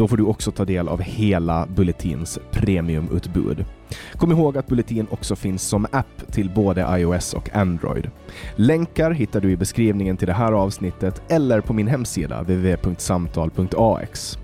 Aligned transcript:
Då 0.00 0.08
får 0.08 0.16
du 0.16 0.24
också 0.24 0.52
ta 0.52 0.64
del 0.64 0.88
av 0.88 1.00
hela 1.00 1.66
Bulletins 1.66 2.38
premiumutbud. 2.50 3.64
Kom 4.12 4.32
ihåg 4.32 4.58
att 4.58 4.66
Bulletin 4.66 5.06
också 5.10 5.36
finns 5.36 5.62
som 5.62 5.86
app 5.92 6.32
till 6.32 6.50
både 6.50 6.98
iOS 6.98 7.34
och 7.34 7.56
Android. 7.56 8.10
Länkar 8.56 9.10
hittar 9.10 9.40
du 9.40 9.50
i 9.50 9.56
beskrivningen 9.56 10.16
till 10.16 10.26
det 10.26 10.32
här 10.32 10.52
avsnittet 10.52 11.22
eller 11.28 11.60
på 11.60 11.72
min 11.72 11.88
hemsida 11.88 12.42
www.samtal.ax. 12.42 14.38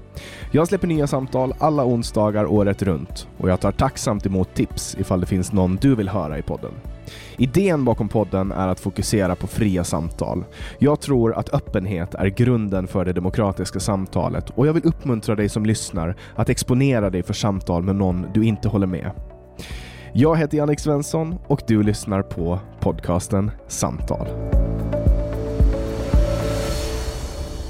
Jag 0.51 0.69
släpper 0.69 0.87
nya 0.87 1.07
samtal 1.07 1.55
alla 1.59 1.85
onsdagar 1.85 2.47
året 2.47 2.83
runt 2.83 3.29
och 3.39 3.51
jag 3.51 3.61
tar 3.61 3.73
tacksamt 3.73 4.27
emot 4.27 4.55
tips 4.55 4.97
ifall 5.01 5.21
det 5.21 5.27
finns 5.27 5.53
någon 5.53 5.77
du 5.77 5.95
vill 5.95 6.09
höra 6.09 6.39
i 6.39 6.43
podden. 6.43 6.73
Idén 7.39 7.85
bakom 7.85 8.09
podden 8.09 8.53
är 8.53 8.69
att 8.69 8.81
fokusera 8.81 9.35
på 9.35 9.47
fria 9.47 9.85
samtal. 9.85 10.45
Jag 10.79 11.01
tror 11.01 11.35
att 11.35 11.55
öppenhet 11.55 12.15
är 12.15 12.27
grunden 12.27 12.87
för 12.87 13.05
det 13.05 13.13
demokratiska 13.13 13.81
samtalet 13.81 14.51
och 14.51 14.67
jag 14.67 14.73
vill 14.73 14.87
uppmuntra 14.87 15.35
dig 15.35 15.49
som 15.49 15.67
lyssnar 15.67 16.17
att 16.35 16.49
exponera 16.49 17.11
dig 17.11 17.23
för 17.23 17.35
samtal 17.35 17.83
med 17.83 17.97
någon 17.97 18.27
du 18.35 18.45
inte 18.45 18.69
håller 18.69 18.87
med. 18.87 19.11
Jag 20.13 20.37
heter 20.37 20.59
Jannik 20.59 20.81
Svensson 20.81 21.35
och 21.47 21.63
du 21.67 21.83
lyssnar 21.83 22.23
på 22.23 22.61
podcasten 22.81 23.51
Samtal. 23.69 24.27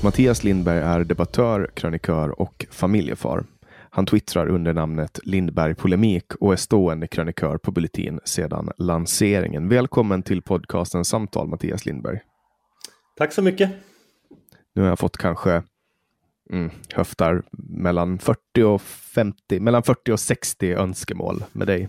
Mattias 0.03 0.44
Lindberg 0.44 0.78
är 0.78 1.04
debattör, 1.04 1.71
krönikör 1.75 2.41
och 2.41 2.66
familjefar. 2.71 3.44
Han 3.96 4.06
twittrar 4.06 4.48
under 4.48 4.72
namnet 4.72 5.20
Lindberg 5.22 5.74
Polemik 5.74 6.34
och 6.34 6.52
är 6.52 6.56
stående 6.56 7.06
krönikör 7.06 7.58
på 7.58 7.70
Bulletin 7.70 8.20
sedan 8.24 8.70
lanseringen. 8.78 9.68
Välkommen 9.68 10.22
till 10.22 10.42
podcasten 10.42 11.04
Samtal 11.04 11.48
Mattias 11.48 11.86
Lindberg. 11.86 12.20
Tack 13.16 13.32
så 13.32 13.42
mycket. 13.42 13.70
Nu 14.74 14.82
har 14.82 14.88
jag 14.88 14.98
fått 14.98 15.16
kanske 15.16 15.62
mm, 16.50 16.70
höftar 16.94 17.42
mellan 17.58 18.18
40 18.18 18.62
och 18.62 18.82
50, 18.82 19.60
mellan 19.60 19.82
40 19.82 20.12
och 20.12 20.20
60 20.20 20.72
önskemål 20.72 21.44
med 21.52 21.66
dig. 21.66 21.88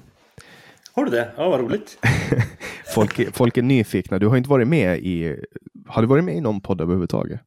Har 0.91 1.05
du 1.05 1.11
det? 1.11 1.31
Ja, 1.37 1.49
vad 1.49 1.59
roligt. 1.59 1.97
Folk, 2.95 3.35
folk 3.35 3.57
är 3.57 3.61
nyfikna. 3.61 4.19
Du 4.19 4.27
har 4.27 4.37
inte 4.37 4.49
varit 4.49 4.67
med 4.67 4.99
i, 4.99 5.43
har 5.87 6.01
du 6.01 6.07
varit 6.07 6.23
med 6.23 6.35
i 6.35 6.41
någon 6.41 6.61
podd 6.61 6.81
överhuvudtaget? 6.81 7.41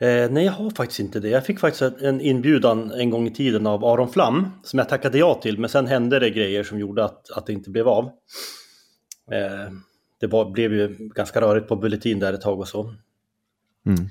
Eh, 0.00 0.30
nej, 0.30 0.44
jag 0.44 0.52
har 0.52 0.70
faktiskt 0.70 1.00
inte 1.00 1.20
det. 1.20 1.28
Jag 1.28 1.46
fick 1.46 1.60
faktiskt 1.60 1.82
en 1.82 2.20
inbjudan 2.20 2.90
en 2.90 3.10
gång 3.10 3.26
i 3.26 3.30
tiden 3.30 3.66
av 3.66 3.84
Aron 3.84 4.12
Flam 4.12 4.50
som 4.62 4.78
jag 4.78 4.88
tackade 4.88 5.18
ja 5.18 5.34
till, 5.34 5.58
men 5.58 5.70
sen 5.70 5.86
hände 5.86 6.18
det 6.18 6.30
grejer 6.30 6.64
som 6.64 6.78
gjorde 6.78 7.04
att, 7.04 7.30
att 7.30 7.46
det 7.46 7.52
inte 7.52 7.70
blev 7.70 7.88
av. 7.88 8.04
Eh, 9.32 9.72
det 10.20 10.26
var, 10.26 10.50
blev 10.50 10.72
ju 10.72 10.96
ganska 11.14 11.40
rörigt 11.40 11.68
på 11.68 11.76
Bulletin 11.76 12.18
där 12.18 12.32
ett 12.32 12.40
tag 12.40 12.60
och 12.60 12.68
så. 12.68 12.94
Mm. 13.86 14.08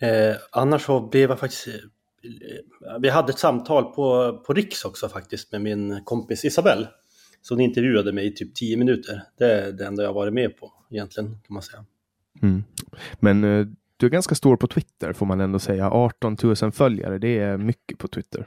Eh, 0.00 0.36
annars 0.50 0.82
så 0.82 1.08
blev 1.08 1.30
jag 1.30 1.38
faktiskt... 1.38 1.68
eh, 1.68 2.98
Vi 3.00 3.08
hade 3.08 3.30
ett 3.30 3.38
samtal 3.38 3.84
på, 3.84 4.38
på 4.46 4.52
Riks 4.52 4.84
också 4.84 5.08
faktiskt 5.08 5.52
med 5.52 5.60
min 5.60 6.04
kompis 6.04 6.44
Isabelle. 6.44 6.88
Så 7.42 7.54
hon 7.54 7.60
intervjuade 7.60 8.12
mig 8.12 8.26
i 8.26 8.34
typ 8.34 8.54
10 8.54 8.76
minuter. 8.76 9.22
Det 9.38 9.52
är 9.52 9.72
det 9.72 9.86
enda 9.86 10.02
jag 10.02 10.12
varit 10.12 10.34
med 10.34 10.56
på 10.56 10.72
egentligen 10.90 11.30
kan 11.30 11.54
man 11.54 11.62
säga. 11.62 11.84
Mm. 12.42 12.64
Men 13.20 13.44
eh, 13.44 13.66
du 13.98 14.06
är 14.06 14.10
ganska 14.10 14.34
stor 14.34 14.56
på 14.56 14.66
Twitter 14.66 15.12
får 15.12 15.26
man 15.26 15.40
ändå 15.40 15.58
säga. 15.58 15.90
18 15.90 16.36
000 16.42 16.72
följare, 16.72 17.18
det 17.18 17.38
är 17.38 17.56
mycket 17.56 17.98
på 17.98 18.08
Twitter. 18.08 18.46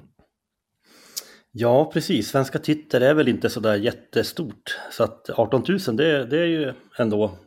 Ja, 1.52 1.92
precis. 1.94 2.28
Svenska 2.28 2.60
Twitter 2.60 3.02
är 3.02 3.14
väl 3.14 3.28
inte 3.28 3.50
sådär 3.50 3.76
jättestort. 3.76 4.80
Så 4.92 5.04
att 5.04 5.30
18 5.30 5.64
000, 5.68 5.98
det, 5.98 6.26
det 6.26 6.40
är 6.40 6.46
ju 6.46 6.74
ändå 6.98 7.38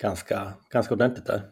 ganska, 0.00 0.52
ganska 0.70 0.94
ordentligt 0.94 1.26
där. 1.26 1.42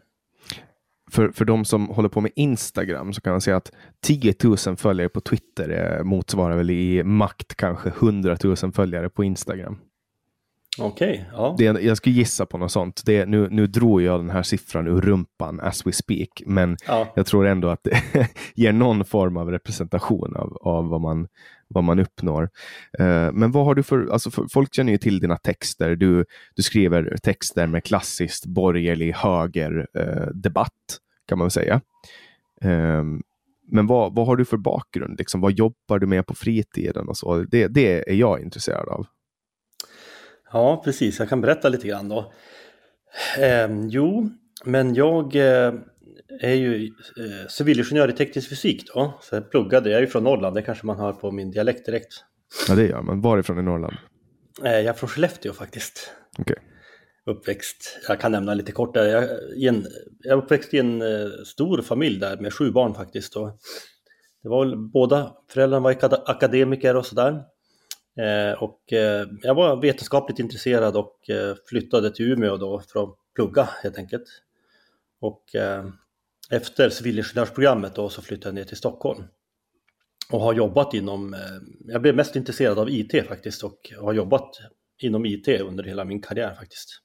För, 1.11 1.29
för 1.29 1.45
de 1.45 1.65
som 1.65 1.89
håller 1.89 2.09
på 2.09 2.21
med 2.21 2.33
Instagram 2.37 3.13
så 3.13 3.21
kan 3.21 3.33
man 3.33 3.41
säga 3.41 3.57
att 3.57 3.73
10 4.03 4.35
000 4.45 4.77
följare 4.77 5.09
på 5.09 5.21
Twitter 5.21 5.97
eh, 5.99 6.05
motsvarar 6.05 6.57
väl 6.57 6.71
i 6.71 7.05
makt 7.05 7.55
kanske 7.55 7.89
100 7.89 8.37
000 8.45 8.57
följare 8.57 9.09
på 9.09 9.25
Instagram. 9.25 9.79
Okej, 10.79 11.25
ja. 11.33 11.55
Det, 11.59 11.65
jag 11.65 11.97
skulle 11.97 12.15
gissa 12.15 12.47
på 12.47 12.59
något 12.59 12.73
sånt. 12.73 13.03
Det, 13.05 13.27
nu, 13.27 13.49
nu 13.51 13.67
drog 13.67 14.03
jag 14.03 14.21
den 14.21 14.31
här 14.31 14.43
siffran 14.43 14.87
ur 14.87 15.01
rumpan 15.01 15.61
as 15.61 15.87
we 15.87 15.93
speak, 15.93 16.43
men 16.47 16.77
ja. 16.87 17.13
jag 17.17 17.27
tror 17.27 17.47
ändå 17.47 17.69
att 17.69 17.81
det 17.85 18.29
ger 18.55 18.73
någon 18.73 19.05
form 19.05 19.37
av 19.37 19.51
representation 19.51 20.37
av, 20.37 20.57
av 20.61 20.89
vad, 20.89 21.01
man, 21.01 21.29
vad 21.69 21.85
man 21.85 21.99
uppnår. 21.99 22.51
Eh, 22.99 23.33
men 23.33 23.53
vad 23.53 23.65
har 23.65 23.75
du 23.75 23.83
för, 23.83 24.13
alltså 24.13 24.31
för, 24.31 24.47
folk 24.53 24.75
känner 24.75 24.93
ju 24.93 24.99
till 24.99 25.21
dina 25.21 25.37
texter. 25.37 25.97
Du, 25.97 26.25
du 26.55 26.63
skriver 26.63 27.17
texter 27.23 27.67
med 27.67 27.85
klassiskt 27.85 28.47
borgerlig 28.47 29.13
höger 29.13 29.87
eh, 29.99 30.27
debatt, 30.35 30.99
kan 31.29 31.39
man 31.39 31.51
säga. 31.51 31.81
Eh, 32.61 33.05
men 33.67 33.87
vad, 33.87 34.15
vad 34.15 34.27
har 34.27 34.37
du 34.37 34.45
för 34.45 34.57
bakgrund? 34.57 35.19
Liksom, 35.19 35.41
vad 35.41 35.53
jobbar 35.53 35.99
du 35.99 36.07
med 36.07 36.27
på 36.27 36.35
fritiden? 36.35 37.09
Och 37.09 37.17
så? 37.17 37.39
Det, 37.39 37.69
det 37.69 38.11
är 38.11 38.15
jag 38.15 38.41
intresserad 38.41 38.89
av. 38.89 39.07
Ja, 40.53 40.83
precis. 40.85 41.19
Jag 41.19 41.29
kan 41.29 41.41
berätta 41.41 41.69
lite 41.69 41.89
grann 41.89 42.09
då. 42.09 42.33
Eh, 43.39 43.69
jo, 43.89 44.31
men 44.65 44.95
jag 44.95 45.37
eh, 45.37 45.73
är 46.41 46.55
ju 46.55 46.87
eh, 46.87 47.49
civilingenjör 47.49 48.09
i 48.09 48.13
teknisk 48.13 48.49
fysik 48.49 48.95
då. 48.95 49.19
Så 49.23 49.35
jag 49.35 49.51
pluggade, 49.51 49.91
jag 49.91 49.97
är 49.97 50.01
ju 50.01 50.07
från 50.07 50.25
Norrland, 50.25 50.57
det 50.57 50.63
kanske 50.63 50.87
man 50.87 50.99
hör 50.99 51.13
på 51.13 51.31
min 51.31 51.51
dialekt 51.51 51.87
direkt. 51.87 52.13
Ja, 52.69 52.75
det 52.75 52.87
gör 52.87 53.03
man. 53.03 53.21
Varifrån 53.21 53.59
i 53.59 53.63
Norrland? 53.63 53.97
Eh, 54.65 54.73
jag 54.73 54.85
är 54.85 54.93
från 54.93 55.09
Skellefteå 55.09 55.53
faktiskt. 55.53 56.11
Okej. 56.39 56.57
Uppväxt, 57.27 57.99
jag 58.09 58.21
kan 58.21 58.33
nämna 58.33 58.55
lite 58.55 58.73
kort 58.73 58.95
där. 58.95 59.07
Jag, 59.07 59.29
en, 59.75 59.87
jag 60.19 60.39
uppväxt 60.39 60.75
i 60.75 60.79
en 60.79 61.03
eh, 61.03 61.29
stor 61.47 61.83
familj 61.83 62.21
där 62.21 62.37
med 62.37 62.55
sju 62.55 62.71
barn 62.71 62.95
faktiskt. 62.95 63.37
Och 63.37 63.59
det 64.43 64.49
var 64.49 64.65
väl, 64.65 64.77
båda 64.77 65.33
föräldrarna 65.51 65.81
var 65.83 65.93
akad- 65.93 66.23
akademiker 66.27 66.97
och 66.97 67.07
sådär. 67.07 67.43
Eh, 68.17 68.63
och 68.63 68.93
eh, 68.93 69.27
jag 69.43 69.55
var 69.55 69.77
vetenskapligt 69.77 70.39
intresserad 70.39 70.97
och 70.97 71.31
eh, 71.31 71.57
flyttade 71.67 72.11
till 72.11 72.33
Umeå 72.33 72.57
då 72.57 72.81
för 72.81 73.05
att 73.05 73.17
plugga 73.35 73.69
helt 73.83 73.99
enkelt. 73.99 74.25
Och 75.21 75.45
efter 76.51 76.91
civilingenjörsprogrammet 76.91 77.95
då 77.95 78.09
så 78.09 78.23
flyttade 78.23 78.49
jag 78.49 78.55
ner 78.55 78.65
till 78.65 78.77
Stockholm. 78.77 79.25
Och 80.31 80.41
har 80.41 80.55
jobbat 80.55 80.95
inom, 80.95 81.37
jag 81.87 82.03
blev 82.03 82.17
mest 82.17 82.37
intresserad 82.37 82.79
av 82.79 82.91
IT 82.91 83.27
faktiskt 83.29 83.65
och 83.65 83.93
har 84.01 84.13
jobbat 84.13 84.61
inom 84.99 85.27
IT 85.27 85.49
under 85.49 85.85
hela 85.85 86.05
min 86.05 86.23
karriär 86.23 86.55
faktiskt. 86.55 87.01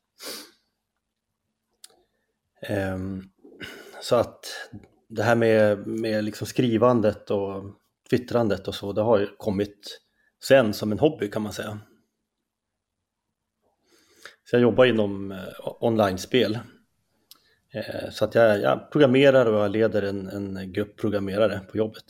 Ehm, 2.62 3.24
så 4.02 4.16
att 4.16 4.46
det 5.08 5.24
här 5.24 5.36
med, 5.36 5.88
med 5.88 6.24
liksom 6.24 6.48
skrivandet 6.48 7.32
och 7.32 7.64
twittrandet 8.10 8.68
och 8.68 8.76
så, 8.76 8.94
det 8.94 9.02
har 9.02 9.38
kommit 9.38 10.00
sen 10.44 10.74
som 10.74 10.92
en 10.92 11.00
hobby 11.00 11.30
kan 11.30 11.42
man 11.42 11.54
säga. 11.54 11.80
Så 14.50 14.56
jag 14.56 14.62
jobbar 14.62 14.86
inom 14.86 15.32
eh, 15.32 15.38
online-spel. 15.80 16.60
Eh, 17.74 18.10
så 18.12 18.26
att 18.26 18.36
jag, 18.36 18.62
jag, 18.62 18.92
programmerar 18.92 19.46
och 19.46 19.64
jag 19.64 19.72
leder 19.72 20.02
en, 20.02 20.28
en 20.28 20.74
grupp 20.74 20.98
programmerare 20.98 21.60
på 21.72 21.78
jobbet. 21.78 22.04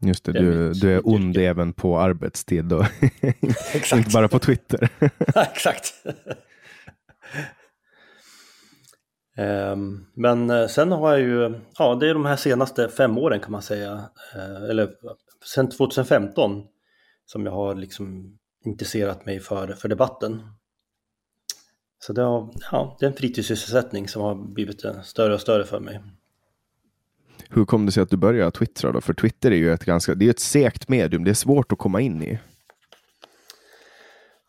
Just 0.00 0.24
det, 0.24 0.32
du, 0.32 0.72
du 0.72 0.94
är 0.94 1.08
ond 1.08 1.36
yrke. 1.36 1.48
även 1.48 1.72
på 1.72 1.98
arbetstid 1.98 2.72
och 2.72 2.84
inte 3.92 4.10
bara 4.14 4.28
på 4.28 4.38
Twitter. 4.38 4.88
Exakt. 5.36 5.94
Ehm, 9.36 10.06
men 10.14 10.50
eh, 10.50 10.66
sen 10.66 10.92
har 10.92 11.10
jag 11.10 11.20
ju, 11.20 11.60
ja 11.78 11.94
det 11.94 12.08
är 12.08 12.14
de 12.14 12.24
här 12.24 12.36
senaste 12.36 12.88
fem 12.88 13.18
åren 13.18 13.40
kan 13.40 13.52
man 13.52 13.62
säga, 13.62 14.08
eller 14.70 14.90
sen 15.54 15.70
2015 15.70 16.62
som 17.32 17.46
jag 17.46 17.52
har 17.52 17.74
liksom 17.74 18.38
intresserat 18.64 19.26
mig 19.26 19.40
för, 19.40 19.68
för 19.72 19.88
debatten. 19.88 20.42
Så 21.98 22.12
det, 22.12 22.22
har, 22.22 22.54
ja, 22.72 22.96
det 23.00 23.06
är 23.06 23.10
en 23.10 23.16
fritidssysselsättning 23.16 24.08
som 24.08 24.22
har 24.22 24.34
blivit 24.34 24.84
större 25.04 25.34
och 25.34 25.40
större 25.40 25.64
för 25.64 25.80
mig. 25.80 26.00
Hur 27.48 27.64
kom 27.64 27.86
det 27.86 27.92
sig 27.92 28.02
att 28.02 28.10
du 28.10 28.16
började 28.16 28.50
twittra 28.50 28.92
då? 28.92 29.00
För 29.00 29.14
Twitter 29.14 29.50
är 29.50 29.56
ju 29.56 29.72
ett 29.72 29.84
ganska, 29.84 30.14
det 30.14 30.26
är 30.26 30.30
ett 30.30 30.40
segt 30.40 30.88
medium, 30.88 31.24
det 31.24 31.30
är 31.30 31.34
svårt 31.34 31.72
att 31.72 31.78
komma 31.78 32.00
in 32.00 32.22
i. 32.22 32.38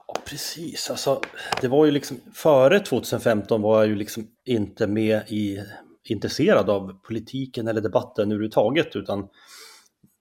Ja, 0.08 0.16
precis, 0.26 0.90
alltså 0.90 1.22
det 1.62 1.68
var 1.68 1.86
ju 1.86 1.92
liksom 1.92 2.18
före 2.34 2.80
2015 2.80 3.62
var 3.62 3.80
jag 3.80 3.88
ju 3.88 3.96
liksom 3.96 4.28
inte 4.46 4.88
med 4.88 5.22
i 5.28 5.64
intresserad 6.04 6.70
av 6.70 7.00
politiken 7.04 7.68
eller 7.68 7.81
debatten 7.81 8.31
överhuvudtaget 8.31 8.96
utan 8.96 9.28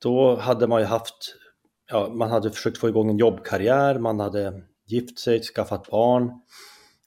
då 0.02 0.36
hade 0.36 0.66
man 0.66 0.80
ju 0.80 0.86
haft, 0.86 1.34
ja, 1.88 2.08
man 2.14 2.30
hade 2.30 2.50
försökt 2.50 2.78
få 2.78 2.88
igång 2.88 3.10
en 3.10 3.18
jobbkarriär, 3.18 3.98
man 3.98 4.20
hade 4.20 4.62
gift 4.86 5.18
sig, 5.18 5.42
skaffat 5.42 5.90
barn 5.90 6.40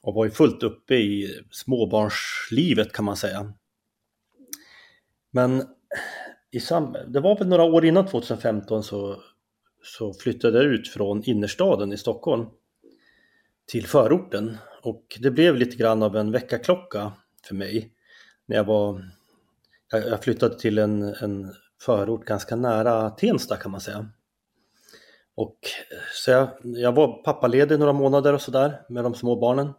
och 0.01 0.13
var 0.13 0.25
ju 0.25 0.31
fullt 0.31 0.63
uppe 0.63 0.95
i 0.95 1.43
småbarnslivet 1.51 2.91
kan 2.91 3.05
man 3.05 3.17
säga. 3.17 3.53
Men 5.31 5.63
i 6.51 6.59
sam 6.59 6.95
det 7.07 7.19
var 7.19 7.37
väl 7.37 7.47
några 7.47 7.63
år 7.63 7.85
innan 7.85 8.07
2015 8.07 8.83
så, 8.83 9.21
så 9.83 10.13
flyttade 10.13 10.57
jag 10.57 10.73
ut 10.73 10.87
från 10.87 11.23
innerstaden 11.23 11.93
i 11.93 11.97
Stockholm 11.97 12.45
till 13.65 13.87
förorten 13.87 14.57
och 14.81 15.17
det 15.19 15.31
blev 15.31 15.55
lite 15.55 15.77
grann 15.77 16.03
av 16.03 16.15
en 16.15 16.31
väckarklocka 16.31 17.11
för 17.47 17.55
mig 17.55 17.91
när 18.45 18.55
jag 18.55 18.63
var 18.63 19.11
jag 19.91 20.23
flyttade 20.23 20.59
till 20.59 20.77
en, 20.77 21.03
en 21.03 21.53
förort 21.81 22.25
ganska 22.25 22.55
nära 22.55 23.09
Tensta 23.09 23.57
kan 23.57 23.71
man 23.71 23.81
säga. 23.81 24.09
Och 25.41 25.57
eh, 25.91 25.97
så 26.13 26.31
jag, 26.31 26.49
jag 26.63 26.91
var 26.91 27.23
pappaledig 27.23 27.79
några 27.79 27.93
månader 27.93 28.33
och 28.33 28.41
sådär 28.41 28.81
med 28.89 29.03
de 29.03 29.15
små 29.15 29.35
barnen 29.35 29.73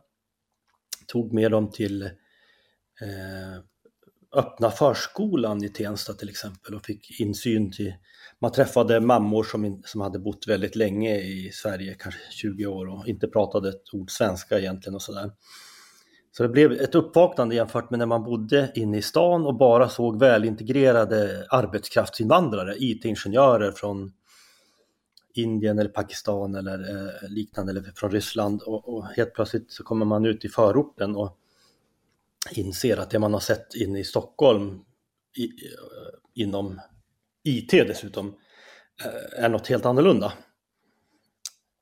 tog 1.06 1.32
med 1.32 1.50
dem 1.50 1.70
till 1.70 2.02
eh, 2.02 3.58
öppna 4.34 4.70
förskolan 4.70 5.64
i 5.64 5.68
Tensta 5.68 6.12
till 6.12 6.28
exempel 6.28 6.74
och 6.74 6.84
fick 6.84 7.20
insyn 7.20 7.72
till, 7.72 7.94
man 8.40 8.52
träffade 8.52 9.00
mammor 9.00 9.44
som, 9.44 9.64
in, 9.64 9.82
som 9.84 10.00
hade 10.00 10.18
bott 10.18 10.48
väldigt 10.48 10.76
länge 10.76 11.16
i 11.16 11.50
Sverige, 11.52 11.94
kanske 11.98 12.20
20 12.30 12.66
år 12.66 12.86
och 12.86 13.08
inte 13.08 13.28
pratade 13.28 13.68
ett 13.68 13.94
ord 13.94 14.10
svenska 14.10 14.58
egentligen 14.58 14.94
och 14.94 15.02
sådär. 15.02 15.30
Så 16.36 16.42
det 16.42 16.48
blev 16.48 16.72
ett 16.72 16.94
uppvaknande 16.94 17.54
jämfört 17.54 17.90
med 17.90 17.98
när 17.98 18.06
man 18.06 18.24
bodde 18.24 18.72
inne 18.74 18.98
i 18.98 19.02
stan 19.02 19.46
och 19.46 19.56
bara 19.56 19.88
såg 19.88 20.20
välintegrerade 20.20 21.46
arbetskraftsinvandrare, 21.50 22.74
IT-ingenjörer 22.78 23.72
från 23.72 24.12
Indien 25.34 25.78
eller 25.78 25.90
Pakistan 25.90 26.54
eller 26.54 26.78
eh, 26.78 27.30
liknande 27.30 27.72
eller 27.72 27.82
från 27.94 28.10
Ryssland 28.10 28.62
och, 28.62 28.88
och, 28.88 29.06
helt 29.06 29.34
plötsligt 29.34 29.72
så 29.72 29.84
kommer 29.84 30.06
man 30.06 30.26
ut 30.26 30.44
i 30.44 30.48
förorten 30.48 31.16
och 31.16 31.38
inser 32.50 32.96
att 32.96 33.10
det 33.10 33.18
man 33.18 33.32
har 33.32 33.40
sett 33.40 33.74
inne 33.74 33.98
i 33.98 34.04
Stockholm 34.04 34.84
i, 35.36 35.44
eh, 35.44 36.42
inom 36.44 36.80
IT 37.44 37.70
dessutom 37.70 38.34
eh, 39.04 39.44
är 39.44 39.48
något 39.48 39.66
helt 39.66 39.86
annorlunda. 39.86 40.32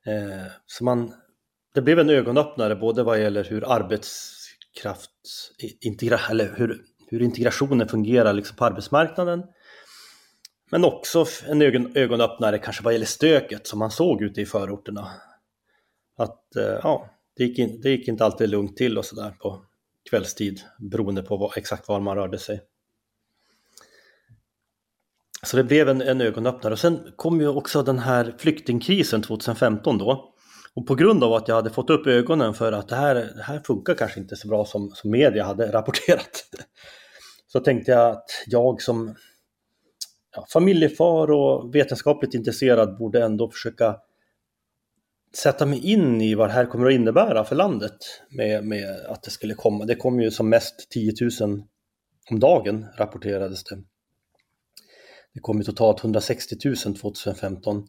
Eh, 0.07 0.53
så 0.67 0.85
man, 0.85 1.13
det 1.75 1.83
blev 1.83 1.99
en 1.99 2.11
ögonöppnare 2.11 2.77
både 2.77 3.03
vad 3.03 3.21
gäller 3.21 3.45
hur 3.45 3.73
arbetskraft 3.73 5.11
integra, 5.81 6.19
eller 6.31 6.55
hur, 6.57 6.85
hur 7.07 7.23
integrationen 7.23 7.89
fungerar 7.89 8.33
liksom 8.33 8.57
på 8.57 8.65
arbetsmarknaden 8.65 9.43
men 10.71 10.85
också 10.85 11.27
en 11.47 11.63
ögon, 11.63 11.97
ögonöppnare 11.97 12.59
kanske 12.59 12.83
vad 12.83 12.93
gäller 12.93 13.07
stöket 13.07 13.67
som 13.67 13.79
man 13.79 13.91
såg 13.91 14.23
ute 14.23 14.41
i 14.41 14.47
förorterna. 14.47 15.11
Att 16.17 16.57
eh, 16.57 16.79
ja, 16.83 17.11
det 17.37 17.45
gick, 17.45 17.59
in, 17.59 17.81
det 17.81 17.91
gick 17.91 18.09
inte 18.09 18.25
alltid 18.25 18.49
lugnt 18.49 18.77
till 18.77 18.99
och 18.99 19.05
sådär 19.05 19.31
på 19.31 19.65
kvällstid 20.11 20.61
beroende 20.79 21.23
på 21.23 21.37
vad, 21.37 21.57
exakt 21.57 21.89
var 21.89 22.01
man 22.01 22.17
rörde 22.17 22.39
sig. 22.39 22.61
Så 25.43 25.57
det 25.57 25.65
blev 25.65 25.89
en, 25.89 26.03
en 26.03 26.21
ögonöppnare 26.21 26.73
och 26.73 26.79
sen 26.79 27.13
kom 27.17 27.41
ju 27.41 27.49
också 27.49 27.83
den 27.83 27.99
här 27.99 28.35
flyktingkrisen 28.39 29.23
2015 29.23 29.99
då. 29.99 30.35
Och 30.75 30.87
på 30.87 30.95
grund 30.95 31.25
av 31.25 31.33
att 31.33 31.49
jag 31.49 31.55
hade 31.55 31.71
fått 31.71 31.91
upp 31.91 32.07
ögonen 32.07 32.55
för 32.55 32.73
att 32.73 32.89
det 32.89 32.97
här, 32.97 33.15
det 33.15 33.43
här 33.43 33.59
funkar 33.59 33.95
kanske 33.95 34.21
inte 34.21 34.37
så 34.37 34.49
bra 34.49 34.65
som, 34.65 34.91
som 34.91 35.11
media 35.11 35.45
hade 35.45 35.73
rapporterat. 35.73 36.45
Så 37.47 37.61
tänkte 37.61 37.91
jag 37.91 38.11
att 38.11 38.25
jag 38.47 38.83
som 38.83 39.15
ja, 40.35 40.47
familjefar 40.53 41.31
och 41.31 41.75
vetenskapligt 41.75 42.35
intresserad 42.35 42.99
borde 42.99 43.25
ändå 43.25 43.51
försöka 43.51 43.97
sätta 45.35 45.67
mig 45.67 45.93
in 45.93 46.21
i 46.21 46.35
vad 46.35 46.49
det 46.49 46.53
här 46.53 46.67
kommer 46.67 46.87
att 46.87 46.93
innebära 46.93 47.45
för 47.45 47.57
landet 47.57 47.97
med, 48.31 48.65
med 48.65 49.01
att 49.07 49.23
det 49.23 49.31
skulle 49.31 49.55
komma. 49.55 49.85
Det 49.85 49.95
kom 49.95 50.21
ju 50.21 50.31
som 50.31 50.49
mest 50.49 50.91
10 50.91 51.13
000 51.41 51.63
om 52.31 52.41
dagen 52.41 52.87
rapporterades 52.97 53.65
det. 53.65 53.83
Det 55.35 55.41
kom 55.41 55.59
ju 55.59 55.65
totalt 55.65 56.01
160 56.01 56.57
000 56.65 56.77
2015. 56.77 57.87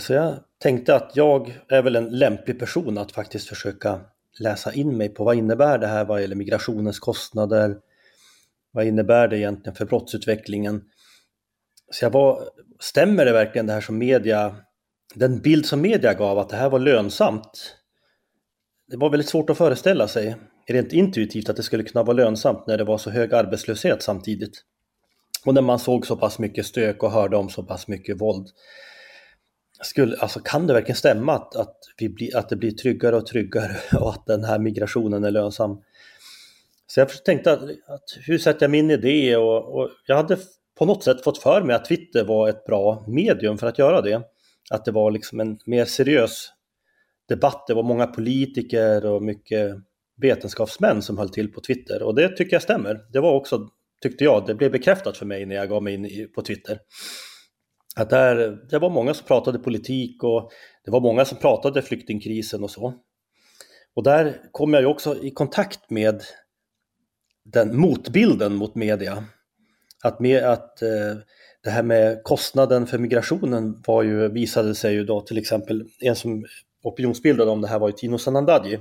Så 0.00 0.12
jag 0.12 0.34
tänkte 0.58 0.94
att 0.94 1.12
jag 1.14 1.60
är 1.68 1.82
väl 1.82 1.96
en 1.96 2.18
lämplig 2.18 2.58
person 2.58 2.98
att 2.98 3.12
faktiskt 3.12 3.48
försöka 3.48 4.00
läsa 4.40 4.72
in 4.72 4.96
mig 4.96 5.08
på 5.08 5.24
vad 5.24 5.36
innebär 5.36 5.78
det 5.78 5.86
här 5.86 6.04
vad 6.04 6.20
gäller 6.20 6.36
migrationens 6.36 6.98
kostnader, 6.98 7.76
vad 8.72 8.86
innebär 8.86 9.28
det 9.28 9.38
egentligen 9.38 9.74
för 9.74 9.84
brottsutvecklingen? 9.84 10.82
Så 11.94 12.04
jag 12.04 12.10
var, 12.10 12.48
stämmer 12.80 13.24
det 13.24 13.32
verkligen 13.32 13.66
det 13.66 13.72
här 13.72 13.80
som 13.80 13.98
media, 13.98 14.56
den 15.14 15.40
bild 15.40 15.66
som 15.66 15.80
media 15.80 16.14
gav 16.14 16.38
att 16.38 16.48
det 16.48 16.56
här 16.56 16.70
var 16.70 16.78
lönsamt? 16.78 17.76
Det 18.90 18.96
var 18.96 19.10
väldigt 19.10 19.28
svårt 19.28 19.50
att 19.50 19.58
föreställa 19.58 20.08
sig 20.08 20.36
rent 20.68 20.92
intuitivt 20.92 21.48
att 21.48 21.56
det 21.56 21.62
skulle 21.62 21.82
kunna 21.82 22.02
vara 22.02 22.16
lönsamt 22.16 22.66
när 22.66 22.78
det 22.78 22.84
var 22.84 22.98
så 22.98 23.10
hög 23.10 23.34
arbetslöshet 23.34 24.02
samtidigt. 24.02 24.62
Och 25.46 25.54
när 25.54 25.62
man 25.62 25.78
såg 25.78 26.06
så 26.06 26.16
pass 26.16 26.38
mycket 26.38 26.66
stök 26.66 27.02
och 27.02 27.10
hörde 27.10 27.36
om 27.36 27.48
så 27.48 27.62
pass 27.62 27.88
mycket 27.88 28.20
våld. 28.20 28.48
Skulle, 29.82 30.16
alltså 30.16 30.40
kan 30.40 30.66
det 30.66 30.72
verkligen 30.72 30.96
stämma 30.96 31.34
att, 31.34 31.56
att, 31.56 31.76
vi 31.98 32.08
bli, 32.08 32.34
att 32.34 32.48
det 32.48 32.56
blir 32.56 32.70
tryggare 32.70 33.16
och 33.16 33.26
tryggare 33.26 33.76
och 34.00 34.10
att 34.10 34.26
den 34.26 34.44
här 34.44 34.58
migrationen 34.58 35.24
är 35.24 35.30
lönsam? 35.30 35.82
Så 36.86 37.00
jag 37.00 37.24
tänkte 37.24 37.52
att, 37.52 37.62
att 37.62 38.04
hur 38.26 38.38
sätter 38.38 38.62
jag 38.62 38.70
min 38.70 38.90
idé? 38.90 39.36
Och, 39.36 39.74
och 39.74 39.90
jag 40.06 40.16
hade 40.16 40.38
på 40.78 40.86
något 40.86 41.04
sätt 41.04 41.24
fått 41.24 41.38
för 41.38 41.62
mig 41.62 41.76
att 41.76 41.84
Twitter 41.84 42.24
var 42.24 42.48
ett 42.48 42.64
bra 42.64 43.04
medium 43.08 43.58
för 43.58 43.66
att 43.66 43.78
göra 43.78 44.00
det. 44.00 44.22
Att 44.70 44.84
det 44.84 44.92
var 44.92 45.10
liksom 45.10 45.40
en 45.40 45.58
mer 45.66 45.84
seriös 45.84 46.52
debatt. 47.28 47.64
Det 47.66 47.74
var 47.74 47.82
många 47.82 48.06
politiker 48.06 49.06
och 49.06 49.22
mycket 49.22 49.76
vetenskapsmän 50.16 51.02
som 51.02 51.18
höll 51.18 51.28
till 51.28 51.52
på 51.52 51.60
Twitter 51.60 52.02
och 52.02 52.14
det 52.14 52.28
tycker 52.28 52.54
jag 52.54 52.62
stämmer. 52.62 53.00
Det 53.12 53.20
var 53.20 53.32
också, 53.32 53.68
tyckte 54.02 54.24
jag, 54.24 54.46
det 54.46 54.54
blev 54.54 54.72
bekräftat 54.72 55.16
för 55.16 55.26
mig 55.26 55.46
när 55.46 55.54
jag 55.54 55.68
gav 55.68 55.82
mig 55.82 55.94
in 55.94 56.32
på 56.34 56.42
Twitter. 56.42 56.78
Att 57.96 58.10
där, 58.10 58.58
det 58.70 58.78
var 58.78 58.90
många 58.90 59.14
som 59.14 59.26
pratade 59.26 59.58
politik 59.58 60.22
och 60.22 60.50
det 60.84 60.90
var 60.90 61.00
många 61.00 61.24
som 61.24 61.38
pratade 61.38 61.82
flyktingkrisen 61.82 62.62
och 62.62 62.70
så. 62.70 62.94
Och 63.94 64.02
där 64.02 64.40
kom 64.52 64.74
jag 64.74 64.82
ju 64.82 64.88
också 64.88 65.22
i 65.22 65.30
kontakt 65.30 65.90
med 65.90 66.22
den 67.44 67.76
motbilden 67.76 68.54
mot 68.54 68.74
media 68.74 69.24
att, 70.04 70.20
med, 70.20 70.44
att 70.44 70.82
eh, 70.82 70.88
det 71.64 71.70
här 71.70 71.82
med 71.82 72.22
kostnaden 72.22 72.86
för 72.86 72.98
migrationen 72.98 73.82
var 73.86 74.02
ju, 74.02 74.28
visade 74.28 74.74
sig 74.74 74.94
ju 74.94 75.04
då 75.04 75.20
till 75.20 75.38
exempel, 75.38 75.84
en 76.00 76.16
som 76.16 76.44
opinionsbildade 76.82 77.50
om 77.50 77.60
det 77.60 77.68
här 77.68 77.78
var 77.78 77.88
ju 77.88 77.92
Tino 77.92 78.18
Sanandaji. 78.18 78.78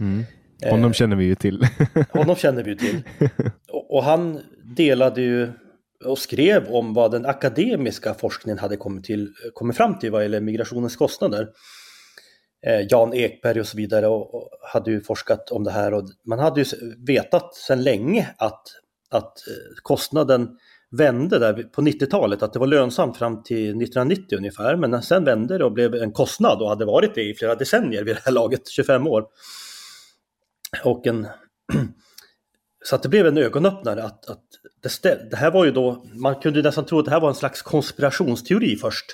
Mm. 0.00 0.24
Honom 0.64 0.90
eh, 0.90 0.92
känner 0.92 1.16
vi 1.16 1.24
ju 1.24 1.34
till. 1.34 1.66
honom 2.10 2.36
känner 2.36 2.62
vi 2.62 2.70
ju 2.70 2.76
till. 2.76 3.02
Och, 3.72 3.94
och, 3.96 4.04
han 4.04 4.40
delade 4.76 5.22
ju 5.22 5.52
och 6.04 6.18
skrev 6.18 6.66
om 6.66 6.94
vad 6.94 7.10
den 7.10 7.26
akademiska 7.26 8.14
forskningen 8.14 8.58
hade 8.58 8.76
kommit, 8.76 9.04
till, 9.04 9.32
kommit 9.54 9.76
fram 9.76 9.98
till 9.98 10.10
vad 10.10 10.22
gäller 10.22 10.40
migrationens 10.40 10.96
kostnader. 10.96 11.48
Eh, 12.66 12.86
Jan 12.90 13.14
Ekberg 13.14 13.60
och 13.60 13.66
så 13.66 13.76
vidare 13.76 14.06
och, 14.06 14.34
och 14.34 14.50
hade 14.72 14.90
ju 14.90 15.00
forskat 15.00 15.50
om 15.50 15.64
det 15.64 15.70
här 15.70 15.94
och 15.94 16.02
man 16.24 16.38
hade 16.38 16.60
ju 16.60 16.66
vetat 17.06 17.54
sedan 17.54 17.82
länge 17.82 18.28
att 18.38 18.62
att 19.10 19.48
eh, 19.48 19.54
kostnaden 19.82 20.58
vände 20.90 21.38
där 21.38 21.62
på 21.62 21.82
90-talet, 21.82 22.42
att 22.42 22.52
det 22.52 22.58
var 22.58 22.66
lönsamt 22.66 23.16
fram 23.16 23.42
till 23.42 23.68
1990 23.68 24.38
ungefär, 24.38 24.76
men 24.76 25.02
sen 25.02 25.24
vände 25.24 25.58
det 25.58 25.64
och 25.64 25.72
blev 25.72 25.94
en 25.94 26.12
kostnad 26.12 26.62
och 26.62 26.68
hade 26.68 26.84
varit 26.84 27.14
det 27.14 27.22
i 27.22 27.34
flera 27.34 27.54
decennier 27.54 28.04
vid 28.04 28.16
det 28.16 28.22
här 28.24 28.32
laget, 28.32 28.68
25 28.68 29.06
år. 29.06 29.26
Och 30.84 31.06
en, 31.06 31.26
så 32.84 32.96
att 32.96 33.02
det 33.02 33.08
blev 33.08 33.26
en 33.26 33.38
ögonöppnare 33.38 34.02
att, 34.02 34.30
att 34.30 34.42
det, 35.02 35.30
det, 35.30 35.36
här 35.36 35.50
var 35.50 35.64
ju 35.64 35.70
då, 35.70 36.06
man 36.14 36.34
kunde 36.34 36.62
nästan 36.62 36.86
tro 36.86 36.98
att 36.98 37.04
det 37.04 37.10
här 37.10 37.20
var 37.20 37.28
en 37.28 37.34
slags 37.34 37.62
konspirationsteori 37.62 38.76
först. 38.76 39.06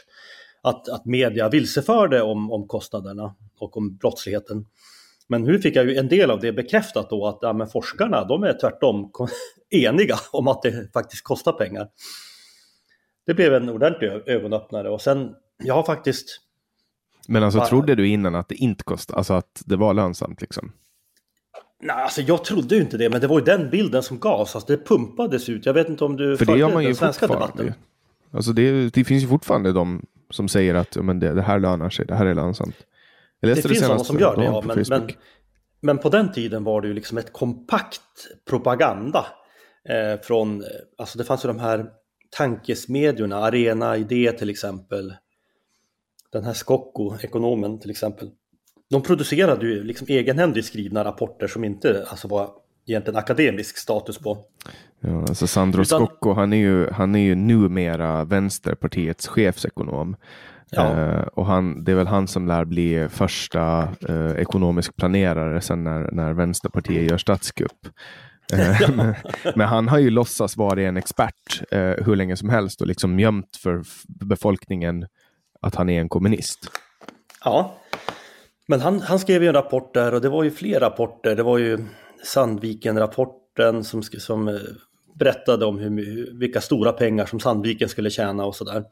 Att, 0.62 0.88
att 0.88 1.06
media 1.06 1.48
vilseförde 1.48 2.22
om, 2.22 2.52
om 2.52 2.68
kostnaderna 2.68 3.34
och 3.58 3.76
om 3.76 3.96
brottsligheten. 3.96 4.66
Men 5.28 5.42
nu 5.42 5.58
fick 5.58 5.76
jag 5.76 5.90
ju 5.90 5.96
en 5.96 6.08
del 6.08 6.30
av 6.30 6.40
det 6.40 6.52
bekräftat 6.52 7.10
då 7.10 7.26
att 7.26 7.38
ja, 7.40 7.52
men 7.52 7.66
forskarna 7.66 8.24
de 8.24 8.42
är 8.42 8.58
tvärtom 8.60 9.10
eniga 9.70 10.16
om 10.32 10.48
att 10.48 10.62
det 10.62 10.92
faktiskt 10.92 11.24
kostar 11.24 11.52
pengar. 11.52 11.88
Det 13.26 13.34
blev 13.34 13.54
en 13.54 13.68
ordentlig 13.68 14.08
ögonöppnare 14.26 14.90
och 14.90 15.00
sen, 15.00 15.34
jag 15.64 15.74
har 15.74 15.82
faktiskt... 15.82 16.40
Men 17.28 17.42
alltså 17.42 17.58
bara... 17.58 17.68
trodde 17.68 17.94
du 17.94 18.08
innan 18.08 18.34
att 18.34 18.48
det 18.48 18.54
inte 18.54 18.84
kostade, 18.84 19.16
alltså 19.16 19.34
att 19.34 19.62
det 19.66 19.76
var 19.76 19.94
lönsamt 19.94 20.40
liksom? 20.40 20.72
Nej, 21.82 21.96
alltså 21.96 22.20
jag 22.20 22.44
trodde 22.44 22.74
ju 22.74 22.80
inte 22.80 22.96
det, 22.96 23.10
men 23.10 23.20
det 23.20 23.26
var 23.26 23.38
ju 23.38 23.44
den 23.44 23.70
bilden 23.70 24.02
som 24.02 24.18
gavs. 24.18 24.54
Alltså 24.54 24.76
det 24.76 24.84
pumpades 24.86 25.48
ut. 25.48 25.66
Jag 25.66 25.74
vet 25.74 25.88
inte 25.88 26.04
om 26.04 26.16
du 26.16 26.36
För 26.36 26.46
det 26.46 26.58
gör 26.58 26.72
man 26.72 26.84
ju 26.84 26.94
svenska 26.94 27.26
debatten. 27.26 27.74
Alltså 28.30 28.52
det, 28.52 28.94
det, 28.94 29.04
finns 29.04 29.22
ju 29.22 29.28
fortfarande 29.28 29.72
de 29.72 30.02
som 30.30 30.48
säger 30.48 30.74
att 30.74 30.96
men 30.96 31.20
det, 31.20 31.34
det 31.34 31.42
här 31.42 31.58
lönar 31.58 31.90
sig, 31.90 32.06
det 32.06 32.14
här 32.14 32.26
är 32.26 32.34
lönsamt. 32.34 32.76
Det, 33.48 33.54
det 33.54 33.62
finns 33.62 33.80
sådana 33.80 34.04
som 34.04 34.18
gör 34.18 34.36
det, 34.36 34.44
ja, 34.44 34.62
men, 34.66 34.84
men, 34.88 35.10
men, 35.80 35.98
på 35.98 36.08
den 36.08 36.32
tiden 36.32 36.64
var 36.64 36.80
det 36.80 36.88
ju 36.88 36.94
liksom 36.94 37.18
ett 37.18 37.32
kompakt 37.32 38.00
propaganda. 38.48 39.26
Eh, 39.88 40.20
från, 40.20 40.64
alltså 40.98 41.18
det 41.18 41.24
fanns 41.24 41.44
ju 41.44 41.48
de 41.48 41.58
här 41.58 41.86
tankesmedjorna, 42.36 43.36
Arena 43.36 43.96
Idé 43.96 44.32
till 44.32 44.50
exempel. 44.50 45.14
Den 46.32 46.44
här 46.44 46.52
Skocko, 46.52 47.16
ekonomen 47.22 47.80
till 47.80 47.90
exempel 47.90 48.30
de 48.92 49.02
producerade 49.02 49.66
ju 49.66 49.84
liksom 49.84 50.06
egenhändigt 50.10 50.66
skrivna 50.66 51.04
rapporter 51.04 51.46
som 51.46 51.64
inte 51.64 52.06
alltså, 52.10 52.28
var 52.28 52.50
egentligen 52.86 53.18
akademisk 53.18 53.76
status 53.76 54.18
på. 54.18 54.38
Ja, 55.00 55.20
alltså 55.20 55.46
Sandro 55.46 55.82
Utan... 55.82 56.06
Scocco, 56.06 56.32
han 56.32 56.52
är, 56.52 56.56
ju, 56.56 56.90
han 56.90 57.14
är 57.14 57.20
ju 57.20 57.34
numera 57.34 58.24
Vänsterpartiets 58.24 59.28
chefsekonom. 59.28 60.16
Ja. 60.76 61.00
Eh, 61.00 61.22
och 61.22 61.46
han, 61.46 61.84
det 61.84 61.92
är 61.92 61.96
väl 61.96 62.06
han 62.06 62.28
som 62.28 62.46
lär 62.46 62.64
bli 62.64 63.08
första 63.10 63.88
eh, 64.08 64.30
ekonomisk 64.30 64.96
planerare 64.96 65.60
sen 65.60 65.84
när, 65.84 66.10
när 66.12 66.32
Vänsterpartiet 66.32 67.10
gör 67.10 67.18
statskupp. 67.18 67.86
Eh, 68.52 68.90
men, 69.54 69.68
han 69.68 69.88
har 69.88 69.98
ju 69.98 70.10
låtsas 70.10 70.56
vara 70.56 70.82
en 70.82 70.96
expert 70.96 71.62
eh, 71.70 72.04
hur 72.04 72.16
länge 72.16 72.36
som 72.36 72.48
helst 72.48 72.80
och 72.80 72.86
liksom 72.86 73.20
gömt 73.20 73.56
för 73.62 73.82
befolkningen 74.08 75.06
att 75.60 75.74
han 75.74 75.88
är 75.88 76.00
en 76.00 76.08
kommunist. 76.08 76.58
Ja, 77.44 77.78
men 78.68 78.80
han, 78.80 79.00
han 79.00 79.18
skrev 79.18 79.42
ju 79.42 79.48
en 79.48 79.54
rapport 79.54 79.94
där 79.94 80.14
och 80.14 80.20
det 80.20 80.28
var 80.28 80.42
ju 80.42 80.50
fler 80.50 80.80
rapporter. 80.80 81.36
Det 81.36 81.42
var 81.42 81.58
ju 81.58 81.78
Sandviken-rapporten 82.24 83.84
som, 83.84 84.02
som 84.02 84.48
eh, 84.48 84.54
berättade 85.14 85.64
om 85.66 85.78
hur, 85.78 86.38
vilka 86.38 86.60
stora 86.60 86.92
pengar 86.92 87.26
som 87.26 87.40
Sandviken 87.40 87.88
skulle 87.88 88.10
tjäna 88.10 88.44
och 88.44 88.56
sådär. 88.56 88.84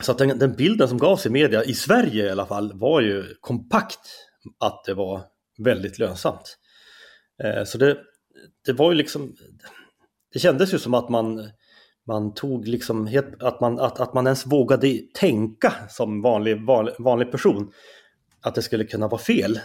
Så 0.00 0.12
att 0.12 0.18
den, 0.18 0.38
den, 0.38 0.52
bilden 0.52 0.88
som 0.88 0.98
gavs 0.98 1.26
i 1.26 1.30
media, 1.30 1.64
i 1.64 1.74
Sverige 1.74 2.26
i 2.26 2.30
alla 2.30 2.46
fall, 2.46 2.72
var 2.74 3.00
ju 3.00 3.34
kompakt 3.40 4.00
att 4.60 4.84
det 4.84 4.94
var 4.94 5.22
väldigt 5.58 5.98
lönsamt. 5.98 6.58
Eh, 7.42 7.64
så 7.64 7.78
det, 7.78 7.98
det 8.66 8.72
var 8.72 8.90
ju 8.90 8.96
liksom, 8.96 9.36
det 10.32 10.38
kändes 10.38 10.74
ju 10.74 10.78
som 10.78 10.94
att 10.94 11.08
man, 11.08 11.50
man 12.06 12.34
tog 12.34 12.68
liksom, 12.68 13.22
att, 13.40 13.60
man, 13.60 13.78
att, 13.78 14.00
att 14.00 14.14
man 14.14 14.26
ens 14.26 14.46
vågade 14.46 15.00
tänka 15.14 15.72
som 15.88 16.22
vanlig, 16.22 16.66
vanlig, 16.66 16.94
vanlig 16.98 17.30
person 17.30 17.72
att 18.42 18.54
det 18.54 18.62
skulle 18.62 18.84
kunna 18.84 19.08
vara 19.08 19.20
fel. 19.20 19.60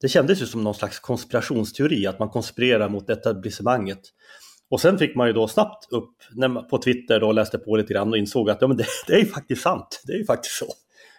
Det 0.00 0.08
kändes 0.08 0.42
ju 0.42 0.46
som 0.46 0.64
någon 0.64 0.74
slags 0.74 0.98
konspirationsteori, 0.98 2.06
att 2.06 2.18
man 2.18 2.28
konspirerar 2.28 2.88
mot 2.88 3.10
etablissemanget. 3.10 4.00
Och 4.68 4.80
sen 4.80 4.98
fick 4.98 5.16
man 5.16 5.26
ju 5.26 5.32
då 5.32 5.48
snabbt 5.48 5.92
upp 5.92 6.14
när 6.30 6.48
man, 6.48 6.68
på 6.68 6.78
Twitter 6.78 7.22
och 7.22 7.34
läste 7.34 7.58
på 7.58 7.76
lite 7.76 7.92
grann 7.92 8.08
och 8.08 8.18
insåg 8.18 8.50
att 8.50 8.60
ja, 8.60 8.66
men 8.66 8.76
det, 8.76 8.86
det 9.06 9.12
är 9.12 9.18
ju 9.18 9.26
faktiskt 9.26 9.62
sant. 9.62 10.02
Det 10.04 10.12
är 10.12 10.18
ju 10.18 10.24
faktiskt 10.24 10.58
så. 10.58 10.66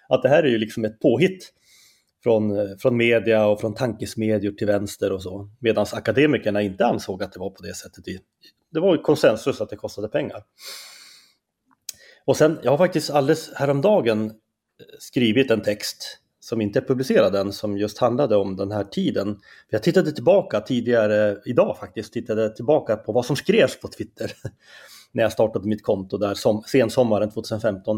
Att 0.09 0.23
det 0.23 0.29
här 0.29 0.43
är 0.43 0.47
ju 0.47 0.57
liksom 0.57 0.85
ett 0.85 0.99
påhitt 0.99 1.53
från, 2.23 2.57
eh, 2.57 2.77
från 2.79 2.97
media 2.97 3.45
och 3.45 3.61
från 3.61 3.75
tankesmedjor 3.75 4.51
till 4.51 4.67
vänster 4.67 5.11
och 5.11 5.23
så. 5.23 5.49
Medan 5.59 5.85
akademikerna 5.93 6.61
inte 6.61 6.85
ansåg 6.85 7.23
att 7.23 7.33
det 7.33 7.39
var 7.39 7.49
på 7.49 7.63
det 7.63 7.75
sättet. 7.75 8.03
Det 8.71 8.79
var 8.79 8.95
ju 8.95 9.01
konsensus 9.01 9.61
att 9.61 9.69
det 9.69 9.75
kostade 9.75 10.07
pengar. 10.07 10.43
Och 12.25 12.37
sen, 12.37 12.59
jag 12.63 12.71
har 12.71 12.77
faktiskt 12.77 13.09
alldeles 13.09 13.53
häromdagen 13.55 14.25
eh, 14.25 14.31
skrivit 14.99 15.51
en 15.51 15.61
text 15.61 16.21
som 16.49 16.61
inte 16.61 16.79
är 16.79 16.83
publicerad 16.83 17.35
än 17.35 17.53
som 17.53 17.77
just 17.77 17.97
handlade 17.97 18.35
om 18.35 18.55
den 18.55 18.71
här 18.71 18.83
tiden. 18.83 19.39
Jag 19.69 19.83
tittade 19.83 20.11
tillbaka 20.11 20.61
tidigare, 20.61 21.37
idag 21.45 21.77
faktiskt, 21.77 22.13
tittade 22.13 22.55
tillbaka 22.55 22.95
på 22.95 23.11
vad 23.11 23.25
som 23.25 23.35
skrevs 23.35 23.79
på 23.79 23.87
Twitter 23.87 24.31
när 25.11 25.23
jag 25.23 25.31
startade 25.31 25.67
mitt 25.67 25.83
konto 25.83 26.17
där 26.17 26.33
som, 26.33 26.61
sensommaren 26.61 27.31
2015. 27.31 27.97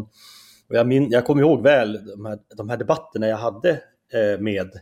Och 0.68 0.76
jag, 0.76 0.86
min, 0.86 1.10
jag 1.10 1.26
kommer 1.26 1.42
ihåg 1.42 1.62
väl 1.62 2.06
de 2.06 2.24
här, 2.24 2.38
de 2.56 2.68
här 2.68 2.76
debatterna 2.76 3.28
jag 3.28 3.36
hade 3.36 3.70
eh, 4.12 4.40
med 4.40 4.70
till 4.70 4.80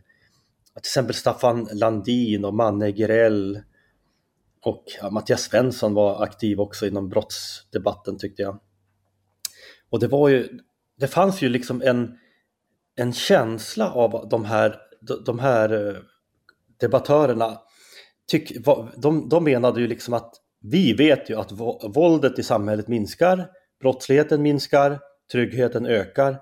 exempel 0.78 1.14
Staffan 1.14 1.68
Landin 1.72 2.44
och 2.44 2.54
Manne 2.54 2.90
Gerell 2.90 3.60
och 4.62 4.84
ja, 5.00 5.10
Mattias 5.10 5.42
Svensson 5.42 5.94
var 5.94 6.22
aktiv 6.22 6.60
också 6.60 6.86
inom 6.86 7.08
brottsdebatten 7.08 8.18
tyckte 8.18 8.42
jag. 8.42 8.60
Och 9.90 10.00
det 10.00 10.08
var 10.08 10.28
ju, 10.28 10.48
det 10.98 11.06
fanns 11.06 11.42
ju 11.42 11.48
liksom 11.48 11.82
en 11.82 12.18
en 12.98 13.12
känsla 13.12 13.92
av 13.92 14.28
de 14.30 14.44
här, 14.44 14.76
de 15.26 15.38
här 15.38 15.88
eh, 15.88 15.96
debattörerna. 16.80 17.58
Tyck, 18.30 18.64
de, 18.96 19.28
de 19.28 19.44
menade 19.44 19.80
ju 19.80 19.86
liksom 19.86 20.14
att 20.14 20.34
vi 20.60 20.92
vet 20.92 21.30
ju 21.30 21.38
att 21.38 21.52
våldet 21.82 22.38
i 22.38 22.42
samhället 22.42 22.88
minskar, 22.88 23.46
brottsligheten 23.80 24.42
minskar, 24.42 24.98
tryggheten 25.32 25.86
ökar 25.86 26.38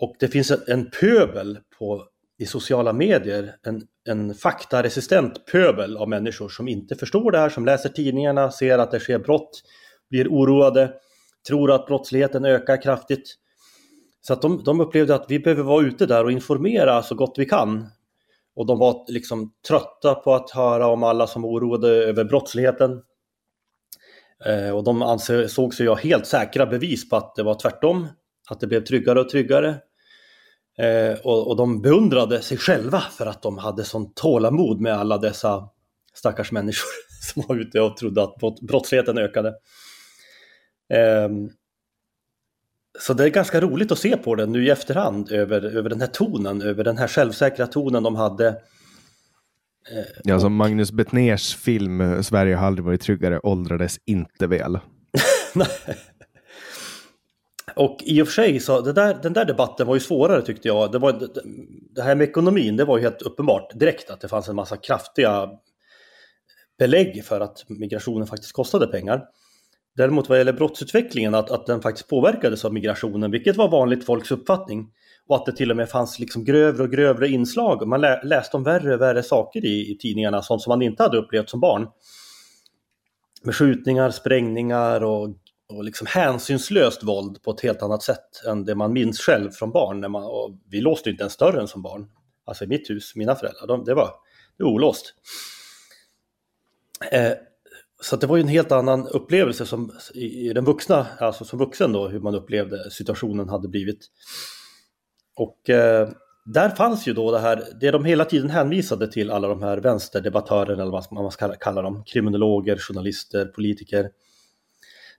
och 0.00 0.16
det 0.18 0.28
finns 0.28 0.50
en, 0.50 0.60
en 0.66 0.90
pöbel 1.00 1.58
på, 1.78 2.04
i 2.38 2.46
sociala 2.46 2.92
medier, 2.92 3.56
en, 3.66 3.82
en 4.08 4.34
faktaresistent 4.34 5.46
pöbel 5.46 5.96
av 5.96 6.08
människor 6.08 6.48
som 6.48 6.68
inte 6.68 6.96
förstår 6.96 7.30
det 7.30 7.38
här, 7.38 7.48
som 7.48 7.64
läser 7.64 7.88
tidningarna, 7.88 8.50
ser 8.50 8.78
att 8.78 8.90
det 8.90 9.00
sker 9.00 9.18
brott, 9.18 9.62
blir 10.10 10.28
oroade, 10.28 10.92
tror 11.48 11.72
att 11.72 11.86
brottsligheten 11.86 12.44
ökar 12.44 12.82
kraftigt 12.82 13.36
så 14.26 14.32
att 14.32 14.42
de, 14.42 14.64
de 14.64 14.80
upplevde 14.80 15.14
att 15.14 15.26
vi 15.28 15.38
behöver 15.38 15.62
vara 15.62 15.86
ute 15.86 16.06
där 16.06 16.24
och 16.24 16.32
informera 16.32 17.02
så 17.02 17.14
gott 17.14 17.34
vi 17.36 17.46
kan. 17.46 17.86
Och 18.56 18.66
de 18.66 18.78
var 18.78 19.04
liksom 19.08 19.52
trötta 19.68 20.14
på 20.14 20.34
att 20.34 20.50
höra 20.50 20.86
om 20.86 21.02
alla 21.02 21.26
som 21.26 21.44
oroade 21.44 21.88
över 21.88 22.24
brottsligheten. 22.24 23.02
Eh, 24.46 24.76
och 24.76 24.84
de 24.84 25.02
ansåg 25.02 25.74
sig 25.74 25.86
ha 25.86 25.94
helt 25.94 26.26
säkra 26.26 26.66
bevis 26.66 27.08
på 27.08 27.16
att 27.16 27.34
det 27.34 27.42
var 27.42 27.54
tvärtom, 27.54 28.08
att 28.50 28.60
det 28.60 28.66
blev 28.66 28.84
tryggare 28.84 29.20
och 29.20 29.28
tryggare. 29.28 29.68
Eh, 30.78 31.18
och, 31.24 31.48
och, 31.48 31.56
de 31.56 31.82
beundrade 31.82 32.42
sig 32.42 32.58
själva 32.58 33.00
för 33.00 33.26
att 33.26 33.42
de 33.42 33.58
hade 33.58 33.84
sån 33.84 34.14
tålamod 34.14 34.80
med 34.80 34.94
alla 34.94 35.18
dessa 35.18 35.68
stackars 36.14 36.52
människor 36.52 36.90
som 37.32 37.42
var 37.48 37.56
ute 37.56 37.80
och 37.80 37.96
trodde 37.96 38.22
att 38.22 38.60
brottsligheten 38.60 39.18
ökade. 39.18 39.48
Eh, 40.94 41.28
så 42.98 43.14
det 43.14 43.24
är 43.24 43.28
ganska 43.28 43.60
roligt 43.60 43.92
att 43.92 43.98
se 43.98 44.16
på 44.16 44.34
den 44.34 44.52
nu 44.52 44.66
i 44.66 44.70
efterhand 44.70 45.32
över, 45.32 45.76
över 45.76 45.90
den 45.90 46.00
här 46.00 46.08
tonen, 46.08 46.62
över 46.62 46.84
den 46.84 46.98
här 46.98 47.08
självsäkra 47.08 47.66
tonen 47.66 48.02
de 48.02 48.16
hade. 48.16 48.48
Eh, 48.48 50.04
ja, 50.24 50.40
som 50.40 50.54
Magnus 50.54 50.92
Betnérs 50.92 51.56
film 51.56 52.00
eh, 52.00 52.20
Sverige 52.20 52.56
har 52.56 52.66
aldrig 52.66 52.84
varit 52.84 53.00
tryggare 53.00 53.40
åldrades 53.42 53.98
inte 54.04 54.46
väl. 54.46 54.78
och 57.76 57.98
i 58.04 58.22
och 58.22 58.26
för 58.26 58.32
sig 58.32 58.60
så 58.60 58.80
det 58.80 58.92
där, 58.92 59.18
den 59.22 59.32
där 59.32 59.44
debatten 59.44 59.86
var 59.86 59.94
ju 59.94 60.00
svårare 60.00 60.42
tyckte 60.42 60.68
jag. 60.68 60.92
Det, 60.92 60.98
var, 60.98 61.28
det 61.94 62.02
här 62.02 62.14
med 62.14 62.28
ekonomin, 62.28 62.76
det 62.76 62.84
var 62.84 62.98
ju 62.98 63.02
helt 63.02 63.22
uppenbart 63.22 63.70
direkt 63.74 64.10
att 64.10 64.20
det 64.20 64.28
fanns 64.28 64.48
en 64.48 64.56
massa 64.56 64.76
kraftiga 64.76 65.48
belägg 66.78 67.24
för 67.24 67.40
att 67.40 67.64
migrationen 67.68 68.26
faktiskt 68.26 68.52
kostade 68.52 68.86
pengar. 68.86 69.24
Däremot 69.96 70.28
vad 70.28 70.38
gäller 70.38 70.52
brottsutvecklingen, 70.52 71.34
att, 71.34 71.50
att 71.50 71.66
den 71.66 71.82
faktiskt 71.82 72.08
påverkades 72.08 72.64
av 72.64 72.72
migrationen, 72.72 73.30
vilket 73.30 73.56
var 73.56 73.68
vanligt 73.68 74.06
folks 74.06 74.30
uppfattning. 74.30 74.90
Och 75.26 75.36
att 75.36 75.46
det 75.46 75.52
till 75.52 75.70
och 75.70 75.76
med 75.76 75.88
fanns 75.88 76.18
liksom 76.18 76.44
grövre 76.44 76.82
och 76.82 76.90
grövre 76.90 77.28
inslag. 77.28 77.88
Man 77.88 78.00
lä 78.00 78.22
läste 78.24 78.56
om 78.56 78.64
värre 78.64 78.94
och 78.94 79.00
värre 79.00 79.22
saker 79.22 79.64
i, 79.64 79.92
i 79.92 79.98
tidningarna, 79.98 80.42
sånt 80.42 80.62
som 80.62 80.70
man 80.70 80.82
inte 80.82 81.02
hade 81.02 81.18
upplevt 81.18 81.50
som 81.50 81.60
barn. 81.60 81.88
Med 83.42 83.54
skjutningar, 83.54 84.10
sprängningar 84.10 85.04
och, 85.04 85.28
och 85.68 85.84
liksom 85.84 86.06
hänsynslöst 86.06 87.02
våld 87.02 87.42
på 87.42 87.50
ett 87.50 87.60
helt 87.60 87.82
annat 87.82 88.02
sätt 88.02 88.44
än 88.48 88.64
det 88.64 88.74
man 88.74 88.92
minns 88.92 89.20
själv 89.20 89.50
från 89.50 89.72
barn. 89.72 90.00
När 90.00 90.08
man, 90.08 90.24
och 90.24 90.58
vi 90.70 90.80
låste 90.80 91.10
inte 91.10 91.22
ens 91.22 91.36
dörren 91.36 91.68
som 91.68 91.82
barn. 91.82 92.06
Alltså 92.46 92.64
i 92.64 92.66
mitt 92.66 92.90
hus, 92.90 93.16
mina 93.16 93.34
föräldrar, 93.34 93.66
de, 93.66 93.84
det, 93.84 93.94
var, 93.94 94.10
det 94.58 94.64
var 94.64 94.70
olåst. 94.70 95.14
Eh, 97.12 97.32
så 98.04 98.16
det 98.16 98.26
var 98.26 98.36
ju 98.36 98.42
en 98.42 98.48
helt 98.48 98.72
annan 98.72 99.06
upplevelse 99.08 99.66
som 99.66 99.92
i, 100.14 100.48
i 100.48 100.52
den 100.52 100.64
vuxna, 100.64 101.06
alltså 101.18 101.44
som 101.44 101.58
vuxen 101.58 101.92
då, 101.92 102.08
hur 102.08 102.20
man 102.20 102.34
upplevde 102.34 102.90
situationen 102.90 103.48
hade 103.48 103.68
blivit. 103.68 104.06
Och 105.36 105.70
eh, 105.70 106.08
där 106.44 106.70
fanns 106.70 107.08
ju 107.08 107.12
då 107.12 107.30
det 107.30 107.38
här, 107.38 107.64
det 107.80 107.90
de 107.90 108.04
hela 108.04 108.24
tiden 108.24 108.50
hänvisade 108.50 109.12
till 109.12 109.30
alla 109.30 109.48
de 109.48 109.62
här 109.62 109.76
vänsterdebattörerna, 109.76 110.82
eller 110.82 110.92
vad 110.92 111.12
man 111.12 111.30
ska 111.30 111.54
kalla 111.54 111.82
dem, 111.82 112.04
kriminologer, 112.06 112.76
journalister, 112.76 113.46
politiker. 113.46 114.10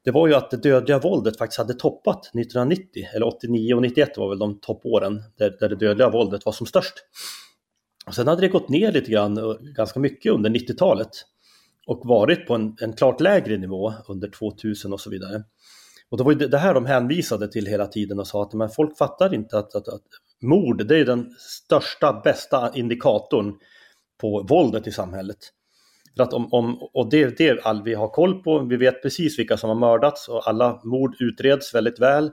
Det 0.04 0.12
var 0.12 0.28
ju 0.28 0.34
att 0.34 0.52
det 0.52 0.58
dödliga 0.58 1.00
våldet 1.00 1.38
faktiskt 1.38 1.58
hade 1.58 1.74
toppat 1.74 2.26
1990, 2.26 3.08
eller 3.16 3.28
89 3.28 3.76
och 3.76 3.82
91 3.82 4.18
var 4.18 4.30
väl 4.30 4.40
de 4.40 4.60
toppåren 4.60 5.24
där, 5.38 5.58
där 5.60 5.70
det 5.70 5.76
dödliga 5.76 6.10
våldet 6.10 6.46
var 6.46 6.54
som 6.54 6.68
störst. 6.68 6.94
Och 8.08 8.16
sen 8.16 8.28
hade 8.28 8.42
det 8.42 8.48
gått 8.48 8.70
ner 8.70 8.92
lite 8.92 9.12
grann, 9.12 9.58
ganska 9.76 10.00
mycket 10.00 10.32
under 10.32 10.50
90-talet 10.50 11.10
och 11.86 12.02
varit 12.04 12.48
på 12.48 12.56
en, 12.56 12.76
en 12.82 12.94
klart 12.94 13.22
lägre 13.22 13.58
nivå 13.58 13.94
under 14.08 14.30
2000 14.30 14.94
och 14.94 15.02
så 15.02 15.10
vidare. 15.10 15.44
Och 16.10 16.18
det 16.18 16.24
var 16.24 16.32
ju 16.32 16.38
det 16.38 16.58
här 16.58 16.74
de 16.74 16.86
hänvisade 16.86 17.48
till 17.48 17.66
hela 17.66 17.88
tiden 17.88 18.20
och 18.20 18.28
sa 18.28 18.44
att 18.44 18.54
men 18.54 18.70
folk 18.70 18.98
fattar 18.98 19.34
inte 19.34 19.58
att, 19.58 19.76
att, 19.76 19.88
att 19.88 20.04
mord 20.42 20.88
det 20.88 20.98
är 20.98 21.06
den 21.06 21.36
största, 21.40 22.22
bästa 22.24 22.72
indikatorn 22.74 23.54
på 24.22 24.46
våldet 24.50 24.88
i 24.88 24.92
samhället. 24.92 25.38
För 26.16 26.24
att 26.24 26.34
om, 26.34 26.54
om, 26.54 26.78
och 26.94 27.10
det 27.10 27.24
är 27.24 27.36
det 27.38 27.62
all 27.66 27.84
vi 27.84 27.94
har 27.94 28.08
koll 28.08 28.44
på, 28.44 28.60
vi 28.60 28.78
vet 28.78 29.02
precis 29.02 29.40
vilka 29.40 29.58
som 29.58 29.70
har 29.70 29.76
mördats 29.76 30.28
och 30.28 30.48
alla 30.48 30.82
mord 30.84 31.16
utreds 31.20 31.76
väldigt 31.76 32.00
väl. 32.00 32.32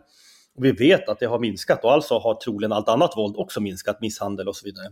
Och 0.54 0.64
vi 0.64 0.72
vet 0.72 1.08
att 1.08 1.18
det 1.18 1.26
har 1.26 1.38
minskat 1.38 1.84
och 1.84 1.92
alltså 1.92 2.18
har 2.18 2.34
troligen 2.34 2.72
allt 2.72 2.88
annat 2.88 3.16
våld 3.16 3.36
också 3.36 3.60
minskat, 3.60 4.00
misshandel 4.00 4.48
och 4.48 4.56
så 4.56 4.64
vidare. 4.64 4.86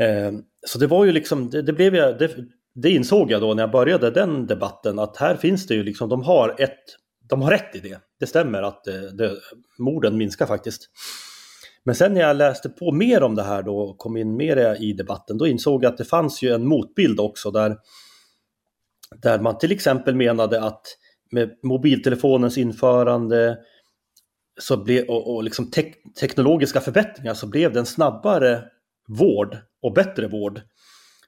Eh, 0.00 0.32
så 0.66 0.78
det 0.78 0.86
var 0.86 1.04
ju 1.04 1.12
liksom, 1.12 1.50
det, 1.50 1.62
det 1.62 1.72
blev 1.72 1.94
ju... 1.94 2.00
det, 2.00 2.36
det 2.82 2.90
insåg 2.90 3.30
jag 3.30 3.40
då 3.40 3.54
när 3.54 3.62
jag 3.62 3.70
började 3.70 4.10
den 4.10 4.46
debatten 4.46 4.98
att 4.98 5.16
här 5.16 5.36
finns 5.36 5.66
det 5.66 5.74
ju 5.74 5.82
liksom, 5.82 6.08
de 6.08 6.22
har 6.22 6.56
ett, 6.58 6.78
de 7.28 7.42
har 7.42 7.50
rätt 7.50 7.76
i 7.76 7.78
det. 7.78 8.00
Det 8.20 8.26
stämmer 8.26 8.62
att 8.62 8.84
det, 8.84 9.16
det, 9.16 9.36
morden 9.78 10.16
minskar 10.16 10.46
faktiskt. 10.46 10.90
Men 11.84 11.94
sen 11.94 12.14
när 12.14 12.20
jag 12.20 12.36
läste 12.36 12.68
på 12.68 12.92
mer 12.92 13.22
om 13.22 13.34
det 13.34 13.42
här 13.42 13.62
då 13.62 13.78
och 13.78 13.98
kom 13.98 14.16
in 14.16 14.36
mer 14.36 14.82
i 14.82 14.92
debatten, 14.92 15.38
då 15.38 15.46
insåg 15.46 15.84
jag 15.84 15.90
att 15.90 15.98
det 15.98 16.04
fanns 16.04 16.42
ju 16.42 16.54
en 16.54 16.66
motbild 16.66 17.20
också 17.20 17.50
där, 17.50 17.76
där 19.22 19.38
man 19.38 19.58
till 19.58 19.72
exempel 19.72 20.14
menade 20.14 20.62
att 20.62 20.82
med 21.30 21.50
mobiltelefonens 21.62 22.58
införande 22.58 23.58
så 24.60 24.76
ble, 24.76 25.02
och, 25.02 25.34
och 25.34 25.44
liksom 25.44 25.70
tek, 25.70 25.94
teknologiska 26.20 26.80
förbättringar 26.80 27.34
så 27.34 27.46
blev 27.46 27.72
det 27.72 27.78
en 27.78 27.86
snabbare 27.86 28.62
vård 29.08 29.56
och 29.82 29.92
bättre 29.92 30.28
vård 30.28 30.60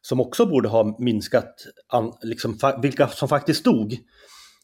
som 0.03 0.21
också 0.21 0.47
borde 0.47 0.69
ha 0.69 0.97
minskat 0.99 1.55
an, 1.89 2.13
liksom, 2.23 2.59
vilka 2.83 3.09
som 3.09 3.29
faktiskt 3.29 3.65
dog. 3.65 3.99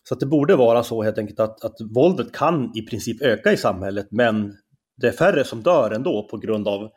Så 0.08 0.14
att 0.14 0.20
det 0.20 0.26
borde 0.26 0.56
vara 0.56 0.82
så 0.82 1.02
helt 1.02 1.18
enkelt 1.18 1.40
att, 1.40 1.64
att 1.64 1.76
våldet 1.94 2.32
kan 2.32 2.72
i 2.76 2.82
princip 2.82 3.22
öka 3.22 3.52
i 3.52 3.56
samhället 3.56 4.06
men 4.10 4.56
det 4.96 5.08
är 5.08 5.12
färre 5.12 5.44
som 5.44 5.62
dör 5.62 5.90
ändå 5.90 6.28
på 6.30 6.36
grund 6.36 6.68
av 6.68 6.90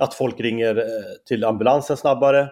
att 0.00 0.14
folk 0.14 0.40
ringer 0.40 0.76
eh, 0.76 0.84
till 1.26 1.44
ambulansen 1.44 1.96
snabbare 1.96 2.50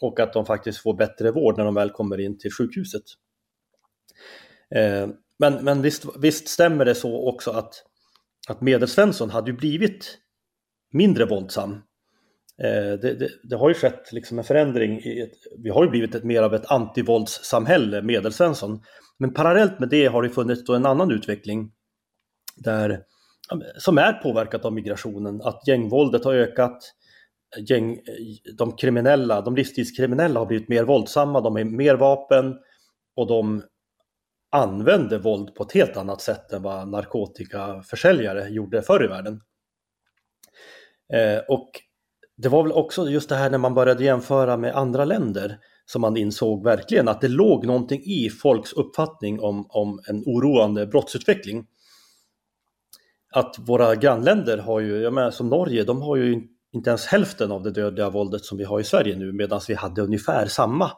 och 0.00 0.20
att 0.20 0.32
de 0.32 0.46
faktiskt 0.46 0.78
får 0.78 0.94
bättre 0.94 1.30
vård 1.30 1.56
när 1.56 1.64
de 1.64 1.74
väl 1.74 1.90
kommer 1.90 2.20
in 2.20 2.38
till 2.38 2.52
sjukhuset. 2.52 3.02
Eh, 4.74 5.08
men, 5.38 5.64
men 5.64 5.82
visst, 5.82 6.04
visst 6.18 6.48
stämmer 6.48 6.84
det 6.84 6.94
så 6.94 7.28
också 7.28 7.50
att, 7.50 7.74
att 8.48 8.60
Medelsvensson 8.60 9.30
hade 9.30 9.50
ju 9.50 9.56
blivit 9.56 10.18
mindre 10.92 11.24
våldsam. 11.24 11.82
Eh, 12.62 12.98
det, 13.00 13.14
det, 13.18 13.28
det, 13.42 13.56
har 13.56 13.68
ju 13.68 13.74
skett 13.74 14.12
liksom 14.12 14.38
en 14.38 14.44
förändring. 14.44 15.00
I 15.00 15.20
ett, 15.20 15.38
vi 15.58 15.70
har 15.70 15.84
ju 15.84 15.90
blivit 15.90 16.14
ett, 16.14 16.24
mer 16.24 16.42
av 16.42 16.54
ett 16.54 16.70
antivåldssamhälle, 16.70 18.02
Medelsvensson. 18.02 18.82
Men 19.18 19.34
parallellt 19.34 19.78
med 19.78 19.88
det 19.88 20.06
har 20.06 20.22
det 20.22 20.30
funnits 20.30 20.68
en 20.68 20.86
annan 20.86 21.10
utveckling 21.10 21.72
där 22.56 23.02
som 23.78 23.98
är 23.98 24.12
påverkat 24.12 24.64
av 24.64 24.72
migrationen, 24.72 25.42
att 25.42 25.68
gängvåldet 25.68 26.24
har 26.24 26.34
ökat, 26.34 26.78
gäng, 27.68 27.98
de 28.58 28.76
kriminella, 28.76 29.40
de 29.40 29.56
livstidskriminella 29.56 30.40
har 30.40 30.46
blivit 30.46 30.68
mer 30.68 30.84
våldsamma, 30.84 31.40
de 31.40 31.56
har 31.56 31.64
mer 31.64 31.94
vapen 31.94 32.54
och 33.16 33.26
de 33.26 33.62
använder 34.50 35.18
våld 35.18 35.54
på 35.54 35.62
ett 35.62 35.72
helt 35.72 35.96
annat 35.96 36.20
sätt 36.20 36.52
än 36.52 36.62
vad 36.62 36.88
narkotikaförsäljare 36.88 38.48
gjorde 38.48 38.82
förr 38.82 39.04
i 39.04 39.08
världen. 39.08 39.40
Eh, 41.12 41.38
och 41.48 41.70
det 42.36 42.48
var 42.48 42.62
väl 42.62 42.72
också 42.72 43.08
just 43.08 43.28
det 43.28 43.36
här 43.36 43.50
när 43.50 43.58
man 43.58 43.74
började 43.74 44.04
jämföra 44.04 44.56
med 44.56 44.74
andra 44.74 45.04
länder 45.04 45.58
som 45.86 46.00
man 46.00 46.16
insåg 46.16 46.64
verkligen 46.64 47.08
att 47.08 47.20
det 47.20 47.28
låg 47.28 47.66
någonting 47.66 48.02
i 48.04 48.30
folks 48.30 48.72
uppfattning 48.72 49.40
om, 49.40 49.66
om 49.68 50.00
en 50.08 50.22
oroande 50.26 50.86
brottsutveckling 50.86 51.66
att 53.30 53.56
våra 53.58 53.94
grannländer 53.94 54.58
har 54.58 54.80
ju, 54.80 55.02
jag 55.02 55.12
menar 55.12 55.30
som 55.30 55.48
Norge, 55.48 55.84
de 55.84 56.02
har 56.02 56.16
ju 56.16 56.42
inte 56.72 56.90
ens 56.90 57.06
hälften 57.06 57.52
av 57.52 57.62
det 57.62 57.70
dödliga 57.70 58.10
våldet 58.10 58.44
som 58.44 58.58
vi 58.58 58.64
har 58.64 58.80
i 58.80 58.84
Sverige 58.84 59.16
nu 59.16 59.32
medan 59.32 59.60
vi 59.68 59.74
hade 59.74 60.02
ungefär 60.02 60.46
samma 60.46 60.90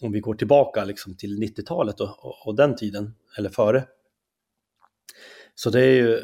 om 0.00 0.12
vi 0.12 0.20
går 0.20 0.34
tillbaka 0.34 0.84
liksom 0.84 1.16
till 1.16 1.42
90-talet 1.42 2.00
och, 2.00 2.24
och, 2.24 2.46
och, 2.46 2.54
den 2.56 2.76
tiden, 2.76 3.14
eller 3.38 3.50
före. 3.50 3.84
Så 5.54 5.70
det 5.70 5.80
är 5.80 5.94
ju, 5.94 6.20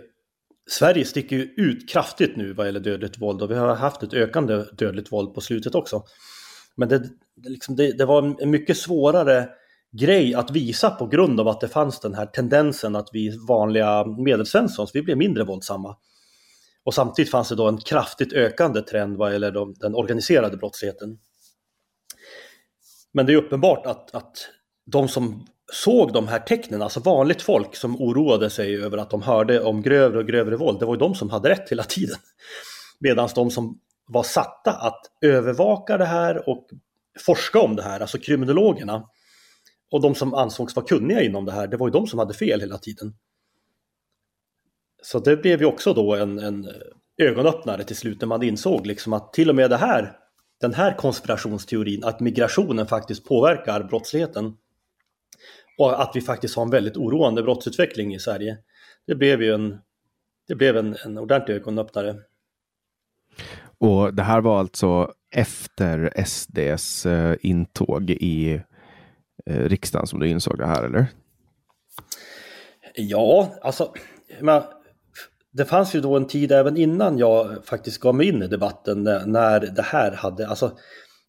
Sverige 0.70 1.04
sticker 1.04 1.36
ju 1.36 1.42
ut 1.42 1.90
kraftigt 1.90 2.36
nu 2.36 2.52
vad 2.52 2.66
gäller 2.66 2.80
dödligt 2.80 3.20
våld 3.20 3.42
och 3.42 3.50
vi 3.50 3.54
har 3.54 3.74
haft 3.74 4.02
ett 4.02 4.14
ökande 4.14 4.64
dödligt 4.72 5.12
våld 5.12 5.34
på 5.34 5.40
slutet 5.40 5.74
också. 5.74 6.04
Men 6.76 6.88
det, 6.88 7.02
liksom 7.44 7.76
det, 7.76 7.92
det 7.98 8.04
var 8.04 8.42
en 8.42 8.50
mycket 8.50 8.76
svårare 8.76 9.48
grej 9.92 10.34
att 10.34 10.50
visa 10.50 10.90
på 10.90 11.06
grund 11.06 11.40
av 11.40 11.48
att 11.48 11.60
det 11.60 11.68
fanns 11.68 12.00
den 12.00 12.14
här 12.14 12.26
tendensen 12.26 12.96
att 12.96 13.08
vi 13.12 13.38
vanliga 13.48 14.06
medelsvenssons, 14.06 14.94
vi 14.94 15.02
blev 15.02 15.16
mindre 15.16 15.44
våldsamma. 15.44 15.96
Och 16.84 16.94
samtidigt 16.94 17.30
fanns 17.30 17.48
det 17.48 17.54
då 17.54 17.68
en 17.68 17.78
kraftigt 17.78 18.32
ökande 18.32 18.82
trend 18.82 19.16
vad 19.16 19.32
gäller 19.32 19.52
de, 19.52 19.74
den 19.74 19.94
organiserade 19.94 20.56
brottsligheten. 20.56 21.18
Men 23.12 23.26
det 23.26 23.32
är 23.32 23.36
uppenbart 23.36 23.86
att, 23.86 24.14
att 24.14 24.48
de 24.86 25.08
som 25.08 25.46
såg 25.72 26.12
de 26.12 26.28
här 26.28 26.38
tecknen, 26.38 26.82
alltså 26.82 27.00
vanligt 27.00 27.42
folk 27.42 27.76
som 27.76 28.02
oroade 28.02 28.50
sig 28.50 28.84
över 28.84 28.98
att 28.98 29.10
de 29.10 29.22
hörde 29.22 29.60
om 29.60 29.82
grövre 29.82 30.18
och 30.18 30.26
grövre 30.26 30.56
våld, 30.56 30.80
det 30.80 30.86
var 30.86 30.94
ju 30.94 30.98
de 30.98 31.14
som 31.14 31.30
hade 31.30 31.48
rätt 31.48 31.70
hela 31.70 31.82
tiden. 31.82 32.16
Medan 33.00 33.28
de 33.34 33.50
som 33.50 33.80
var 34.06 34.22
satta 34.22 34.70
att 34.70 35.00
övervaka 35.20 35.96
det 35.96 36.04
här 36.04 36.48
och 36.48 36.68
forska 37.26 37.60
om 37.60 37.76
det 37.76 37.82
här, 37.82 38.00
alltså 38.00 38.18
kriminologerna, 38.18 39.04
och 39.90 40.00
de 40.00 40.14
som 40.14 40.34
ansågs 40.34 40.76
vara 40.76 40.86
kunniga 40.86 41.22
inom 41.22 41.44
det 41.44 41.52
här, 41.52 41.66
det 41.66 41.76
var 41.76 41.86
ju 41.86 41.92
de 41.92 42.06
som 42.06 42.18
hade 42.18 42.34
fel 42.34 42.60
hela 42.60 42.78
tiden. 42.78 43.14
Så 45.02 45.18
det 45.18 45.36
blev 45.36 45.60
ju 45.60 45.66
också 45.66 45.94
då 45.94 46.14
en, 46.14 46.38
en 46.38 46.68
ögonöppnare 47.22 47.84
till 47.84 47.96
slut 47.96 48.20
när 48.20 48.28
man 48.28 48.42
insåg 48.42 48.86
liksom 48.86 49.12
att 49.12 49.32
till 49.32 49.48
och 49.48 49.56
med 49.56 49.70
det 49.70 49.76
här, 49.76 50.16
den 50.60 50.74
här 50.74 50.96
konspirationsteorin, 50.96 52.04
att 52.04 52.20
migrationen 52.20 52.86
faktiskt 52.86 53.24
påverkar 53.24 53.82
brottsligheten 53.82 54.56
och 55.80 56.02
att 56.02 56.10
vi 56.14 56.20
faktiskt 56.20 56.56
har 56.56 56.62
en 56.62 56.70
väldigt 56.70 56.96
oroande 56.96 57.42
brottsutveckling 57.42 58.14
i 58.14 58.18
Sverige. 58.18 58.58
Det 59.06 59.14
blev 59.14 59.42
ju 59.42 59.54
en, 59.54 59.78
det 60.48 60.54
blev 60.54 60.76
en, 60.76 60.96
en 61.04 61.18
ordentlig 61.18 61.54
ögonöppnare. 61.54 62.16
Och 63.78 64.14
det 64.14 64.22
här 64.22 64.40
var 64.40 64.58
alltså 64.58 65.12
efter 65.30 66.24
SDs 66.24 67.06
eh, 67.06 67.36
intåg 67.40 68.10
i 68.10 68.62
eh, 69.46 69.64
riksdagen 69.64 70.06
som 70.06 70.20
du 70.20 70.28
insåg 70.28 70.58
det 70.58 70.66
här, 70.66 70.84
eller? 70.84 71.06
Ja, 72.94 73.54
alltså, 73.62 73.92
men, 74.40 74.62
det 75.52 75.64
fanns 75.64 75.94
ju 75.94 76.00
då 76.00 76.16
en 76.16 76.26
tid 76.26 76.52
även 76.52 76.76
innan 76.76 77.18
jag 77.18 77.64
faktiskt 77.64 78.00
gav 78.00 78.14
mig 78.14 78.28
in 78.28 78.42
i 78.42 78.46
debatten 78.46 79.02
när 79.26 79.60
det 79.60 79.82
här 79.82 80.12
hade, 80.12 80.48
alltså, 80.48 80.78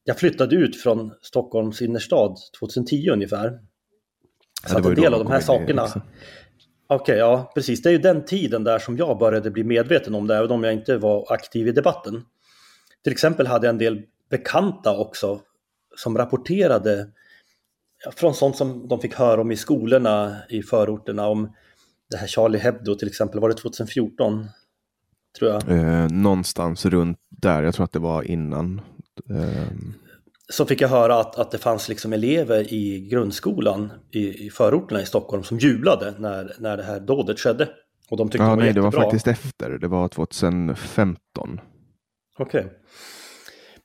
jag 0.04 0.18
flyttade 0.18 0.56
ut 0.56 0.82
från 0.82 1.12
Stockholms 1.22 1.82
innerstad 1.82 2.38
2010 2.60 3.10
ungefär. 3.12 3.71
Så 4.68 4.74
ja, 4.74 4.80
att 4.80 4.86
en 4.86 4.96
del 4.96 5.14
av 5.14 5.24
de 5.24 5.32
här 5.32 5.42
sakerna, 5.42 5.88
Okej, 6.88 7.14
okay, 7.14 7.18
ja 7.18 7.52
precis. 7.56 7.82
Det 7.82 7.90
är 7.90 7.92
ju 7.92 7.98
den 7.98 8.26
tiden 8.26 8.64
där 8.64 8.80
som 8.80 8.98
jag 8.98 9.18
började 9.18 9.52
bli 9.52 9.64
medveten 9.64 10.16
om 10.16 10.28
det, 10.28 10.36
även 10.36 10.52
om 10.52 10.64
jag 10.64 10.74
inte 10.74 10.98
var 10.98 11.34
aktiv 11.34 11.68
i 11.68 11.72
debatten. 11.72 12.24
Till 13.04 13.14
exempel 13.14 13.48
hade 13.48 13.68
jag 13.68 13.74
en 13.74 13.78
del 13.78 14.02
bekanta 14.30 14.98
också 14.98 15.42
som 15.96 16.18
rapporterade 16.18 17.08
från 18.16 18.34
sånt 18.34 18.58
som 18.58 18.88
de 18.88 19.00
fick 19.00 19.14
höra 19.14 19.42
om 19.42 19.52
i 19.52 19.56
skolorna 19.56 20.38
i 20.50 20.64
förorterna 20.64 21.28
om 21.28 21.54
det 22.10 22.18
här 22.18 22.28
Charlie 22.28 22.58
Hebdo 22.58 22.96
till 22.96 23.08
exempel, 23.08 23.40
var 23.40 23.50
det 23.50 23.56
2014? 23.56 24.48
Tror 25.40 25.52
jag. 25.52 25.70
Eh, 25.70 26.08
någonstans 26.12 26.86
runt 26.86 27.18
där, 27.30 27.64
jag 27.64 27.74
tror 27.74 27.84
att 27.84 27.92
det 27.92 28.00
var 28.00 28.24
innan. 28.24 28.82
Eh. 29.30 29.68
Så 30.52 30.66
fick 30.66 30.82
jag 30.82 30.90
höra 30.90 31.20
att, 31.20 31.40
att 31.40 31.52
det 31.52 31.58
fanns 31.58 31.90
liksom 31.90 32.14
elever 32.14 32.74
i 32.74 33.08
grundskolan 33.12 33.92
i, 34.12 34.46
i 34.46 34.50
förorterna 34.50 35.02
i 35.02 35.06
Stockholm 35.06 35.44
som 35.44 35.58
jublade 35.58 36.14
när, 36.18 36.56
när 36.60 36.78
det 36.78 36.84
här 36.84 37.00
dådet 37.00 37.40
skedde. 37.40 37.70
Och 38.10 38.18
de 38.18 38.30
tyckte 38.30 38.44
ja, 38.44 38.44
det 38.44 38.50
var 38.50 38.58
nej, 38.58 38.68
jättebra. 38.68 38.90
det 38.90 38.98
var 38.98 39.04
faktiskt 39.04 39.28
efter, 39.28 39.70
det 39.70 39.88
var 39.88 40.08
2015. 40.08 41.62
Okej. 42.38 42.60
Okay. 42.60 42.72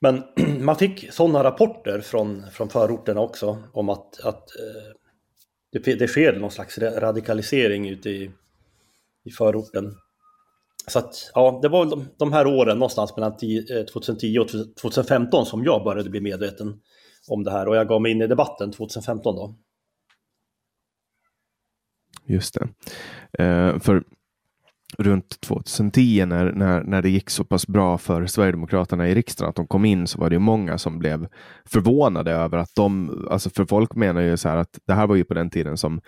Men 0.01 0.23
man 0.65 0.77
fick 0.77 1.13
sådana 1.13 1.45
rapporter 1.45 2.01
från, 2.01 2.51
från 2.51 2.69
förorterna 2.69 3.21
också 3.21 3.63
om 3.73 3.89
att, 3.89 4.21
att 4.21 4.51
eh, 4.57 4.93
det, 5.73 5.95
det 5.95 6.09
sker 6.09 6.33
någon 6.33 6.51
slags 6.51 6.79
radikalisering 6.79 7.89
ute 7.89 8.11
i, 8.11 8.31
i 9.25 9.31
förorten. 9.31 9.95
Så 10.91 10.99
att, 10.99 11.31
ja, 11.35 11.59
det 11.63 11.69
var 11.69 11.87
de, 11.87 12.09
de 12.19 12.33
här 12.33 12.47
åren 12.47 12.79
någonstans 12.79 13.17
mellan 13.17 13.37
2010 13.93 14.37
eh, 14.37 14.43
och 14.43 14.49
2015 14.81 15.47
som 15.47 15.65
jag 15.65 15.85
började 15.85 16.11
bli 16.11 16.21
medveten 16.21 16.81
om 17.29 17.45
det 17.45 17.51
här 17.51 17.69
och 17.69 17.77
jag 17.77 17.89
gav 17.89 18.03
mig 18.03 18.13
in 18.13 18.23
i 18.23 18.27
debatten 18.27 18.73
2015 18.73 19.37
då. 19.37 19.57
Just 22.27 22.55
det. 22.55 22.69
Eh, 23.45 23.79
för 23.79 24.03
runt 24.99 25.41
2010 25.41 26.25
när, 26.27 26.53
när, 26.53 26.83
när 26.83 27.03
det 27.03 27.09
gick 27.09 27.31
så 27.31 27.45
pass 27.45 27.67
bra 27.67 27.99
för 27.99 28.27
Sverigedemokraterna 28.27 29.09
i 29.09 29.15
riksdagen 29.15 29.51
att 29.51 29.57
de 29.57 29.67
kom 29.67 29.85
in 29.85 30.07
så 30.07 30.21
var 30.21 30.31
det 30.31 30.39
många 30.39 30.79
som 30.79 30.99
blev 30.99 31.29
förvånade 31.65 32.33
över 32.33 32.59
att 32.59 32.75
de, 32.75 33.11
alltså 33.31 33.51
för 33.51 33.65
folk 33.65 33.95
menar 33.95 34.21
ju 34.21 34.37
så 34.37 34.49
här 34.49 34.57
att 34.57 34.79
det 34.87 34.95
här 34.95 35.07
var 35.07 35.17
ju 35.17 35.25
på 35.25 35.35
den 35.35 35.51
tiden 35.51 35.77
som 35.77 36.01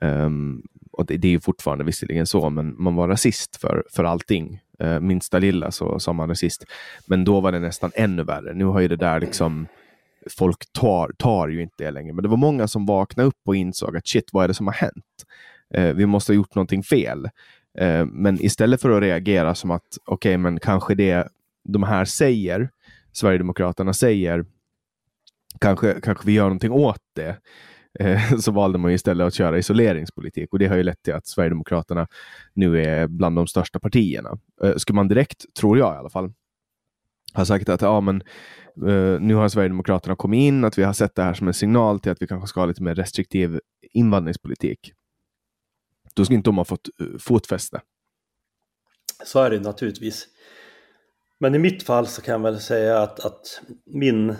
um, 0.00 0.62
och 0.98 1.06
det, 1.06 1.16
det, 1.16 1.28
är 1.28 1.32
ju 1.32 1.40
fortfarande 1.40 1.84
visserligen 1.84 2.26
så, 2.26 2.50
men 2.50 2.74
man 2.82 2.94
var 2.94 3.08
rasist 3.08 3.56
för, 3.56 3.84
för 3.90 4.04
allting. 4.04 4.60
Eh, 4.78 5.00
minsta 5.00 5.38
lilla 5.38 5.70
så 5.70 5.98
sa 5.98 6.12
man 6.12 6.28
rasist. 6.28 6.64
Men 7.06 7.24
då 7.24 7.40
var 7.40 7.52
det 7.52 7.58
nästan 7.58 7.90
ännu 7.94 8.24
värre. 8.24 8.54
Nu 8.54 8.64
har 8.64 8.80
ju 8.80 8.88
det 8.88 8.96
där 8.96 9.20
liksom 9.20 9.66
folk 10.38 10.72
tar, 10.72 11.12
tar 11.18 11.48
ju 11.48 11.62
inte 11.62 11.84
det 11.84 11.90
längre. 11.90 12.12
Men 12.12 12.22
det 12.22 12.28
var 12.28 12.36
många 12.36 12.68
som 12.68 12.86
vaknade 12.86 13.28
upp 13.28 13.40
och 13.46 13.56
insåg 13.56 13.96
att 13.96 14.06
shit, 14.06 14.28
vad 14.32 14.44
är 14.44 14.48
det 14.48 14.54
som 14.54 14.66
har 14.66 14.74
hänt? 14.74 15.24
Eh, 15.74 15.94
vi 15.94 16.06
måste 16.06 16.32
ha 16.32 16.36
gjort 16.36 16.54
någonting 16.54 16.82
fel. 16.82 17.28
Eh, 17.78 18.06
men 18.06 18.44
istället 18.44 18.82
för 18.82 18.90
att 18.90 19.02
reagera 19.02 19.54
som 19.54 19.70
att 19.70 19.98
okej, 20.04 20.30
okay, 20.30 20.38
men 20.38 20.60
kanske 20.60 20.94
det 20.94 21.28
de 21.64 21.82
här 21.82 22.04
säger, 22.04 22.70
Sverigedemokraterna 23.12 23.92
säger, 23.92 24.44
kanske, 25.60 26.00
kanske 26.00 26.26
vi 26.26 26.32
gör 26.32 26.44
någonting 26.44 26.72
åt 26.72 27.02
det. 27.14 27.36
Eh, 27.98 28.36
så 28.40 28.52
valde 28.52 28.78
man 28.78 28.90
istället 28.90 29.26
att 29.26 29.34
köra 29.34 29.58
isoleringspolitik 29.58 30.52
och 30.52 30.58
det 30.58 30.66
har 30.66 30.76
ju 30.76 30.82
lett 30.82 31.02
till 31.02 31.14
att 31.14 31.26
Sverigedemokraterna 31.26 32.06
nu 32.54 32.82
är 32.82 33.06
bland 33.06 33.36
de 33.36 33.46
största 33.46 33.80
partierna. 33.80 34.38
Eh, 34.62 34.76
skulle 34.76 34.96
man 34.96 35.08
direkt, 35.08 35.54
tror 35.54 35.78
jag 35.78 35.94
i 35.94 35.98
alla 35.98 36.10
fall, 36.10 36.32
ha 37.34 37.44
sagt 37.44 37.68
att 37.68 37.82
ja, 37.82 38.00
men, 38.00 38.22
eh, 38.86 39.20
nu 39.20 39.34
har 39.34 39.48
Sverigedemokraterna 39.48 40.16
kommit 40.16 40.38
in, 40.38 40.64
att 40.64 40.78
vi 40.78 40.82
har 40.82 40.92
sett 40.92 41.14
det 41.14 41.22
här 41.22 41.34
som 41.34 41.48
en 41.48 41.54
signal 41.54 42.00
till 42.00 42.12
att 42.12 42.22
vi 42.22 42.26
kanske 42.26 42.48
ska 42.48 42.60
ha 42.60 42.66
lite 42.66 42.82
mer 42.82 42.94
restriktiv 42.94 43.60
invandringspolitik. 43.92 44.92
Då 46.14 46.24
skulle 46.24 46.36
inte 46.36 46.48
de 46.48 46.56
ha 46.56 46.64
fått 46.64 46.88
uh, 47.02 47.18
fotfäste. 47.18 47.80
Så 49.24 49.42
är 49.42 49.50
det 49.50 49.60
naturligtvis. 49.60 50.26
Men 51.40 51.54
i 51.54 51.58
mitt 51.58 51.82
fall 51.82 52.06
så 52.06 52.22
kan 52.22 52.32
jag 52.32 52.52
väl 52.52 52.60
säga 52.60 52.98
att, 52.98 53.20
att 53.20 53.62
min, 53.86 54.36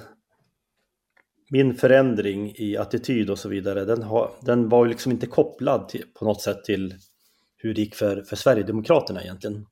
min 1.51 1.75
förändring 1.75 2.55
i 2.57 2.77
attityd 2.77 3.31
och 3.31 3.39
så 3.39 3.49
vidare, 3.49 3.85
den, 3.85 4.03
har, 4.03 4.35
den 4.43 4.69
var 4.69 4.85
ju 4.85 4.91
liksom 4.91 5.13
inte 5.13 5.27
kopplad 5.27 5.89
till, 5.89 6.05
på 6.15 6.25
något 6.25 6.43
sätt 6.43 6.65
till 6.65 6.95
hur 7.57 7.75
det 7.75 7.81
gick 7.81 7.95
för, 7.95 8.23
för 8.23 8.37
Sverigedemokraterna 8.37 9.23
egentligen. 9.23 9.67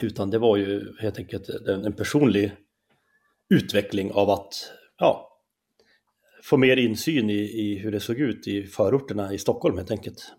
Utan 0.00 0.30
det 0.30 0.38
var 0.38 0.56
ju 0.56 0.96
helt 1.00 1.18
enkelt 1.18 1.48
en, 1.48 1.84
en 1.84 1.92
personlig 1.92 2.52
utveckling 3.48 4.12
av 4.12 4.30
att 4.30 4.72
ja, 4.98 5.38
få 6.42 6.56
mer 6.56 6.76
insyn 6.76 7.30
i, 7.30 7.40
i 7.40 7.78
hur 7.78 7.92
det 7.92 8.00
såg 8.00 8.18
ut 8.18 8.46
i 8.46 8.66
förorterna 8.66 9.32
i 9.32 9.38
Stockholm 9.38 9.76
helt 9.76 9.90
enkelt. 9.90 10.32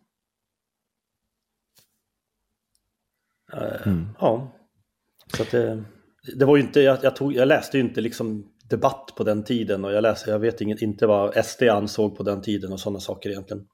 Eh, 3.53 3.87
mm. 3.87 4.07
Ja, 4.19 4.59
så 5.37 5.43
att 5.43 5.51
det, 5.51 5.83
det 6.35 6.45
var 6.45 6.57
ju 6.57 6.63
inte, 6.63 6.81
jag, 6.81 7.03
jag, 7.03 7.15
tog, 7.15 7.33
jag 7.33 7.47
läste 7.47 7.77
ju 7.77 7.83
inte 7.83 8.01
liksom 8.01 8.52
debatt 8.73 9.13
på 9.17 9.23
den 9.23 9.43
tiden 9.43 9.85
och 9.85 9.93
jag 9.93 10.01
läste, 10.01 10.29
jag 10.29 10.39
vet 10.39 10.61
inget, 10.61 10.81
inte 10.81 11.07
vad 11.07 11.45
SD 11.45 11.63
ansåg 11.63 12.17
på 12.17 12.23
den 12.23 12.41
tiden 12.41 12.73
och 12.73 12.79
sådana 12.79 12.99
saker 12.99 13.29
egentligen. 13.29 13.65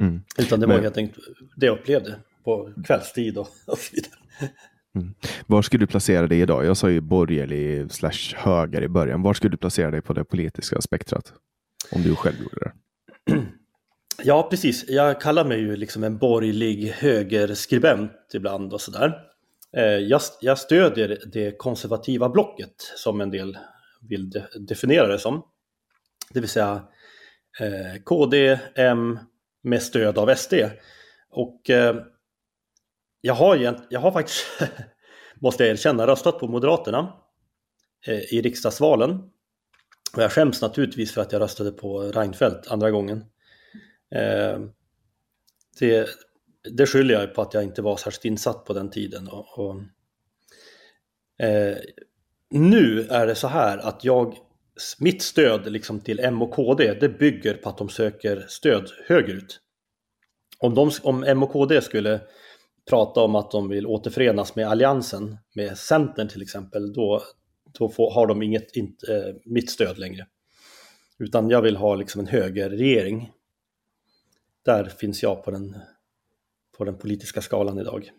Mm. 0.00 0.20
Utan 0.38 0.60
det 0.60 0.66
var 0.66 0.74
Men... 0.74 0.82
helt 0.82 0.96
enkelt 0.96 1.24
det 1.56 1.66
jag 1.66 1.78
upplevde 1.78 2.14
på 2.44 2.72
kvällstid 2.84 3.38
och, 3.38 3.48
och 3.66 3.78
så 3.78 3.94
vidare. 3.94 4.52
Mm. 4.94 5.14
Var 5.46 5.62
skulle 5.62 5.82
du 5.82 5.86
placera 5.86 6.26
dig 6.26 6.40
idag? 6.40 6.64
Jag 6.64 6.76
sa 6.76 6.90
ju 6.90 7.00
borgerlig 7.00 7.92
slash 7.92 8.36
höger 8.36 8.82
i 8.82 8.88
början. 8.88 9.22
Var 9.22 9.34
skulle 9.34 9.50
du 9.50 9.56
placera 9.56 9.90
dig 9.90 10.00
på 10.02 10.12
det 10.12 10.24
politiska 10.24 10.80
spektrat? 10.80 11.32
Om 11.92 12.02
du 12.02 12.16
själv 12.16 12.36
gjorde 12.38 12.60
det. 12.60 12.72
Ja, 14.24 14.48
precis. 14.50 14.84
Jag 14.88 15.20
kallar 15.20 15.44
mig 15.44 15.58
ju 15.58 15.76
liksom 15.76 16.04
en 16.04 16.18
borgerlig 16.18 16.92
högerskribent 16.96 18.12
ibland 18.34 18.72
och 18.72 18.80
sådär. 18.80 19.14
Eh, 19.76 19.82
jag, 19.82 20.20
jag 20.40 20.58
stödjer 20.58 21.18
det 21.32 21.58
konservativa 21.58 22.28
blocket 22.28 22.74
som 22.96 23.20
en 23.20 23.30
del 23.30 23.58
vill 24.08 24.30
de, 24.30 24.42
definiera 24.58 25.06
det 25.06 25.18
som. 25.18 25.42
Det 26.30 26.40
vill 26.40 26.48
säga 26.48 26.88
eh, 27.60 28.02
KD, 28.02 28.58
M 28.74 29.18
med 29.62 29.82
stöd 29.82 30.18
av 30.18 30.34
SD. 30.34 30.54
Och 31.30 31.70
eh, 31.70 31.96
jag, 33.20 33.34
har, 33.34 33.80
jag 33.90 34.00
har 34.00 34.12
faktiskt, 34.12 34.46
måste 35.40 35.64
jag 35.64 35.70
erkänna, 35.70 36.06
röstat 36.06 36.38
på 36.38 36.48
Moderaterna 36.48 37.12
eh, 38.06 38.34
i 38.34 38.42
riksdagsvalen. 38.42 39.30
Och 40.16 40.22
jag 40.22 40.32
skäms 40.32 40.62
naturligtvis 40.62 41.12
för 41.12 41.20
att 41.20 41.32
jag 41.32 41.42
röstade 41.42 41.72
på 41.72 42.02
Reinfeldt 42.02 42.68
andra 42.68 42.90
gången. 42.90 43.24
Eh, 44.14 44.60
det, 45.78 46.08
det 46.70 46.86
skyller 46.86 47.14
jag 47.14 47.34
på 47.34 47.42
att 47.42 47.54
jag 47.54 47.62
inte 47.62 47.82
var 47.82 47.96
särskilt 47.96 48.24
insatt 48.24 48.64
på 48.64 48.72
den 48.72 48.90
tiden. 48.90 49.28
Och, 49.28 49.58
och 49.58 49.82
eh, 51.46 51.76
nu 52.50 53.00
är 53.10 53.26
det 53.26 53.34
så 53.34 53.48
här 53.48 53.78
att 53.78 54.04
jag, 54.04 54.36
mitt 54.98 55.22
stöd 55.22 55.72
liksom 55.72 56.00
till 56.00 56.20
M 56.20 56.42
och 56.42 56.50
KD, 56.54 56.94
det 56.94 57.08
bygger 57.08 57.54
på 57.54 57.68
att 57.68 57.78
de 57.78 57.88
söker 57.88 58.44
stöd 58.48 58.90
högerut. 59.06 59.60
Om, 60.58 60.74
de, 60.74 60.90
om 61.02 61.24
M 61.24 61.42
och 61.42 61.52
KD 61.52 61.82
skulle 61.82 62.20
prata 62.90 63.20
om 63.20 63.34
att 63.34 63.50
de 63.50 63.68
vill 63.68 63.86
återförenas 63.86 64.56
med 64.56 64.68
Alliansen, 64.68 65.38
med 65.54 65.78
Centern 65.78 66.28
till 66.28 66.42
exempel, 66.42 66.92
då, 66.92 67.22
då 67.78 67.88
får, 67.88 68.10
har 68.10 68.26
de 68.26 68.42
inget, 68.42 68.76
inte, 68.76 69.16
eh, 69.16 69.34
mitt 69.44 69.70
stöd 69.70 69.98
längre. 69.98 70.26
Utan 71.18 71.50
jag 71.50 71.62
vill 71.62 71.76
ha 71.76 71.94
liksom 71.94 72.20
en 72.20 72.26
högerregering 72.26 73.32
där 74.64 74.84
finns 74.84 75.22
jag 75.22 75.44
på 75.44 75.50
den, 75.50 75.76
på 76.78 76.84
den 76.84 76.98
politiska 76.98 77.40
skalan 77.40 77.78
idag. 77.78 78.10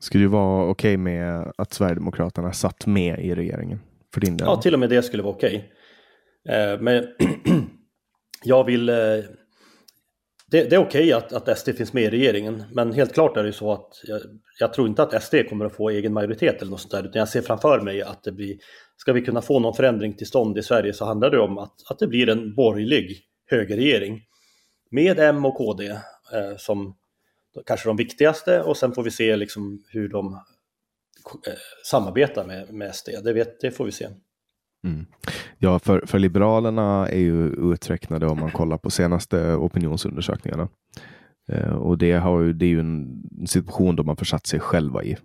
Skulle 0.00 0.24
du 0.24 0.28
vara 0.28 0.62
okej 0.62 0.70
okay 0.70 0.96
med 0.96 1.52
att 1.58 1.72
Sverigedemokraterna 1.72 2.52
satt 2.52 2.86
med 2.86 3.20
i 3.20 3.34
regeringen? 3.34 3.80
För 4.14 4.20
din 4.20 4.36
del? 4.36 4.46
Ja, 4.46 4.56
till 4.56 4.74
och 4.74 4.80
med 4.80 4.90
det 4.90 5.02
skulle 5.02 5.22
vara 5.22 5.34
okej. 5.34 5.72
Okay. 6.44 6.56
Eh, 6.56 6.80
men 6.80 7.06
jag 8.44 8.64
vill... 8.64 8.88
Eh, 8.88 8.96
det, 10.50 10.70
det, 10.70 10.76
är 10.76 10.78
okej 10.78 10.82
okay 10.84 11.12
att, 11.12 11.32
att 11.32 11.58
SD 11.58 11.68
finns 11.76 11.92
med 11.92 12.02
i 12.02 12.10
regeringen, 12.10 12.64
men 12.72 12.92
helt 12.92 13.14
klart 13.14 13.36
är 13.36 13.42
det 13.42 13.48
ju 13.48 13.52
så 13.52 13.72
att 13.72 14.00
jag, 14.04 14.20
jag, 14.60 14.72
tror 14.72 14.88
inte 14.88 15.02
att 15.02 15.22
SD 15.22 15.34
kommer 15.48 15.64
att 15.64 15.76
få 15.76 15.90
egen 15.90 16.12
majoritet 16.12 16.62
eller 16.62 16.70
något 16.70 16.80
sånt 16.80 16.92
där, 16.92 17.04
utan 17.04 17.18
jag 17.18 17.28
ser 17.28 17.42
framför 17.42 17.80
mig 17.80 18.02
att 18.02 18.24
det 18.24 18.32
blir... 18.32 18.56
Ska 18.96 19.12
vi 19.12 19.22
kunna 19.22 19.42
få 19.42 19.58
någon 19.58 19.74
förändring 19.74 20.16
till 20.16 20.26
stånd 20.26 20.58
i 20.58 20.62
Sverige 20.62 20.92
så 20.92 21.04
handlar 21.04 21.30
det 21.30 21.38
om 21.38 21.58
att, 21.58 21.74
att 21.90 21.98
det 21.98 22.06
blir 22.06 22.28
en 22.28 22.54
borgerlig 22.54 23.20
högerregering 23.50 24.22
med 24.90 25.18
M 25.18 25.44
och 25.44 25.56
KD 25.56 25.86
eh, 25.86 26.56
som 26.56 26.94
kanske 27.66 27.88
de 27.88 27.96
viktigaste 27.96 28.62
och 28.62 28.76
sen 28.76 28.92
får 28.92 29.02
vi 29.02 29.10
se 29.10 29.36
liksom 29.36 29.82
hur 29.88 30.08
de 30.08 30.34
eh, 31.46 31.52
samarbetar 31.84 32.46
med, 32.46 32.72
med 32.72 32.94
SD. 32.94 33.08
Det, 33.24 33.32
vet, 33.32 33.60
det 33.60 33.70
får 33.70 33.84
vi 33.84 33.92
se. 33.92 34.08
Mm. 34.84 35.06
Ja, 35.58 35.78
för, 35.78 36.06
för 36.06 36.18
Liberalerna 36.18 37.08
är 37.08 37.20
ju 37.20 37.46
uträknade 37.72 38.26
om 38.26 38.40
man 38.40 38.50
kollar 38.50 38.78
på 38.78 38.90
senaste 38.90 39.54
opinionsundersökningarna. 39.54 40.68
Eh, 41.48 41.74
och 41.74 41.98
det, 41.98 42.12
har 42.12 42.42
det 42.42 42.64
är 42.64 42.70
ju 42.70 42.80
en 42.80 43.22
situation 43.46 43.96
då 43.96 44.02
man 44.02 44.16
försatt 44.16 44.46
sig 44.46 44.60
själva 44.60 45.04
i. 45.04 45.16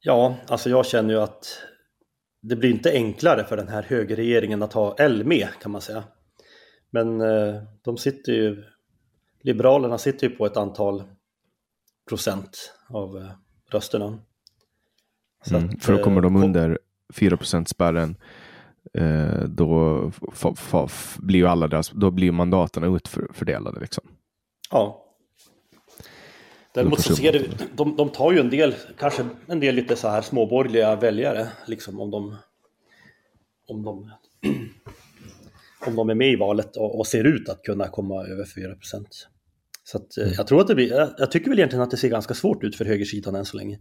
Ja, 0.00 0.36
alltså 0.46 0.70
jag 0.70 0.86
känner 0.86 1.14
ju 1.14 1.20
att 1.20 1.62
det 2.42 2.56
blir 2.56 2.70
inte 2.70 2.92
enklare 2.92 3.44
för 3.44 3.56
den 3.56 3.68
här 3.68 3.82
högerregeringen 3.82 4.62
att 4.62 4.72
ha 4.72 4.96
L 4.98 5.24
med 5.24 5.48
kan 5.62 5.70
man 5.70 5.80
säga. 5.80 6.04
Men 6.90 7.20
eh, 7.20 7.62
de 7.84 7.96
sitter 7.96 8.32
ju, 8.32 8.64
Liberalerna 9.40 9.98
sitter 9.98 10.28
ju 10.28 10.36
på 10.36 10.46
ett 10.46 10.56
antal 10.56 11.02
procent 12.08 12.74
av 12.88 13.16
eh, 13.16 13.30
rösterna. 13.70 14.18
Mm, 15.50 15.68
att, 15.68 15.84
för 15.84 15.92
då 15.92 16.04
kommer 16.04 16.20
de 16.20 16.36
eh, 16.36 16.42
under 16.42 16.78
4 17.14 17.64
spärren 17.66 18.16
då 19.48 20.10
blir 21.16 21.38
ju 21.38 21.46
alla 21.46 21.68
deras, 21.68 21.90
då 21.90 22.10
blir 22.10 22.32
mandaterna 22.32 22.96
utfördelade 22.96 23.80
liksom. 23.80 24.04
Ja. 24.70 25.04
Däremot 26.74 27.00
så 27.00 27.16
ser 27.16 27.32
du, 27.32 27.50
de, 27.74 27.96
de 27.96 28.08
tar 28.08 28.32
ju 28.32 28.40
en 28.40 28.50
del, 28.50 28.74
kanske 28.98 29.26
en 29.46 29.60
del 29.60 29.74
lite 29.74 29.96
så 29.96 30.08
här 30.08 30.22
småborgerliga 30.22 30.96
väljare, 30.96 31.48
liksom 31.66 32.00
om 32.00 32.10
de, 32.10 32.36
om 33.68 33.82
de 33.82 34.10
om 35.86 35.96
de 35.96 36.10
är 36.10 36.14
med 36.14 36.32
i 36.32 36.36
valet 36.36 36.76
och, 36.76 36.98
och 36.98 37.06
ser 37.06 37.24
ut 37.24 37.48
att 37.48 37.62
kunna 37.62 37.88
komma 37.88 38.26
över 38.26 38.44
4% 38.44 39.06
Så 39.84 39.98
att, 39.98 40.18
eh, 40.18 40.24
mm. 40.24 40.34
jag 40.36 40.46
tror 40.46 40.60
att 40.60 40.66
det 40.66 40.74
blir, 40.74 40.90
jag, 40.90 41.10
jag, 41.18 41.30
tycker 41.30 41.48
väl 41.50 41.58
egentligen 41.58 41.82
att 41.82 41.90
det 41.90 41.96
ser 41.96 42.08
ganska 42.08 42.34
svårt 42.34 42.64
ut 42.64 42.76
för 42.76 42.84
högersidan 42.84 43.34
än 43.34 43.44
så 43.44 43.56
länge. 43.56 43.78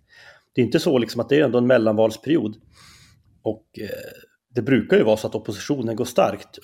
Det 0.56 0.62
är 0.62 0.66
inte 0.66 0.80
så 0.80 0.98
liksom 0.98 1.22
att 1.22 1.30
det 1.30 1.40
är 1.40 1.44
ändå 1.44 1.58
en 1.58 1.68
mellanvalsperiod. 1.68 2.56
Och 3.42 3.66
eh, 3.80 3.90
det 4.56 4.62
brukar 4.62 4.98
ju 4.98 5.04
vara 5.04 5.18
så 5.18 5.28
att 5.28 5.36
oppositionen 5.36 5.96
går 5.96 6.06
starkt 6.06 6.60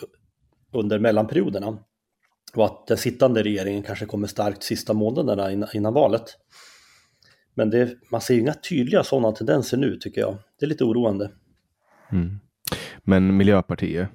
under 0.74 1.00
mellanperioderna. 1.00 1.80
Och 2.56 2.66
att 2.66 2.88
den 2.88 2.98
sittande 2.98 3.44
regeringen 3.44 3.84
kanske 3.84 4.06
kommer 4.06 4.28
starkt 4.28 4.64
sista 4.64 4.94
månaderna 4.94 5.52
innan, 5.52 5.70
innan 5.74 5.94
valet. 5.94 6.38
Men 7.54 7.70
det, 7.70 7.98
man 8.12 8.22
ser 8.22 8.34
ju 8.34 8.40
inga 8.40 8.54
tydliga 8.54 9.04
sådana 9.04 9.32
tendenser 9.32 9.78
nu 9.78 9.98
tycker 9.98 10.22
jag. 10.22 10.38
Det 10.60 10.66
är 10.66 10.70
lite 10.70 10.84
oroande. 10.84 11.32
Mm. 12.12 12.40
Men 13.04 13.38
Miljöpartiet, 13.38 14.10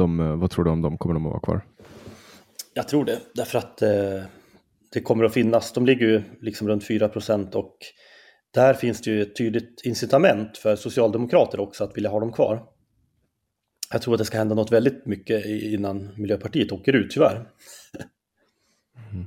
de, 0.00 0.20
eh, 0.20 0.36
vad 0.36 0.50
tror 0.50 0.64
du 0.64 0.70
om 0.70 0.82
dem? 0.82 0.98
Kommer 0.98 1.14
de 1.14 1.26
att 1.26 1.30
vara 1.30 1.40
kvar? 1.40 1.64
Jag 2.74 2.88
tror 2.88 3.04
det, 3.04 3.18
därför 3.34 3.58
att 3.58 3.82
eh, 3.82 4.22
det 4.92 5.00
kommer 5.00 5.24
att 5.24 5.34
finnas, 5.34 5.72
de 5.72 5.86
ligger 5.86 6.06
ju 6.06 6.22
liksom 6.40 6.68
runt 6.68 6.86
4 6.86 7.08
procent 7.08 7.54
och 7.54 7.76
där 8.54 8.74
finns 8.74 9.00
det 9.00 9.10
ju 9.10 9.22
ett 9.22 9.36
tydligt 9.36 9.80
incitament 9.84 10.58
för 10.58 10.76
socialdemokrater 10.76 11.60
också 11.60 11.84
att 11.84 11.96
vilja 11.96 12.10
ha 12.10 12.20
dem 12.20 12.32
kvar. 12.32 12.62
Jag 13.92 14.02
tror 14.02 14.14
att 14.14 14.18
det 14.18 14.24
ska 14.24 14.38
hända 14.38 14.54
något 14.54 14.72
väldigt 14.72 15.06
mycket 15.06 15.46
innan 15.46 16.10
Miljöpartiet 16.16 16.72
åker 16.72 16.92
ut, 16.92 17.10
tyvärr. 17.10 17.48
Mm. 19.12 19.26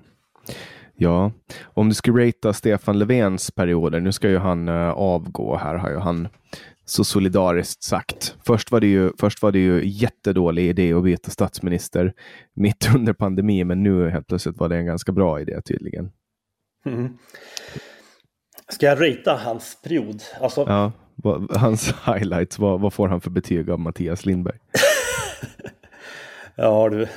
Ja, 0.95 1.31
om 1.63 1.89
du 1.89 1.95
skulle 1.95 2.27
ratea 2.27 2.53
Stefan 2.53 2.99
Löfvens 2.99 3.51
perioder, 3.51 3.99
nu 3.99 4.11
ska 4.11 4.29
ju 4.29 4.37
han 4.37 4.69
uh, 4.69 4.89
avgå 4.89 5.57
här, 5.57 5.75
har 5.75 5.89
ju 5.89 5.97
han 5.97 6.27
så 6.85 7.03
solidariskt 7.03 7.83
sagt. 7.83 8.35
Först 8.45 8.71
var 8.71 8.79
det 8.79 8.87
ju, 8.87 9.11
först 9.19 9.41
var 9.41 9.51
det 9.51 9.59
ju 9.59 9.81
jättedålig 9.85 10.69
idé 10.69 10.93
att 10.93 11.03
byta 11.03 11.31
statsminister 11.31 12.13
mitt 12.53 12.89
under 12.95 13.13
pandemin, 13.13 13.67
men 13.67 13.83
nu 13.83 14.09
helt 14.09 14.27
plötsligt 14.27 14.57
var 14.57 14.69
det 14.69 14.75
en 14.77 14.85
ganska 14.85 15.11
bra 15.11 15.41
idé 15.41 15.61
tydligen. 15.61 16.11
Mm. 16.85 17.17
Ska 18.69 18.85
jag 18.85 19.01
ratea 19.01 19.35
hans 19.35 19.81
period? 19.83 20.23
Alltså... 20.41 20.65
Ja, 20.67 20.91
hans 21.49 21.93
highlights, 22.05 22.59
vad, 22.59 22.81
vad 22.81 22.93
får 22.93 23.07
han 23.07 23.21
för 23.21 23.29
betyg 23.29 23.69
av 23.69 23.79
Mattias 23.79 24.25
Lindberg? 24.25 24.57
ja 26.55 26.89
du, 26.89 27.07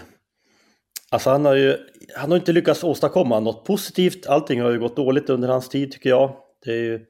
alltså 1.10 1.30
han 1.30 1.44
har 1.44 1.54
ju 1.54 1.76
han 2.16 2.30
har 2.30 2.38
inte 2.38 2.52
lyckats 2.52 2.84
åstadkomma 2.84 3.40
något 3.40 3.64
positivt. 3.64 4.26
Allting 4.26 4.60
har 4.60 4.70
ju 4.70 4.78
gått 4.78 4.96
dåligt 4.96 5.30
under 5.30 5.48
hans 5.48 5.68
tid 5.68 5.92
tycker 5.92 6.10
jag. 6.10 6.36
Det 6.64 6.70
är 6.70 6.82
ju, 6.82 7.00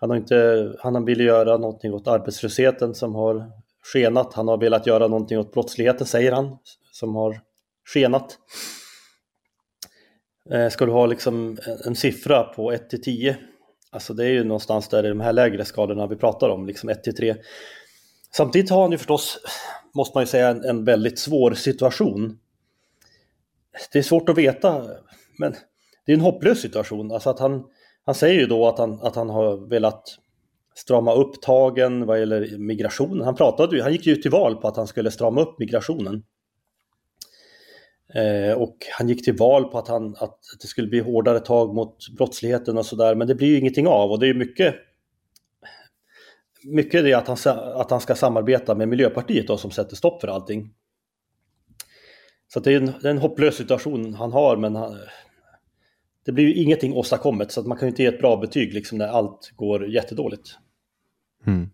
han, 0.00 0.10
har 0.10 0.16
inte, 0.16 0.72
han 0.78 1.04
vill 1.04 1.20
göra 1.20 1.56
någonting 1.56 1.94
åt 1.94 2.08
arbetslösheten 2.08 2.94
som 2.94 3.14
har 3.14 3.52
skenat. 3.92 4.34
Han 4.34 4.48
har 4.48 4.58
velat 4.58 4.86
göra 4.86 5.08
någonting 5.08 5.38
åt 5.38 5.52
brottsligheten, 5.52 6.06
säger 6.06 6.32
han, 6.32 6.58
som 6.92 7.14
har 7.14 7.40
skenat. 7.94 8.38
Eh, 10.50 10.68
ska 10.68 10.86
du 10.86 10.92
ha 10.92 11.06
liksom 11.06 11.58
en 11.84 11.96
siffra 11.96 12.42
på 12.42 12.72
1 12.72 12.90
till 12.90 13.02
10, 13.02 13.36
alltså 13.90 14.14
det 14.14 14.24
är 14.24 14.30
ju 14.30 14.44
någonstans 14.44 14.88
där 14.88 15.06
i 15.06 15.08
de 15.08 15.20
här 15.20 15.32
lägre 15.32 15.64
skalorna 15.64 16.06
vi 16.06 16.16
pratar 16.16 16.48
om, 16.48 16.66
liksom 16.66 16.88
1 16.88 17.04
till 17.04 17.16
3. 17.16 17.36
Samtidigt 18.32 18.70
har 18.70 18.82
han 18.82 18.92
ju 18.92 18.98
förstås, 18.98 19.38
måste 19.94 20.16
man 20.16 20.22
ju 20.22 20.26
säga, 20.26 20.48
en, 20.48 20.64
en 20.64 20.84
väldigt 20.84 21.18
svår 21.18 21.54
situation. 21.54 22.38
Det 23.92 23.98
är 23.98 24.02
svårt 24.02 24.28
att 24.28 24.38
veta, 24.38 24.86
men 25.38 25.54
det 26.06 26.12
är 26.12 26.16
en 26.16 26.20
hopplös 26.22 26.60
situation. 26.60 27.12
Alltså 27.12 27.30
att 27.30 27.38
han, 27.38 27.64
han 28.06 28.14
säger 28.14 28.40
ju 28.40 28.46
då 28.46 28.68
att 28.68 28.78
han, 28.78 29.00
att 29.02 29.16
han 29.16 29.30
har 29.30 29.68
velat 29.68 30.18
strama 30.74 31.14
upp 31.14 31.42
tagen 31.42 32.06
vad 32.06 32.18
gäller 32.18 32.58
migrationen. 32.58 33.24
Han, 33.24 33.34
pratade 33.34 33.82
han 33.82 33.92
gick 33.92 34.06
ju 34.06 34.16
till 34.16 34.30
val 34.30 34.56
på 34.56 34.68
att 34.68 34.76
han 34.76 34.86
skulle 34.86 35.10
strama 35.10 35.40
upp 35.40 35.58
migrationen. 35.58 36.22
Eh, 38.14 38.58
och 38.58 38.76
han 38.98 39.08
gick 39.08 39.24
till 39.24 39.36
val 39.36 39.64
på 39.64 39.78
att, 39.78 39.88
han, 39.88 40.16
att 40.18 40.38
det 40.60 40.66
skulle 40.66 40.88
bli 40.88 41.00
hårdare 41.00 41.40
tag 41.40 41.74
mot 41.74 42.08
brottsligheten 42.08 42.78
och 42.78 42.86
sådär. 42.86 43.14
Men 43.14 43.28
det 43.28 43.34
blir 43.34 43.48
ju 43.48 43.58
ingenting 43.58 43.86
av 43.86 44.10
och 44.10 44.18
det 44.18 44.28
är 44.28 44.34
mycket 44.34 44.74
mycket 46.64 47.04
det 47.04 47.14
att 47.14 47.28
han, 47.28 47.58
att 47.74 47.90
han 47.90 48.00
ska 48.00 48.14
samarbeta 48.14 48.74
med 48.74 48.88
Miljöpartiet 48.88 49.46
då, 49.46 49.56
som 49.56 49.70
sätter 49.70 49.96
stopp 49.96 50.20
för 50.20 50.28
allting. 50.28 50.74
Så 52.48 52.60
det 52.60 52.72
är, 52.72 52.76
en, 52.76 52.92
det 53.02 53.08
är 53.08 53.10
en 53.10 53.18
hopplös 53.18 53.56
situation 53.56 54.14
han 54.14 54.32
har 54.32 54.56
men 54.56 54.76
han, 54.76 54.98
det 56.30 56.34
blir 56.34 56.44
ju 56.44 56.54
ingenting 56.54 56.92
åstadkommet 56.92 57.52
så 57.52 57.60
att 57.60 57.66
man 57.66 57.78
kan 57.78 57.86
ju 57.86 57.90
inte 57.90 58.02
ge 58.02 58.08
ett 58.08 58.18
bra 58.18 58.36
betyg 58.36 58.74
liksom 58.74 58.98
när 58.98 59.08
allt 59.08 59.52
går 59.56 59.88
jättedåligt. 59.88 60.48
Mm. 61.46 61.70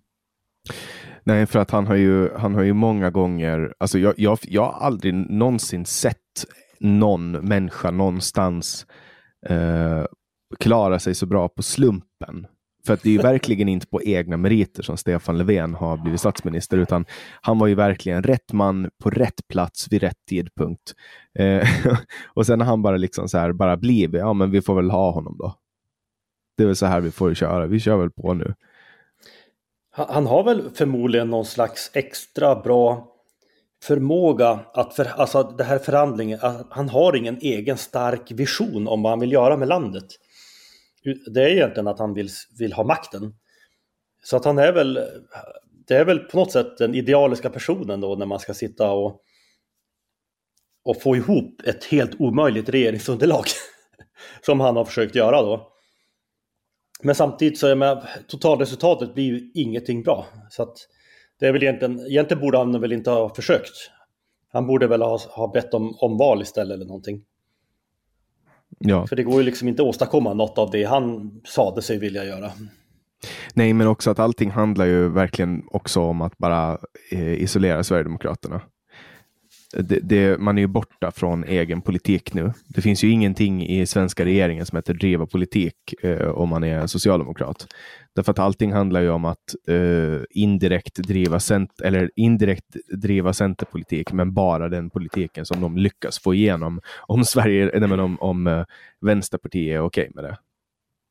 Nej, 1.25 1.47
för 1.47 1.59
att 1.59 1.71
han 1.71 1.87
har 1.87 1.95
ju, 1.95 2.35
han 2.35 2.55
har 2.55 2.63
ju 2.63 2.73
många 2.73 3.11
gånger, 3.11 3.75
alltså 3.79 3.99
jag, 3.99 4.15
jag, 4.17 4.39
jag 4.43 4.63
har 4.63 4.87
aldrig 4.87 5.15
någonsin 5.15 5.87
sett 5.87 6.45
någon 6.81 7.31
människa 7.31 7.91
någonstans 7.91 8.87
eh, 9.47 10.05
klara 10.59 10.99
sig 10.99 11.15
så 11.15 11.27
bra 11.27 11.49
på 11.49 11.63
slumpen 11.63 12.47
för 12.87 12.95
att 12.95 13.03
det 13.03 13.09
är 13.09 13.13
ju 13.13 13.19
verkligen 13.19 13.69
inte 13.69 13.87
på 13.87 14.03
egna 14.03 14.37
meriter 14.37 14.83
som 14.83 14.97
Stefan 14.97 15.39
Löfven 15.39 15.75
har 15.75 15.97
blivit 15.97 16.21
statsminister, 16.21 16.77
utan 16.77 17.05
han 17.41 17.59
var 17.59 17.67
ju 17.67 17.75
verkligen 17.75 18.23
rätt 18.23 18.53
man 18.53 18.91
på 19.03 19.11
rätt 19.11 19.49
plats 19.49 19.93
vid 19.93 20.03
rätt 20.03 20.27
tidpunkt. 20.29 20.95
Eh, 21.39 21.69
och 22.35 22.47
sen 22.47 22.61
har 22.61 22.67
han 22.67 22.83
bara 22.83 22.97
liksom 22.97 23.29
så 23.29 23.39
här, 23.39 23.53
bara 23.53 23.77
blivit, 23.77 24.21
ja 24.21 24.33
men 24.33 24.51
vi 24.51 24.63
får 24.63 24.75
väl 24.75 24.91
ha 24.91 25.11
honom 25.11 25.37
då. 25.39 25.55
Det 26.57 26.63
är 26.63 26.67
väl 26.67 26.77
så 26.77 26.87
här 26.87 27.01
vi 27.01 27.11
får 27.11 27.35
köra, 27.35 27.67
vi 27.67 27.81
kör 27.81 27.97
väl 27.97 28.11
på 28.11 28.35
nu. 28.35 28.55
Han 29.91 30.27
har 30.27 30.45
väl 30.45 30.71
förmodligen 30.75 31.31
någon 31.31 31.45
slags 31.45 31.91
extra 31.95 32.55
bra 32.55 33.13
förmåga 33.83 34.61
att, 34.75 34.95
för, 34.95 35.05
alltså 35.05 35.43
det 35.43 35.65
här 35.65 35.79
förhandlingen, 35.79 36.39
han 36.71 36.89
har 36.89 37.17
ingen 37.17 37.39
egen 37.41 37.77
stark 37.77 38.31
vision 38.31 38.89
om 38.89 39.03
vad 39.03 39.13
han 39.13 39.21
vill 39.21 39.33
göra 39.33 39.57
med 39.57 39.69
landet 39.69 40.05
det 41.35 41.43
är 41.43 41.49
egentligen 41.49 41.89
att 41.89 41.99
han 41.99 42.15
vill, 42.15 42.29
vill 42.59 42.73
ha 42.73 42.85
makten. 42.85 43.35
Så 44.25 44.37
att 44.37 44.45
han 44.45 44.59
är 44.59 44.73
väl, 44.73 44.95
det 45.87 45.95
är 45.95 46.05
väl 46.05 46.19
på 46.19 46.37
något 46.37 46.53
sätt 46.53 46.79
den 46.79 46.95
idealiska 46.95 47.51
personen 47.51 48.01
då 48.01 48.15
när 48.15 48.27
man 48.27 48.39
ska 48.39 48.55
sitta 48.55 48.91
och, 48.91 49.21
och 50.85 51.03
få 51.03 51.17
ihop 51.17 51.63
ett 51.65 51.85
helt 51.85 52.21
omöjligt 52.21 52.69
regeringsunderlag. 52.69 53.45
som 54.41 54.61
han 54.61 54.77
har 54.77 54.85
försökt 54.85 55.15
göra 55.15 55.43
då. 55.43 55.73
Men 57.03 57.15
samtidigt 57.15 57.59
så 57.59 57.67
är 57.67 57.75
med, 57.75 58.07
totalresultatet 58.29 59.15
blir 59.15 59.25
ju 59.25 59.51
ingenting 59.55 60.03
bra. 60.03 60.27
Så 60.51 60.63
att 60.63 60.77
det 61.41 61.47
är 61.47 61.53
väl 61.53 61.63
egentligen, 61.63 62.07
egentligen 62.07 62.41
borde 62.41 62.59
han 62.59 62.81
väl 62.81 62.93
inte 62.93 63.11
ha 63.11 63.35
försökt. 63.35 63.73
Han 64.53 64.67
borde 64.67 64.87
väl 64.87 65.03
ha, 65.03 65.21
ha 65.29 65.53
bett 65.53 65.75
om 65.75 65.97
omval 66.01 66.43
istället 66.43 66.75
eller 66.75 66.85
någonting. 66.85 67.25
Ja. 68.79 69.07
För 69.07 69.17
det 69.17 69.23
går 69.23 69.37
ju 69.37 69.43
liksom 69.43 69.69
inte 69.69 69.83
att 69.83 69.89
åstadkomma 69.89 70.35
något 70.35 70.59
av 70.59 70.71
det 70.71 70.85
han 70.85 71.41
sade 71.45 71.83
sig 71.83 71.99
vilja 71.99 72.25
göra. 72.25 72.51
Nej, 73.55 73.73
men 73.73 73.87
också 73.87 74.11
att 74.11 74.19
allting 74.19 74.51
handlar 74.51 74.87
ju 74.87 75.09
verkligen 75.09 75.63
också 75.67 76.01
om 76.01 76.23
att 76.23 76.39
bara 76.39 76.79
eh, 77.13 77.43
isolera 77.43 77.85
Sverigedemokraterna. 77.85 78.61
Det, 79.73 80.01
det, 80.03 80.41
man 80.41 80.59
är 80.59 80.63
ju 80.63 80.67
borta 80.67 81.11
från 81.11 81.45
egen 81.45 81.81
politik 81.81 82.35
nu. 82.35 82.53
Det 82.69 82.81
finns 82.81 83.05
ju 83.05 83.11
ingenting 83.11 83.67
i 83.67 83.87
svenska 83.87 84.25
regeringen 84.25 84.67
som 84.67 84.77
heter 84.77 84.95
driva 84.95 85.27
politik 85.27 85.75
eh, 86.03 86.29
om 86.29 86.49
man 86.49 86.65
är 86.65 86.87
socialdemokrat. 86.87 87.67
Därför 88.15 88.33
att 88.33 88.39
allting 88.39 88.73
handlar 88.73 89.01
ju 89.01 89.11
om 89.11 89.25
att 89.25 89.55
eh, 89.69 90.21
indirekt, 90.31 90.97
driva 90.97 91.41
cent 91.41 91.81
eller 91.81 92.11
indirekt 92.17 92.77
driva 92.89 93.33
centerpolitik, 93.33 94.13
men 94.13 94.35
bara 94.35 94.69
den 94.69 94.91
politiken 94.91 95.47
som 95.47 95.61
de 95.61 95.77
lyckas 95.77 96.19
få 96.19 96.35
igenom. 96.35 96.81
Om 97.07 97.25
Sverige, 97.25 97.71
nej, 97.75 97.89
men 97.89 98.01
om, 98.01 98.21
om 98.21 98.47
eh, 98.47 98.65
Vänsterpartiet 99.01 99.75
är 99.75 99.81
okej 99.81 100.03
okay 100.03 100.13
med 100.15 100.25
det. 100.25 100.39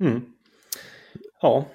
Mm. 0.05 0.21
Ja, 1.41 1.65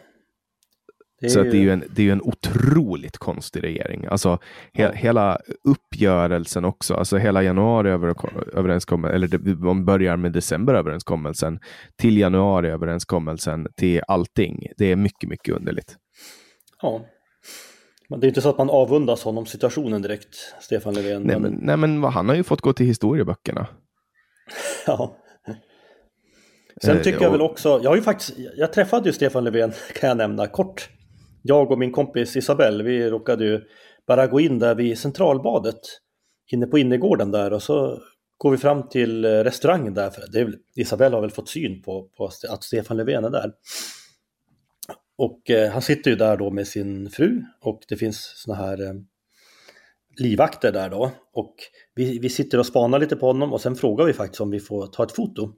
det 1.21 1.31
så 1.31 1.41
att 1.41 1.51
det 1.51 1.57
är 1.57 1.61
ju 1.61 1.73
en, 1.73 1.85
det 1.91 2.09
är 2.09 2.13
en 2.13 2.23
otroligt 2.23 3.19
konstig 3.19 3.63
regering. 3.63 4.07
Alltså 4.07 4.39
he, 4.73 4.83
ja. 4.83 4.93
hela 4.93 5.41
uppgörelsen 5.65 6.65
också, 6.65 6.95
alltså 6.95 7.17
hela 7.17 7.43
januariöverenskommelsen, 7.43 9.15
eller 9.15 9.29
det, 9.29 9.55
man 9.55 9.85
börjar 9.85 10.17
med 10.17 10.33
decemberöverenskommelsen 10.33 11.61
till 11.97 12.19
januariöverenskommelsen 12.19 13.67
till 13.77 14.03
allting. 14.09 14.67
Det 14.77 14.93
är 14.93 14.97
mycket, 14.97 15.29
mycket 15.29 15.55
underligt. 15.55 15.97
Ja, 16.83 17.05
men 18.09 18.21
det 18.21 18.27
är 18.27 18.29
inte 18.29 18.43
så 18.43 18.51
att 18.51 18.59
man 18.59 18.71
avundas 18.71 19.23
honom 19.23 19.47
situationen 19.47 20.03
direkt, 20.03 20.35
Stefan 20.61 20.95
Löfven. 20.95 21.23
Nej, 21.23 21.41
men, 21.41 21.59
nej, 21.63 21.77
men 21.77 22.05
han 22.05 22.29
har 22.29 22.37
ju 22.37 22.43
fått 22.43 22.61
gå 22.61 22.73
till 22.73 22.87
historieböckerna. 22.87 23.67
ja. 24.87 25.17
Sen 26.83 27.03
tycker 27.03 27.23
jag 27.23 27.31
väl 27.31 27.41
också, 27.41 27.81
jag 27.83 27.91
har 27.91 27.97
ju 27.97 28.03
faktiskt, 28.03 28.33
jag 28.57 28.73
träffade 28.73 29.09
ju 29.09 29.13
Stefan 29.13 29.45
Löfven 29.45 29.73
kan 30.01 30.09
jag 30.09 30.17
nämna 30.17 30.47
kort 30.47 30.91
jag 31.43 31.71
och 31.71 31.79
min 31.79 31.93
kompis 31.93 32.37
Isabelle, 32.37 32.85
vi 32.85 33.11
råkade 33.11 33.45
ju 33.45 33.61
bara 34.07 34.27
gå 34.27 34.41
in 34.41 34.59
där 34.59 34.75
vid 34.75 34.99
Centralbadet 34.99 35.81
inne 36.53 36.67
på 36.67 36.79
innergården 36.79 37.31
där 37.31 37.53
och 37.53 37.63
så 37.63 38.03
går 38.37 38.51
vi 38.51 38.57
fram 38.57 38.89
till 38.89 39.25
eh, 39.25 39.29
restaurangen 39.29 39.95
där. 39.95 40.11
För 40.11 40.23
det 40.33 40.41
är, 40.41 40.55
Isabelle 40.75 41.17
har 41.17 41.21
väl 41.21 41.31
fått 41.31 41.49
syn 41.49 41.83
på, 41.83 42.09
på 42.17 42.31
att 42.49 42.65
Stefan 42.65 42.97
Löfven 42.97 43.25
är 43.25 43.31
där. 43.31 43.53
Och 45.17 45.51
eh, 45.51 45.71
han 45.71 45.83
sitter 45.83 46.11
ju 46.11 46.17
där 46.17 46.37
då 46.37 46.51
med 46.51 46.67
sin 46.67 47.11
fru 47.11 47.43
och 47.61 47.83
det 47.89 47.97
finns 47.97 48.33
såna 48.37 48.57
här 48.57 48.83
eh, 48.83 48.95
livvakter 50.19 50.73
där 50.73 50.91
då. 50.91 51.11
Och 51.33 51.55
vi, 51.95 52.19
vi 52.19 52.29
sitter 52.29 52.59
och 52.59 52.67
spanar 52.67 52.99
lite 52.99 53.17
på 53.17 53.27
honom 53.27 53.53
och 53.53 53.61
sen 53.61 53.77
frågar 53.77 54.05
vi 54.05 54.13
faktiskt 54.13 54.41
om 54.41 54.51
vi 54.51 54.61
får 54.61 54.87
ta 54.87 55.05
ett 55.05 55.13
foto. 55.13 55.53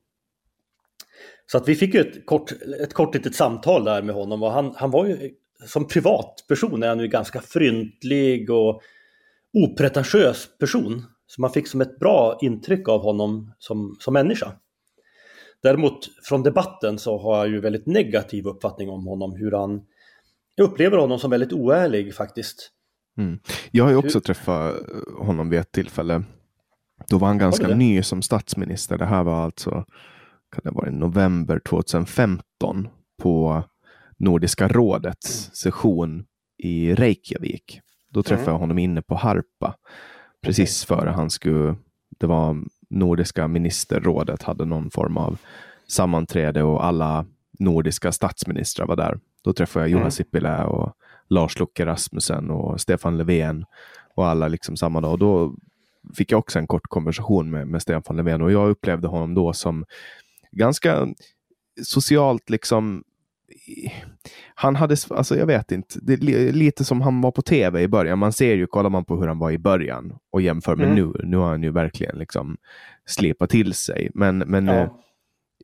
Så 1.47 1.59
att 1.59 1.69
vi 1.69 1.75
fick 1.75 1.95
ju 1.95 2.01
ett 2.01 2.27
kort, 2.27 2.53
ett 2.81 2.95
kort 2.95 3.15
litet 3.15 3.35
samtal 3.35 3.85
där 3.85 4.03
med 4.03 4.15
honom 4.15 4.43
och 4.43 4.53
han, 4.53 4.75
han 4.77 4.91
var 4.91 5.07
ju 5.07 5.31
som 5.67 5.89
privatperson 5.89 6.83
är 6.83 6.89
han 6.89 6.99
ju 6.99 7.09
ganska 7.09 7.41
fryntlig 7.41 8.51
och 8.51 8.83
opretentiös 9.53 10.49
person. 10.59 11.05
Så 11.27 11.41
man 11.41 11.51
fick 11.51 11.69
som 11.69 11.81
ett 11.81 11.99
bra 11.99 12.39
intryck 12.43 12.89
av 12.89 13.03
honom 13.03 13.55
som, 13.59 13.97
som 14.01 14.15
människa. 14.15 14.53
Däremot 15.63 16.09
från 16.29 16.43
debatten 16.43 16.99
så 16.99 17.19
har 17.19 17.39
jag 17.39 17.49
ju 17.49 17.61
väldigt 17.61 17.87
negativ 17.87 18.47
uppfattning 18.47 18.91
om 18.91 19.07
honom, 19.07 19.37
hur 19.37 19.53
han... 19.53 19.83
Jag 20.55 20.65
upplever 20.65 20.97
honom 20.97 21.19
som 21.19 21.31
väldigt 21.31 21.53
oärlig 21.53 22.15
faktiskt. 22.15 22.71
Mm. 23.19 23.39
Jag 23.71 23.85
har 23.85 23.91
ju 23.91 23.97
också 23.97 24.19
hur... 24.19 24.23
träffat 24.23 24.75
honom 25.19 25.51
vid 25.51 25.61
ett 25.61 25.73
tillfälle. 25.73 26.25
Då 27.09 27.19
var 27.19 27.29
han 27.29 27.39
ganska 27.39 27.69
ny 27.69 28.03
som 28.03 28.23
statsminister. 28.23 28.99
Det 28.99 29.07
här 29.07 29.25
var 29.25 29.45
alltså, 29.45 29.71
kan 30.53 30.61
det 30.65 30.71
vara 30.71 30.89
i 30.89 30.93
november 30.93 31.59
2015 31.59 32.89
på 33.23 33.65
Nordiska 34.23 34.69
rådets 34.69 35.47
mm. 35.47 35.55
session 35.55 36.25
i 36.59 36.95
Reykjavik. 36.95 37.81
Då 38.11 38.23
träffade 38.23 38.43
mm. 38.43 38.53
jag 38.53 38.59
honom 38.59 38.79
inne 38.79 39.03
på 39.03 39.15
Harpa. 39.15 39.75
Precis 40.43 40.85
före 40.85 41.11
han 41.11 41.31
skulle, 41.31 41.77
det 42.19 42.27
var 42.27 42.57
Nordiska 42.91 43.49
ministerrådet 43.49 44.43
hade 44.43 44.65
någon 44.65 44.91
form 44.91 45.17
av 45.17 45.39
sammanträde 45.87 46.63
och 46.63 46.85
alla 46.85 47.27
nordiska 47.59 48.13
statsministrar 48.13 48.87
var 48.87 48.97
där. 48.97 49.21
Då 49.43 49.53
träffade 49.53 49.85
jag 49.85 49.91
Juha 49.91 50.01
mm. 50.01 50.11
Sipilä 50.11 50.65
och 50.65 50.93
Lars 51.29 51.59
Locke 51.59 51.87
Rasmussen 51.87 52.51
och 52.51 52.81
Stefan 52.81 53.19
Löfven 53.19 53.65
och 54.15 54.27
alla 54.27 54.49
liksom 54.49 54.77
samma 54.77 55.01
dag. 55.01 55.13
Och 55.13 55.19
då 55.19 55.55
fick 56.15 56.33
jag 56.33 56.39
också 56.39 56.59
en 56.59 56.67
kort 56.67 56.87
konversation 56.89 57.51
med, 57.51 57.69
med 57.69 57.83
Stefan 57.83 58.17
Löfven 58.17 58.43
och 58.43 58.53
jag 58.53 58.71
upplevde 58.71 59.09
honom 59.09 59.35
då 59.35 59.53
som 59.53 59.85
ganska 60.53 61.09
socialt 61.83 62.51
liksom 62.51 63.05
han 64.55 64.77
hade, 64.77 64.97
alltså 65.11 65.37
jag 65.37 65.47
vet 65.47 65.73
inte, 65.73 65.99
det 66.03 66.13
är 66.13 66.53
lite 66.53 66.85
som 66.85 67.01
han 67.01 67.21
var 67.21 67.31
på 67.31 67.43
tv 67.43 67.83
i 67.83 67.89
början. 67.89 68.19
Man 68.19 68.33
ser 68.33 68.55
ju, 68.55 68.67
kollar 68.67 68.91
man 68.91 69.05
på 69.05 69.17
hur 69.17 69.27
han 69.27 69.39
var 69.39 69.51
i 69.51 69.59
början 69.59 70.19
och 70.33 70.43
jämför 70.43 70.77
med 70.77 70.87
mm. 70.87 70.97
nu, 70.97 71.13
nu 71.25 71.37
har 71.37 71.49
han 71.49 71.63
ju 71.63 71.71
verkligen 71.71 72.19
liksom 72.19 72.57
slipat 73.07 73.51
till 73.51 73.75
sig. 73.75 74.11
Men, 74.15 74.39
men 74.39 74.67
ja. 74.67 74.75
eh, 74.75 74.91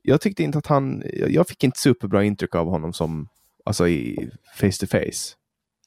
jag 0.03 0.21
tyckte 0.21 0.43
inte 0.43 0.57
att 0.57 0.67
han, 0.67 1.03
jag 1.27 1.47
fick 1.47 1.63
inte 1.63 1.79
superbra 1.79 2.23
intryck 2.23 2.55
av 2.55 2.67
honom 2.67 2.93
som, 2.93 3.27
alltså 3.65 3.87
i 3.87 4.29
face 4.55 4.71
to 4.79 4.87
face. 4.87 5.35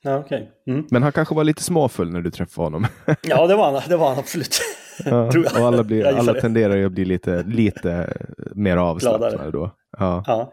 Ja, 0.03 0.18
okay. 0.18 0.46
Mm. 0.66 0.87
Men 0.90 1.03
han 1.03 1.12
kanske 1.12 1.35
var 1.35 1.44
lite 1.44 1.62
småfull 1.62 2.11
när 2.11 2.20
du 2.20 2.31
träffade 2.31 2.66
honom. 2.66 2.87
ja, 3.22 3.46
det 3.46 3.55
var 3.57 3.72
han, 3.72 3.83
det 3.88 3.96
var 3.96 4.09
han 4.09 4.18
absolut. 4.18 4.61
Ja, 5.05 5.27
och 5.61 5.66
alla, 5.66 5.85
blir, 5.85 6.07
alla 6.07 6.35
tenderar 6.35 6.77
ju 6.77 6.87
att 6.87 6.92
bli 6.92 7.05
lite, 7.05 7.42
lite 7.42 8.12
mer 8.55 8.77
avslappnade 8.77 9.51
då. 9.51 9.70
Ja. 9.98 10.25
ja. 10.27 10.53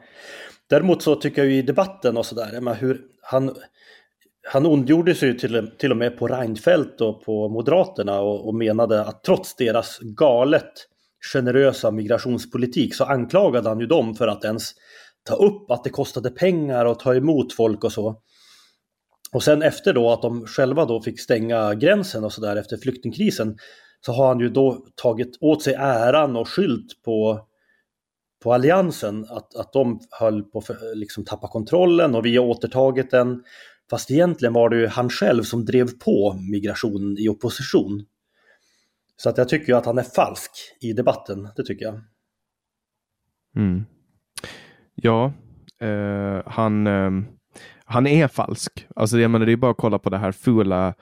Däremot 0.69 1.01
så 1.01 1.15
tycker 1.15 1.41
jag 1.41 1.51
ju 1.51 1.57
i 1.57 1.61
debatten 1.61 2.17
och 2.17 2.25
sådär, 2.25 2.75
hur 2.75 3.01
han, 3.21 3.55
han 4.47 4.65
ondgjorde 4.65 5.15
sig 5.15 5.37
till, 5.37 5.71
till 5.77 5.91
och 5.91 5.97
med 5.97 6.17
på 6.17 6.27
Reinfeldt 6.27 7.01
och 7.01 7.23
på 7.23 7.49
Moderaterna 7.49 8.19
och, 8.19 8.47
och 8.47 8.55
menade 8.55 9.01
att 9.05 9.23
trots 9.23 9.55
deras 9.55 9.99
galet 9.99 10.71
generösa 11.33 11.91
migrationspolitik 11.91 12.95
så 12.95 13.03
anklagade 13.03 13.69
han 13.69 13.79
ju 13.79 13.85
dem 13.85 14.15
för 14.15 14.27
att 14.27 14.45
ens 14.45 14.71
ta 15.23 15.35
upp 15.35 15.71
att 15.71 15.83
det 15.83 15.89
kostade 15.89 16.29
pengar 16.29 16.85
och 16.85 16.99
ta 16.99 17.15
emot 17.15 17.53
folk 17.53 17.83
och 17.83 17.91
så. 17.91 18.21
Och 19.31 19.43
sen 19.43 19.61
efter 19.61 19.93
då 19.93 20.11
att 20.11 20.21
de 20.21 20.45
själva 20.45 20.85
då 20.85 21.01
fick 21.01 21.19
stänga 21.19 21.73
gränsen 21.73 22.23
och 22.23 22.33
sådär 22.33 22.55
efter 22.55 22.77
flyktingkrisen 22.77 23.57
så 24.05 24.11
har 24.11 24.27
han 24.27 24.39
ju 24.39 24.49
då 24.49 24.85
tagit 24.95 25.37
åt 25.41 25.63
sig 25.63 25.73
äran 25.73 26.35
och 26.35 26.49
skylt 26.49 27.03
på 27.05 27.48
på 28.43 28.53
alliansen 28.53 29.25
att, 29.29 29.55
att 29.55 29.73
de 29.73 29.99
höll 30.19 30.43
på 30.43 30.59
att 30.59 30.97
liksom 30.97 31.25
tappa 31.25 31.47
kontrollen 31.47 32.15
och 32.15 32.25
vi 32.25 32.37
har 32.37 32.45
återtagit 32.45 33.11
den. 33.11 33.43
Fast 33.89 34.11
egentligen 34.11 34.53
var 34.53 34.69
det 34.69 34.77
ju 34.77 34.87
han 34.87 35.09
själv 35.09 35.43
som 35.43 35.65
drev 35.65 35.87
på 36.05 36.39
migrationen 36.51 37.17
i 37.17 37.29
opposition. 37.29 38.05
Så 39.17 39.29
att 39.29 39.37
jag 39.37 39.49
tycker 39.49 39.73
att 39.73 39.85
han 39.85 39.97
är 39.97 40.03
falsk 40.03 40.51
i 40.81 40.93
debatten, 40.93 41.47
det 41.55 41.63
tycker 41.63 41.85
jag. 41.85 42.01
Mm. 43.55 43.85
Ja, 44.95 45.33
eh, 45.81 46.41
han, 46.45 46.87
eh, 46.87 47.11
han 47.85 48.07
är 48.07 48.27
falsk. 48.27 48.87
Alltså 48.95 49.19
jag 49.19 49.31
menar, 49.31 49.45
det 49.45 49.51
är 49.51 49.57
bara 49.57 49.71
att 49.71 49.77
kolla 49.77 49.99
på 49.99 50.09
det 50.09 50.17
här 50.17 50.31
fula 50.31 50.93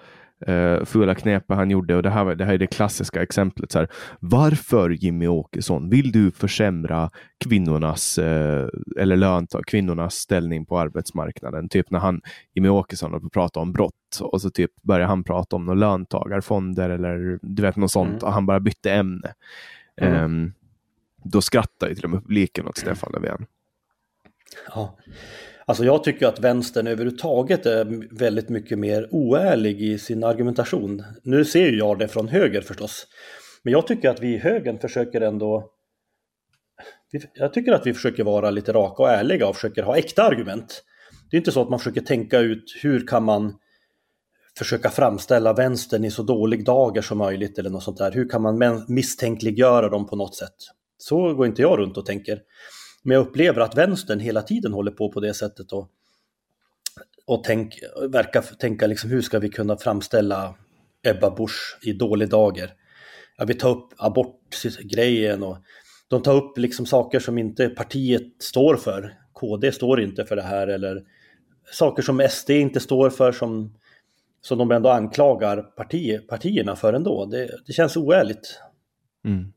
uh, 0.50 0.86
fula 0.86 1.16
knepet 1.16 1.58
han 1.58 1.72
gjorde 1.72 1.96
och 1.96 2.04
det 2.04 2.10
här, 2.10 2.36
det 2.36 2.46
här 2.46 2.54
är 2.54 2.58
det 2.58 2.68
klassiska 2.68 3.22
exemplet. 3.22 3.72
Så 3.72 3.80
här, 3.80 3.88
Varför 4.20 4.90
Jimmy 4.90 5.28
Åkesson 5.28 5.90
vill 5.90 6.12
du 6.12 6.32
försämra 6.32 7.10
kvinnornas 7.38 8.20
uh, 8.20 8.68
eller 9.00 9.16
löntag, 9.16 9.66
kvinnornas 9.66 10.16
ställning 10.16 10.66
på 10.66 10.80
arbetsmarknaden? 10.80 11.70
Typ 11.70 11.92
när 11.92 12.00
han, 12.00 12.22
Jimmy 12.54 12.70
Åkesson 12.70 13.14
och 13.14 13.32
pratar 13.32 13.62
om 13.62 13.72
brott 13.74 13.94
och 14.22 14.42
så 14.42 14.50
typ 14.50 14.72
börjar 14.82 15.08
han 15.08 15.24
prata 15.24 15.56
om 15.56 15.66
några 15.66 15.80
löntagarfonder 15.80 16.90
eller 16.90 17.40
du 17.42 17.62
vet 17.62 17.76
något 17.76 17.92
sånt 17.92 18.10
mm. 18.10 18.24
och 18.24 18.34
han 18.34 18.46
bara 18.46 18.60
bytte 18.60 18.92
ämne. 18.92 19.34
Mm. 20.02 20.24
Um, 20.24 20.54
då 21.24 21.42
skrattar 21.42 21.88
ju 21.90 21.96
till 21.96 22.04
och 22.04 22.10
med 22.10 22.22
publiken 22.22 22.68
åt 22.68 22.78
Stefan 22.78 23.12
Löfven. 23.14 23.46
Ja. 24.76 24.98
Alltså 25.70 25.86
jag 25.86 26.04
tycker 26.04 26.28
att 26.28 26.40
vänstern 26.40 26.88
överhuvudtaget 26.88 27.66
är 27.66 28.16
väldigt 28.18 28.50
mycket 28.50 28.80
mer 28.80 29.08
oärlig 29.12 29.82
i 29.82 30.00
sin 30.00 30.24
argumentation. 30.24 31.04
Nu 31.24 31.46
ser 31.46 31.72
jag 31.72 32.00
det 32.00 32.08
från 32.08 32.28
höger 32.28 32.62
förstås. 32.62 33.08
Men 33.64 33.74
jag 33.74 33.88
tycker 33.88 34.10
att 34.10 34.22
vi 34.22 34.34
i 34.34 34.38
högern 34.38 34.80
försöker 34.80 35.22
ändå... 35.22 35.72
Jag 37.34 37.54
tycker 37.54 37.72
att 37.72 37.88
vi 37.88 37.94
försöker 37.94 38.24
vara 38.24 38.50
lite 38.50 38.74
raka 38.74 39.04
och 39.04 39.10
ärliga 39.10 39.48
och 39.48 39.56
försöker 39.56 39.84
ha 39.84 39.98
äkta 39.98 40.24
argument. 40.24 40.84
Det 41.32 41.38
är 41.38 41.40
inte 41.40 41.52
så 41.52 41.62
att 41.62 41.70
man 41.70 41.80
försöker 41.80 42.02
tänka 42.02 42.40
ut 42.40 42.64
hur 42.82 43.08
kan 43.08 43.24
man 43.24 43.56
försöka 44.58 44.90
framställa 44.90 45.54
vänstern 45.54 46.06
i 46.06 46.12
så 46.12 46.24
dålig 46.24 46.66
dager 46.66 47.02
som 47.02 47.18
möjligt 47.18 47.60
eller 47.60 47.70
något 47.70 47.84
sånt 47.84 47.98
där. 47.98 48.12
Hur 48.12 48.30
kan 48.30 48.42
man 48.42 48.86
misstänkliggöra 48.88 49.90
dem 49.90 50.08
på 50.08 50.16
något 50.16 50.36
sätt? 50.36 50.56
Så 50.98 51.34
går 51.34 51.48
inte 51.48 51.62
jag 51.62 51.80
runt 51.80 51.98
och 51.98 52.06
tänker. 52.06 52.40
Men 53.08 53.14
jag 53.14 53.28
upplever 53.28 53.62
att 53.62 53.78
vänstern 53.78 54.20
hela 54.20 54.42
tiden 54.42 54.74
håller 54.74 54.92
på 54.92 55.12
på 55.12 55.20
det 55.20 55.34
sättet 55.34 55.72
och, 55.72 55.90
och 57.26 57.44
tänk, 57.44 57.80
verkar 58.10 58.42
tänka 58.42 58.88
liksom 58.88 59.10
hur 59.10 59.22
ska 59.22 59.40
vi 59.40 59.50
kunna 59.50 59.78
framställa 59.78 60.56
Ebba 61.04 61.36
Busch 61.36 61.78
i 61.82 61.94
dålig 61.94 62.30
dager. 62.30 62.74
Ja, 63.38 63.46
vi 63.46 63.54
tar 63.54 63.70
upp 63.70 63.94
abortgrejen 63.98 65.44
och 65.44 65.58
de 66.08 66.22
tar 66.22 66.36
upp 66.36 66.58
liksom 66.58 66.86
saker 66.86 67.20
som 67.20 67.38
inte 67.38 67.70
partiet 67.70 68.44
står 68.44 68.76
för. 68.76 69.18
KD 69.34 69.72
står 69.72 70.02
inte 70.02 70.26
för 70.26 70.36
det 70.36 70.42
här 70.42 70.68
eller 70.68 71.04
saker 71.72 72.04
som 72.04 72.28
SD 72.30 72.50
inte 72.50 72.80
står 72.80 73.10
för 73.10 73.32
som, 73.32 73.78
som 74.42 74.58
de 74.58 74.72
ändå 74.72 74.90
anklagar 74.90 75.62
parti, 75.62 76.28
partierna 76.28 76.76
för 76.76 76.94
ändå. 76.94 77.26
Det, 77.26 77.50
det 77.68 77.74
känns 77.74 77.98
oärligt. 77.98 78.62
Mm. 79.26 79.54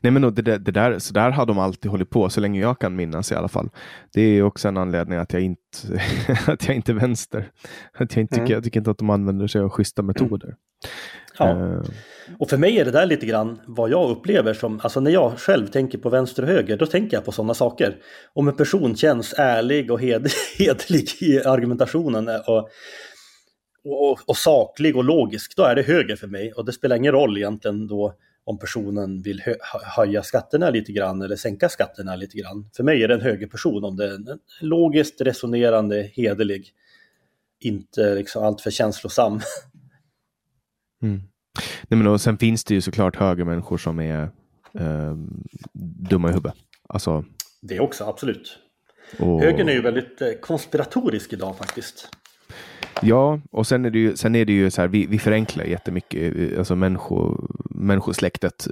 Nej 0.00 0.12
men 0.12 0.34
det, 0.34 0.42
det, 0.42 0.72
där, 0.72 0.98
så 0.98 1.14
där 1.14 1.30
har 1.30 1.46
de 1.46 1.58
alltid 1.58 1.90
hållit 1.90 2.10
på, 2.10 2.30
så 2.30 2.40
länge 2.40 2.60
jag 2.60 2.78
kan 2.78 2.96
minnas 2.96 3.32
i 3.32 3.34
alla 3.34 3.48
fall. 3.48 3.68
Det 4.12 4.20
är 4.20 4.42
också 4.42 4.68
en 4.68 4.76
anledning 4.76 5.18
att 5.18 5.32
jag 5.32 5.42
inte, 5.42 6.00
att 6.46 6.66
jag 6.66 6.76
inte 6.76 6.92
är 6.92 6.94
vänster. 6.94 7.50
Att 7.92 8.16
jag, 8.16 8.22
inte 8.22 8.34
tycker, 8.34 8.46
mm. 8.46 8.52
jag 8.52 8.64
tycker 8.64 8.80
inte 8.80 8.90
att 8.90 8.98
de 8.98 9.10
använder 9.10 9.46
sig 9.46 9.60
av 9.60 9.68
schyssta 9.68 10.02
metoder. 10.02 10.54
Ja. 11.38 11.54
Uh. 11.54 11.82
Och 12.38 12.50
för 12.50 12.56
mig 12.56 12.78
är 12.78 12.84
det 12.84 12.90
där 12.90 13.06
lite 13.06 13.26
grann 13.26 13.60
vad 13.66 13.90
jag 13.90 14.10
upplever 14.10 14.54
som, 14.54 14.80
alltså 14.82 15.00
när 15.00 15.10
jag 15.10 15.38
själv 15.38 15.66
tänker 15.66 15.98
på 15.98 16.08
vänster 16.10 16.42
och 16.42 16.48
höger, 16.48 16.76
då 16.76 16.86
tänker 16.86 17.16
jag 17.16 17.24
på 17.24 17.32
sådana 17.32 17.54
saker. 17.54 17.96
Om 18.32 18.48
en 18.48 18.56
person 18.56 18.96
känns 18.96 19.34
ärlig 19.38 19.90
och 19.90 20.00
hed, 20.00 20.28
hedlig 20.58 21.08
i 21.20 21.40
argumentationen 21.44 22.28
och, 22.28 22.68
och, 23.84 24.18
och 24.26 24.36
saklig 24.36 24.96
och 24.96 25.04
logisk, 25.04 25.56
då 25.56 25.62
är 25.62 25.74
det 25.74 25.82
höger 25.82 26.16
för 26.16 26.26
mig. 26.26 26.52
Och 26.52 26.64
det 26.64 26.72
spelar 26.72 26.96
ingen 26.96 27.12
roll 27.12 27.36
egentligen 27.36 27.86
då 27.86 28.14
om 28.44 28.58
personen 28.58 29.22
vill 29.22 29.40
hö 29.40 29.54
höja 29.96 30.22
skatterna 30.22 30.70
lite 30.70 30.92
grann 30.92 31.22
eller 31.22 31.36
sänka 31.36 31.68
skatterna 31.68 32.16
lite 32.16 32.38
grann. 32.38 32.70
För 32.76 32.84
mig 32.84 33.02
är 33.02 33.08
det 33.08 33.14
en 33.14 33.20
högerperson 33.20 33.84
om 33.84 33.96
det 33.96 34.10
är 34.10 34.14
en 34.14 34.38
logiskt 34.60 35.20
resonerande, 35.20 36.10
hederlig, 36.14 36.70
inte 37.60 38.14
liksom 38.14 38.44
alltför 38.44 38.70
känslosam. 38.70 39.40
Mm. 41.02 41.20
Nej, 41.88 41.98
men 41.98 42.06
och 42.06 42.20
sen 42.20 42.38
finns 42.38 42.64
det 42.64 42.74
ju 42.74 42.80
såklart 42.80 43.16
högermänniskor 43.16 43.78
som 43.78 44.00
är 44.00 44.22
eh, 44.78 45.14
dumma 46.10 46.28
i 46.28 46.32
huvudet. 46.32 46.54
Alltså... 46.88 47.24
Det 47.60 47.80
också, 47.80 48.04
absolut. 48.04 48.58
Och... 49.18 49.40
Högern 49.40 49.68
är 49.68 49.72
ju 49.72 49.80
väldigt 49.80 50.22
eh, 50.22 50.32
konspiratorisk 50.32 51.32
idag 51.32 51.56
faktiskt. 51.56 52.08
Ja, 53.02 53.40
och 53.50 53.66
sen 53.66 53.84
är 53.84 53.90
det 53.90 53.98
ju, 53.98 54.16
sen 54.16 54.34
är 54.34 54.44
det 54.44 54.52
ju 54.52 54.70
så 54.70 54.80
här, 54.80 54.88
vi, 54.88 55.06
vi 55.06 55.18
förenklar 55.18 55.64
jättemycket. 55.64 56.58
Alltså 56.58 56.76
människo, 56.76 57.48
människosläktet 57.70 58.68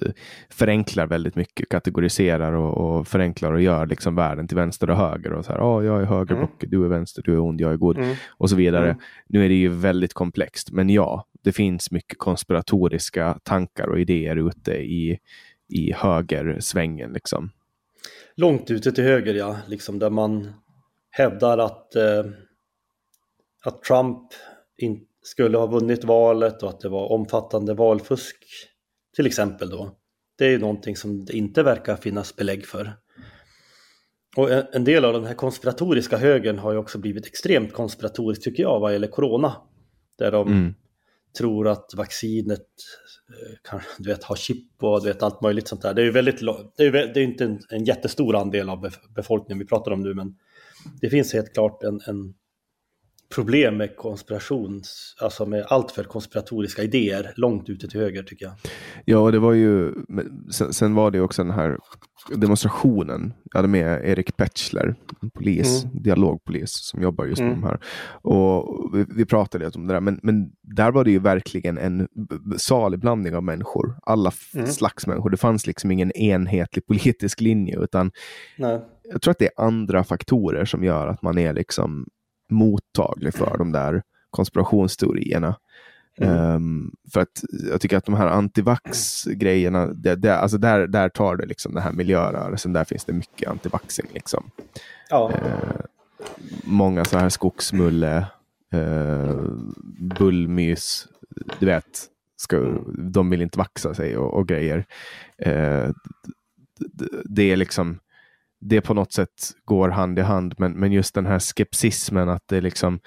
förenklar 0.51 1.07
väldigt 1.07 1.37
mycket, 1.37 1.69
kategoriserar 1.69 2.53
och, 2.53 2.99
och 2.99 3.09
förenklar 3.09 3.53
och 3.53 3.61
gör 3.61 3.87
liksom 3.87 4.15
världen 4.15 4.49
till 4.49 4.57
vänster 4.57 4.91
och 4.91 4.97
höger. 4.97 5.33
Och 5.33 5.45
så 5.45 5.53
här, 5.53 5.61
oh, 5.61 5.85
jag 5.85 6.01
är 6.01 6.05
högerblock, 6.05 6.63
mm. 6.63 6.71
du 6.71 6.85
är 6.85 6.89
vänster, 6.89 7.23
du 7.23 7.35
är 7.35 7.41
ond, 7.41 7.61
jag 7.61 7.73
är 7.73 7.77
god 7.77 7.99
mm. 7.99 8.17
och 8.29 8.51
så 8.51 8.57
vidare. 8.57 8.85
Mm. 8.85 8.99
Nu 9.27 9.45
är 9.45 9.49
det 9.49 9.55
ju 9.55 9.69
väldigt 9.69 10.15
komplext, 10.15 10.71
men 10.71 10.91
ja, 10.91 11.27
det 11.43 11.53
finns 11.53 11.91
mycket 11.91 12.19
konspiratoriska 12.19 13.39
tankar 13.43 13.87
och 13.89 14.01
idéer 14.01 14.49
ute 14.49 14.73
i, 14.73 15.19
i 15.69 15.93
högersvängen. 15.93 17.13
Liksom. 17.13 17.51
Långt 18.37 18.71
ute 18.71 18.93
till 18.93 19.05
höger, 19.05 19.35
ja, 19.35 19.57
liksom 19.67 19.99
där 19.99 20.11
man 20.11 20.53
hävdar 21.11 21.59
att 21.59 21.97
eh 21.97 22.25
att 23.65 23.83
Trump 23.83 24.33
in, 24.77 25.01
skulle 25.23 25.59
ha 25.59 25.67
vunnit 25.67 26.05
valet 26.05 26.63
och 26.63 26.69
att 26.69 26.81
det 26.81 26.89
var 26.89 27.13
omfattande 27.13 27.75
valfusk 27.75 28.37
till 29.17 29.27
exempel 29.27 29.71
då. 29.71 29.97
Det 30.39 30.47
är 30.47 30.51
ju 30.51 30.59
någonting 30.59 30.97
som 30.97 31.25
det 31.25 31.33
inte 31.33 31.63
verkar 31.63 31.97
finnas 31.97 32.37
belägg 32.37 32.67
för. 32.67 32.97
Och 34.37 34.75
en 34.75 34.85
del 34.85 35.05
av 35.05 35.13
den 35.13 35.25
här 35.25 35.35
konspiratoriska 35.35 36.17
högern 36.17 36.59
har 36.59 36.73
ju 36.73 36.79
också 36.79 36.99
blivit 36.99 37.27
extremt 37.27 37.73
konspiratorisk 37.73 38.45
tycker 38.45 38.63
jag 38.63 38.81
vad 38.81 38.93
gäller 38.93 39.09
corona. 39.09 39.57
Där 40.19 40.33
de 40.33 40.49
mm. 40.49 40.75
tror 41.39 41.69
att 41.69 41.95
vaccinet 41.97 42.67
eh, 43.29 43.71
kan 43.71 43.81
du 43.99 44.11
vet, 44.11 44.25
ha 44.25 44.37
chip 44.37 44.83
och 44.83 45.03
du 45.03 45.09
vet, 45.09 45.23
allt 45.23 45.43
möjligt 45.43 45.69
sånt 45.69 45.83
där. 45.83 45.95
Det 45.95 46.03
är 46.03 46.05
ju 46.05 46.11
väldigt, 46.11 46.41
det 46.77 46.85
är, 46.85 46.93
det 46.93 47.21
är 47.21 47.25
inte 47.25 47.45
en, 47.45 47.61
en 47.71 47.85
jättestor 47.85 48.37
andel 48.37 48.69
av 48.71 48.91
befolkningen 49.15 49.59
vi 49.59 49.67
pratar 49.67 49.91
om 49.91 50.03
nu 50.03 50.15
men 50.15 50.37
det 51.01 51.11
finns 51.11 51.33
helt 51.33 51.55
klart 51.55 51.83
en, 51.83 52.01
en 52.07 52.35
problem 53.35 53.77
med 53.77 53.97
konspirations, 53.97 55.17
alltså 55.21 55.47
med 55.47 55.65
alltför 55.69 56.05
konspiratoriska 56.05 56.83
idéer 56.83 57.33
långt 57.37 57.69
ute 57.69 57.89
till 57.89 58.01
höger 58.01 58.23
tycker 58.23 58.45
jag. 58.45 58.55
Ja, 59.05 59.19
och 59.19 59.33
det 59.33 59.39
var 59.39 59.53
ju, 59.53 59.95
sen, 60.51 60.73
sen 60.73 60.95
var 60.95 61.11
det 61.11 61.21
också 61.21 61.43
den 61.43 61.53
här 61.53 61.79
demonstrationen. 62.37 63.33
Jag 63.45 63.59
hade 63.59 63.69
med 63.69 64.05
Erik 64.05 64.37
Petschler, 64.37 64.95
en 65.23 65.31
polis, 65.31 65.85
mm. 65.85 66.03
dialogpolis 66.03 66.71
som 66.73 67.03
jobbar 67.03 67.25
just 67.25 67.41
med 67.41 67.51
mm. 67.51 67.61
de 67.61 67.67
här. 67.67 67.81
Och 68.23 68.91
vi, 68.95 69.07
vi 69.17 69.25
pratade 69.25 69.71
om 69.75 69.87
det 69.87 69.95
där, 69.95 70.01
men, 70.01 70.21
men 70.23 70.51
där 70.63 70.93
var 70.93 71.05
det 71.05 71.11
ju 71.11 71.19
verkligen 71.19 71.79
en 71.79 72.09
salig 72.57 73.01
blandning 73.01 73.35
av 73.35 73.43
människor. 73.43 73.99
Alla 74.03 74.33
mm. 74.55 74.67
slags 74.67 75.07
människor. 75.07 75.31
Det 75.31 75.37
fanns 75.37 75.67
liksom 75.67 75.91
ingen 75.91 76.13
enhetlig 76.13 76.87
politisk 76.87 77.41
linje, 77.41 77.79
utan 77.81 78.11
Nej. 78.57 78.81
jag 79.13 79.23
tror 79.23 79.33
att 79.33 79.39
det 79.39 79.47
är 79.47 79.65
andra 79.65 80.05
faktorer 80.05 80.65
som 80.65 80.85
gör 80.85 81.07
att 81.07 81.23
man 81.23 81.39
är 81.39 81.53
liksom 81.53 82.07
mottaglig 82.51 83.35
för 83.35 83.59
de 83.59 83.73
där 83.73 84.03
konspirationsteorierna. 84.31 85.57
Mm. 86.21 86.55
Um, 86.55 86.93
för 87.13 87.21
att 87.21 87.45
jag 87.71 87.81
tycker 87.81 87.97
att 87.97 88.05
de 88.05 88.15
här 88.15 88.27
antivax-grejerna, 88.27 89.87
det, 89.87 90.17
det, 90.17 90.39
alltså 90.39 90.59
där, 90.59 90.87
där 90.87 91.09
tar 91.09 91.37
det 91.37 91.47
liksom 91.47 91.75
den 91.75 91.83
här 91.83 91.93
miljörörelsen, 91.93 92.73
där 92.73 92.85
finns 92.85 93.05
det 93.05 93.13
mycket 93.13 93.51
antivaxing. 93.51 94.07
Liksom. 94.15 94.51
Ja. 95.11 95.33
Uh, 95.35 95.81
många 96.65 97.05
så 97.05 97.19
här 97.19 97.29
skogsmulle, 97.29 98.27
uh, 98.75 99.53
bullmys, 100.19 101.09
du 101.59 101.67
vet, 101.67 102.05
ska, 102.37 102.57
de 102.99 103.31
vill 103.31 103.43
inte 103.43 103.59
vaxa 103.59 103.95
sig 103.95 104.17
och, 104.17 104.35
och 104.35 104.49
grejer. 104.49 104.87
Uh, 105.47 105.91
det 107.25 107.43
är 107.53 107.57
liksom 107.57 107.99
det 108.61 108.81
på 108.81 108.95
något 108.95 109.13
sätt 109.13 109.53
går 109.65 109.89
hand 109.89 110.19
i 110.19 110.23
hand, 110.23 110.55
men, 110.59 110.73
men 110.73 110.93
just 110.93 111.15
den 111.15 111.27
här 111.27 111.39
skepsismen 111.39 112.29
att 112.29 112.43
det 112.49 112.61
liksom 112.61 113.01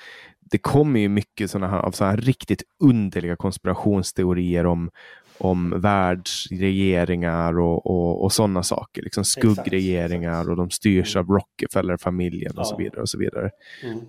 det 0.51 0.57
kommer 0.57 0.99
ju 0.99 1.09
mycket 1.09 1.51
sådana 1.51 1.67
här, 1.67 1.79
av 1.79 1.91
så 1.91 2.05
här 2.05 2.17
riktigt 2.17 2.63
underliga 2.83 3.35
konspirationsteorier 3.35 4.65
om, 4.65 4.89
om 5.37 5.81
världsregeringar 5.81 7.59
och, 7.59 7.85
och, 7.85 8.23
och 8.23 8.33
sådana 8.33 8.63
saker. 8.63 9.01
Liksom 9.01 9.25
skuggregeringar 9.25 10.49
och 10.49 10.55
de 10.55 10.69
styrs 10.69 11.15
av 11.15 11.27
Rockefeller-familjen 11.27 12.57
och 12.57 12.67
så 12.67 12.77
vidare. 12.77 13.01
Och 13.01 13.09
så 13.09 13.17
vidare. 13.17 13.49
Mm. 13.83 13.99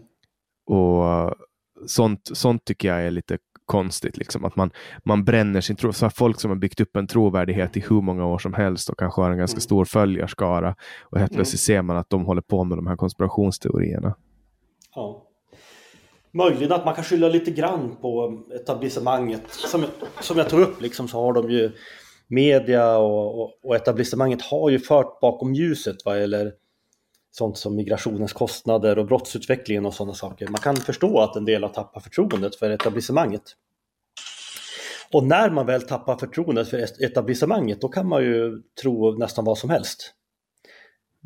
Och 0.67 1.35
sånt, 1.87 2.31
sånt 2.33 2.65
tycker 2.65 2.89
jag 2.89 3.03
är 3.03 3.11
lite 3.11 3.39
konstigt. 3.73 4.17
Liksom. 4.17 4.45
Att 4.45 4.57
man, 4.57 4.71
man 5.05 5.25
bränner 5.25 5.61
sin 5.61 5.77
tro. 5.77 5.93
Så 5.93 6.11
folk 6.11 6.41
som 6.41 6.51
har 6.51 6.59
byggt 6.59 6.81
upp 6.81 6.97
en 6.97 7.07
trovärdighet 7.07 7.77
i 7.77 7.81
hur 7.81 8.01
många 8.01 8.27
år 8.27 8.39
som 8.39 8.55
helst 8.55 8.89
och 8.89 8.99
kanske 8.99 9.21
har 9.21 9.31
en 9.31 9.39
ganska 9.39 9.57
mm. 9.57 9.61
stor 9.61 9.85
följarskara. 9.85 10.75
Och 11.03 11.19
helt 11.19 11.33
plötsligt 11.33 11.69
mm. 11.69 11.79
ser 11.79 11.83
man 11.83 11.97
att 11.97 12.11
de 12.11 12.25
håller 12.25 12.43
på 12.43 12.65
med 12.65 12.79
de 12.79 12.87
här 12.87 12.97
konspirationsteorierna. 12.97 14.15
Ja. 14.95 15.23
Möjligen 16.33 16.73
att 16.73 16.85
man 16.85 16.95
kan 16.95 17.05
skylla 17.05 17.29
lite 17.29 17.51
grann 17.51 17.97
på 18.01 18.43
etablissemanget. 18.55 19.43
Som, 19.49 19.85
som 20.21 20.39
jag 20.39 20.49
tog 20.49 20.61
upp 20.61 20.81
liksom, 20.81 21.09
så 21.09 21.23
har 21.23 21.33
de 21.33 21.51
ju 21.51 21.73
media 22.29 22.97
och, 22.99 23.43
och, 23.43 23.51
och 23.63 23.77
etablissemanget 23.77 24.43
har 24.43 24.71
ju 24.71 24.79
fört 24.79 25.21
bakom 25.21 25.55
ljuset 25.55 25.97
vad 26.05 26.21
gäller 26.21 26.53
sånt 27.31 27.59
som 27.59 27.77
migrationens 27.77 28.33
kostnader 28.33 28.99
och 28.99 29.07
brottsutvecklingen 29.07 29.87
och 29.87 29.95
sådana 29.95 30.15
saker. 30.15 30.49
Man 30.49 30.61
kan 30.61 30.77
förstå 30.77 31.21
att 31.21 31.37
en 31.37 31.45
del 31.45 31.63
har 31.63 31.71
tappat 31.71 32.03
förtroendet 32.03 32.57
för 32.57 32.71
etablissemanget. 32.71 33.43
Och 35.13 35.25
när 35.25 35.51
man 35.51 35.67
väl 35.67 35.83
tappar 35.83 36.17
förtroendet 36.17 36.69
för 36.69 37.05
etablissemanget 37.05 37.81
då 37.81 37.89
kan 37.89 38.09
man 38.09 38.23
ju 38.23 38.63
tro 38.83 39.19
nästan 39.19 39.45
vad 39.45 39.59
som 39.59 39.71
helst. 39.71 40.15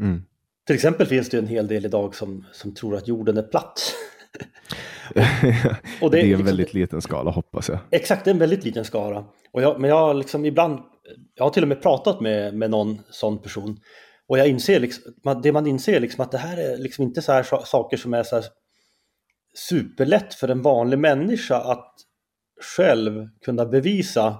Mm. 0.00 0.22
Till 0.66 0.74
exempel 0.74 1.06
finns 1.06 1.28
det 1.28 1.38
en 1.38 1.46
hel 1.46 1.68
del 1.68 1.86
idag 1.86 2.14
som, 2.14 2.44
som 2.52 2.74
tror 2.74 2.96
att 2.96 3.08
jorden 3.08 3.36
är 3.36 3.42
platt. 3.42 3.94
och, 6.00 6.10
det, 6.10 6.18
är 6.18 6.22
en 6.22 6.28
liksom, 6.28 6.46
väldigt 6.46 6.74
liten 6.74 7.02
skala 7.02 7.30
hoppas 7.30 7.68
jag. 7.68 7.78
Exakt, 7.90 8.24
det 8.24 8.30
är 8.30 8.34
en 8.34 8.38
väldigt 8.38 8.64
liten 8.64 8.84
skala. 8.84 9.24
Och 9.52 9.62
jag, 9.62 9.80
men 9.80 9.90
jag 9.90 10.16
liksom 10.16 10.44
ibland, 10.44 10.80
jag 11.34 11.44
har 11.44 11.50
till 11.50 11.62
och 11.62 11.68
med 11.68 11.82
pratat 11.82 12.20
med, 12.20 12.54
med 12.54 12.70
någon 12.70 12.98
sån 13.10 13.38
person 13.38 13.80
och 14.28 14.38
jag 14.38 14.48
inser 14.48 14.80
liksom, 14.80 15.02
det 15.42 15.52
man 15.52 15.66
inser 15.66 16.00
liksom 16.00 16.24
att 16.24 16.32
det 16.32 16.38
här 16.38 16.56
är 16.56 16.76
liksom 16.76 17.04
inte 17.04 17.22
så 17.22 17.32
här 17.32 17.64
saker 17.64 17.96
som 17.96 18.14
är 18.14 18.22
så 18.22 18.42
superlätt 19.54 20.34
för 20.34 20.48
en 20.48 20.62
vanlig 20.62 20.98
människa 20.98 21.56
att 21.56 21.94
själv 22.60 23.28
kunna 23.44 23.66
bevisa 23.66 24.36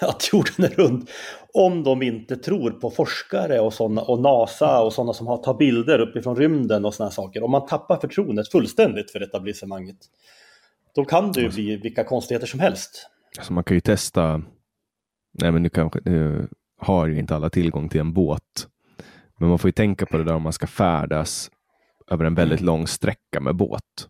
att 0.00 0.32
jorden 0.32 0.64
är 0.64 0.68
rund 0.68 1.08
om 1.54 1.82
de 1.82 2.02
inte 2.02 2.36
tror 2.36 2.70
på 2.70 2.90
forskare 2.90 3.60
och, 3.60 3.74
såna, 3.74 4.02
och 4.02 4.20
NASA 4.20 4.82
och 4.82 4.92
sådana 4.92 5.12
som 5.12 5.26
har, 5.26 5.36
tar 5.36 5.54
bilder 5.54 5.98
uppifrån 5.98 6.36
rymden 6.36 6.84
och 6.84 6.94
sådana 6.94 7.10
saker. 7.10 7.42
Om 7.42 7.50
man 7.50 7.66
tappar 7.66 7.96
förtroendet 7.96 8.48
fullständigt 8.48 9.10
för 9.10 9.20
etablissemanget 9.20 9.96
då 10.94 11.04
kan 11.04 11.32
det 11.32 11.40
ju 11.40 11.48
bli 11.48 11.76
vilka 11.76 12.04
konstigheter 12.04 12.46
som 12.46 12.60
helst. 12.60 13.10
Alltså 13.38 13.52
man 13.52 13.64
kan 13.64 13.76
ju 13.76 13.80
testa, 13.80 14.42
nej 15.32 15.52
men 15.52 15.62
nu 15.62 15.68
kanske, 15.68 16.00
nu 16.04 16.48
har 16.78 17.06
ju 17.06 17.18
inte 17.18 17.36
alla 17.36 17.50
tillgång 17.50 17.88
till 17.88 18.00
en 18.00 18.12
båt 18.12 18.68
men 19.38 19.48
man 19.48 19.58
får 19.58 19.68
ju 19.68 19.72
tänka 19.72 20.06
på 20.06 20.18
det 20.18 20.24
där 20.24 20.34
om 20.34 20.42
man 20.42 20.52
ska 20.52 20.66
färdas 20.66 21.50
över 22.10 22.24
en 22.24 22.34
väldigt 22.34 22.60
lång 22.60 22.86
sträcka 22.86 23.40
med 23.40 23.56
båt. 23.56 24.08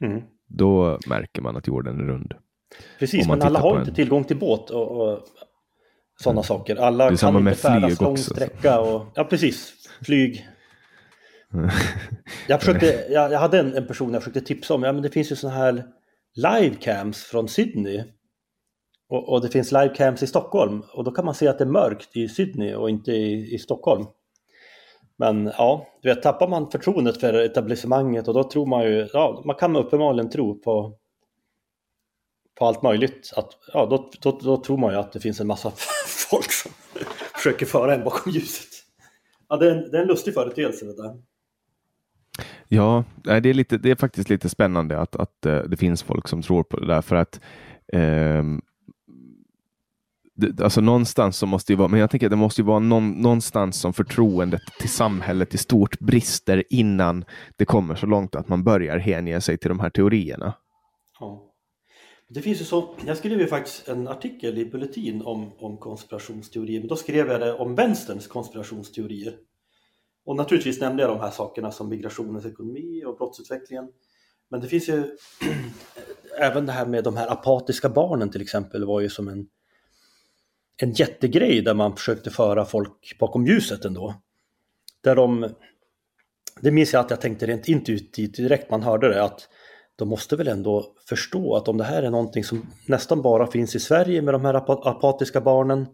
Mm. 0.00 0.22
Då 0.56 0.98
märker 1.06 1.42
man 1.42 1.56
att 1.56 1.66
jorden 1.66 2.00
är 2.00 2.04
rund. 2.04 2.34
Precis, 2.98 3.28
men 3.28 3.42
alla 3.42 3.60
har 3.60 3.74
en... 3.74 3.80
inte 3.80 3.94
tillgång 3.94 4.24
till 4.24 4.36
båt 4.36 4.70
och, 4.70 4.90
och 4.90 5.20
sådana 6.20 6.38
mm. 6.38 6.44
saker. 6.44 6.76
Alla 6.76 7.10
det 7.10 7.14
är 7.14 7.16
kan 7.16 7.36
inte 7.36 7.54
färdas 7.54 8.00
lång 8.00 8.12
också. 8.12 8.34
sträcka. 8.34 8.80
Och, 8.80 9.06
ja, 9.14 9.24
precis. 9.24 9.74
Flyg. 10.04 10.48
jag, 12.48 12.60
försökte, 12.60 13.06
jag, 13.10 13.32
jag, 13.32 13.38
hade 13.38 13.58
en, 13.60 13.76
en, 13.76 13.86
person 13.86 14.12
jag 14.12 14.22
försökte 14.22 14.40
tipsa 14.40 14.74
om. 14.74 14.82
Ja, 14.82 14.92
men 14.92 15.02
det 15.02 15.10
finns 15.10 15.32
ju 15.32 15.36
sådana 15.36 15.58
här 15.58 15.84
livecams 16.34 17.22
från 17.22 17.48
Sydney. 17.48 18.04
Och, 19.08 19.28
och, 19.28 19.40
det 19.40 19.48
finns 19.48 19.72
livecams 19.72 20.22
i 20.22 20.26
Stockholm. 20.26 20.82
Och 20.92 21.04
då 21.04 21.10
kan 21.10 21.24
man 21.24 21.34
se 21.34 21.48
att 21.48 21.58
det 21.58 21.64
är 21.64 21.68
mörkt 21.68 22.16
i 22.16 22.28
Sydney 22.28 22.74
och 22.74 22.90
inte 22.90 23.12
i, 23.12 23.54
i 23.54 23.58
Stockholm. 23.58 24.06
Men 25.16 25.46
ja, 25.58 25.86
du 26.02 26.08
vet, 26.08 26.22
tappar 26.22 26.48
man 26.48 26.70
förtroendet 26.70 27.20
för 27.20 27.34
etablissemanget 27.34 28.28
och 28.28 28.34
då 28.34 28.44
tror 28.44 28.66
man 28.66 28.84
ju, 28.84 29.08
ja, 29.12 29.42
man 29.44 29.56
kan 29.56 29.76
uppenbarligen 29.76 30.30
tro 30.30 30.58
på, 30.58 30.92
på 32.58 32.66
allt 32.66 32.82
möjligt. 32.82 33.32
Att, 33.36 33.48
ja, 33.72 33.86
då, 33.86 34.10
då, 34.22 34.38
då 34.42 34.56
tror 34.56 34.76
man 34.76 34.92
ju 34.92 34.98
att 34.98 35.12
det 35.12 35.20
finns 35.20 35.40
en 35.40 35.46
massa 35.46 35.72
folk 36.30 36.52
som 36.52 36.72
försöker 37.34 37.66
föra 37.66 37.94
en 37.94 38.04
bakom 38.04 38.32
ljuset. 38.32 38.68
Ja, 39.48 39.56
det 39.56 39.70
är 39.70 39.74
en, 39.74 39.90
det 39.90 39.98
är 39.98 40.02
en 40.02 40.08
lustig 40.08 40.34
företeelse 40.34 40.84
det 40.84 41.02
där. 41.02 41.16
Ja, 42.68 43.04
det 43.22 43.48
är, 43.48 43.54
lite, 43.54 43.78
det 43.78 43.90
är 43.90 43.96
faktiskt 43.96 44.28
lite 44.28 44.48
spännande 44.48 44.98
att, 44.98 45.16
att 45.16 45.46
eh, 45.46 45.58
det 45.58 45.76
finns 45.76 46.02
folk 46.02 46.28
som 46.28 46.42
tror 46.42 46.62
på 46.62 46.80
det 46.80 46.86
där. 46.86 47.02
För 47.02 47.16
att 47.16 47.40
eh, 47.92 48.42
alltså 50.62 50.80
någonstans 50.80 51.36
så 51.36 51.46
måste 51.46 51.72
det 51.72 51.76
vara, 51.76 51.88
men 51.88 52.00
jag 52.00 52.10
tänker 52.10 52.26
att 52.26 52.30
det 52.30 52.36
måste 52.36 52.60
ju 52.60 52.66
vara 52.66 52.78
någon, 52.78 53.10
någonstans 53.10 53.80
som 53.80 53.92
förtroendet 53.92 54.60
till 54.80 54.88
samhället 54.88 55.54
i 55.54 55.58
stort 55.58 55.98
brister 55.98 56.64
innan 56.70 57.24
det 57.56 57.64
kommer 57.64 57.94
så 57.94 58.06
långt 58.06 58.34
att 58.34 58.48
man 58.48 58.64
börjar 58.64 58.98
hänge 58.98 59.40
sig 59.40 59.58
till 59.58 59.68
de 59.68 59.80
här 59.80 59.90
teorierna. 59.90 60.54
Ja. 61.20 61.50
Det 62.28 62.40
finns 62.40 62.60
ju 62.60 62.64
så, 62.64 62.94
jag 63.06 63.16
skrev 63.16 63.40
ju 63.40 63.46
faktiskt 63.46 63.88
en 63.88 64.08
artikel 64.08 64.58
i 64.58 64.64
Bulletin 64.64 65.22
om, 65.22 65.52
om 65.58 65.76
konspirationsteorier, 65.76 66.80
men 66.80 66.88
då 66.88 66.96
skrev 66.96 67.28
jag 67.28 67.40
det 67.40 67.54
om 67.54 67.74
vänsterns 67.74 68.26
konspirationsteorier. 68.26 69.36
Och 70.24 70.36
naturligtvis 70.36 70.80
nämnde 70.80 71.02
jag 71.02 71.10
de 71.10 71.20
här 71.20 71.30
sakerna 71.30 71.70
som 71.70 71.88
migrationens 71.88 72.46
ekonomi 72.46 73.04
och 73.04 73.16
brottsutvecklingen. 73.16 73.88
Men 74.50 74.60
det 74.60 74.68
finns 74.68 74.88
ju 74.88 75.04
även 76.40 76.66
det 76.66 76.72
här 76.72 76.86
med 76.86 77.04
de 77.04 77.16
här 77.16 77.32
apatiska 77.32 77.88
barnen 77.88 78.30
till 78.30 78.42
exempel 78.42 78.84
var 78.84 79.00
ju 79.00 79.08
som 79.08 79.28
en 79.28 79.46
en 80.76 80.92
jättegrej 80.92 81.62
där 81.62 81.74
man 81.74 81.96
försökte 81.96 82.30
föra 82.30 82.64
folk 82.64 83.16
bakom 83.18 83.46
ljuset 83.46 83.84
ändå. 83.84 84.14
Där 85.00 85.16
de, 85.16 85.54
det 86.60 86.70
minns 86.70 86.92
jag 86.92 87.00
att 87.00 87.10
jag 87.10 87.20
tänkte 87.20 87.46
rent 87.46 87.68
intuitivt 87.68 88.36
direkt 88.36 88.70
man 88.70 88.82
hörde 88.82 89.08
det 89.08 89.22
att 89.22 89.48
de 89.96 90.08
måste 90.08 90.36
väl 90.36 90.48
ändå 90.48 90.94
förstå 91.08 91.56
att 91.56 91.68
om 91.68 91.78
det 91.78 91.84
här 91.84 92.02
är 92.02 92.10
någonting 92.10 92.44
som 92.44 92.66
nästan 92.86 93.22
bara 93.22 93.46
finns 93.46 93.74
i 93.74 93.80
Sverige 93.80 94.22
med 94.22 94.34
de 94.34 94.44
här 94.44 94.54
apatiska 94.88 95.40
barnen 95.40 95.86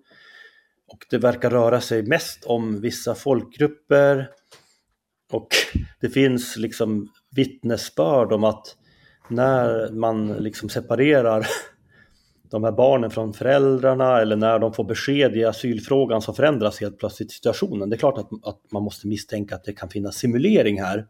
och 0.92 1.06
det 1.10 1.18
verkar 1.18 1.50
röra 1.50 1.80
sig 1.80 2.02
mest 2.02 2.44
om 2.44 2.80
vissa 2.80 3.14
folkgrupper 3.14 4.30
och 5.32 5.48
det 6.00 6.10
finns 6.10 6.56
liksom 6.56 7.08
vittnesbörd 7.36 8.32
om 8.32 8.44
att 8.44 8.76
när 9.28 9.92
man 9.92 10.32
liksom 10.32 10.68
separerar 10.68 11.46
de 12.50 12.64
här 12.64 12.72
barnen 12.72 13.10
från 13.10 13.32
föräldrarna 13.32 14.20
eller 14.20 14.36
när 14.36 14.58
de 14.58 14.72
får 14.72 14.84
besked 14.84 15.36
i 15.36 15.44
asylfrågan 15.44 16.22
så 16.22 16.32
förändras 16.32 16.80
helt 16.80 16.98
plötsligt 16.98 17.32
situationen. 17.32 17.90
Det 17.90 17.96
är 17.96 17.98
klart 17.98 18.18
att, 18.18 18.28
att 18.42 18.60
man 18.72 18.82
måste 18.82 19.08
misstänka 19.08 19.54
att 19.54 19.64
det 19.64 19.72
kan 19.72 19.88
finnas 19.88 20.16
simulering 20.16 20.82
här. 20.82 21.06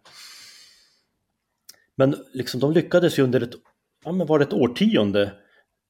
Men 1.96 2.16
liksom 2.32 2.60
de 2.60 2.72
lyckades 2.72 3.18
ju 3.18 3.22
under 3.22 3.40
ett, 3.40 3.52
ja 4.04 4.12
men 4.12 4.26
var 4.26 4.38
det 4.38 4.44
ett 4.44 4.52
årtionde 4.52 5.32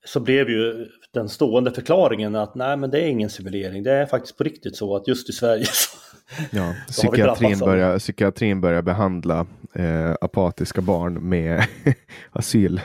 så 0.04 0.20
blev 0.20 0.50
ju 0.50 0.88
den 1.12 1.28
stående 1.28 1.70
förklaringen 1.70 2.36
att 2.36 2.54
nej 2.54 2.76
men 2.76 2.90
det 2.90 3.00
är 3.00 3.06
ingen 3.06 3.30
simulering, 3.30 3.82
det 3.82 3.92
är 3.92 4.06
faktiskt 4.06 4.38
på 4.38 4.44
riktigt 4.44 4.76
så 4.76 4.96
att 4.96 5.08
just 5.08 5.30
i 5.30 5.32
Sverige 5.32 5.64
så, 5.64 5.98
ja, 6.50 6.74
psykiatrin, 6.88 7.58
börjar, 7.58 7.98
psykiatrin 7.98 8.60
börjar 8.60 8.82
behandla 8.82 9.46
eh, 9.74 10.12
apatiska 10.20 10.80
barn 10.80 11.28
med 11.28 11.64
asyl 12.32 12.80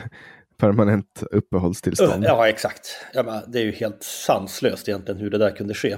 permanent 0.58 1.22
uppehållstillstånd. 1.30 2.24
Ja, 2.24 2.48
exakt. 2.48 3.06
Ja, 3.14 3.42
det 3.48 3.58
är 3.58 3.64
ju 3.64 3.72
helt 3.72 4.02
sanslöst 4.02 4.88
egentligen 4.88 5.20
hur 5.20 5.30
det 5.30 5.38
där 5.38 5.50
kunde 5.50 5.74
ske. 5.74 5.96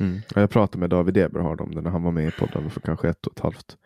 Mm. 0.00 0.20
Jag 0.34 0.50
pratade 0.50 0.78
med 0.78 0.90
David 0.90 1.16
Eberhard 1.16 1.60
om 1.60 1.74
det 1.74 1.80
när 1.80 1.90
han 1.90 2.02
var 2.02 2.12
med 2.12 2.28
i 2.28 2.30
podden 2.30 2.70
för 2.70 2.80
kanske 2.80 3.08
ett 3.08 3.26
och 3.26 3.32
ett 3.32 3.42
halvt, 3.42 3.76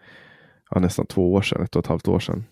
ja, 0.70 0.80
nästan 0.80 1.06
två 1.06 1.32
år 1.32 1.42
sedan, 1.42 1.62
ett 1.62 1.76
och 1.76 1.80
ett 1.80 1.86
halvt 1.86 2.08
år 2.08 2.20
sedan. 2.20 2.44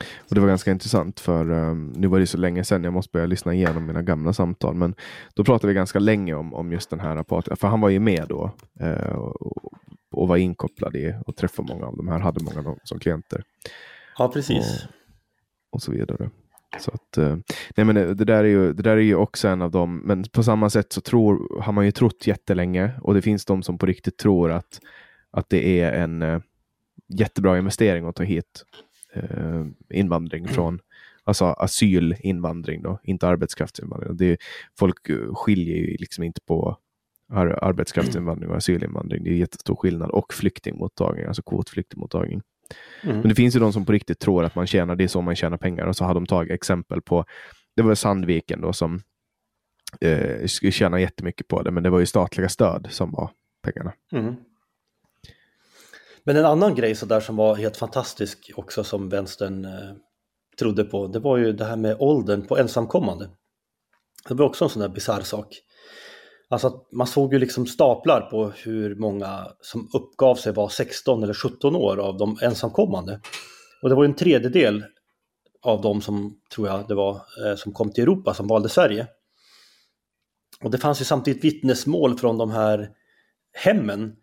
Och 0.00 0.34
Det 0.34 0.40
var 0.40 0.48
ganska 0.48 0.70
intressant 0.70 1.20
för 1.20 1.50
um, 1.50 1.92
nu 1.96 2.06
var 2.06 2.20
det 2.20 2.26
så 2.26 2.38
länge 2.38 2.64
sedan 2.64 2.84
jag 2.84 2.92
måste 2.92 3.12
börja 3.12 3.26
lyssna 3.26 3.54
igenom 3.54 3.86
mina 3.86 4.02
gamla 4.02 4.32
samtal. 4.32 4.74
Men 4.74 4.94
då 5.34 5.44
pratade 5.44 5.68
vi 5.68 5.74
ganska 5.74 5.98
länge 5.98 6.34
om, 6.34 6.54
om 6.54 6.72
just 6.72 6.90
den 6.90 7.00
här 7.00 7.16
rapporten. 7.16 7.56
För 7.56 7.68
han 7.68 7.80
var 7.80 7.88
ju 7.88 8.00
med 8.00 8.26
då 8.28 8.50
uh, 8.82 9.16
och, 9.16 9.72
och, 10.12 10.28
var 10.28 10.36
inkopplad 10.36 10.96
i 10.96 11.14
och 11.26 11.36
träffade 11.36 11.72
många 11.72 11.86
av 11.86 11.96
de 11.96 12.08
här, 12.08 12.18
hade 12.18 12.44
många 12.44 12.58
av 12.58 12.64
dem 12.64 12.78
som 12.84 12.98
klienter. 12.98 13.42
Ja, 14.18 14.28
precis. 14.28 14.84
Och, 14.84 14.95
och 15.70 15.82
så 15.82 15.92
vidare. 15.92 16.30
Så 16.78 16.90
att, 16.90 17.18
uh, 17.18 17.36
nej 17.76 17.86
men 17.86 17.94
det, 17.94 18.24
där 18.24 18.44
är 18.44 18.48
ju, 18.48 18.72
det 18.72 18.82
där 18.82 18.96
är 18.96 19.00
ju 19.00 19.14
också 19.14 19.48
en 19.48 19.62
av 19.62 19.70
dem, 19.70 20.02
men 20.04 20.24
på 20.24 20.42
samma 20.42 20.70
sätt 20.70 20.92
så 20.92 21.00
tror, 21.00 21.60
har 21.62 21.72
man 21.72 21.84
ju 21.84 21.90
trott 21.90 22.26
jättelänge 22.26 22.90
och 23.02 23.14
det 23.14 23.22
finns 23.22 23.44
de 23.44 23.62
som 23.62 23.78
på 23.78 23.86
riktigt 23.86 24.18
tror 24.18 24.50
att, 24.50 24.80
att 25.30 25.48
det 25.48 25.80
är 25.80 25.92
en 25.92 26.22
uh, 26.22 26.40
jättebra 27.08 27.58
investering 27.58 28.06
att 28.06 28.16
ta 28.16 28.22
hit 28.22 28.64
eh, 29.14 29.66
invandring 29.90 30.44
mm. 30.44 30.54
från 30.54 30.80
alltså 31.24 31.44
asylinvandring 31.44 32.82
då, 32.82 32.98
inte 33.02 33.28
arbetskraftsinvandring. 33.28 34.16
Det 34.16 34.24
är, 34.26 34.38
folk 34.78 35.08
eh, 35.08 35.34
skiljer 35.34 35.76
ju 35.76 35.96
liksom 35.96 36.24
inte 36.24 36.40
på 36.40 36.78
ar 37.32 37.58
arbetskraftsinvandring 37.62 38.50
och 38.50 38.56
asylinvandring. 38.56 39.24
Det 39.24 39.30
är 39.30 39.34
jättestor 39.34 39.76
skillnad. 39.76 40.10
Och 40.10 40.34
flyktingmottagning, 40.34 41.24
alltså 41.24 41.42
kvotflyktingmottagning. 41.42 42.42
Mm. 43.02 43.18
Men 43.18 43.28
det 43.28 43.34
finns 43.34 43.56
ju 43.56 43.60
de 43.60 43.72
som 43.72 43.84
på 43.84 43.92
riktigt 43.92 44.18
tror 44.18 44.44
att 44.44 44.54
man 44.54 44.66
tjänar, 44.66 44.96
det 44.96 45.04
är 45.04 45.08
så 45.08 45.20
man 45.20 45.36
tjänar 45.36 45.56
pengar. 45.56 45.86
Och 45.86 45.96
så 45.96 46.04
har 46.04 46.14
de 46.14 46.26
tagit 46.26 46.52
exempel 46.52 47.02
på, 47.02 47.24
det 47.76 47.82
var 47.82 47.94
Sandviken 47.94 48.60
då 48.60 48.72
som 48.72 49.02
eh, 50.00 50.46
skulle 50.46 50.72
tjäna 50.72 51.00
jättemycket 51.00 51.48
på 51.48 51.62
det, 51.62 51.70
men 51.70 51.82
det 51.82 51.90
var 51.90 51.98
ju 51.98 52.06
statliga 52.06 52.48
stöd 52.48 52.88
som 52.90 53.12
var 53.12 53.30
pengarna. 53.62 53.92
Mm. 54.12 54.34
Men 56.24 56.36
en 56.36 56.44
annan 56.44 56.74
grej 56.74 56.94
så 56.94 57.06
där 57.06 57.20
som 57.20 57.36
var 57.36 57.54
helt 57.54 57.76
fantastisk 57.76 58.50
också 58.56 58.84
som 58.84 59.08
vänstern 59.08 59.64
eh, 59.64 59.94
trodde 60.58 60.84
på, 60.84 61.06
det 61.06 61.18
var 61.18 61.36
ju 61.36 61.52
det 61.52 61.64
här 61.64 61.76
med 61.76 61.96
åldern 61.98 62.46
på 62.46 62.58
ensamkommande. 62.58 63.30
Det 64.28 64.34
var 64.34 64.46
också 64.46 64.64
en 64.64 64.70
sån 64.70 64.82
där 64.82 64.88
bisarr 64.88 65.20
sak. 65.20 65.62
Alltså 66.48 66.66
att 66.66 66.92
man 66.92 67.06
såg 67.06 67.32
ju 67.32 67.38
liksom 67.38 67.66
staplar 67.66 68.20
på 68.20 68.52
hur 68.64 68.94
många 68.94 69.48
som 69.60 69.88
uppgav 69.94 70.34
sig 70.34 70.52
vara 70.52 70.68
16 70.68 71.22
eller 71.22 71.34
17 71.34 71.76
år 71.76 71.96
av 71.96 72.16
de 72.16 72.38
ensamkommande. 72.42 73.20
Och 73.82 73.88
det 73.88 73.94
var 73.94 74.04
ju 74.04 74.08
en 74.08 74.16
tredjedel 74.16 74.84
av 75.62 75.80
de 75.80 76.00
som, 76.00 76.40
tror 76.54 76.68
jag 76.68 76.88
det 76.88 76.94
var, 76.94 77.14
eh, 77.14 77.56
som 77.56 77.72
kom 77.72 77.92
till 77.92 78.02
Europa 78.02 78.34
som 78.34 78.46
valde 78.46 78.68
Sverige. 78.68 79.06
Och 80.62 80.70
det 80.70 80.78
fanns 80.78 81.00
ju 81.00 81.04
samtidigt 81.04 81.44
vittnesmål 81.44 82.18
från 82.18 82.38
de 82.38 82.50
här 82.50 82.90
hemmen 83.52 84.16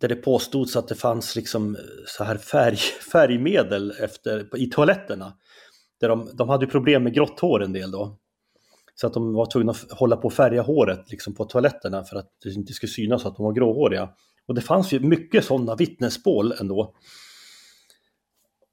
där 0.00 0.08
det 0.08 0.16
påstods 0.16 0.76
att 0.76 0.88
det 0.88 0.94
fanns 0.94 1.36
liksom 1.36 1.76
eh, 1.76 1.82
så 2.06 2.24
här 2.24 2.36
färg, 2.36 2.76
färgmedel 3.12 3.90
efter, 3.90 4.56
i 4.56 4.66
toaletterna. 4.70 5.32
Där 6.00 6.08
de, 6.08 6.30
de 6.34 6.48
hade 6.48 6.66
problem 6.66 7.02
med 7.02 7.14
grått 7.14 7.40
hår 7.40 7.62
en 7.62 7.72
del 7.72 7.90
då. 7.90 8.18
Så 9.00 9.06
att 9.06 9.14
de 9.14 9.34
var 9.34 9.46
tvungna 9.46 9.72
att 9.72 9.90
hålla 9.90 10.16
på 10.16 10.28
att 10.28 10.34
färga 10.34 10.62
håret 10.62 11.10
liksom 11.10 11.34
på 11.34 11.44
toaletterna 11.44 12.04
för 12.04 12.16
att 12.16 12.28
det 12.42 12.50
inte 12.50 12.72
skulle 12.72 12.92
synas 12.92 13.26
att 13.26 13.36
de 13.36 13.44
var 13.44 13.52
gråhåriga. 13.52 14.08
Och 14.48 14.54
det 14.54 14.60
fanns 14.60 14.92
ju 14.92 15.00
mycket 15.00 15.44
sådana 15.44 15.74
vittnesmål 15.74 16.52
ändå. 16.60 16.94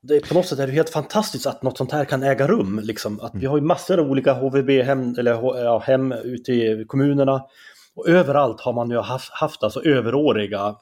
Det, 0.02 0.30
på 0.30 0.34
något 0.34 0.46
sätt 0.46 0.60
är 0.60 0.68
det 0.68 0.74
helt 0.74 0.90
fantastiskt 0.90 1.48
att 1.48 1.64
något 1.64 1.78
sånt 1.78 1.92
här 1.92 2.06
kan 2.06 2.24
äga 2.24 2.48
rum. 2.48 2.80
Liksom. 2.84 3.20
Att 3.20 3.36
vi 3.36 3.46
har 3.46 3.58
ju 3.58 3.64
massor 3.64 4.00
av 4.00 4.12
olika 4.12 4.34
HVB-hem 4.34 5.16
eller, 5.20 5.32
ja, 5.64 5.80
hem 5.80 6.12
ute 6.12 6.52
i 6.52 6.86
kommunerna. 6.88 7.46
Och 7.96 8.08
överallt 8.08 8.62
har 8.62 8.74
man 8.74 8.90
ju 8.90 8.98
haft, 8.98 9.30
haft 9.32 9.64
alltså 9.64 9.84
överåriga 9.86 10.76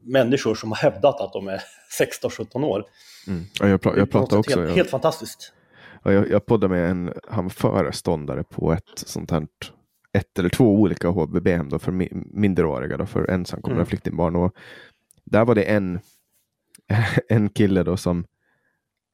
människor 0.00 0.54
som 0.54 0.72
har 0.72 0.76
hävdat 0.76 1.20
att 1.20 1.32
de 1.32 1.48
är 1.48 1.62
16-17 2.22 2.64
år. 2.64 2.84
Mm. 3.26 3.44
Ja, 3.60 3.68
jag, 3.68 3.82
pra 3.82 3.96
jag 3.96 4.10
pratar 4.10 4.36
också. 4.36 4.60
Helt, 4.60 4.76
helt 4.76 4.90
fantastiskt. 4.90 5.52
Ja, 6.02 6.12
jag, 6.12 6.30
jag 6.30 6.46
poddade 6.46 6.74
med 6.74 6.90
en 6.90 7.12
han 7.28 7.50
föreståndare 7.50 8.44
på 8.44 8.72
ett 8.72 8.92
sånt 8.94 9.30
här 9.30 9.46
ett 10.12 10.38
eller 10.38 10.48
två 10.48 10.74
olika 10.74 11.08
HVB-hem 11.08 11.78
för 11.78 11.92
minderåriga, 12.36 12.96
då, 12.96 13.06
för 13.06 13.30
ensamkommande 13.30 13.80
mm. 13.80 13.86
flyktingbarn. 13.86 14.36
Och 14.36 14.56
där 15.24 15.44
var 15.44 15.54
det 15.54 15.62
en, 15.62 16.00
en 17.28 17.48
kille 17.48 17.82
då 17.82 17.96
som 17.96 18.24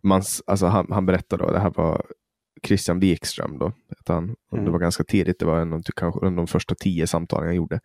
man, 0.03 0.23
alltså 0.47 0.67
han, 0.67 0.87
han 0.91 1.07
berättade, 1.07 1.45
då, 1.45 1.51
det 1.51 1.59
här 1.59 1.73
var 1.77 2.07
Christian 2.63 3.01
Wikström 3.01 3.59
då, 3.59 3.73
han. 4.07 4.37
Mm. 4.53 4.65
Det 4.65 4.71
var 4.71 4.79
ganska 4.79 5.05
tidigt, 5.05 5.39
det 5.39 5.47
var 5.47 5.61
en, 5.61 5.83
kanske 5.97 6.27
en 6.27 6.33
av 6.33 6.37
de 6.37 6.47
första 6.47 6.75
tio 6.75 7.07
samtalen 7.07 7.47
jag 7.47 7.57
gjorde. 7.57 7.81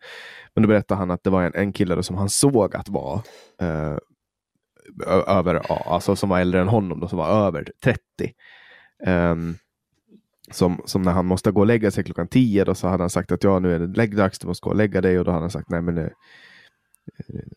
Men 0.54 0.62
då 0.62 0.68
berättade 0.68 0.98
han 0.98 1.10
att 1.10 1.24
det 1.24 1.30
var 1.30 1.42
en, 1.42 1.54
en 1.54 1.72
kille 1.72 2.02
som 2.02 2.16
han 2.16 2.28
såg 2.28 2.76
att 2.76 2.88
var 2.88 3.20
eh, 3.60 3.96
över, 5.26 5.72
alltså 5.92 6.16
som 6.16 6.28
var 6.28 6.40
äldre 6.40 6.60
än 6.60 6.68
honom, 6.68 7.00
då, 7.00 7.08
som 7.08 7.18
var 7.18 7.46
över 7.46 7.68
30. 7.84 8.00
Um, 9.06 9.56
som, 10.50 10.82
som 10.84 11.02
när 11.02 11.12
han 11.12 11.26
måste 11.26 11.50
gå 11.50 11.60
och 11.60 11.66
lägga 11.66 11.90
sig 11.90 12.04
klockan 12.04 12.28
10 12.28 12.64
då 12.64 12.74
så 12.74 12.88
hade 12.88 13.02
han 13.02 13.10
sagt 13.10 13.32
att 13.32 13.44
ja 13.44 13.58
nu 13.58 13.74
är 13.74 13.78
det 13.78 13.96
läggdags, 13.96 14.38
du 14.38 14.46
måste 14.46 14.64
gå 14.64 14.70
och 14.70 14.76
lägga 14.76 15.00
dig 15.00 15.18
och 15.18 15.24
då 15.24 15.30
hade 15.30 15.42
han 15.42 15.50
sagt 15.50 15.70
nej 15.70 15.82
men 15.82 15.94
det, 15.94 16.12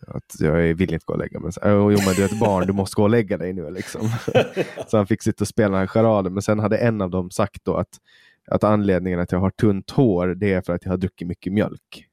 att 0.08 0.36
jag 0.40 0.54
vill 0.54 0.94
inte 0.94 1.06
gå 1.06 1.14
och 1.14 1.20
lägga 1.20 1.40
mig. 1.40 1.52
Jo, 1.66 1.90
men 1.90 2.16
du 2.16 2.22
är 2.22 2.26
ett 2.26 2.40
barn, 2.40 2.68
du 2.68 2.74
måste 2.74 2.96
gå 2.96 3.04
och 3.04 3.10
lägga 3.10 3.38
dig 3.38 3.54
nu. 3.54 3.72
Liksom. 3.72 4.02
så 4.88 4.98
han 4.98 5.08
fick 5.08 5.22
sitta 5.22 5.44
och 5.44 5.48
spela 5.48 5.78
den 5.78 5.88
charaden. 5.88 6.34
Men 6.34 6.42
sen 6.42 6.60
hade 6.60 6.78
en 6.78 7.02
av 7.02 7.10
dem 7.10 7.32
sagt 7.32 7.66
då 7.66 7.76
att, 7.76 8.00
att 8.48 8.64
anledningen 8.64 9.20
att 9.20 9.32
jag 9.32 9.40
har 9.40 9.50
tunt 9.50 9.92
hår, 9.92 10.28
det 10.28 10.54
är 10.54 10.62
för 10.62 10.74
att 10.74 10.86
jag 10.86 10.92
har 10.92 10.98
druckit 10.98 11.28
mycket 11.28 11.54
mjölk. 11.54 12.06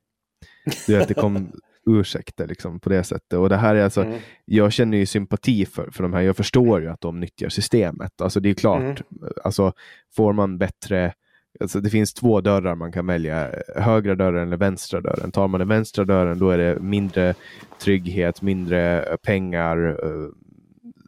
Du 0.86 0.98
vet, 0.98 1.08
det 1.08 1.14
kom 1.14 1.52
ursäkter 1.86 2.46
liksom, 2.46 2.80
på 2.80 2.88
det 2.88 3.04
sättet. 3.04 3.38
Och 3.38 3.48
det 3.48 3.56
här 3.56 3.74
är 3.74 3.84
alltså, 3.84 4.02
mm. 4.02 4.18
Jag 4.44 4.72
känner 4.72 4.98
ju 4.98 5.06
sympati 5.06 5.66
för, 5.66 5.90
för 5.90 6.02
de 6.02 6.12
här. 6.12 6.20
Jag 6.20 6.36
förstår 6.36 6.80
ju 6.80 6.88
att 6.88 7.00
de 7.00 7.20
nyttjar 7.20 7.48
systemet. 7.48 8.20
Alltså 8.20 8.40
det 8.40 8.50
är 8.50 8.54
klart, 8.54 8.82
mm. 8.82 9.32
alltså, 9.44 9.72
får 10.16 10.32
man 10.32 10.58
bättre 10.58 11.12
Alltså 11.60 11.80
det 11.80 11.90
finns 11.90 12.14
två 12.14 12.40
dörrar 12.40 12.74
man 12.74 12.92
kan 12.92 13.06
välja, 13.06 13.50
högra 13.76 14.14
dörren 14.14 14.46
eller 14.46 14.56
vänstra 14.56 15.00
dörren. 15.00 15.32
Tar 15.32 15.48
man 15.48 15.58
den 15.58 15.68
vänstra 15.68 16.04
dörren 16.04 16.38
då 16.38 16.50
är 16.50 16.58
det 16.58 16.80
mindre 16.80 17.34
trygghet, 17.78 18.42
mindre 18.42 19.06
pengar, 19.22 19.88
eh, 19.88 20.28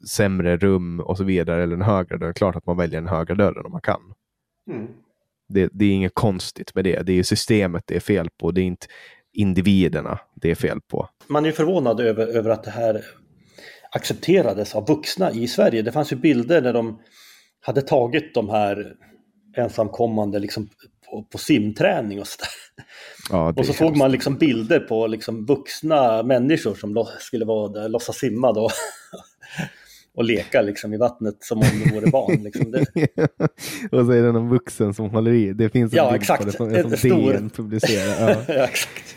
sämre 0.08 0.56
rum 0.56 1.00
och 1.00 1.16
så 1.16 1.24
vidare. 1.24 1.62
Eller 1.62 1.76
den 1.76 1.86
högra 1.86 2.16
dörren. 2.16 2.34
Klart 2.34 2.56
att 2.56 2.66
man 2.66 2.76
väljer 2.76 3.00
den 3.00 3.08
högra 3.08 3.34
dörren 3.34 3.66
om 3.66 3.72
man 3.72 3.80
kan. 3.80 4.00
Mm. 4.70 4.86
Det, 5.48 5.70
det, 5.72 5.84
är 5.84 5.92
inget 5.92 6.14
konstigt 6.14 6.74
med 6.74 6.84
det. 6.84 7.02
Det 7.02 7.12
är 7.12 7.22
systemet 7.22 7.84
det 7.86 7.96
är 7.96 8.00
fel 8.00 8.28
på. 8.40 8.50
Det 8.50 8.60
är 8.60 8.64
inte 8.64 8.86
individerna 9.36 10.18
det 10.34 10.50
är 10.50 10.54
fel 10.54 10.80
på. 10.80 11.08
Man 11.26 11.46
är 11.46 11.52
förvånad 11.52 12.00
över, 12.00 12.26
över 12.26 12.50
att 12.50 12.64
det 12.64 12.70
här 12.70 13.04
accepterades 13.90 14.74
av 14.74 14.86
vuxna 14.86 15.32
i 15.32 15.48
Sverige. 15.48 15.82
Det 15.82 15.92
fanns 15.92 16.12
ju 16.12 16.16
bilder 16.16 16.62
när 16.62 16.72
de 16.72 17.00
hade 17.60 17.82
tagit 17.82 18.34
de 18.34 18.48
här 18.48 18.94
ensamkommande 19.56 20.38
liksom 20.38 20.68
på, 21.10 21.22
på 21.22 21.38
simträning 21.38 22.20
och 22.20 22.26
sådär. 22.26 22.48
Ja, 23.30 23.52
och 23.56 23.66
så 23.66 23.72
såg 23.72 23.96
man 23.96 24.12
liksom 24.12 24.38
bilder 24.38 24.80
på 24.80 25.06
liksom 25.06 25.46
vuxna 25.46 26.22
människor 26.22 26.74
som 26.74 27.06
skulle 27.18 27.44
vara 27.44 27.68
där, 27.68 27.88
låtsas 27.88 28.16
simma 28.16 28.52
då. 28.52 28.68
och 30.16 30.24
leka 30.24 30.62
liksom 30.62 30.94
i 30.94 30.96
vattnet 30.96 31.36
som 31.40 31.58
om 31.58 31.64
de 31.84 31.94
vore 31.94 32.10
barn. 32.10 32.42
Liksom. 32.42 32.70
Det... 32.70 32.80
och 33.98 34.06
så 34.06 34.12
är 34.12 34.22
det 34.22 34.32
någon 34.32 34.48
vuxen 34.48 34.94
som 34.94 35.10
håller 35.10 35.32
i. 35.32 35.52
Det 35.52 35.70
finns 35.70 35.92
en 35.92 35.96
ja, 35.96 36.10
bild 36.10 36.22
exakt. 36.22 36.40
på 36.40 36.46
det 36.46 36.52
som, 36.52 36.90
som 36.90 36.96
stor... 36.96 37.32
DN 37.32 37.50
publicerar. 37.50 38.30
Ja. 38.30 38.36
ja, 38.54 38.64
exakt. 38.64 39.16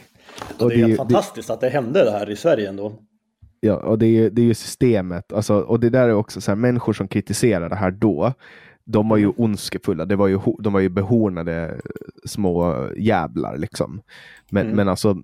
Och, 0.56 0.62
och 0.62 0.70
det 0.70 0.82
är 0.82 0.88
det, 0.88 0.96
fantastiskt 0.96 1.48
det... 1.48 1.54
att 1.54 1.62
det 1.62 1.70
hände 1.70 2.04
det 2.04 2.12
här 2.12 2.30
i 2.30 2.36
Sverige 2.36 2.70
ändå. 2.70 2.94
Ja, 3.60 3.76
och 3.76 4.00
det 4.00 4.08
är, 4.08 4.30
det 4.30 4.42
är 4.42 4.46
ju 4.46 4.54
systemet. 4.54 5.34
Alltså, 5.34 5.60
och 5.60 5.80
det 5.80 5.90
där 5.90 6.10
är 6.10 6.14
också 6.14 6.42
så 6.42 6.52
här, 6.52 6.56
människor 6.56 6.94
som 6.94 7.08
kritiserar 7.08 7.70
det 7.70 7.76
här 7.76 7.92
då 7.92 8.34
de 8.92 9.10
var 9.10 9.18
ju 9.18 9.24
mm. 9.24 9.36
ondskefulla, 9.38 10.06
det 10.06 10.16
var 10.16 10.28
ju, 10.28 10.40
de 10.60 10.74
var 10.74 10.80
ju 10.80 10.90
behornade 10.90 11.82
små 12.26 12.88
jävlar 12.98 13.58
liksom. 13.58 14.02
Men, 14.52 14.66
mm. 14.66 14.76
men 14.76 14.90
alltså, 14.90 15.22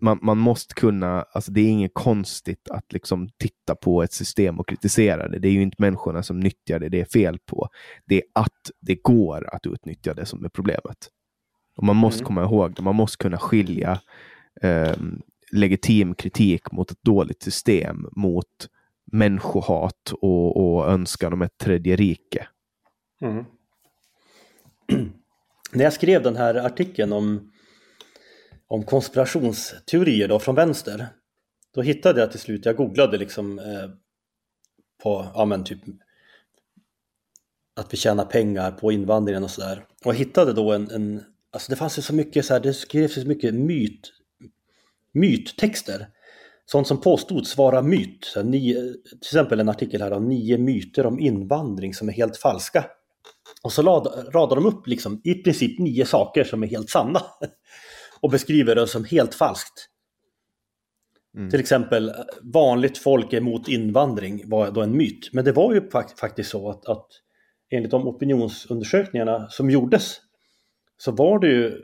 man, 0.00 0.18
man 0.22 0.38
måste 0.38 0.74
kunna, 0.74 1.24
alltså 1.32 1.52
det 1.52 1.60
är 1.60 1.68
inget 1.68 1.94
konstigt 1.94 2.70
att 2.70 2.92
liksom 2.92 3.28
titta 3.38 3.74
på 3.74 4.02
ett 4.02 4.12
system 4.12 4.60
och 4.60 4.68
kritisera 4.68 5.28
det. 5.28 5.38
Det 5.38 5.48
är 5.48 5.52
ju 5.52 5.62
inte 5.62 5.76
människorna 5.78 6.22
som 6.22 6.40
nyttjar 6.40 6.78
det 6.78 6.88
det 6.88 7.00
är 7.00 7.04
fel 7.04 7.38
på. 7.46 7.68
Det 8.06 8.16
är 8.16 8.22
att 8.32 8.70
det 8.80 8.94
går 8.94 9.54
att 9.54 9.66
utnyttja 9.66 10.14
det 10.14 10.26
som 10.26 10.44
är 10.44 10.48
problemet. 10.48 11.08
Och 11.76 11.84
man 11.84 11.96
måste 11.96 12.20
mm. 12.20 12.26
komma 12.26 12.42
ihåg 12.42 12.74
det, 12.74 12.82
man 12.82 12.96
måste 12.96 13.22
kunna 13.22 13.38
skilja 13.38 14.00
eh, 14.62 14.96
legitim 15.52 16.14
kritik 16.14 16.72
mot 16.72 16.90
ett 16.90 17.02
dåligt 17.02 17.42
system 17.42 18.08
mot 18.12 18.68
människohat 19.04 20.12
och, 20.20 20.56
och 20.56 20.90
önskan 20.90 21.32
om 21.32 21.42
ett 21.42 21.58
tredje 21.58 21.96
rike. 21.96 22.48
Mm. 23.20 23.44
När 25.72 25.84
jag 25.84 25.92
skrev 25.92 26.22
den 26.22 26.36
här 26.36 26.54
artikeln 26.54 27.12
om, 27.12 27.52
om 28.66 28.84
konspirationsteorier 28.84 30.28
då 30.28 30.38
från 30.38 30.54
vänster, 30.54 31.06
då 31.74 31.82
hittade 31.82 32.20
jag 32.20 32.30
till 32.30 32.40
slut, 32.40 32.64
jag 32.66 32.76
googlade 32.76 33.18
liksom 33.18 33.58
eh, 33.58 33.90
på, 35.02 35.26
ja 35.34 35.44
men 35.44 35.64
typ 35.64 35.80
att 37.76 37.92
vi 37.92 37.96
tjänar 37.96 38.24
pengar 38.24 38.70
på 38.72 38.92
invandringen 38.92 39.44
och 39.44 39.50
sådär. 39.50 39.84
Och 40.04 40.14
hittade 40.14 40.52
då 40.52 40.72
en, 40.72 40.90
en, 40.90 41.24
alltså 41.50 41.72
det 41.72 41.76
fanns 41.76 41.98
ju 41.98 42.02
så 42.02 42.14
mycket 42.14 42.44
så 42.44 42.54
här, 42.54 42.60
det 42.60 42.74
skrevs 42.74 43.14
så 43.14 43.28
mycket 43.28 43.54
myt, 43.54 44.12
myttexter. 45.12 46.06
Sånt 46.66 46.86
som 46.86 47.00
påstods 47.00 47.56
vara 47.56 47.82
myt. 47.82 48.24
Så 48.24 48.42
nio, 48.42 48.74
till 49.02 49.18
exempel 49.22 49.60
en 49.60 49.68
artikel 49.68 50.02
här 50.02 50.12
om 50.12 50.28
nio 50.28 50.58
myter 50.58 51.06
om 51.06 51.20
invandring 51.20 51.94
som 51.94 52.08
är 52.08 52.12
helt 52.12 52.36
falska. 52.36 52.84
Och 53.62 53.72
så 53.72 53.82
radar 54.32 54.56
de 54.56 54.66
upp 54.66 54.86
liksom 54.86 55.20
i 55.24 55.34
princip 55.34 55.78
nio 55.78 56.06
saker 56.06 56.44
som 56.44 56.62
är 56.62 56.66
helt 56.66 56.90
sanna. 56.90 57.20
Och 58.20 58.30
beskriver 58.30 58.74
det 58.74 58.86
som 58.86 59.04
helt 59.04 59.34
falskt. 59.34 59.88
Mm. 61.36 61.50
Till 61.50 61.60
exempel 61.60 62.12
vanligt 62.42 62.98
folk 62.98 63.32
emot 63.32 63.68
invandring 63.68 64.42
var 64.50 64.70
då 64.70 64.82
en 64.82 64.96
myt. 64.96 65.28
Men 65.32 65.44
det 65.44 65.52
var 65.52 65.74
ju 65.74 65.90
faktiskt 66.20 66.50
så 66.50 66.70
att, 66.70 66.88
att 66.88 67.06
enligt 67.70 67.90
de 67.90 68.08
opinionsundersökningarna 68.08 69.48
som 69.48 69.70
gjordes 69.70 70.16
så 70.96 71.12
var 71.12 71.38
det 71.38 71.46
ju 71.46 71.80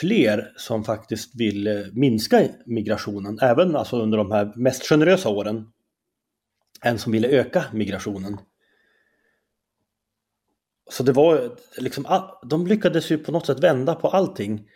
fler 0.00 0.52
som 0.56 0.84
faktiskt 0.84 1.40
ville 1.40 1.80
eh, 1.80 1.86
minska 1.92 2.48
migrationen, 2.66 3.38
även 3.42 3.76
alltså 3.76 4.02
under 4.02 4.18
de 4.18 4.30
här 4.30 4.52
mest 4.56 4.88
generösa 4.88 5.28
åren, 5.28 5.66
än 6.82 6.98
som 6.98 7.12
ville 7.12 7.28
öka 7.28 7.64
migrationen. 7.72 8.38
Så 10.90 11.02
det 11.02 11.12
var 11.12 11.56
liksom, 11.78 12.06
de 12.50 12.66
lyckades 12.66 13.10
ju 13.10 13.18
på 13.18 13.32
något 13.32 13.46
sätt 13.46 13.64
vända 13.64 13.94
på 13.94 14.08
allting. 14.08 14.68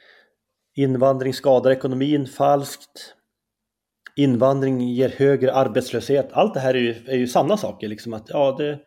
Invandring 0.74 1.34
skadar 1.34 1.70
ekonomin 1.70 2.26
falskt. 2.26 3.14
Invandring 4.16 4.80
ger 4.80 5.08
högre 5.08 5.52
arbetslöshet. 5.52 6.32
Allt 6.32 6.54
det 6.54 6.60
här 6.60 6.74
är 6.74 6.78
ju, 6.78 6.94
är 7.06 7.16
ju 7.16 7.26
sanna 7.26 7.56
saker. 7.56 7.88
Liksom 7.88 8.12
att, 8.12 8.28
ja, 8.28 8.56
det, 8.58 8.80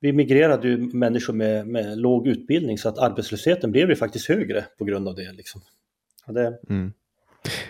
vi 0.00 0.12
migrerade 0.12 0.68
ju 0.68 0.76
människor 0.78 1.32
med, 1.32 1.66
med 1.66 1.98
låg 1.98 2.26
utbildning 2.26 2.78
så 2.78 2.88
att 2.88 2.98
arbetslösheten 2.98 3.72
blev 3.72 3.90
ju 3.90 3.96
faktiskt 3.96 4.28
högre 4.28 4.64
på 4.78 4.84
grund 4.84 5.08
av 5.08 5.14
det. 5.14 5.32
Liksom. 5.32 5.60
det... 6.26 6.58
Mm. 6.68 6.92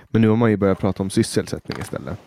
Men 0.09 0.23
nu 0.23 0.29
har 0.29 0.37
man 0.37 0.51
ju 0.51 0.57
börjat 0.57 0.79
prata 0.79 1.03
om 1.03 1.11
sysselsättning 1.11 1.79
istället. 1.81 2.19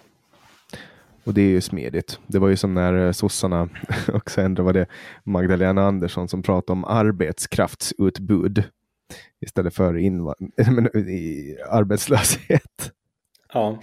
Och 1.23 1.33
det 1.33 1.41
är 1.41 1.49
ju 1.49 1.61
smidigt. 1.61 2.19
Det 2.27 2.39
var 2.39 2.47
ju 2.49 2.55
som 2.55 2.73
när 2.73 3.05
eh, 3.05 3.11
sossarna, 3.11 3.69
och 4.13 4.31
sen 4.31 4.55
var 4.55 4.73
det 4.73 4.85
Magdalena 5.23 5.87
Andersson 5.87 6.27
som 6.27 6.43
pratade 6.43 6.71
om 6.71 6.85
arbetskraftsutbud 6.85 8.63
istället 9.41 9.75
för 9.75 9.93
arbetslöshet. 11.69 12.91
Ja. 13.53 13.79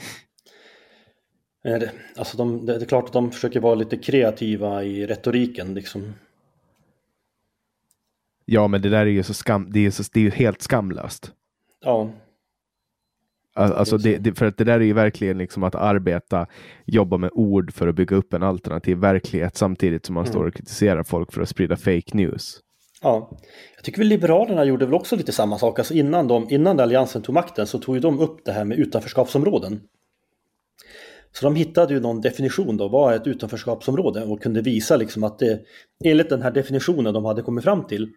Alltså 2.16 2.36
de, 2.36 2.66
det 2.66 2.74
är 2.74 2.84
klart 2.84 3.04
att 3.04 3.12
de 3.12 3.32
försöker 3.32 3.60
vara 3.60 3.74
lite 3.74 3.96
kreativa 3.96 4.84
i 4.84 5.06
retoriken. 5.06 5.74
Liksom. 5.74 6.14
Ja, 8.44 8.68
men 8.68 8.82
det 8.82 8.88
där 8.88 9.00
är 9.00 9.06
ju 9.06 9.22
så 9.22 9.34
skam, 9.34 9.68
det 9.72 9.86
är, 9.86 9.90
så, 9.90 10.02
det 10.12 10.26
är 10.26 10.30
helt 10.30 10.62
skamlöst. 10.62 11.32
Ja. 11.84 12.10
Alltså 13.54 13.98
det, 13.98 14.18
det, 14.18 14.34
för 14.34 14.46
att 14.46 14.56
det 14.56 14.64
där 14.64 14.80
är 14.80 14.84
ju 14.84 14.92
verkligen 14.92 15.38
liksom 15.38 15.62
att 15.62 15.74
arbeta, 15.74 16.46
jobba 16.84 17.16
med 17.16 17.30
ord 17.32 17.72
för 17.72 17.88
att 17.88 17.94
bygga 17.94 18.16
upp 18.16 18.34
en 18.34 18.42
alternativ 18.42 18.96
verklighet 18.96 19.56
samtidigt 19.56 20.06
som 20.06 20.14
man 20.14 20.24
mm. 20.24 20.32
står 20.32 20.46
och 20.46 20.54
kritiserar 20.54 21.02
folk 21.02 21.32
för 21.32 21.42
att 21.42 21.48
sprida 21.48 21.76
fake 21.76 22.16
news. 22.16 22.60
Ja, 23.02 23.30
jag 23.76 23.84
tycker 23.84 23.98
väl 23.98 24.08
Liberalerna 24.08 24.64
gjorde 24.64 24.84
väl 24.86 24.94
också 24.94 25.16
lite 25.16 25.32
samma 25.32 25.58
sak. 25.58 25.78
Alltså 25.78 25.94
innan, 25.94 26.28
de, 26.28 26.46
innan 26.50 26.80
Alliansen 26.80 27.22
tog 27.22 27.34
makten 27.34 27.66
så 27.66 27.78
tog 27.78 27.94
ju 27.94 28.00
de 28.00 28.20
upp 28.20 28.44
det 28.44 28.52
här 28.52 28.64
med 28.64 28.78
utanförskapsområden. 28.78 29.80
Så 31.32 31.44
de 31.44 31.54
hittade 31.56 31.94
ju 31.94 32.00
någon 32.00 32.20
definition 32.20 32.76
då, 32.76 32.88
vad 32.88 33.12
är 33.12 33.16
ett 33.16 33.26
utanförskapsområde? 33.26 34.24
Och 34.24 34.42
kunde 34.42 34.62
visa 34.62 34.96
liksom 34.96 35.24
att 35.24 35.38
det, 35.38 35.60
enligt 36.04 36.28
den 36.28 36.42
här 36.42 36.50
definitionen 36.50 37.14
de 37.14 37.24
hade 37.24 37.42
kommit 37.42 37.64
fram 37.64 37.86
till, 37.86 38.08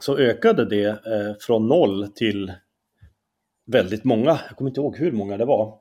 så 0.00 0.18
ökade 0.18 0.64
det 0.64 0.88
eh, 0.88 1.36
från 1.40 1.68
noll 1.68 2.08
till 2.14 2.52
väldigt 3.66 4.04
många. 4.04 4.40
Jag 4.48 4.56
kommer 4.56 4.70
inte 4.70 4.80
ihåg 4.80 4.96
hur 4.96 5.12
många 5.12 5.36
det 5.36 5.44
var. 5.44 5.78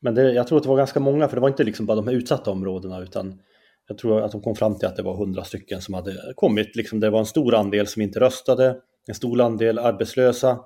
Men 0.00 0.14
det, 0.14 0.32
jag 0.32 0.46
tror 0.46 0.58
att 0.58 0.62
det 0.62 0.68
var 0.68 0.76
ganska 0.76 1.00
många, 1.00 1.28
för 1.28 1.36
det 1.36 1.40
var 1.40 1.48
inte 1.48 1.64
liksom 1.64 1.86
bara 1.86 1.94
de 1.94 2.08
här 2.08 2.14
utsatta 2.14 2.50
områdena, 2.50 3.00
utan 3.00 3.40
jag 3.88 3.98
tror 3.98 4.22
att 4.22 4.32
de 4.32 4.42
kom 4.42 4.54
fram 4.54 4.78
till 4.78 4.88
att 4.88 4.96
det 4.96 5.02
var 5.02 5.16
hundra 5.16 5.44
stycken 5.44 5.80
som 5.82 5.94
hade 5.94 6.32
kommit. 6.36 6.76
Liksom 6.76 7.00
det 7.00 7.10
var 7.10 7.18
en 7.18 7.26
stor 7.26 7.54
andel 7.54 7.86
som 7.86 8.02
inte 8.02 8.20
röstade, 8.20 8.76
en 9.06 9.14
stor 9.14 9.40
andel 9.40 9.78
arbetslösa 9.78 10.58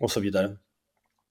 och 0.00 0.10
så 0.10 0.20
vidare. 0.20 0.56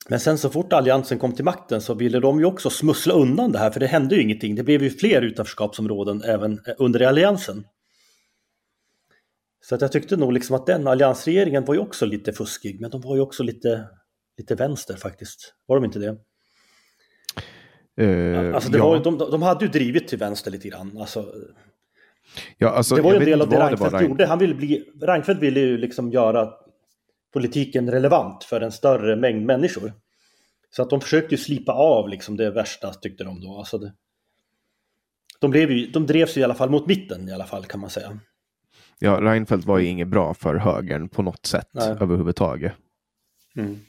Men 0.10 0.20
sen 0.20 0.38
så 0.38 0.50
fort 0.50 0.74
Alliansen 0.74 1.20
kom 1.20 1.34
till 1.34 1.46
makten 1.46 1.82
så 1.82 1.94
ville 1.94 2.20
de 2.20 2.40
ju 2.40 2.46
också 2.46 2.70
smussla 2.70 3.14
undan 3.14 3.52
det 3.52 3.60
här, 3.60 3.72
för 3.72 3.80
det 3.80 3.88
hände 3.88 4.16
ju 4.16 4.22
ingenting. 4.22 4.56
Det 4.56 4.64
blev 4.64 4.84
ju 4.84 4.90
fler 4.90 5.22
utanförskapsområden 5.22 6.24
även 6.24 6.60
under 6.78 7.02
Alliansen. 7.02 7.64
Så 9.66 9.76
att 9.76 9.82
jag 9.82 9.92
tyckte 9.92 10.18
nog 10.18 10.34
liksom 10.34 10.56
att 10.56 10.66
den 10.66 10.88
alliansregeringen 10.88 11.66
var 11.66 11.74
ju 11.74 11.80
också 11.80 12.06
lite 12.06 12.34
fuskig, 12.34 12.82
men 12.82 12.90
de 12.90 13.02
var 13.02 13.16
ju 13.16 13.22
också 13.22 13.44
lite, 13.44 13.90
lite 14.38 14.56
vänster 14.56 14.96
faktiskt. 14.96 15.54
Var 15.66 15.76
de 15.76 15.86
inte 15.86 16.00
det? 16.00 16.18
Uh, 18.02 18.56
alltså 18.56 18.72
det 18.72 18.78
ja. 18.78 18.90
var, 18.90 19.04
de, 19.04 19.18
de 19.18 19.42
hade 19.42 19.66
ju 19.66 19.72
drivit 19.72 20.08
till 20.08 20.18
vänster 20.18 20.52
lite 20.52 20.68
grann. 20.68 20.98
Alltså, 20.98 21.34
ja, 22.58 22.70
alltså, 22.70 22.96
det 22.96 23.02
var 23.02 23.12
ju 23.12 23.18
en 23.18 23.26
del 23.26 23.42
av 23.42 23.50
det 23.50 23.60
Reinfeldt 23.60 24.02
gjorde. 24.02 24.26
Han 24.26 24.40
ville 24.40 24.56
bli, 24.56 24.84
Reinfeldt 25.02 25.42
ville 25.42 25.60
ju 25.60 25.78
liksom 25.78 26.12
göra 26.12 26.54
politiken 27.38 27.92
relevant 27.92 28.44
för 28.44 28.62
en 28.62 28.72
större 28.72 29.16
mängd 29.16 29.46
människor. 29.46 29.94
Så 30.70 30.82
att 30.82 30.90
de 30.90 31.02
försökte 31.02 31.36
ju 31.36 31.38
slipa 31.38 31.72
av 31.72 32.10
liksom 32.10 32.38
det 32.38 32.52
värsta 32.52 32.94
tyckte 32.94 33.24
de 33.24 33.42
då. 33.42 33.58
Alltså 33.58 33.78
det, 33.78 33.94
de, 35.40 35.52
blev 35.52 35.72
ju, 35.72 35.88
de 35.88 36.06
drevs 36.06 36.38
ju 36.38 36.42
i 36.42 36.44
alla 36.44 36.56
fall 36.56 36.70
mot 36.70 36.88
mitten 36.88 37.30
i 37.30 37.34
alla 37.34 37.46
fall 37.46 37.66
kan 37.66 37.80
man 37.80 37.90
säga. 37.90 38.20
Ja, 39.00 39.22
Reinfeldt 39.22 39.66
var 39.66 39.80
ju 39.80 39.88
inget 39.88 40.08
bra 40.08 40.34
för 40.34 40.56
högern 40.56 41.10
på 41.10 41.22
något 41.22 41.46
sätt 41.46 41.70
Nej. 41.72 41.90
överhuvudtaget. 41.90 42.74
Mm. 43.56 43.80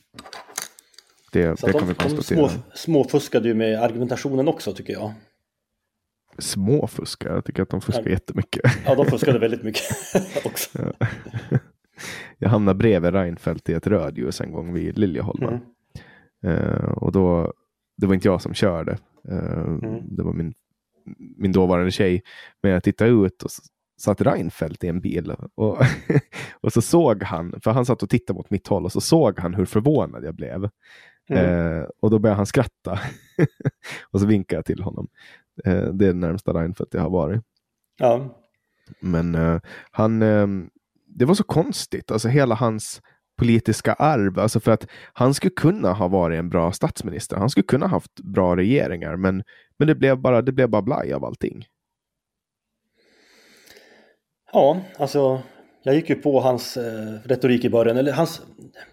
Det, 1.33 1.61
det 1.61 1.73
kan 1.73 1.81
de, 1.81 1.89
vi 1.89 1.95
konstatera. 1.95 2.41
De 2.41 2.49
små, 2.49 2.61
småfuskade 2.75 3.49
ju 3.49 3.55
med 3.55 3.83
argumentationen 3.83 4.49
också 4.49 4.73
tycker 4.73 4.93
jag. 4.93 5.13
Småfuskar? 6.39 7.35
Jag 7.35 7.45
tycker 7.45 7.63
att 7.63 7.71
de 7.71 7.81
fuskar 7.81 8.03
ja. 8.05 8.11
jättemycket. 8.11 8.63
Ja, 8.87 8.95
de 8.95 9.07
fuskade 9.07 9.39
väldigt 9.49 9.63
mycket 9.63 9.83
också. 10.45 10.69
Ja. 10.73 11.07
Jag 12.39 12.49
hamnade 12.49 12.79
bredvid 12.79 13.13
Reinfeldt 13.13 13.69
i 13.69 13.73
ett 13.73 13.87
rödljus 13.87 14.41
en 14.41 14.53
gång 14.53 14.73
vid 14.73 14.99
Liljeholmen. 14.99 15.61
Mm. 16.43 16.57
Uh, 16.59 16.91
och 16.91 17.13
då, 17.13 17.53
det 17.97 18.07
var 18.07 18.15
inte 18.15 18.29
jag 18.29 18.43
som 18.43 18.55
körde. 18.55 18.99
Uh, 19.33 19.79
mm. 19.83 20.17
Det 20.17 20.23
var 20.23 20.33
min, 20.33 20.55
min 21.37 21.53
dåvarande 21.53 21.91
tjej. 21.91 22.23
Men 22.63 22.73
jag 22.73 22.83
tittade 22.83 23.11
ut 23.11 23.43
och 23.43 23.51
satt 24.01 24.21
Reinfeldt 24.21 24.85
i 24.85 24.89
en 24.89 25.01
bil 25.01 25.35
och, 25.55 25.79
och 26.61 26.73
så 26.73 26.83
såg 26.83 27.23
han, 27.23 27.61
för 27.61 27.71
han 27.71 27.87
satt 27.87 28.03
och 28.03 28.11
tittade 28.11 28.37
mot 28.37 28.51
mitt 28.51 28.67
håll 28.67 28.85
och 28.85 28.93
så 28.93 29.01
såg 29.01 29.39
han 29.41 29.55
hur 29.55 29.65
förvånad 29.65 30.25
jag 30.25 30.35
blev. 30.35 30.69
Mm. 31.31 31.45
Eh, 31.45 31.87
och 32.01 32.11
då 32.11 32.19
började 32.19 32.37
han 32.37 32.47
skratta 32.47 32.99
och 34.11 34.21
så 34.21 34.27
vinkade 34.27 34.59
jag 34.59 34.65
till 34.65 34.83
honom. 34.83 35.09
Det 35.65 35.71
är 35.71 35.93
det 35.93 36.13
närmsta 36.13 36.53
Reinfeldt 36.53 36.95
jag 36.95 37.01
har 37.01 37.11
varit. 37.11 37.43
Ja. 37.99 38.43
Men 39.01 39.61
han, 39.91 40.23
det 41.19 41.25
var 41.25 41.35
så 41.35 41.45
konstigt, 41.45 42.11
alltså 42.11 42.29
hela 42.29 42.55
hans 42.55 43.01
politiska 43.39 43.93
arv. 43.93 44.39
Alltså 44.39 44.61
för 44.61 44.73
att 44.73 44.87
han 45.13 45.35
skulle 45.35 45.51
kunna 45.51 45.93
ha 45.93 46.09
varit 46.09 46.39
en 46.39 46.49
bra 46.49 46.73
statsminister. 46.73 47.37
Han 47.37 47.51
skulle 47.51 47.65
kunna 47.65 47.87
ha 47.87 47.91
haft 47.91 48.21
bra 48.21 48.57
regeringar, 48.57 49.17
men, 49.17 49.43
men 49.79 49.89
det 49.89 49.95
blev 49.95 50.19
bara, 50.19 50.43
det 50.43 50.53
blev 50.53 50.69
bara 50.69 50.83
blaj 50.83 51.13
av 51.13 51.25
allting. 51.25 51.65
Ja, 54.53 54.81
alltså 54.99 55.43
jag 55.83 55.95
gick 55.95 56.11
ju 56.11 56.15
på 56.15 56.41
hans 56.41 56.77
eh, 56.77 57.15
retorik 57.25 57.65
i 57.65 57.71
början. 57.71 57.97
Eller 57.97 58.13
hans, 58.13 58.43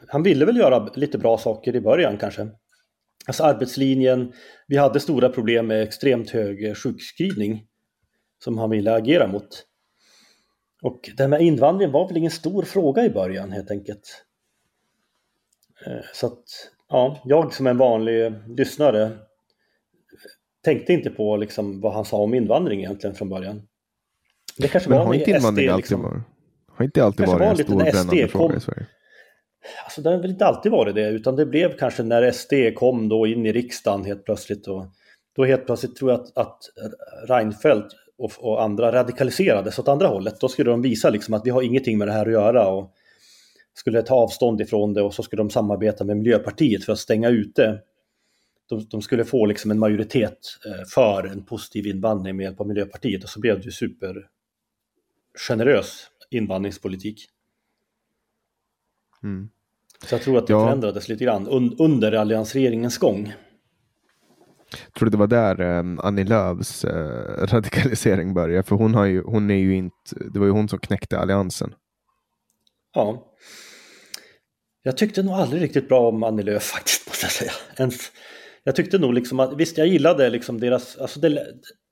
han 0.08 0.24
ville 0.24 0.46
väl 0.46 0.58
göra 0.58 0.90
lite 0.96 1.18
bra 1.18 1.38
saker 1.38 1.76
i 1.76 1.82
början 1.82 2.18
kanske. 2.18 2.48
Alltså 3.28 3.44
arbetslinjen, 3.44 4.34
vi 4.68 4.78
hade 4.78 5.00
stora 5.00 5.30
problem 5.30 5.68
med 5.68 5.84
extremt 5.84 6.30
hög 6.30 6.78
sjukskrivning 6.78 7.66
som 8.44 8.58
han 8.58 8.70
ville 8.70 8.94
agera 8.94 9.28
mot. 9.28 9.66
Och 10.86 11.10
det 11.18 11.24
här 11.24 11.28
med 11.28 11.42
invandringen 11.42 11.92
var 11.92 12.08
väl 12.08 12.18
ingen 12.18 12.32
stor 12.32 12.64
fråga 12.64 13.06
i 13.06 13.10
början 13.10 13.52
helt 13.52 13.72
enkelt. 13.72 14.26
Eh, 15.86 16.06
så 16.14 16.28
att 16.28 16.44
ja, 16.90 17.22
jag 17.26 17.54
som 17.54 17.68
en 17.68 17.78
vanlig 17.78 18.34
lyssnare 18.48 19.12
tänkte 20.64 20.94
inte 20.94 21.10
på 21.10 21.38
liksom 21.38 21.82
vad 21.82 21.94
han 21.94 22.06
sa 22.06 22.18
om 22.18 22.34
invandring 22.34 22.80
egentligen 22.80 23.16
från 23.16 23.30
början. 23.30 23.68
Det 24.58 24.68
kanske 24.68 24.90
Men 24.90 25.00
var 25.00 25.06
har 25.06 25.14
inte 25.14 25.32
invandring 25.32 25.68
SD, 25.68 25.72
alltid 25.72 25.78
liksom, 25.78 26.02
varit, 26.02 26.24
har 26.68 26.86
inte 26.86 27.04
alltid 27.04 27.28
varit 27.28 27.60
en 27.60 27.66
stor 27.66 27.76
brännande 27.76 28.28
fråga 28.28 28.56
i 28.56 28.60
Sverige? 28.60 28.86
Alltså 29.84 30.02
det 30.02 30.10
har 30.10 30.18
väl 30.18 30.32
inte 30.32 30.46
alltid 30.46 30.72
varit 30.72 30.96
det, 30.96 31.10
utan 31.10 31.36
det 31.36 31.46
blev 31.46 31.78
kanske 31.78 32.04
när 32.04 32.32
SD 32.32 32.54
kom 32.76 33.10
då 33.10 33.28
in 33.28 33.46
i 33.46 33.52
riksdagen 33.52 34.06
helt 34.06 34.26
plötsligt. 34.26 34.68
Och 34.68 34.86
då 35.36 35.46
helt 35.46 35.66
plötsligt 35.66 35.96
tror 35.96 36.12
jag 36.12 36.20
att, 36.20 36.38
att 36.38 36.60
Reinfeldt 37.28 37.96
och, 38.18 38.32
och, 38.40 38.64
andra 38.64 38.92
radikaliserades 38.92 39.80
åt 39.80 39.88
andra 39.88 40.08
hållet. 40.08 40.40
Då 40.40 40.48
skulle 40.48 40.72
de 40.72 40.82
visa 40.82 41.10
liksom 41.10 41.34
att 41.34 41.46
vi 41.46 41.50
har 41.50 41.62
ingenting 41.62 41.98
med 41.98 42.08
det 42.08 42.12
här 42.12 42.26
att 42.26 42.32
göra 42.32 42.68
och 42.68 42.94
skulle 43.74 44.02
ta 44.02 44.16
avstånd 44.16 44.62
ifrån 44.62 44.94
det 44.94 45.02
och 45.02 45.14
så 45.14 45.24
skulle 45.24 45.40
de 45.40 45.50
samarbeta 45.50 46.04
med 46.04 46.18
Miljöpartiet 46.18 46.84
för 46.84 46.94
att 46.94 47.00
stänga 47.00 47.30
ute. 47.30 47.80
De, 48.70 48.88
de 48.90 49.02
skulle 49.02 49.26
få 49.26 49.46
liksom 49.46 49.72
en 49.72 49.80
majoritet 49.80 50.40
eh, 50.66 50.86
för 50.94 51.28
en 51.28 51.46
positiv 51.46 51.88
invandring 51.88 52.36
med 52.36 52.44
hjälp 52.44 52.60
av 52.60 52.68
Miljöpartiet 52.68 53.24
och 53.24 53.30
så 53.30 53.40
blev 53.40 53.60
det 53.60 53.66
ju 53.66 53.72
super 53.72 54.28
generös 55.48 56.08
invandringspolitik. 56.32 57.26
Mm. 59.24 59.50
Så 60.06 60.16
jag 60.16 60.22
tror 60.22 60.38
att 60.38 60.48
det 60.48 60.54
ja. 60.54 60.66
förändrades 60.66 61.10
lite 61.10 61.24
grann 61.24 61.48
un 61.48 61.76
under 61.80 62.12
alliansregeringens 62.12 62.98
gång. 62.98 63.34
Tror 64.78 64.92
tror 65.00 65.10
det 65.10 65.18
var 65.18 65.28
där 65.28 65.62
um, 65.62 66.00
Annie 66.04 66.24
Lööfs 66.24 66.86
uh, 66.86 66.92
radikalisering 67.38 68.34
började, 68.34 68.64
för 68.64 68.76
hon, 68.76 68.96
har 68.96 69.06
ju, 69.06 69.24
hon 69.24 69.52
är 69.52 69.56
ju 69.56 69.76
inte, 69.76 70.16
det 70.34 70.40
var 70.40 70.46
ju 70.46 70.52
hon 70.52 70.70
som 70.70 70.80
knäckte 70.80 71.20
alliansen. 71.20 71.74
Ja. 72.94 73.32
Jag 74.84 74.98
tyckte 74.98 75.24
nog 75.24 75.34
aldrig 75.34 75.62
riktigt 75.62 75.88
bra 75.88 76.08
om 76.10 76.24
Annie 76.24 76.44
Lööf 76.44 76.64
faktiskt, 76.74 77.08
måste 77.08 77.26
jag 77.26 77.32
säga. 77.32 77.52
Ens, 77.78 77.96
jag 78.64 78.76
tyckte 78.76 78.98
nog 78.98 79.14
liksom 79.14 79.40
att, 79.40 79.58
visst 79.58 79.78
jag 79.78 79.88
gillade 79.88 80.30
liksom 80.30 80.60
deras, 80.60 80.98
alltså 80.98 81.20
det, 81.20 81.48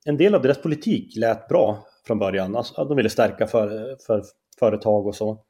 en 0.06 0.18
del 0.18 0.36
av 0.36 0.42
deras 0.42 0.62
politik 0.62 1.16
lät 1.16 1.48
bra 1.48 1.88
från 2.08 2.20
början. 2.20 2.56
Alltså, 2.56 2.86
de 2.86 2.98
ville 2.98 3.10
stärka 3.10 3.48
för, 3.48 3.98
för 4.08 4.24
företag 4.60 5.08
och 5.08 5.16
så. 5.16 5.44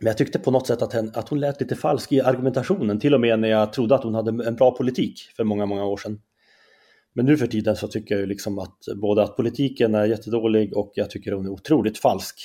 Men 0.00 0.06
jag 0.06 0.18
tyckte 0.18 0.38
på 0.38 0.50
något 0.50 0.66
sätt 0.66 0.82
att, 0.82 0.92
hen, 0.92 1.10
att 1.14 1.28
hon 1.28 1.40
lät 1.40 1.60
lite 1.60 1.76
falsk 1.76 2.12
i 2.12 2.20
argumentationen, 2.20 3.00
till 3.00 3.14
och 3.14 3.20
med 3.20 3.38
när 3.38 3.48
jag 3.48 3.72
trodde 3.72 3.94
att 3.94 4.04
hon 4.04 4.14
hade 4.14 4.46
en 4.48 4.54
bra 4.54 4.76
politik 4.76 5.20
för 5.36 5.44
många, 5.44 5.66
många 5.66 5.84
år 5.84 5.96
sedan. 5.96 6.20
Men 7.12 7.26
nu 7.26 7.36
för 7.36 7.46
tiden 7.46 7.76
så 7.76 7.88
tycker 7.88 8.14
jag 8.14 8.20
ju 8.20 8.26
liksom 8.26 8.58
att 8.58 8.78
både 8.96 9.22
att 9.22 9.36
politiken 9.36 9.94
är 9.94 10.04
jättedålig 10.04 10.76
och 10.76 10.92
jag 10.94 11.10
tycker 11.10 11.32
hon 11.32 11.46
är 11.46 11.50
otroligt 11.50 11.98
falsk 11.98 12.40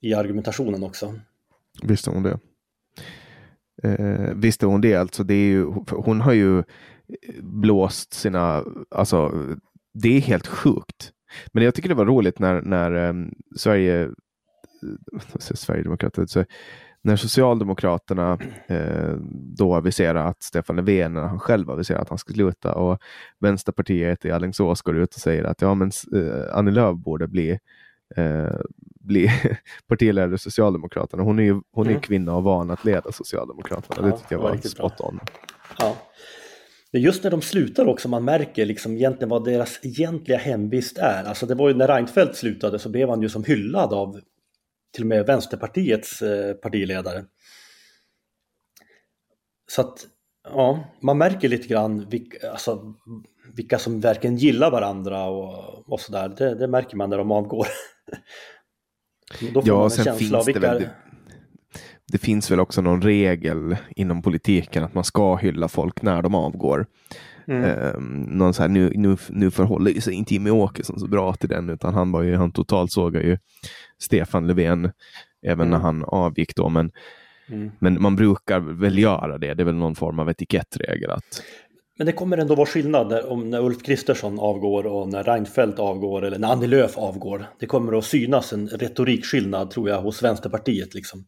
i 0.00 0.14
argumentationen 0.14 0.82
också. 0.82 1.14
Visste 1.82 2.10
hon 2.10 2.22
det? 2.22 2.38
Eh, 3.82 4.34
visste 4.34 4.66
hon 4.66 4.80
det 4.80 4.94
alltså? 4.94 5.22
Det 5.22 5.34
är 5.34 5.48
ju, 5.48 5.64
hon 5.90 6.20
har 6.20 6.32
ju 6.32 6.62
blåst 7.40 8.12
sina, 8.12 8.64
alltså 8.90 9.32
det 9.94 10.16
är 10.16 10.20
helt 10.20 10.46
sjukt. 10.46 11.12
Men 11.52 11.64
jag 11.64 11.74
tycker 11.74 11.88
det 11.88 11.94
var 11.94 12.06
roligt 12.06 12.38
när, 12.38 12.62
när 12.62 13.08
um, 13.08 13.34
Sverige 13.56 14.10
Sverigedemokraterna, 15.38 16.26
så 16.26 16.44
när 17.04 17.16
Socialdemokraterna 17.16 18.38
eh, 18.66 19.14
då 19.56 19.74
aviserar 19.74 20.26
att 20.26 20.42
Stefan 20.42 20.76
Löfven, 20.76 21.14
när 21.14 21.20
han 21.22 21.40
själv 21.40 21.70
aviserar 21.70 21.98
att 21.98 22.08
han 22.08 22.18
ska 22.18 22.32
sluta 22.32 22.74
och 22.74 22.98
Vänsterpartiet 23.40 24.24
i 24.24 24.30
Alingsås 24.30 24.82
går 24.82 24.98
ut 24.98 25.14
och 25.14 25.20
säger 25.20 25.44
att 25.44 25.62
ja, 25.62 25.74
men 25.74 25.90
eh, 26.14 26.56
Annie 26.56 26.70
Lööf 26.70 26.96
borde 26.96 27.28
bli, 27.28 27.58
eh, 28.16 28.56
bli 29.00 29.30
partiledare 29.86 30.34
i 30.34 30.38
Socialdemokraterna. 30.38 31.22
Hon 31.22 31.38
är 31.38 31.42
ju 31.42 31.60
hon 31.72 31.86
är 31.86 31.90
mm. 31.90 32.02
kvinna 32.02 32.34
och 32.36 32.42
van 32.42 32.70
att 32.70 32.84
leda 32.84 33.12
Socialdemokraterna. 33.12 33.96
Ja, 33.96 34.02
det 34.02 34.18
tyckte 34.18 34.34
jag 34.34 34.40
var 34.42 34.56
spot 34.56 35.00
on. 35.00 35.20
Ja. 35.78 35.96
Just 36.94 37.24
när 37.24 37.30
de 37.30 37.42
slutar 37.42 37.86
också 37.86 38.08
man 38.08 38.24
märker 38.24 38.66
liksom 38.66 38.96
egentligen 38.96 39.28
vad 39.28 39.44
deras 39.44 39.80
egentliga 39.82 40.38
hemvist 40.38 40.98
är. 40.98 41.24
Alltså 41.24 41.46
det 41.46 41.54
var 41.54 41.68
ju 41.68 41.74
när 41.74 41.88
Reinfeldt 41.88 42.36
slutade 42.36 42.78
så 42.78 42.88
blev 42.88 43.08
han 43.08 43.22
ju 43.22 43.28
som 43.28 43.44
hyllad 43.44 43.92
av 43.92 44.20
till 44.92 45.02
och 45.02 45.08
med 45.08 45.26
Vänsterpartiets 45.26 46.22
eh, 46.22 46.54
partiledare. 46.54 47.24
Så 49.70 49.80
att 49.80 50.06
ja, 50.48 50.84
man 51.02 51.18
märker 51.18 51.48
lite 51.48 51.68
grann 51.68 52.08
vilka, 52.08 52.50
alltså, 52.50 52.94
vilka 53.54 53.78
som 53.78 54.00
verkligen 54.00 54.36
gillar 54.36 54.70
varandra 54.70 55.24
och, 55.24 55.92
och 55.92 56.00
sådär. 56.00 56.28
Det, 56.28 56.54
det 56.54 56.68
märker 56.68 56.96
man 56.96 57.10
när 57.10 57.18
de 57.18 57.30
avgår. 57.30 57.66
Då 59.54 59.62
får 59.62 59.68
ja, 59.68 59.74
man 59.74 59.84
en 59.84 59.90
sen 59.90 60.04
känsla 60.04 60.18
finns 60.18 60.32
av 60.32 60.44
vilka... 60.44 60.60
Det, 60.60 60.66
väl, 60.66 60.82
det, 60.82 60.90
det 62.12 62.18
finns 62.18 62.50
väl 62.50 62.60
också 62.60 62.80
någon 62.80 63.02
regel 63.02 63.76
inom 63.96 64.22
politiken 64.22 64.84
att 64.84 64.94
man 64.94 65.04
ska 65.04 65.36
hylla 65.36 65.68
folk 65.68 66.02
när 66.02 66.22
de 66.22 66.34
avgår. 66.34 66.86
Mm. 67.48 67.94
Um, 67.96 68.22
någon 68.38 68.54
så 68.54 68.62
här, 68.62 68.68
nu, 68.68 68.92
nu, 68.94 69.16
nu 69.28 69.50
förhåller 69.50 70.00
sig 70.00 70.14
inte 70.14 70.34
Jimmie 70.34 70.52
Åkesson 70.52 71.00
så 71.00 71.06
bra 71.06 71.34
till 71.34 71.48
den, 71.48 71.70
utan 71.70 71.94
han 71.94 72.12
var 72.12 72.22
ju, 72.22 72.36
han 72.36 72.52
totalt 72.52 72.92
sågar 72.92 73.20
ju 73.20 73.38
Stefan 73.98 74.46
Löfven 74.46 74.90
även 75.46 75.68
mm. 75.68 75.70
när 75.70 75.78
han 75.78 76.04
avgick 76.04 76.56
då. 76.56 76.68
Men, 76.68 76.90
mm. 77.48 77.70
men 77.78 78.02
man 78.02 78.16
brukar 78.16 78.60
väl 78.60 78.98
göra 78.98 79.38
det, 79.38 79.54
det 79.54 79.62
är 79.62 79.64
väl 79.64 79.74
någon 79.74 79.94
form 79.94 80.18
av 80.18 80.30
etikettregel. 80.30 81.10
Att... 81.10 81.42
Men 81.98 82.06
det 82.06 82.12
kommer 82.12 82.38
ändå 82.38 82.54
vara 82.54 82.66
skillnad 82.66 83.12
om 83.24 83.50
när 83.50 83.64
Ulf 83.64 83.82
Kristersson 83.82 84.38
avgår 84.38 84.86
och 84.86 85.08
när 85.08 85.24
Reinfeldt 85.24 85.78
avgår 85.78 86.24
eller 86.24 86.38
när 86.38 86.52
Annie 86.52 86.66
Lööf 86.66 86.98
avgår. 86.98 87.46
Det 87.58 87.66
kommer 87.66 87.98
att 87.98 88.04
synas 88.04 88.52
en 88.52 88.68
retorikskillnad 88.68 89.70
tror 89.70 89.88
jag 89.88 90.02
hos 90.02 90.22
Vänsterpartiet. 90.22 90.94
Liksom. 90.94 91.24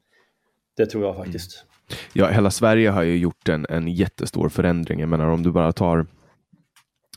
Det 0.77 0.87
tror 0.87 1.05
jag 1.05 1.17
faktiskt. 1.17 1.65
Ja, 2.12 2.28
hela 2.28 2.51
Sverige 2.51 2.91
har 2.91 3.03
ju 3.03 3.16
gjort 3.16 3.49
en, 3.49 3.66
en 3.68 3.89
jättestor 3.89 4.49
förändring. 4.49 5.01
Jag 5.01 5.09
menar 5.09 5.26
om 5.26 5.43
du 5.43 5.53
bara 5.53 5.72
tar 5.72 6.07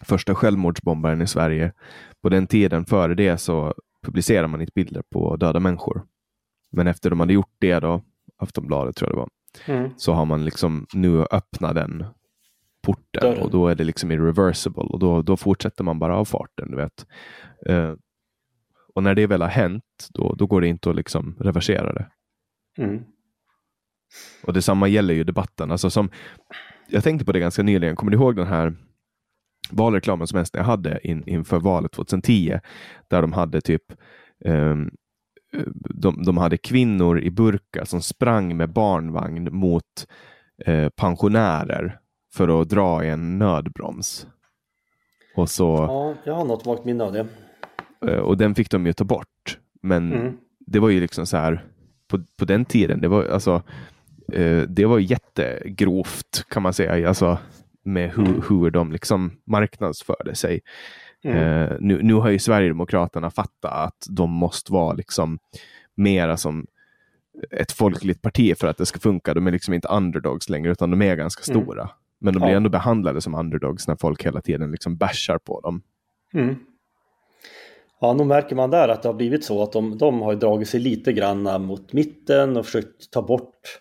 första 0.01 0.35
självmordsbombaren 0.35 1.21
i 1.21 1.27
Sverige. 1.27 1.73
På 2.21 2.29
den 2.29 2.47
tiden 2.47 2.85
före 2.85 3.15
det 3.15 3.37
så 3.37 3.73
publicerar 4.03 4.47
man 4.47 4.61
inte 4.61 4.71
bilder 4.75 5.03
på 5.11 5.35
döda 5.35 5.59
människor. 5.59 6.05
Men 6.71 6.87
efter 6.87 7.09
de 7.09 7.19
hade 7.19 7.33
gjort 7.33 7.55
det 7.59 7.79
då, 7.79 8.03
Aftonbladet 8.37 8.95
tror 8.95 9.09
jag 9.09 9.15
det 9.15 9.19
var, 9.19 9.29
mm. 9.77 9.91
så 9.97 10.13
har 10.13 10.25
man 10.25 10.45
liksom 10.45 10.87
nu 10.93 11.21
öppnat 11.31 11.75
den 11.75 12.05
porten 12.81 13.21
Dörren. 13.21 13.41
och 13.41 13.51
då 13.51 13.67
är 13.67 13.75
det 13.75 13.83
liksom 13.83 14.11
irreversible 14.11 14.83
och 14.83 14.99
då, 14.99 15.21
då 15.21 15.37
fortsätter 15.37 15.83
man 15.83 15.99
bara 15.99 16.17
av 16.17 16.25
farten. 16.25 16.71
Du 16.71 16.77
vet. 16.77 17.05
Uh, 17.69 17.95
och 18.95 19.03
när 19.03 19.15
det 19.15 19.27
väl 19.27 19.41
har 19.41 19.49
hänt, 19.49 20.07
då, 20.09 20.35
då 20.37 20.47
går 20.47 20.61
det 20.61 20.67
inte 20.67 20.89
att 20.89 20.95
liksom 20.95 21.35
reversera 21.39 21.93
det. 21.93 22.09
Mm. 22.77 23.03
Och 24.43 24.53
detsamma 24.53 24.87
gäller 24.87 25.13
ju 25.13 25.23
debatten. 25.23 25.71
Alltså 25.71 25.89
som, 25.89 26.09
jag 26.87 27.03
tänkte 27.03 27.25
på 27.25 27.31
det 27.31 27.39
ganska 27.39 27.63
nyligen. 27.63 27.95
Kommer 27.95 28.11
du 28.11 28.17
ihåg 28.17 28.35
den 28.35 28.47
här 28.47 28.75
valreklamen 29.71 30.27
som 30.27 30.45
SD 30.45 30.57
hade 30.57 31.07
in, 31.07 31.23
inför 31.27 31.59
valet 31.59 31.91
2010? 31.91 32.59
Där 33.07 33.21
de 33.21 33.33
hade 33.33 33.61
typ 33.61 33.83
um, 34.45 34.91
de, 35.89 36.23
de 36.23 36.37
hade 36.37 36.57
kvinnor 36.57 37.19
i 37.19 37.31
burkar 37.31 37.85
som 37.85 38.01
sprang 38.01 38.57
med 38.57 38.73
barnvagn 38.73 39.49
mot 39.51 40.07
eh, 40.65 40.89
pensionärer 40.89 41.99
för 42.33 42.61
att 42.61 42.69
dra 42.69 43.05
i 43.05 43.09
en 43.09 43.39
nödbroms. 43.39 44.27
Och 45.35 45.49
så, 45.49 45.63
ja, 45.65 46.15
jag 46.25 46.33
har 46.33 46.45
något 46.45 46.65
vagt 46.65 46.85
minne 46.85 47.03
av 47.03 47.13
det. 47.13 47.27
Eh, 48.07 48.19
och 48.19 48.37
den 48.37 48.55
fick 48.55 48.71
de 48.71 48.85
ju 48.85 48.93
ta 48.93 49.03
bort. 49.03 49.59
Men 49.81 50.13
mm. 50.13 50.37
det 50.59 50.79
var 50.79 50.89
ju 50.89 50.99
liksom 50.99 51.25
så 51.25 51.37
här 51.37 51.65
på, 52.07 52.19
på 52.39 52.45
den 52.45 52.65
tiden. 52.65 53.01
Det 53.01 53.07
var 53.07 53.25
alltså 53.25 53.63
eh, 54.33 54.61
det 54.61 54.85
var 54.85 54.99
jättegrovt 54.99 56.45
kan 56.49 56.63
man 56.63 56.73
säga. 56.73 57.07
Alltså, 57.07 57.37
med 57.83 58.11
hur, 58.11 58.27
mm. 58.27 58.41
hur 58.49 58.71
de 58.71 58.91
liksom 58.91 59.31
marknadsförde 59.45 60.35
sig. 60.35 60.61
Mm. 61.23 61.37
Eh, 61.37 61.77
nu, 61.79 62.03
nu 62.03 62.13
har 62.13 62.29
ju 62.29 62.39
Sverigedemokraterna 62.39 63.29
fattat 63.29 63.73
att 63.73 64.05
de 64.09 64.31
måste 64.31 64.73
vara 64.73 64.93
liksom 64.93 65.39
mera 65.95 66.37
som 66.37 66.67
ett 67.51 67.71
folkligt 67.71 68.21
parti 68.21 68.57
för 68.57 68.67
att 68.67 68.77
det 68.77 68.85
ska 68.85 68.99
funka. 68.99 69.33
De 69.33 69.47
är 69.47 69.51
liksom 69.51 69.73
inte 69.73 69.87
underdogs 69.87 70.49
längre 70.49 70.71
utan 70.71 70.91
de 70.91 71.01
är 71.01 71.15
ganska 71.15 71.51
mm. 71.51 71.63
stora. 71.63 71.89
Men 72.19 72.33
de 72.33 72.39
blir 72.39 72.49
ja. 72.49 72.57
ändå 72.57 72.69
behandlade 72.69 73.21
som 73.21 73.35
underdogs 73.35 73.87
när 73.87 73.95
folk 73.95 74.25
hela 74.25 74.41
tiden 74.41 74.71
liksom 74.71 74.97
bashar 74.97 75.37
på 75.37 75.61
dem. 75.61 75.81
Mm. 76.33 76.55
Ja, 78.01 78.13
nog 78.13 78.27
märker 78.27 78.55
man 78.55 78.69
där 78.69 78.87
att 78.87 79.03
det 79.03 79.09
har 79.09 79.13
blivit 79.13 79.43
så 79.43 79.63
att 79.63 79.71
de, 79.71 79.97
de 79.97 80.21
har 80.21 80.35
dragit 80.35 80.69
sig 80.69 80.79
lite 80.79 81.13
grann 81.13 81.65
mot 81.65 81.93
mitten 81.93 82.57
och 82.57 82.65
försökt 82.65 83.11
ta 83.11 83.21
bort 83.21 83.79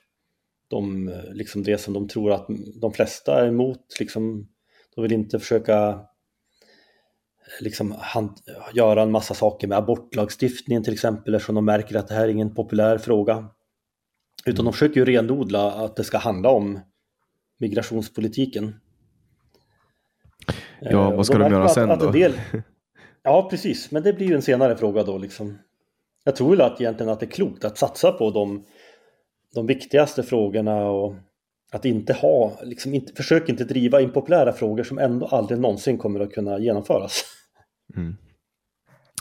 de, 0.69 1.13
liksom 1.33 1.63
det 1.63 1.79
som 1.79 1.95
de 1.95 2.09
tror 2.09 2.33
att 2.33 2.47
de 2.81 2.93
flesta 2.93 3.41
är 3.41 3.49
emot. 3.49 3.97
Liksom, 4.01 4.49
de 4.95 5.03
vill 5.03 5.13
inte 5.13 5.39
försöka 5.39 6.01
liksom, 7.61 7.95
hand, 7.99 8.31
göra 8.75 9.03
en 9.03 9.11
massa 9.11 9.35
saker 9.35 9.69
med 9.69 9.79
abortlagstiftningen 9.79 10.85
till 10.85 10.93
exempel 10.93 11.35
eftersom 11.35 11.55
de 11.55 11.65
märker 11.65 11.97
att 11.97 12.09
det 12.09 12.15
här 12.15 12.25
är 12.25 12.29
ingen 12.29 12.55
populär 12.55 12.99
fråga. 12.99 13.49
Utan 14.47 14.65
de 14.65 14.73
försöker 14.73 15.01
ju 15.01 15.05
renodla 15.05 15.73
att 15.73 15.97
det 15.97 16.05
ska 16.05 16.19
handla 16.19 16.51
om 16.51 16.81
migrationspolitiken. 17.59 18.81
Ja, 20.81 21.11
vad 21.11 21.27
ska 21.27 21.39
de 21.39 21.53
göra 21.53 21.69
sen 21.69 21.91
att, 21.91 22.01
då? 22.01 22.07
Att 22.07 22.13
del, 22.13 22.33
ja, 23.23 23.49
precis, 23.51 23.91
men 23.91 24.03
det 24.03 24.13
blir 24.13 24.27
ju 24.27 24.35
en 24.35 24.43
senare 24.43 24.77
fråga 24.77 25.03
då 25.03 25.19
liksom. 25.19 25.59
Jag 26.25 26.37
tror 26.37 26.51
väl 26.51 26.61
att 26.61 26.81
egentligen 26.81 27.13
att 27.13 27.21
det 27.21 27.27
är 27.27 27.31
klokt 27.31 27.65
att 27.65 27.79
satsa 27.79 28.13
på 28.13 28.31
de 28.31 28.65
de 29.55 29.67
viktigaste 29.67 30.23
frågorna 30.23 30.89
och 30.89 31.15
att 31.73 31.85
inte 31.85 32.13
ha, 32.13 32.61
liksom 32.63 32.95
inte, 32.95 33.13
försök 33.13 33.49
inte 33.49 33.65
driva 33.65 34.01
impopulära 34.01 34.53
frågor 34.53 34.85
som 34.85 34.99
ändå 34.99 35.27
aldrig 35.27 35.61
någonsin 35.61 35.99
kommer 35.99 36.21
att 36.21 36.33
kunna 36.33 36.59
genomföras. 36.59 37.25
Mm. 37.97 38.17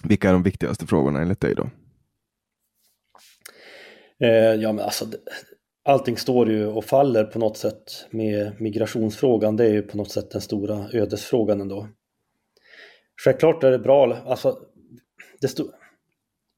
Vilka 0.04 0.30
är 0.30 0.34
de 0.34 0.44
viktigaste 0.44 0.88
frågorna 0.88 1.22
enligt 1.22 1.42
dig 1.42 1.56
då? 1.56 1.70
Eh, 4.20 4.54
ja, 4.54 4.72
men 4.72 4.86
alltså, 4.86 5.06
allting 5.84 6.18
står 6.18 6.52
ju 6.52 6.66
och 6.66 6.86
faller 6.86 7.24
på 7.24 7.40
något 7.40 7.58
sätt 7.58 8.08
med 8.10 8.62
migrationsfrågan. 8.62 9.56
Det 9.56 9.66
är 9.66 9.74
ju 9.74 9.82
på 9.82 9.98
något 9.98 10.12
sätt 10.12 10.32
den 10.32 10.42
stora 10.42 10.90
ödesfrågan 10.94 11.62
ändå. 11.62 11.88
Självklart 13.24 13.64
är 13.64 13.72
det 13.72 13.80
bra, 13.80 14.18
alltså, 14.26 14.60
det 15.42 15.60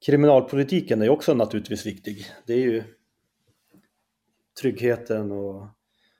kriminalpolitiken 0.05 1.01
är 1.01 1.09
också 1.09 1.33
naturligtvis 1.33 1.85
viktig. 1.85 2.25
Det 2.47 2.53
är 2.53 2.57
ju 2.57 2.83
tryggheten 4.61 5.31
och 5.31 5.67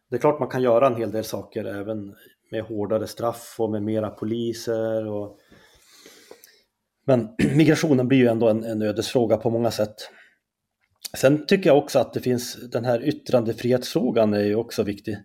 det 0.10 0.16
är 0.16 0.20
klart 0.20 0.40
man 0.40 0.50
kan 0.50 0.62
göra 0.62 0.88
en 0.88 0.96
hel 0.96 1.12
del 1.12 1.24
saker 1.24 1.66
även 1.66 2.16
med 2.52 2.64
hårdare 2.64 3.08
straff 3.08 3.56
och 3.60 3.72
med 3.72 3.84
mera 3.84 4.10
poliser. 4.10 5.08
Och... 5.08 5.38
Men 7.06 7.30
migrationen 7.56 8.08
blir 8.08 8.18
ju 8.18 8.28
ändå 8.28 8.50
en, 8.50 8.64
en 8.64 8.82
ödesfråga 8.82 9.38
på 9.38 9.50
många 9.50 9.72
sätt. 9.72 9.96
Sen 11.18 11.46
tycker 11.46 11.70
jag 11.70 11.78
också 11.78 12.00
att 12.00 12.14
det 12.14 12.20
finns 12.20 12.70
den 12.72 12.86
här 12.86 13.08
yttrandefrihetsfrågan 13.08 14.34
är 14.34 14.44
ju 14.44 14.56
också 14.56 14.84
viktig. 14.84 15.18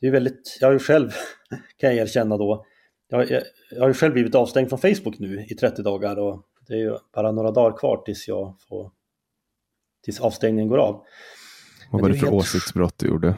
Det 0.00 0.06
är 0.06 0.10
väldigt, 0.10 0.58
jag 0.60 0.68
har 0.68 0.72
ju 0.72 0.78
själv, 0.78 1.10
kan 1.76 1.90
jag 1.90 1.94
erkänna 1.94 2.36
då, 2.36 2.66
jag, 3.08 3.30
jag, 3.30 3.42
jag 3.70 3.80
har 3.80 3.88
ju 3.88 3.94
själv 3.94 4.12
blivit 4.12 4.34
avstängd 4.34 4.68
från 4.68 4.78
Facebook 4.78 5.18
nu 5.18 5.46
i 5.48 5.54
30 5.54 5.82
dagar 5.82 6.16
och 6.16 6.42
det 6.68 6.74
är 6.74 6.78
ju 6.78 6.96
bara 7.14 7.32
några 7.32 7.50
dagar 7.50 7.78
kvar 7.78 8.02
tills 8.04 8.28
jag 8.28 8.56
får, 8.68 8.90
tills 10.04 10.20
avstängningen 10.20 10.68
går 10.68 10.78
av. 10.78 11.04
Vad 11.90 12.00
var 12.00 12.08
det, 12.08 12.14
det 12.14 12.18
för 12.18 12.26
helt... 12.26 12.38
åsiktsbrott 12.38 12.98
du 12.98 13.06
gjorde? 13.06 13.34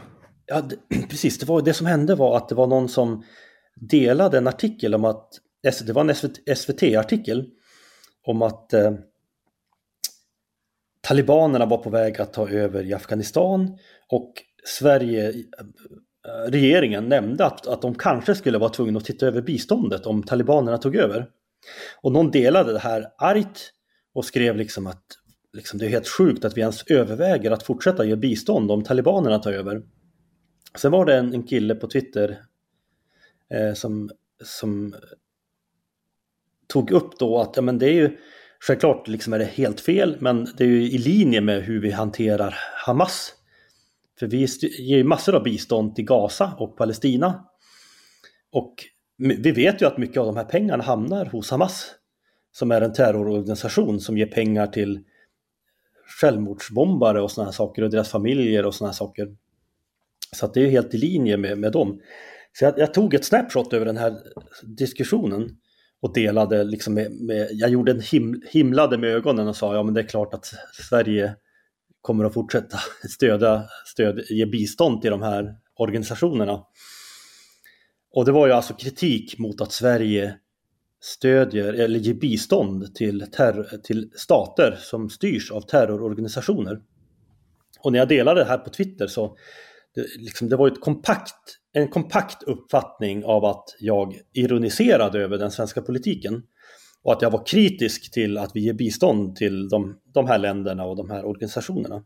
Ja, 0.47 0.61
det, 0.61 0.77
precis. 1.09 1.39
Det, 1.39 1.47
var, 1.47 1.63
det 1.63 1.75
som 1.75 1.87
hände 1.87 2.15
var 2.15 2.37
att 2.37 2.49
det 2.49 2.55
var 2.55 2.67
någon 2.67 2.89
som 2.89 3.25
delade 3.75 4.39
en 4.39 4.47
artikel 4.47 4.95
om 4.95 5.05
att, 5.05 5.29
det 5.87 5.93
var 5.93 6.05
en 6.05 6.15
SVT-artikel 6.57 7.47
om 8.27 8.43
att 8.43 8.73
eh, 8.73 8.93
talibanerna 11.01 11.67
var 11.67 11.79
på 11.79 11.91
väg 11.91 12.21
att 12.21 12.33
ta 12.33 12.49
över 12.49 12.85
i 12.85 12.95
Afghanistan 12.95 13.79
och 14.09 14.33
Sverige, 14.65 15.29
eh, 15.29 16.51
regeringen 16.51 17.09
nämnde 17.09 17.47
att, 17.47 17.67
att 17.67 17.83
de 17.83 17.95
kanske 17.95 18.35
skulle 18.35 18.59
vara 18.59 18.71
tvungna 18.71 18.99
att 18.99 19.05
titta 19.05 19.27
över 19.27 19.43
biståndet 19.43 20.07
om 20.07 20.23
talibanerna 20.23 20.79
tog 20.79 20.97
över. 20.97 21.29
Och 22.03 22.13
någon 22.13 22.31
delade 22.31 22.73
det 22.73 22.79
här 22.79 23.07
argt 23.19 23.73
och 24.15 24.25
skrev 24.25 24.57
liksom 24.57 24.87
att 24.87 25.05
liksom, 25.53 25.79
det 25.79 25.87
är 25.87 25.91
helt 25.91 26.09
sjukt 26.09 26.45
att 26.45 26.57
vi 26.57 26.61
ens 26.61 26.83
överväger 26.87 27.51
att 27.51 27.63
fortsätta 27.63 28.05
ge 28.05 28.17
bistånd 28.17 28.71
om 28.71 28.85
talibanerna 28.85 29.39
tar 29.39 29.53
över. 29.53 29.83
Sen 30.79 30.93
var 30.93 31.07
det 31.07 31.17
en, 31.17 31.35
en 31.35 31.43
kille 31.43 31.75
på 31.75 31.89
Twitter 31.89 32.39
eh, 33.51 33.75
som, 33.75 34.11
som 34.45 34.95
tog 36.67 36.91
upp 36.91 37.19
då 37.19 37.39
att 37.39 37.57
ja, 37.57 37.63
men 37.63 37.79
det 37.79 37.87
är 37.87 37.93
ju 37.93 38.17
självklart 38.61 39.09
liksom 39.09 39.33
är 39.33 39.39
det 39.39 39.45
helt 39.45 39.81
fel 39.81 40.17
men 40.21 40.49
det 40.57 40.65
är 40.65 40.69
ju 40.69 40.83
i 40.83 40.99
linje 40.99 41.41
med 41.41 41.63
hur 41.63 41.81
vi 41.81 41.91
hanterar 41.91 42.55
Hamas. 42.87 43.35
För 44.19 44.27
vi 44.27 44.47
ger 44.79 44.97
ju 44.97 45.05
massor 45.05 45.35
av 45.35 45.43
bistånd 45.43 45.95
till 45.95 46.05
Gaza 46.05 46.53
och 46.59 46.77
Palestina. 46.77 47.45
Och 48.53 48.75
vi 49.17 49.53
vet 49.53 49.83
ju 49.83 49.87
att 49.87 49.99
mycket 49.99 50.17
av 50.17 50.27
de 50.27 50.37
här 50.37 50.45
pengarna 50.45 50.83
hamnar 50.85 51.27
hos 51.27 51.51
Hamas. 51.51 51.95
Som 52.53 52.71
är 52.71 52.81
en 52.81 52.93
terrororganisation 52.93 54.01
som 54.01 54.19
ger 54.19 54.27
pengar 54.27 54.67
till 54.67 55.05
självmordsbombare 56.21 57.21
och 57.21 57.31
sådana 57.31 57.51
här 57.51 57.57
saker 57.57 57.83
och 57.83 57.91
deras 57.91 58.09
familjer 58.09 58.67
och 58.67 58.75
sådana 58.75 58.91
här 58.91 58.97
saker. 58.97 59.29
Så 60.37 60.47
att 60.47 60.55
det 60.55 60.61
är 60.61 60.71
helt 60.71 60.95
i 60.95 60.99
linje 60.99 61.37
med, 61.37 61.59
med 61.59 61.73
dem. 61.73 62.01
Så 62.53 62.65
jag, 62.65 62.79
jag, 62.79 62.95
tog 62.95 63.15
ett 63.15 63.25
snapshot 63.25 63.73
över 63.73 63.87
den 63.87 63.97
här 63.97 64.17
diskussionen 64.63 65.57
och 66.01 66.15
delade 66.15 66.65
liksom 66.65 66.95
med, 66.95 67.13
med 67.13 67.49
jag 67.53 67.71
gjorde 67.71 67.93
en 67.93 68.01
him, 68.01 68.43
himlade 68.51 68.99
med 68.99 69.11
ögonen 69.11 69.49
och 69.49 69.57
sa 69.57 69.75
ja 69.75 69.83
men 69.83 69.95
det 69.95 70.01
är 70.01 70.07
klart 70.07 70.35
att 70.35 70.55
Sverige 70.89 71.35
kommer 72.01 72.25
att 72.25 72.35
fortsätta 72.35 72.79
stödja, 73.09 73.65
stöd, 73.87 74.21
ge 74.31 74.47
bistånd 74.47 75.03
till 75.03 75.11
de 75.11 75.23
här 75.23 75.55
organisationerna. 75.75 76.65
Och 78.13 78.25
det 78.25 78.33
var 78.33 78.47
ju 78.47 78.53
alltså 78.53 78.75
kritik 78.75 79.39
mot 79.39 79.61
att 79.61 79.73
Sverige 79.73 80.35
stödjer 81.01 81.73
eller 81.73 81.99
ger 81.99 82.15
bistånd 82.15 82.95
till, 82.95 83.27
till 83.83 84.11
stater 84.15 84.79
som 84.81 85.11
styrs 85.11 85.51
av 85.51 85.61
terrororganisationer. 85.61 86.81
Och 87.81 87.93
när 87.93 87.99
jag 87.99 88.09
delade 88.09 88.41
det 88.41 88.47
här 88.47 88.59
på 88.59 88.71
Twitter 88.71 89.07
så 89.07 89.37
det, 89.95 90.07
liksom, 90.19 90.49
det 90.49 90.57
var 90.57 90.69
ett 90.69 90.81
kompakt, 90.81 91.59
en 91.73 91.89
kompakt 91.89 92.43
uppfattning 92.43 93.25
av 93.25 93.45
att 93.45 93.77
jag 93.79 94.21
ironiserade 94.33 95.21
över 95.21 95.39
den 95.39 95.51
svenska 95.51 95.83
politiken. 95.83 96.43
Och 97.03 97.13
att 97.13 97.23
jag 97.23 97.31
var 97.31 97.47
kritisk 97.47 98.13
till 98.13 98.39
att 98.39 98.51
vi 98.55 98.61
ger 98.61 98.73
bistånd 98.73 99.37
till 99.37 99.69
de, 99.69 100.01
de 100.05 100.27
här 100.27 100.39
länderna 100.39 100.85
och 100.85 100.97
de 100.97 101.11
här 101.11 101.25
organisationerna. 101.25 101.97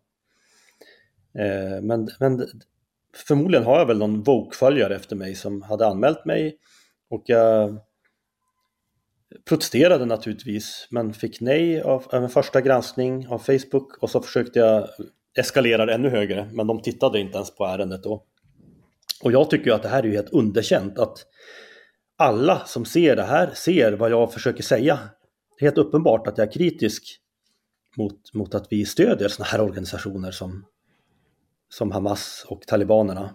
Eh, 1.39 1.83
men, 1.83 2.09
men 2.21 2.47
förmodligen 3.27 3.65
har 3.65 3.79
jag 3.79 3.87
väl 3.87 3.99
någon 3.99 4.23
Vogue-följare 4.23 4.97
efter 4.97 5.17
mig 5.17 5.35
som 5.35 5.63
hade 5.63 5.87
anmält 5.87 6.25
mig 6.25 6.59
och 7.11 7.23
jag 7.27 7.79
protesterade 9.45 10.05
naturligtvis 10.05 10.89
men 10.91 11.15
fick 11.15 11.41
nej 11.41 11.83
av, 11.83 12.05
av 12.11 12.23
en 12.23 12.29
första 12.29 12.61
granskning 12.61 13.29
av 13.29 13.39
Facebook 13.39 14.03
och 14.03 14.11
så 14.11 14.21
försökte 14.21 14.59
jag 14.59 14.89
eskalera 15.39 15.87
det 15.87 15.95
ännu 15.95 16.09
högre 16.09 16.51
men 16.53 16.67
de 16.67 16.83
tittade 16.83 17.21
inte 17.21 17.37
ens 17.37 17.55
på 17.55 17.65
ärendet 17.65 18.03
då. 18.03 18.25
Och 19.23 19.33
jag 19.33 19.51
tycker 19.51 19.73
att 19.73 19.83
det 19.83 19.89
här 19.89 20.03
är 20.03 20.07
ju 20.07 20.15
helt 20.15 20.33
underkänt 20.33 20.99
att 20.99 21.27
alla 22.17 22.65
som 22.67 22.85
ser 22.85 23.17
det 23.17 23.23
här 23.23 23.51
ser 23.55 23.93
vad 23.93 24.11
jag 24.11 24.33
försöker 24.33 24.63
säga. 24.63 24.99
Det 25.59 25.65
är 25.65 25.67
helt 25.67 25.79
uppenbart 25.79 26.27
att 26.27 26.39
jag 26.39 26.47
är 26.47 26.53
kritisk 26.53 27.21
mot, 27.97 28.35
mot 28.35 28.55
att 28.55 28.67
vi 28.71 28.87
stödjer 28.87 29.29
sådana 29.29 29.49
här 29.49 29.61
organisationer 29.61 30.31
som 30.31 30.65
som 31.69 31.93
Hamas 31.93 32.47
och 32.49 32.63
talibanerna. 32.63 33.31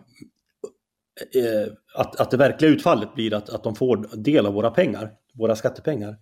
Eh, 1.36 1.74
att, 1.96 2.20
att 2.20 2.32
det 2.32 2.38
verkliga 2.38 2.72
utfallet 2.72 3.16
blir 3.16 3.34
att, 3.34 3.50
att 3.50 3.64
de 3.64 3.76
får 3.76 4.18
del 4.18 4.46
av 4.46 4.54
våra 4.54 4.72
pengar, 4.72 5.12
våra 5.34 5.56
skattepengar. 5.56 6.18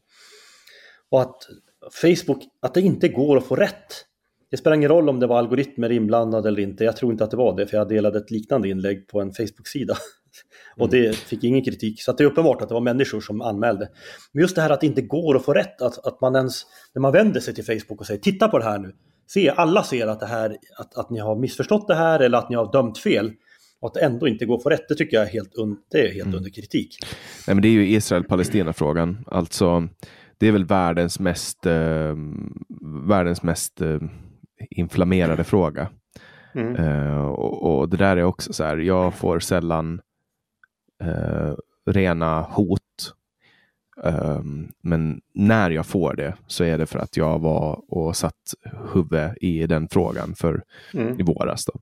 Och 1.09 1.21
att 1.21 1.47
Facebook, 1.91 2.43
att 2.61 2.73
det 2.73 2.81
inte 2.81 3.07
går 3.07 3.37
att 3.37 3.45
få 3.45 3.55
rätt. 3.55 4.05
Det 4.51 4.57
spelar 4.57 4.77
ingen 4.77 4.89
roll 4.89 5.09
om 5.09 5.19
det 5.19 5.27
var 5.27 5.37
algoritmer 5.37 5.91
inblandade 5.91 6.49
eller 6.49 6.59
inte. 6.59 6.83
Jag 6.83 6.95
tror 6.95 7.11
inte 7.11 7.23
att 7.23 7.31
det 7.31 7.37
var 7.37 7.57
det, 7.57 7.67
för 7.67 7.77
jag 7.77 7.89
delade 7.89 8.17
ett 8.17 8.31
liknande 8.31 8.69
inlägg 8.69 9.07
på 9.07 9.21
en 9.21 9.33
Facebook-sida. 9.33 9.97
Och 10.77 10.89
det 10.89 11.15
fick 11.15 11.43
ingen 11.43 11.63
kritik. 11.63 12.01
Så 12.01 12.11
det 12.11 12.23
är 12.23 12.27
uppenbart 12.27 12.61
att 12.61 12.67
det 12.67 12.73
var 12.73 12.81
människor 12.81 13.21
som 13.21 13.41
anmälde. 13.41 13.89
Men 14.31 14.41
just 14.41 14.55
det 14.55 14.61
här 14.61 14.69
att 14.69 14.81
det 14.81 14.87
inte 14.87 15.01
går 15.01 15.35
att 15.35 15.45
få 15.45 15.53
rätt, 15.53 15.81
att, 15.81 16.05
att 16.07 16.21
man 16.21 16.35
ens, 16.35 16.63
när 16.93 17.01
man 17.01 17.11
vänder 17.11 17.39
sig 17.39 17.53
till 17.53 17.65
Facebook 17.65 17.99
och 17.99 18.07
säger 18.07 18.19
titta 18.19 18.47
på 18.47 18.57
det 18.57 18.63
här 18.63 18.79
nu, 18.79 18.91
se, 19.27 19.49
alla 19.49 19.83
ser 19.83 20.07
att, 20.07 20.19
det 20.19 20.25
här, 20.25 20.57
att, 20.77 20.97
att 20.97 21.09
ni 21.09 21.19
har 21.19 21.35
missförstått 21.35 21.87
det 21.87 21.95
här 21.95 22.19
eller 22.19 22.37
att 22.37 22.49
ni 22.49 22.55
har 22.55 22.71
dömt 22.71 22.97
fel. 22.97 23.31
Och 23.79 23.87
att 23.87 23.93
det 23.93 23.99
ändå 23.99 24.27
inte 24.27 24.45
går 24.45 24.59
få 24.59 24.69
rätt, 24.69 24.87
det 24.89 24.95
tycker 24.95 25.17
jag 25.17 25.25
är 25.25 25.31
helt, 25.31 25.55
un, 25.55 25.77
det 25.91 26.07
är 26.07 26.13
helt 26.13 26.25
mm. 26.25 26.37
under 26.37 26.49
kritik. 26.49 26.97
Nej, 27.47 27.55
men 27.55 27.61
det 27.61 27.67
är 27.67 27.71
ju 27.71 27.87
Israel-Palestina-frågan. 27.87 29.25
Alltså, 29.27 29.87
det 30.37 30.47
är 30.47 30.51
väl 30.51 30.65
världens 30.65 31.19
mest, 31.19 31.65
eh, 31.65 32.15
världens 33.07 33.43
mest 33.43 33.81
eh, 33.81 33.99
inflammerade 34.69 35.43
fråga. 35.43 35.89
Mm. 36.55 36.75
Eh, 36.75 37.25
och, 37.27 37.79
och, 37.79 37.89
det 37.89 37.97
där 37.97 38.17
är 38.17 38.23
också 38.23 38.53
så 38.53 38.63
här, 38.63 38.77
jag 38.77 39.13
får 39.13 39.39
sällan 39.39 40.01
eh, 41.03 41.53
rena 41.85 42.41
hot 42.41 42.81
Um, 44.03 44.71
men 44.81 45.21
när 45.33 45.71
jag 45.71 45.85
får 45.85 46.15
det 46.15 46.33
så 46.47 46.63
är 46.63 46.77
det 46.77 46.85
för 46.85 46.99
att 46.99 47.17
jag 47.17 47.39
var 47.39 47.83
och 47.87 48.15
satt 48.15 48.53
huvudet 48.93 49.37
i 49.41 49.67
den 49.67 49.87
frågan 49.87 50.35
för 50.35 50.63
mm. 50.93 51.19
i 51.19 51.23
våras. 51.23 51.65
Då. 51.65 51.73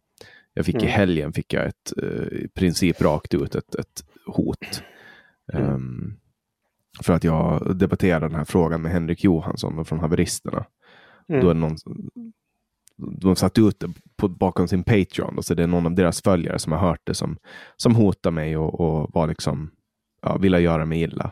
Jag 0.57 0.65
fick 0.65 0.75
mm. 0.75 0.87
i 0.87 0.89
helgen 0.89 1.33
fick 1.33 1.53
jag 1.53 1.65
ett 1.65 1.93
uh, 2.03 2.27
i 2.27 2.47
princip 2.55 3.01
rakt 3.01 3.33
ut 3.33 3.55
ett, 3.55 3.75
ett 3.75 4.03
hot. 4.25 4.83
Mm. 5.53 5.73
Um, 5.73 6.17
för 7.03 7.13
att 7.13 7.23
jag 7.23 7.77
debatterade 7.77 8.27
den 8.27 8.35
här 8.35 8.45
frågan 8.45 8.81
med 8.81 8.91
Henrik 8.91 9.23
Johansson 9.23 9.85
från 9.85 9.99
Haveristerna. 9.99 10.65
Mm. 11.29 11.41
Då 11.41 11.49
är 11.49 11.53
någon, 11.53 11.75
de 12.97 13.35
satt 13.35 13.57
ut 13.57 13.79
det 13.79 13.89
på, 14.15 14.27
bakom 14.27 14.67
sin 14.67 14.83
Patreon. 14.83 15.37
Och 15.37 15.45
så 15.45 15.53
det 15.53 15.63
är 15.63 15.67
någon 15.67 15.85
av 15.85 15.95
deras 15.95 16.21
följare 16.21 16.59
som 16.59 16.71
har 16.71 16.79
hört 16.79 17.01
det 17.03 17.13
som, 17.13 17.37
som 17.75 17.95
hotar 17.95 18.31
mig 18.31 18.57
och, 18.57 18.79
och 18.79 19.11
var 19.13 19.27
liksom, 19.27 19.71
ja, 20.21 20.37
ville 20.37 20.59
göra 20.59 20.85
mig 20.85 21.01
illa. 21.01 21.31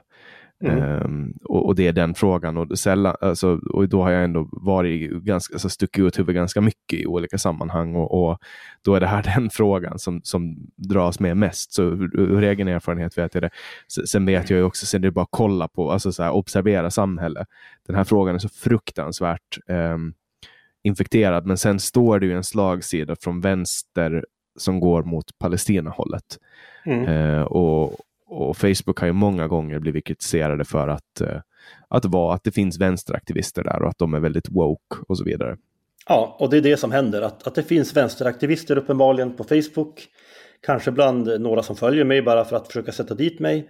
Mm. 0.63 1.05
Um, 1.05 1.33
och, 1.43 1.65
och, 1.65 1.75
det 1.75 1.87
är 1.87 1.93
den 1.93 2.13
frågan. 2.13 2.57
Och, 2.57 2.79
sällan, 2.79 3.15
alltså, 3.21 3.59
och 3.69 3.89
då 3.89 4.03
har 4.03 4.11
jag 4.11 4.23
ändå 4.23 4.49
varit 4.51 5.11
ganska, 5.11 5.55
alltså, 5.55 5.69
stuckit 5.69 6.03
ut 6.03 6.19
huvudet 6.19 6.35
ganska 6.35 6.61
mycket 6.61 6.99
i 6.99 7.05
olika 7.05 7.37
sammanhang. 7.37 7.95
Och, 7.95 8.23
och, 8.23 8.39
då 8.81 8.95
är 8.95 8.99
det 8.99 9.07
här 9.07 9.23
den 9.35 9.49
frågan 9.49 9.99
som, 9.99 10.21
som 10.23 10.55
dras 10.75 11.19
med 11.19 11.37
mest. 11.37 11.73
Så 11.73 11.83
ur, 11.83 12.43
egen 12.43 12.67
erfarenhet 12.67 13.17
vet 13.17 13.33
jag 13.33 13.43
det. 13.43 13.49
Sen 14.07 14.25
vet 14.25 14.49
jag 14.49 14.57
ju 14.57 14.63
också, 14.63 14.85
sen 14.85 15.01
det 15.01 15.07
är 15.07 15.11
bara 15.11 15.21
att 15.21 15.27
kolla 15.31 15.67
på, 15.67 15.91
alltså 15.91 16.11
så 16.11 16.23
här, 16.23 16.31
observera 16.31 16.91
samhället. 16.91 17.47
Den 17.87 17.95
här 17.95 18.03
frågan 18.03 18.35
är 18.35 18.39
så 18.39 18.49
fruktansvärt 18.49 19.57
um, 19.67 20.13
infekterad. 20.83 21.45
Men 21.45 21.57
sen 21.57 21.79
står 21.79 22.19
det 22.19 22.25
ju 22.25 22.33
en 22.33 22.43
slagsida 22.43 23.15
från 23.21 23.41
vänster 23.41 24.25
som 24.59 24.79
går 24.79 25.03
mot 25.03 25.37
Palestina-hållet. 25.39 26.39
Mm. 26.85 27.03
Eh, 27.03 27.41
och, 27.41 27.95
och, 28.33 28.57
Facebook 28.57 28.99
har 28.99 29.07
ju 29.07 29.13
många 29.13 29.47
gånger 29.47 29.79
blivit 29.79 30.05
kritiserade 30.05 30.65
för 30.65 30.87
att, 30.87 31.21
eh, 31.21 31.41
att, 31.87 32.05
vara, 32.05 32.35
att 32.35 32.43
det 32.43 32.51
finns 32.51 32.79
vänsteraktivister 32.79 33.63
där 33.63 33.81
och 33.81 33.89
att 33.89 33.97
de 33.97 34.13
är 34.13 34.19
väldigt 34.19 34.49
woke 34.49 34.95
och 35.07 35.17
så 35.17 35.23
vidare. 35.23 35.57
Ja, 36.07 36.37
och 36.39 36.49
det 36.49 36.57
är 36.57 36.61
det 36.61 36.77
som 36.77 36.91
händer, 36.91 37.21
att, 37.21 37.47
att 37.47 37.55
det 37.55 37.63
finns 37.63 37.95
vänsteraktivister 37.95 38.77
uppenbarligen 38.77 39.35
på 39.35 39.43
Facebook. 39.43 40.07
Kanske 40.61 40.91
bland 40.91 41.41
några 41.41 41.63
som 41.63 41.75
följer 41.75 42.05
mig 42.05 42.21
bara 42.21 42.45
för 42.45 42.55
att 42.55 42.67
försöka 42.67 42.91
sätta 42.91 43.13
dit 43.13 43.39
mig. 43.39 43.69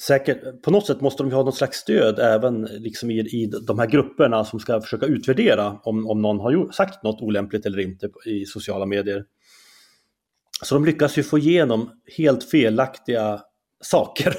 Säkert, 0.00 0.62
på 0.62 0.70
något 0.70 0.86
sätt 0.86 1.00
måste 1.00 1.22
de 1.22 1.28
ju 1.28 1.34
ha 1.34 1.42
något 1.42 1.56
slags 1.56 1.78
stöd 1.78 2.18
även 2.18 2.62
liksom 2.62 3.10
i, 3.10 3.18
i 3.18 3.50
de 3.66 3.78
här 3.78 3.86
grupperna 3.86 4.44
som 4.44 4.60
ska 4.60 4.80
försöka 4.80 5.06
utvärdera 5.06 5.80
om, 5.84 6.06
om 6.06 6.22
någon 6.22 6.40
har 6.40 6.52
gjort, 6.52 6.74
sagt 6.74 7.02
något 7.02 7.22
olämpligt 7.22 7.66
eller 7.66 7.78
inte 7.78 8.10
i 8.26 8.44
sociala 8.44 8.86
medier. 8.86 9.24
Så 10.62 10.74
de 10.74 10.84
lyckas 10.84 11.18
ju 11.18 11.22
få 11.22 11.38
igenom 11.38 11.90
helt 12.16 12.44
felaktiga 12.44 13.40
saker. 13.84 14.36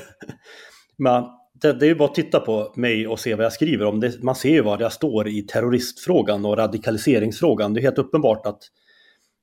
Men 0.97 1.23
det, 1.61 1.73
det 1.73 1.85
är 1.85 1.87
ju 1.87 1.95
bara 1.95 2.09
att 2.09 2.15
titta 2.15 2.39
på 2.39 2.73
mig 2.75 3.07
och 3.07 3.19
se 3.19 3.35
vad 3.35 3.45
jag 3.45 3.53
skriver 3.53 3.85
om. 3.85 3.99
Det, 3.99 4.23
man 4.23 4.35
ser 4.35 4.49
ju 4.49 4.61
vad 4.61 4.81
jag 4.81 4.93
står 4.93 5.27
i 5.27 5.41
terroristfrågan 5.41 6.45
och 6.45 6.57
radikaliseringsfrågan. 6.57 7.73
Det 7.73 7.79
är 7.79 7.81
helt 7.81 7.97
uppenbart 7.97 8.45
att 8.45 8.59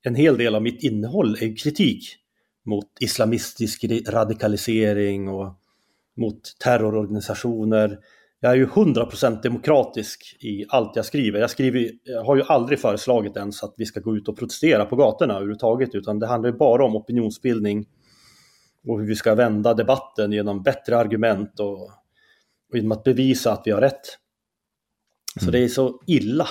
en 0.03 0.15
hel 0.15 0.37
del 0.37 0.55
av 0.55 0.63
mitt 0.63 0.83
innehåll 0.83 1.35
är 1.41 1.57
kritik 1.57 2.17
mot 2.67 2.87
islamistisk 3.01 3.85
radikalisering 4.09 5.29
och 5.29 5.59
mot 6.17 6.41
terrororganisationer. 6.59 7.99
Jag 8.41 8.53
är 8.53 8.57
ju 8.57 8.67
100% 8.67 9.43
demokratisk 9.43 10.37
i 10.41 10.65
allt 10.69 10.97
jag 10.97 11.05
skriver. 11.05 11.41
Jag, 11.41 11.51
skriver. 11.51 11.91
jag 12.05 12.25
har 12.25 12.37
ju 12.37 12.43
aldrig 12.43 12.79
föreslagit 12.79 13.37
ens 13.37 13.63
att 13.63 13.75
vi 13.77 13.87
ska 13.87 14.01
gå 14.01 14.17
ut 14.17 14.29
och 14.29 14.39
protestera 14.39 14.85
på 14.85 14.97
gatorna 14.97 15.35
överhuvudtaget, 15.35 15.95
utan 15.95 16.19
det 16.19 16.27
handlar 16.27 16.51
ju 16.51 16.57
bara 16.57 16.85
om 16.85 16.97
opinionsbildning 16.97 17.87
och 18.89 19.01
hur 19.01 19.07
vi 19.07 19.17
ska 19.17 19.35
vända 19.35 19.75
debatten 19.75 20.33
genom 20.33 20.63
bättre 20.63 20.99
argument 20.99 21.61
och, 21.61 21.83
och 21.83 22.77
genom 22.77 22.93
att 22.93 23.05
bevisa 23.05 23.53
att 23.53 23.63
vi 23.65 23.71
har 23.71 23.81
rätt. 23.81 24.19
Så 25.41 25.45
mm. 25.45 25.53
det 25.53 25.59
är 25.59 25.69
så 25.69 26.03
illa 26.07 26.49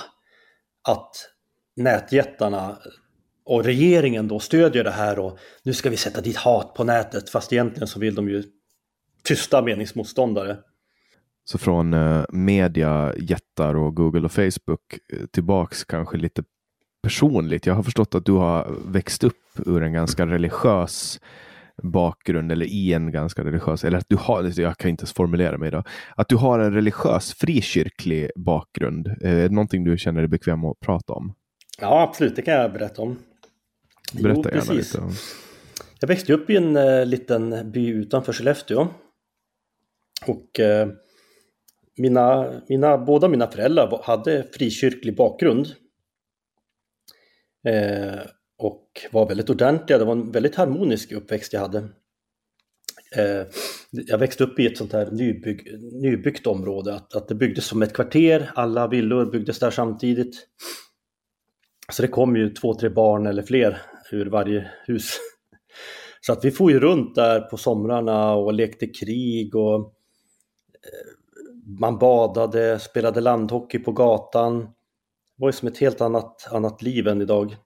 att 0.88 1.10
nätjättarna 1.76 2.78
och 3.44 3.64
regeringen 3.64 4.28
då 4.28 4.38
stödjer 4.38 4.84
det 4.84 4.90
här 4.90 5.18
och 5.18 5.38
nu 5.62 5.74
ska 5.74 5.90
vi 5.90 5.96
sätta 5.96 6.20
dit 6.20 6.36
hat 6.36 6.74
på 6.74 6.84
nätet 6.84 7.30
fast 7.30 7.52
egentligen 7.52 7.88
så 7.88 8.00
vill 8.00 8.14
de 8.14 8.28
ju 8.28 8.44
tysta 9.24 9.62
meningsmotståndare. 9.62 10.58
Så 11.44 11.58
från 11.58 11.94
eh, 11.94 12.24
media, 12.32 13.14
jättar 13.16 13.76
och 13.76 13.96
Google 13.96 14.24
och 14.24 14.32
Facebook 14.32 14.98
eh, 15.12 15.26
tillbaks 15.26 15.84
kanske 15.84 16.16
lite 16.16 16.42
personligt. 17.02 17.66
Jag 17.66 17.74
har 17.74 17.82
förstått 17.82 18.14
att 18.14 18.26
du 18.26 18.32
har 18.32 18.76
växt 18.86 19.24
upp 19.24 19.42
ur 19.66 19.82
en 19.82 19.92
ganska 19.92 20.26
religiös 20.26 21.20
bakgrund 21.82 22.52
eller 22.52 22.66
i 22.66 22.92
en 22.92 23.12
ganska 23.12 23.44
religiös, 23.44 23.84
eller 23.84 23.98
att 23.98 24.08
du 24.08 24.16
har, 24.16 24.60
jag 24.60 24.76
kan 24.76 24.90
inte 24.90 25.02
ens 25.02 25.12
formulera 25.12 25.58
mig 25.58 25.68
idag, 25.68 25.86
att 26.16 26.28
du 26.28 26.36
har 26.36 26.58
en 26.58 26.72
religiös 26.74 27.34
frikyrklig 27.34 28.30
bakgrund. 28.36 29.06
Eh, 29.06 29.30
är 29.30 29.48
det 29.48 29.54
någonting 29.54 29.84
du 29.84 29.98
känner 29.98 30.20
dig 30.20 30.28
bekväm 30.28 30.64
att 30.64 30.80
prata 30.80 31.12
om? 31.12 31.34
Ja, 31.80 32.02
absolut, 32.02 32.36
det 32.36 32.42
kan 32.42 32.54
jag 32.54 32.72
berätta 32.72 33.02
om. 33.02 33.18
Berätta 34.12 34.40
jo, 34.44 34.58
gärna 34.58 34.60
precis. 34.60 34.94
lite. 34.94 35.08
Jag 36.00 36.08
växte 36.08 36.32
upp 36.32 36.50
i 36.50 36.56
en 36.56 36.76
uh, 36.76 37.06
liten 37.06 37.72
by 37.72 37.88
utanför 37.88 38.32
Skellefteå. 38.32 38.88
Och 40.26 40.60
uh, 40.60 40.92
mina, 41.96 42.52
mina, 42.68 42.98
båda 42.98 43.28
mina 43.28 43.46
föräldrar 43.46 44.00
hade 44.04 44.46
frikyrklig 44.52 45.16
bakgrund. 45.16 45.66
Uh, 47.68 48.20
och 48.64 48.86
var 49.10 49.28
väldigt 49.28 49.50
ordentliga. 49.50 49.98
Det 49.98 50.04
var 50.04 50.12
en 50.12 50.30
väldigt 50.30 50.54
harmonisk 50.54 51.12
uppväxt 51.12 51.52
jag 51.52 51.60
hade. 51.60 51.78
Eh, 53.16 53.46
jag 53.90 54.18
växte 54.18 54.44
upp 54.44 54.58
i 54.58 54.66
ett 54.66 54.78
sånt 54.78 54.92
här 54.92 55.10
nybygg, 55.10 55.80
nybyggt 56.02 56.46
område, 56.46 56.94
att, 56.94 57.14
att 57.14 57.28
det 57.28 57.34
byggdes 57.34 57.66
som 57.66 57.82
ett 57.82 57.92
kvarter, 57.92 58.50
alla 58.54 58.88
villor 58.88 59.30
byggdes 59.30 59.58
där 59.58 59.70
samtidigt. 59.70 60.48
Så 61.92 62.02
det 62.02 62.08
kom 62.08 62.36
ju 62.36 62.50
två, 62.50 62.74
tre 62.74 62.88
barn 62.88 63.26
eller 63.26 63.42
fler 63.42 63.82
ur 64.12 64.26
varje 64.26 64.70
hus. 64.86 65.18
Så 66.20 66.32
att 66.32 66.44
vi 66.44 66.50
for 66.50 66.70
ju 66.70 66.80
runt 66.80 67.14
där 67.14 67.40
på 67.40 67.56
somrarna 67.56 68.34
och 68.34 68.52
lekte 68.52 68.86
krig 68.86 69.54
och 69.54 69.74
eh, 69.74 71.12
man 71.80 71.98
badade, 71.98 72.78
spelade 72.78 73.20
landhockey 73.20 73.78
på 73.78 73.92
gatan. 73.92 74.58
Det 74.60 74.68
var 75.36 75.48
ju 75.48 75.52
som 75.52 75.68
ett 75.68 75.78
helt 75.78 76.00
annat, 76.00 76.48
annat 76.52 76.82
liv 76.82 77.08
än 77.08 77.22
idag. 77.22 77.56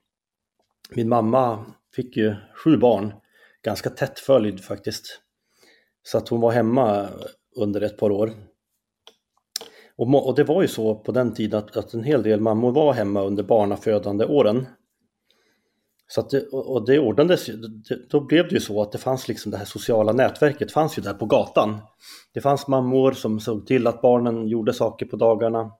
Min 0.89 1.09
mamma 1.09 1.65
fick 1.95 2.17
ju 2.17 2.35
sju 2.63 2.77
barn, 2.77 3.13
ganska 3.63 3.89
tätt 3.89 4.19
följd 4.19 4.63
faktiskt. 4.63 5.21
Så 6.03 6.17
att 6.17 6.29
hon 6.29 6.41
var 6.41 6.51
hemma 6.51 7.07
under 7.55 7.81
ett 7.81 7.97
par 7.97 8.11
år. 8.11 8.33
Och, 9.95 10.27
och 10.27 10.35
det 10.35 10.43
var 10.43 10.61
ju 10.61 10.67
så 10.67 10.95
på 10.95 11.11
den 11.11 11.33
tiden 11.33 11.59
att, 11.59 11.77
att 11.77 11.93
en 11.93 12.03
hel 12.03 12.23
del 12.23 12.41
mammor 12.41 12.71
var 12.71 12.93
hemma 12.93 13.23
under 13.23 13.43
barnafödande 13.43 14.25
åren. 14.25 14.65
Så 16.07 16.21
att 16.21 16.29
det, 16.29 16.47
och 16.47 16.85
det 16.85 16.99
ordnades 16.99 17.49
då 18.09 18.21
blev 18.21 18.47
det 18.47 18.53
ju 18.53 18.59
så 18.59 18.81
att 18.81 18.91
det 18.91 18.97
fanns 18.97 19.27
liksom 19.27 19.51
det 19.51 19.57
här 19.57 19.65
sociala 19.65 20.11
nätverket 20.11 20.71
fanns 20.71 20.97
ju 20.97 21.01
där 21.01 21.13
på 21.13 21.25
gatan. 21.25 21.77
Det 22.33 22.41
fanns 22.41 22.67
mammor 22.67 23.11
som 23.11 23.39
såg 23.39 23.67
till 23.67 23.87
att 23.87 24.01
barnen 24.01 24.47
gjorde 24.47 24.73
saker 24.73 25.05
på 25.05 25.15
dagarna. 25.15 25.71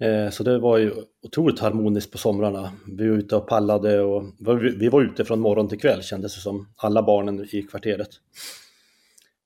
Eh, 0.00 0.30
så 0.30 0.42
det 0.42 0.58
var 0.58 0.78
ju 0.78 0.92
otroligt 1.22 1.60
harmoniskt 1.60 2.12
på 2.12 2.18
somrarna. 2.18 2.72
Vi 2.86 3.08
var 3.08 3.16
ute 3.16 3.36
och 3.36 3.48
pallade 3.48 4.00
och 4.00 4.24
vi 4.78 4.88
var 4.88 5.02
ute 5.02 5.24
från 5.24 5.40
morgon 5.40 5.68
till 5.68 5.80
kväll 5.80 6.02
kändes 6.02 6.34
det 6.34 6.40
som, 6.40 6.68
alla 6.76 7.02
barnen 7.02 7.46
i 7.52 7.62
kvarteret. 7.62 8.08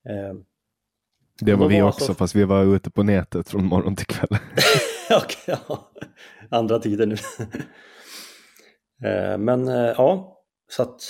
Eh, 0.08 0.38
det 1.40 1.54
var 1.54 1.68
vi 1.68 1.82
också, 1.82 2.04
så... 2.04 2.14
fast 2.14 2.34
vi 2.34 2.44
var 2.44 2.76
ute 2.76 2.90
på 2.90 3.02
nätet 3.02 3.48
från 3.48 3.66
morgon 3.66 3.96
till 3.96 4.06
kväll. 4.06 4.28
Okej, 5.10 5.58
ja. 5.68 5.90
Andra 6.50 6.78
tider 6.78 7.06
nu. 7.06 7.16
Eh, 9.04 9.38
men 9.38 9.66
ja, 9.66 10.38
så 10.70 10.82
att 10.82 11.00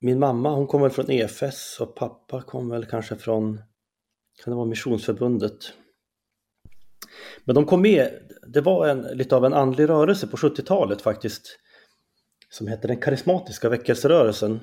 min 0.00 0.18
mamma 0.18 0.54
hon 0.54 0.66
kom 0.66 0.82
väl 0.82 0.90
från 0.90 1.10
EFS 1.10 1.80
och 1.80 1.94
pappa 1.96 2.42
kom 2.42 2.68
väl 2.68 2.84
kanske 2.84 3.16
från, 3.16 3.56
kan 4.44 4.50
det 4.50 4.54
vara 4.54 4.66
Missionsförbundet? 4.66 5.72
Men 7.44 7.54
de 7.54 7.64
kom 7.64 7.82
med, 7.82 8.10
det 8.46 8.60
var 8.60 8.88
en, 8.88 9.02
lite 9.02 9.36
av 9.36 9.44
en 9.44 9.54
andlig 9.54 9.88
rörelse 9.88 10.26
på 10.26 10.36
70-talet 10.36 11.02
faktiskt, 11.02 11.58
som 12.50 12.66
hette 12.66 12.88
den 12.88 13.00
karismatiska 13.00 13.68
väckelserörelsen. 13.68 14.60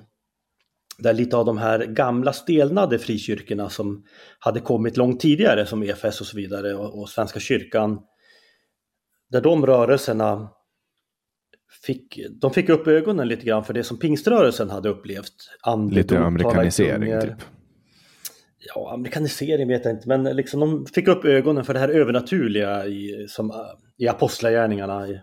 Där 0.98 1.14
lite 1.14 1.38
av 1.38 1.46
de 1.46 1.58
här 1.58 1.86
gamla 1.86 2.34
stelnade 2.34 3.00
frikyrkorna 3.00 3.70
som 3.70 4.04
hade 4.40 4.60
kommit 4.60 4.98
långt 4.98 5.20
tidigare 5.20 5.66
som 5.66 5.84
EFS 5.84 6.22
och 6.22 6.28
så 6.28 6.38
vidare 6.38 6.74
och, 6.74 7.00
och 7.00 7.10
Svenska 7.10 7.40
kyrkan. 7.40 8.00
Där 9.30 9.42
de 9.42 9.66
rörelserna 9.66 10.50
fick, 11.86 12.20
de 12.42 12.54
fick 12.54 12.70
upp 12.70 12.88
ögonen 12.88 13.28
lite 13.28 13.46
grann 13.46 13.64
för 13.64 13.74
det 13.74 13.84
som 13.84 14.00
pingströrelsen 14.00 14.70
hade 14.70 14.90
upplevt. 14.90 15.34
Andedom, 15.62 15.98
lite 15.98 16.20
amerikanisering 16.20 17.22
typ? 17.22 17.34
Ja, 18.76 18.94
amerikanisering 18.94 19.68
vet 19.68 19.86
jag 19.86 19.94
inte, 19.94 20.08
men 20.08 20.24
liksom 20.24 20.60
de 20.60 20.86
fick 20.86 21.08
upp 21.08 21.26
ögonen 21.26 21.66
för 21.66 21.74
det 21.74 21.80
här 21.80 21.90
övernaturliga 21.90 22.86
i, 22.86 23.26
som, 23.30 23.52
i 23.98 24.08
apostlagärningarna. 24.08 25.08
I, 25.08 25.22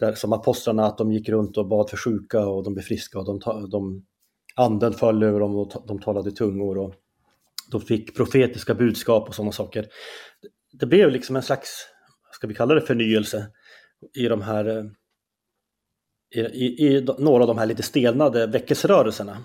där, 0.00 0.14
som 0.14 0.32
apostlarna, 0.32 0.86
att 0.86 0.98
de 0.98 1.12
gick 1.12 1.28
runt 1.28 1.56
och 1.56 1.68
bad 1.68 1.90
för 1.90 1.96
sjuka 1.96 2.46
och 2.46 2.64
de 2.64 2.74
blev 2.74 2.82
friska 2.82 3.18
och 3.18 3.24
de, 3.24 3.70
de 3.70 4.06
anden 4.54 4.92
föll 4.92 5.22
över 5.22 5.40
dem 5.40 5.56
och 5.56 5.84
de 5.88 5.98
talade 5.98 6.30
tungor 6.30 6.78
och 6.78 6.94
de 7.70 7.80
fick 7.80 8.16
profetiska 8.16 8.74
budskap 8.74 9.28
och 9.28 9.34
sådana 9.34 9.52
saker. 9.52 9.86
Det 10.72 10.86
blev 10.86 11.10
liksom 11.10 11.36
en 11.36 11.42
slags, 11.42 11.86
ska 12.32 12.46
vi 12.46 12.54
kalla 12.54 12.74
det 12.74 12.80
förnyelse 12.80 13.46
i 14.18 14.28
de 14.28 14.42
här 14.42 14.66
eh, 14.66 14.84
i, 16.34 16.40
i, 16.40 16.86
i 16.86 17.06
några 17.18 17.42
av 17.42 17.48
de 17.48 17.58
här 17.58 17.66
lite 17.66 17.82
stelnade 17.82 18.46
väckelserörelserna. 18.46 19.38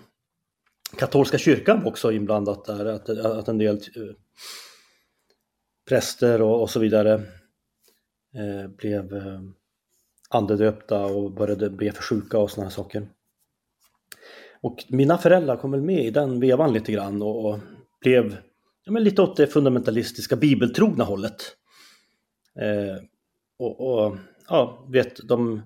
Katolska 0.97 1.37
kyrkan 1.37 1.85
också 1.85 2.11
inblandat 2.11 2.65
där, 2.65 2.85
att, 2.85 3.09
att 3.09 3.47
en 3.47 3.57
del 3.57 3.75
eh, 3.75 4.15
präster 5.89 6.41
och, 6.41 6.61
och 6.61 6.69
så 6.69 6.79
vidare 6.79 7.13
eh, 8.35 8.67
blev 8.77 9.15
eh, 9.15 9.41
andedöpta 10.29 11.05
och 11.05 11.31
började 11.31 11.69
be 11.69 11.91
för 11.91 12.03
sjuka 12.03 12.37
och 12.37 12.51
sådana 12.51 12.71
saker. 12.71 13.07
Och 14.61 14.85
mina 14.89 15.17
föräldrar 15.17 15.57
kom 15.57 15.71
väl 15.71 15.81
med 15.81 16.05
i 16.05 16.11
den 16.11 16.39
vevan 16.39 16.73
lite 16.73 16.91
grann 16.91 17.21
och, 17.21 17.45
och 17.45 17.59
blev 18.01 18.37
ja, 18.83 18.91
men 18.91 19.03
lite 19.03 19.21
åt 19.21 19.37
det 19.37 19.47
fundamentalistiska 19.47 20.35
bibeltrogna 20.35 21.03
hållet. 21.03 21.41
Eh, 22.59 23.03
och, 23.59 23.81
och, 23.81 24.17
ja, 24.47 24.85
vet, 24.89 25.27
de 25.27 25.61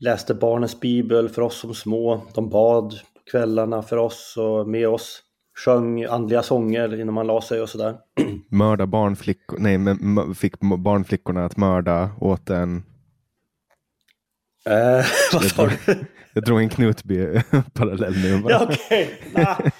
läste 0.00 0.34
barnens 0.34 0.80
bibel 0.80 1.28
för 1.28 1.42
oss 1.42 1.60
som 1.60 1.74
små. 1.74 2.26
De 2.34 2.48
bad 2.48 3.00
kvällarna 3.30 3.82
för 3.82 3.96
oss 3.96 4.34
och 4.38 4.68
med 4.68 4.88
oss. 4.88 5.22
Sjöng 5.64 6.04
andliga 6.04 6.42
sånger 6.42 7.00
innan 7.00 7.14
man 7.14 7.26
la 7.26 7.40
sig 7.42 7.60
och 7.60 7.68
sådär. 7.68 7.96
Mörda 8.50 8.86
barnflickor, 8.86 9.58
nej 9.58 9.78
men 9.78 10.34
fick 10.34 10.60
barnflickorna 10.60 11.44
att 11.44 11.56
mörda 11.56 12.10
åt 12.20 12.50
en 12.50 12.82
Eh, 14.66 15.06
vad 15.32 15.44
sa 15.44 15.66
du? 15.66 15.94
Jag 16.32 16.44
drog 16.44 16.60
en 16.62 16.68
Knutby-parallell 16.68 18.14
nu. 18.22 18.42
bara. 18.42 18.52
Ja, 18.52 18.68
okej. 18.70 19.20
Nej. 19.34 19.56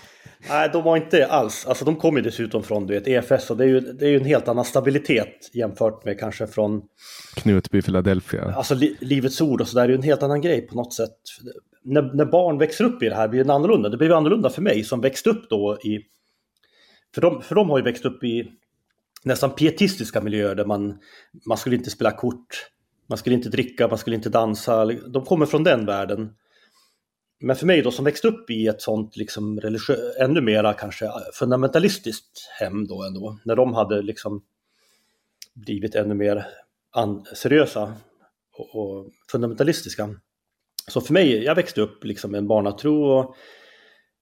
Nej, 0.49 0.71
de 0.73 0.83
var 0.83 0.97
inte 0.97 1.27
alls. 1.27 1.67
Alltså 1.67 1.85
de 1.85 1.97
kommer 1.97 2.19
ju 2.19 2.25
dessutom 2.25 2.63
från 2.63 2.87
du 2.87 2.95
vet, 2.95 3.09
EFS 3.09 3.51
och 3.51 3.57
det 3.57 3.65
är, 3.65 3.69
ju, 3.69 3.81
det 3.81 4.07
är 4.07 4.11
ju 4.11 4.17
en 4.17 4.25
helt 4.25 4.49
annan 4.49 4.65
stabilitet 4.65 5.51
jämfört 5.53 6.05
med 6.05 6.21
kanske 6.21 6.47
från 6.47 6.83
Knutby, 7.35 7.83
Philadelphia. 7.83 8.55
alltså, 8.57 8.75
li, 8.75 8.97
Livets 9.01 9.41
Ord 9.41 9.61
och 9.61 9.69
så 9.69 9.79
där. 9.79 9.89
Det 9.89 9.93
är 9.93 9.93
ju 9.93 9.99
en 9.99 10.03
helt 10.03 10.23
annan 10.23 10.41
grej 10.41 10.61
på 10.61 10.75
något 10.75 10.95
sätt. 10.95 11.17
När, 11.83 12.03
när 12.15 12.25
barn 12.25 12.59
växer 12.59 12.85
upp 12.85 13.03
i 13.03 13.09
det 13.09 13.15
här 13.15 13.29
blir 13.29 13.45
det 13.45 13.53
annorlunda. 13.53 13.89
Det 13.89 13.97
blev 13.97 14.13
annorlunda 14.13 14.51
för 14.51 14.63
mig 14.63 14.85
som 14.85 15.01
växte 15.01 15.31
upp 15.31 15.51
då 15.51 15.79
i... 15.85 15.99
För 17.15 17.21
de, 17.21 17.43
för 17.43 17.55
de 17.55 17.71
har 17.71 17.79
ju 17.79 17.85
växt 17.85 18.05
upp 18.05 18.25
i 18.25 18.51
nästan 19.25 19.51
pietistiska 19.51 20.21
miljöer 20.21 20.55
där 20.55 20.65
man, 20.65 20.99
man 21.47 21.59
skulle 21.59 21.77
inte 21.77 21.91
spela 21.91 22.11
kort, 22.11 22.71
man 23.09 23.19
skulle 23.19 23.37
inte 23.37 23.49
dricka, 23.49 23.89
man 23.89 23.99
skulle 23.99 24.17
inte 24.17 24.29
dansa. 24.29 24.85
De 24.85 25.25
kommer 25.25 25.47
från 25.47 25.65
den 25.65 25.87
världen. 25.87 26.31
Men 27.41 27.57
för 27.57 27.67
mig 27.67 27.83
då 27.83 27.91
som 27.91 28.05
växte 28.05 28.29
upp 28.29 28.51
i 28.51 28.67
ett 28.67 28.83
sånt 28.83 29.17
liksom 29.17 29.61
religiö- 29.61 30.13
ännu 30.21 30.41
mera 30.41 30.73
kanske 30.73 31.07
äh, 31.07 31.13
fundamentalistiskt 31.35 32.49
hem 32.61 32.87
då 32.87 33.03
ändå, 33.05 33.39
när 33.45 33.57
de 33.57 33.75
hade 33.75 34.03
liksom 34.03 34.43
blivit 35.55 35.95
ännu 35.95 36.15
mer 36.15 36.47
an- 36.91 37.25
seriösa 37.35 37.95
och, 38.53 38.75
och 38.75 39.07
fundamentalistiska. 39.31 40.09
Så 40.89 41.01
för 41.01 41.13
mig, 41.13 41.45
jag 41.45 41.55
växte 41.55 41.81
upp 41.81 42.05
liksom 42.05 42.31
med 42.31 42.39
en 42.39 42.49
barnatro 42.49 43.03
och 43.05 43.35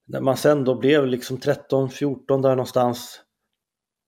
när 0.06 0.20
man 0.20 0.36
sen 0.36 0.64
då 0.64 0.74
blev 0.74 1.06
liksom 1.06 1.40
13, 1.40 1.90
14 1.90 2.42
där 2.42 2.50
någonstans 2.50 3.20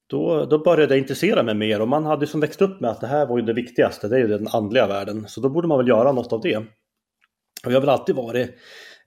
då, 0.07 0.45
då 0.45 0.59
började 0.59 0.95
jag 0.95 1.03
intressera 1.03 1.43
mig 1.43 1.55
mer 1.55 1.81
och 1.81 1.89
man 1.89 2.07
hade 2.07 2.27
som 2.27 2.41
växt 2.41 2.63
upp 2.63 2.81
med 2.81 2.91
att 2.91 3.01
det 3.01 3.07
här 3.07 3.27
var 3.27 3.39
ju 3.39 3.45
det 3.45 3.53
viktigaste, 3.53 4.09
det 4.09 4.17
är 4.17 4.21
ju 4.21 4.29
den 4.29 4.49
andliga 4.49 4.87
världen. 4.87 5.29
Så 5.29 5.41
då 5.41 5.49
borde 5.49 5.69
man 5.69 5.79
väl 5.79 5.89
göra 5.89 6.13
något 6.13 6.33
av 6.33 6.41
det. 6.41 6.57
Och 6.57 7.73
jag 7.73 7.73
har 7.73 7.81
väl 7.81 7.89
alltid 7.89 8.17
varit 8.17 8.51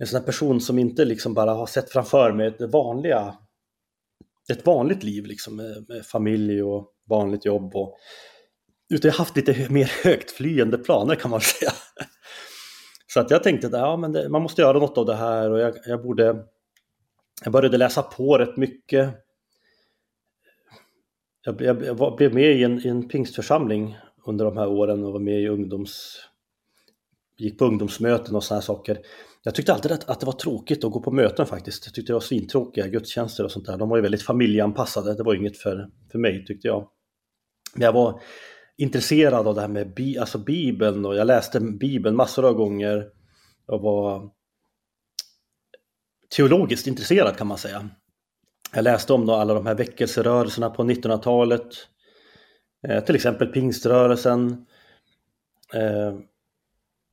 en 0.01 0.07
sån 0.07 0.19
här 0.19 0.25
person 0.25 0.61
som 0.61 0.79
inte 0.79 1.05
liksom 1.05 1.33
bara 1.33 1.51
har 1.53 1.65
sett 1.65 1.91
framför 1.91 2.31
mig 2.31 2.55
det 2.59 2.67
vanliga, 2.67 3.35
ett 4.51 4.65
vanligt 4.65 5.03
liv 5.03 5.25
liksom 5.25 5.55
med, 5.55 5.85
med 5.89 6.05
familj 6.05 6.63
och 6.63 6.93
vanligt 7.09 7.45
jobb. 7.45 7.75
Och, 7.75 7.97
utan 8.93 9.09
jag 9.09 9.13
har 9.13 9.17
haft 9.17 9.35
lite 9.35 9.69
mer 9.69 9.91
högt 10.03 10.31
flyende 10.31 10.77
planer 10.77 11.15
kan 11.15 11.31
man 11.31 11.41
säga. 11.59 11.71
Så 13.07 13.19
att 13.19 13.31
jag 13.31 13.43
tänkte 13.43 13.67
att 13.67 13.73
ja, 13.73 13.97
men 13.97 14.11
det, 14.11 14.29
man 14.29 14.41
måste 14.41 14.61
göra 14.61 14.79
något 14.79 14.97
av 14.97 15.05
det 15.05 15.15
här 15.15 15.51
och 15.51 15.59
jag, 15.59 15.75
jag 15.85 16.03
borde... 16.03 16.45
Jag 17.43 17.53
började 17.53 17.77
läsa 17.77 18.01
på 18.01 18.37
rätt 18.37 18.57
mycket. 18.57 19.13
Jag, 21.45 21.61
jag, 21.61 21.85
jag 21.85 21.95
var, 21.95 22.17
blev 22.17 22.33
med 22.33 22.51
i 22.51 22.63
en, 22.63 22.85
i 22.85 22.87
en 22.87 23.07
pingstförsamling 23.07 23.97
under 24.25 24.45
de 24.45 24.57
här 24.57 24.67
åren 24.67 25.03
och 25.03 25.13
var 25.13 25.19
med 25.19 25.41
i 25.41 25.47
ungdoms... 25.47 26.21
Gick 27.37 27.59
på 27.59 27.65
ungdomsmöten 27.65 28.35
och 28.35 28.43
såna 28.43 28.59
här 28.59 28.65
saker. 28.65 28.97
Jag 29.43 29.55
tyckte 29.55 29.73
alltid 29.73 29.91
att, 29.91 30.09
att 30.09 30.19
det 30.19 30.25
var 30.25 30.33
tråkigt 30.33 30.83
att 30.83 30.91
gå 30.91 30.99
på 30.99 31.11
möten 31.11 31.45
faktiskt. 31.45 31.85
Jag 31.85 31.93
tyckte 31.93 32.11
det 32.11 32.15
var 32.15 32.21
svintråkiga 32.21 32.87
gudstjänster 32.87 33.43
och 33.43 33.51
sånt 33.51 33.65
där. 33.65 33.77
De 33.77 33.89
var 33.89 33.97
ju 33.97 34.01
väldigt 34.01 34.21
familjeanpassade. 34.21 35.13
Det 35.13 35.23
var 35.23 35.33
inget 35.33 35.57
för, 35.57 35.89
för 36.11 36.19
mig 36.19 36.45
tyckte 36.45 36.67
jag. 36.67 36.87
Men 37.75 37.81
jag 37.85 37.93
var 37.93 38.21
intresserad 38.77 39.47
av 39.47 39.55
det 39.55 39.61
här 39.61 39.67
med 39.67 39.93
bi, 39.93 40.17
alltså 40.17 40.37
Bibeln 40.37 41.05
och 41.05 41.15
jag 41.15 41.27
läste 41.27 41.59
Bibeln 41.59 42.15
massor 42.15 42.45
av 42.45 42.53
gånger. 42.53 43.07
Jag 43.67 43.79
var 43.79 44.31
teologiskt 46.35 46.87
intresserad 46.87 47.37
kan 47.37 47.47
man 47.47 47.57
säga. 47.57 47.89
Jag 48.73 48.83
läste 48.83 49.13
om 49.13 49.25
då 49.25 49.33
alla 49.33 49.53
de 49.53 49.65
här 49.65 49.75
väckelserörelserna 49.75 50.69
på 50.69 50.83
1900-talet. 50.83 51.67
Eh, 52.87 53.03
till 53.03 53.15
exempel 53.15 53.47
pingströrelsen. 53.47 54.65
Eh, 55.73 56.13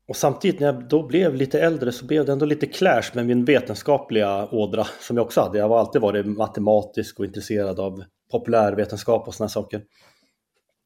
och 0.09 0.17
samtidigt 0.17 0.61
när 0.61 0.67
jag 0.67 0.89
då 0.89 1.07
blev 1.07 1.35
lite 1.35 1.61
äldre 1.61 1.93
så 1.93 2.05
blev 2.07 2.27
det 2.27 2.33
ändå 2.33 2.47
lite 2.47 2.67
clash 2.67 3.11
med 3.15 3.27
min 3.27 3.45
vetenskapliga 3.45 4.49
ådra 4.51 4.85
som 5.01 5.17
jag 5.17 5.27
också 5.27 5.41
hade. 5.41 5.59
Jag 5.59 5.69
har 5.69 5.79
alltid 5.79 6.03
varit 6.03 6.27
matematisk 6.27 7.19
och 7.19 7.25
intresserad 7.25 7.81
av 7.81 8.03
populärvetenskap 8.31 9.29
och 9.29 9.35
sådana 9.35 9.49
saker. 9.49 9.79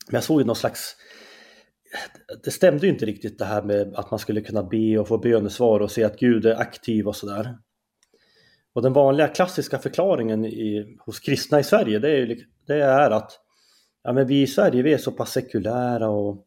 Men 0.07 0.15
jag 0.15 0.25
såg 0.25 0.41
ju 0.41 0.47
någon 0.47 0.57
slags... 0.57 0.97
Det 2.45 2.51
stämde 2.51 2.87
ju 2.87 2.93
inte 2.93 3.07
riktigt 3.07 3.39
det 3.39 3.45
här 3.45 3.63
med 3.63 3.95
att 3.95 4.11
man 4.11 4.19
skulle 4.19 4.41
kunna 4.41 4.63
be 4.63 4.99
och 4.99 5.09
få 5.09 5.19
bönesvar 5.19 5.81
och 5.81 5.91
se 5.91 6.05
att 6.05 6.19
Gud 6.19 6.47
är 6.47 6.61
aktiv 6.61 7.09
och 7.09 7.17
sådär. 7.17 7.59
Och 8.75 8.83
den 8.83 8.93
vanliga 8.93 9.29
klassiska 9.29 9.79
förklaringen 9.79 10.45
i, 10.45 10.97
hos 11.07 11.21
kristna 11.21 11.61
i 11.61 11.65
Sverige 11.65 11.99
det 11.99 12.11
är, 12.11 12.27
ju- 12.27 12.45
det 12.67 12.83
är 12.83 13.11
att 13.11 13.33
ja, 14.05 14.13
men 14.13 14.27
vi 14.27 14.43
i 14.43 14.47
Sverige 14.47 14.83
vi 14.83 14.93
är 14.93 14.99
så 14.99 15.13
pass 15.13 15.31
sekulära 15.31 16.09
och 16.09 16.47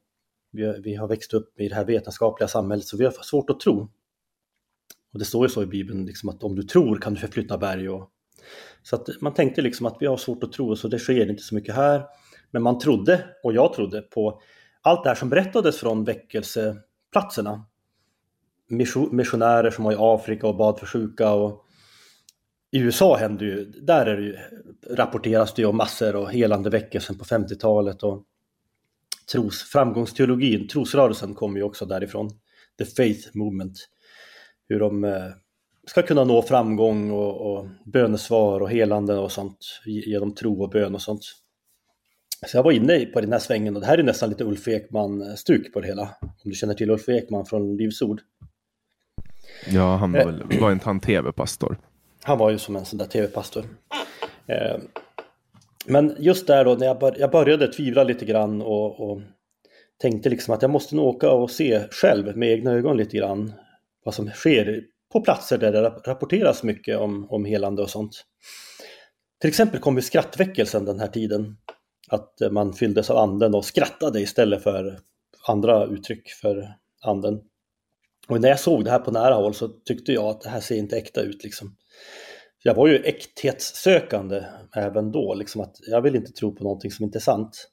vi, 0.56 0.66
har- 0.66 0.78
vi 0.84 0.96
har 0.96 1.08
växt 1.08 1.34
upp 1.34 1.60
i 1.60 1.70
det 1.70 1.76
här 1.76 1.86
vetenskapliga 1.86 2.48
samhället 2.48 2.86
så 2.86 2.98
vi 2.98 3.06
har 3.06 3.12
svårt 3.12 3.50
att 3.50 3.60
tro. 3.60 3.90
Och 5.14 5.20
det 5.20 5.26
står 5.26 5.46
ju 5.46 5.50
så 5.50 5.64
i 5.64 5.66
Bibeln 5.66 6.06
liksom 6.06 6.30
att 6.30 6.44
om 6.44 6.56
du 6.56 6.64
tror 6.64 6.98
kan 6.98 7.14
du 7.14 7.20
förflytta 7.20 7.58
berg. 7.58 7.90
Och, 7.90 8.10
så 8.84 8.96
att 8.96 9.08
man 9.22 9.34
tänkte 9.34 9.62
liksom 9.62 9.86
att 9.86 9.98
vi 10.00 10.06
har 10.06 10.18
svårt 10.18 10.44
att 10.44 10.52
tro 10.52 10.76
så 10.76 10.88
det 10.88 11.00
sker 11.00 11.30
inte 11.30 11.44
så 11.44 11.56
mycket 11.56 11.76
här. 11.76 12.04
Men 12.52 12.62
man 12.62 12.80
trodde, 12.80 13.26
och 13.44 13.54
jag 13.54 13.74
trodde, 13.74 14.02
på 14.02 14.42
allt 14.82 15.04
det 15.04 15.10
här 15.10 15.16
som 15.16 15.30
berättades 15.30 15.78
från 15.78 16.04
väckelseplatserna. 16.04 17.66
Missionärer 19.12 19.70
som 19.72 19.84
var 19.86 19.92
i 19.92 19.96
Afrika 20.00 20.48
och 20.48 20.56
bad 20.58 20.80
för 20.80 20.86
sjuka 20.86 21.32
och 21.34 21.66
i 22.72 22.80
USA 22.80 23.16
händer 23.18 23.46
ju, 23.46 23.66
där 23.66 24.06
är 24.06 24.18
det 24.18 24.24
ju, 24.24 24.38
rapporteras 24.96 25.54
det 25.54 25.62
ju 25.62 25.68
om 25.68 25.78
massor 25.78 26.16
och 26.16 26.32
helande 26.32 26.70
väckelsen 26.70 27.18
på 27.18 27.26
50-talet 27.26 28.04
och 28.04 28.24
tros, 29.32 29.64
framgångsteologin, 29.64 30.68
trosrörelsen 30.68 31.34
kommer 31.34 31.58
ju 31.58 31.64
också 31.64 31.86
därifrån. 31.86 32.30
The 32.78 32.86
Faith 32.86 33.30
Movement. 33.34 33.90
Hur 34.70 34.80
de 34.80 35.04
eh, 35.04 35.30
ska 35.88 36.02
kunna 36.02 36.24
nå 36.24 36.42
framgång 36.42 37.12
och, 37.12 37.52
och 37.52 37.68
bönesvar 37.86 38.60
och 38.60 38.70
helande 38.70 39.18
och 39.18 39.32
sånt 39.32 39.58
genom 39.86 40.36
tro 40.36 40.64
och 40.64 40.70
bön 40.70 40.96
och 40.96 41.02
sånt. 41.02 41.22
Så 42.46 42.58
jag 42.58 42.64
var 42.64 42.72
inne 42.72 43.06
på 43.06 43.22
den 43.22 43.32
här 43.32 43.40
svängen 43.40 43.76
och 43.76 43.82
det 43.82 43.88
här 43.88 43.98
är 43.98 44.04
nästan 44.04 44.30
lite 44.30 44.44
Ulf 44.44 44.68
Ekman-stuk 44.68 45.74
på 45.74 45.82
det 45.82 45.88
hela. 45.88 46.16
Om 46.22 46.30
du 46.44 46.52
känner 46.52 46.74
till 46.74 46.90
Ulf 46.90 47.10
Ekman 47.10 47.46
från 47.46 47.78
Livs 47.78 48.02
Ord. 48.02 48.22
Ja, 49.68 49.96
han 49.96 50.12
var, 50.12 50.26
väl, 50.26 50.60
var 50.60 50.72
inte 50.72 50.86
han 50.86 51.00
tv-pastor? 51.00 51.78
Han 52.24 52.38
var 52.38 52.50
ju 52.50 52.58
som 52.58 52.76
en 52.76 52.86
sån 52.86 53.00
där 53.00 53.06
tv-pastor. 53.06 53.66
Eh, 54.48 54.78
men 55.86 56.16
just 56.20 56.48
där 56.48 56.66
då 56.66 56.76
när 56.76 56.86
jag, 56.86 57.00
bör, 57.00 57.16
jag 57.20 57.32
började 57.32 57.68
tvivla 57.68 58.04
lite 58.04 58.26
grann 58.26 58.62
och, 58.62 59.00
och 59.00 59.22
tänkte 60.02 60.30
liksom 60.30 60.54
att 60.54 60.62
jag 60.62 60.72
måste 60.72 60.96
nog 60.96 61.06
åka 61.06 61.32
och 61.32 61.52
se 61.52 61.88
själv 61.92 62.38
med 62.38 62.52
egna 62.52 62.72
ögon 62.72 62.98
lite 62.98 63.18
grann 63.18 63.54
vad 64.04 64.14
som 64.14 64.30
sker 64.30 64.84
på 65.14 65.22
platser 65.22 65.58
där 65.58 65.72
det 65.72 65.82
rapporteras 65.82 66.64
mycket 66.64 66.98
om, 66.98 67.32
om 67.32 67.46
helande 67.46 67.82
och 67.82 67.90
sånt. 67.90 68.26
Till 69.42 69.48
exempel 69.48 69.80
kom 69.80 69.96
ju 69.96 70.02
skrattväckelsen 70.02 70.86
den 70.86 71.00
här 71.00 71.08
tiden. 71.08 71.58
Att 72.08 72.34
man 72.52 72.74
fylldes 72.74 73.10
av 73.10 73.18
anden 73.18 73.56
och 73.56 73.66
skrattade 73.66 74.22
istället 74.22 74.64
för 74.64 75.00
andra 75.48 75.86
uttryck 75.86 76.30
för 76.30 76.76
anden. 77.02 77.42
Och 78.28 78.42
när 78.42 78.50
jag 78.50 78.60
såg 78.60 78.86
det 78.86 78.92
här 78.92 79.00
på 79.00 79.12
nära 79.12 79.34
håll 79.34 79.54
så 79.54 79.68
tyckte 79.68 80.12
jag 80.14 80.26
att 80.26 80.42
det 80.42 80.50
här 80.50 80.60
ser 80.60 80.76
inte 80.76 80.98
äkta 80.98 81.22
ut 81.22 81.44
liksom. 81.44 81.76
Jag 82.68 82.76
var 82.76 82.88
ju 82.88 82.98
äkthetssökande 82.98 84.44
även 84.76 85.12
då, 85.12 85.34
liksom 85.34 85.62
att 85.62 85.76
jag 85.88 86.02
vill 86.02 86.16
inte 86.16 86.32
tro 86.32 86.56
på 86.56 86.64
någonting 86.64 86.92
som 86.92 87.06
inte 87.06 87.18
är 87.18 87.22
sant. 87.22 87.70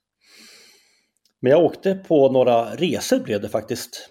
Men 1.41 1.53
jag 1.53 1.65
åkte 1.65 1.95
på 1.95 2.33
några 2.33 2.75
resor 2.75 3.19
blev 3.19 3.41
det 3.41 3.49
faktiskt. 3.49 4.09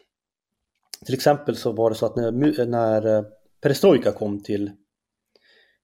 Till 1.05 1.15
exempel 1.15 1.55
så 1.55 1.71
var 1.71 1.89
det 1.89 1.95
så 1.95 2.05
att 2.05 2.15
när, 2.15 2.65
när 2.65 3.17
eh, 3.17 3.23
perestrojka 3.61 4.11
kom 4.11 4.43
till 4.43 4.71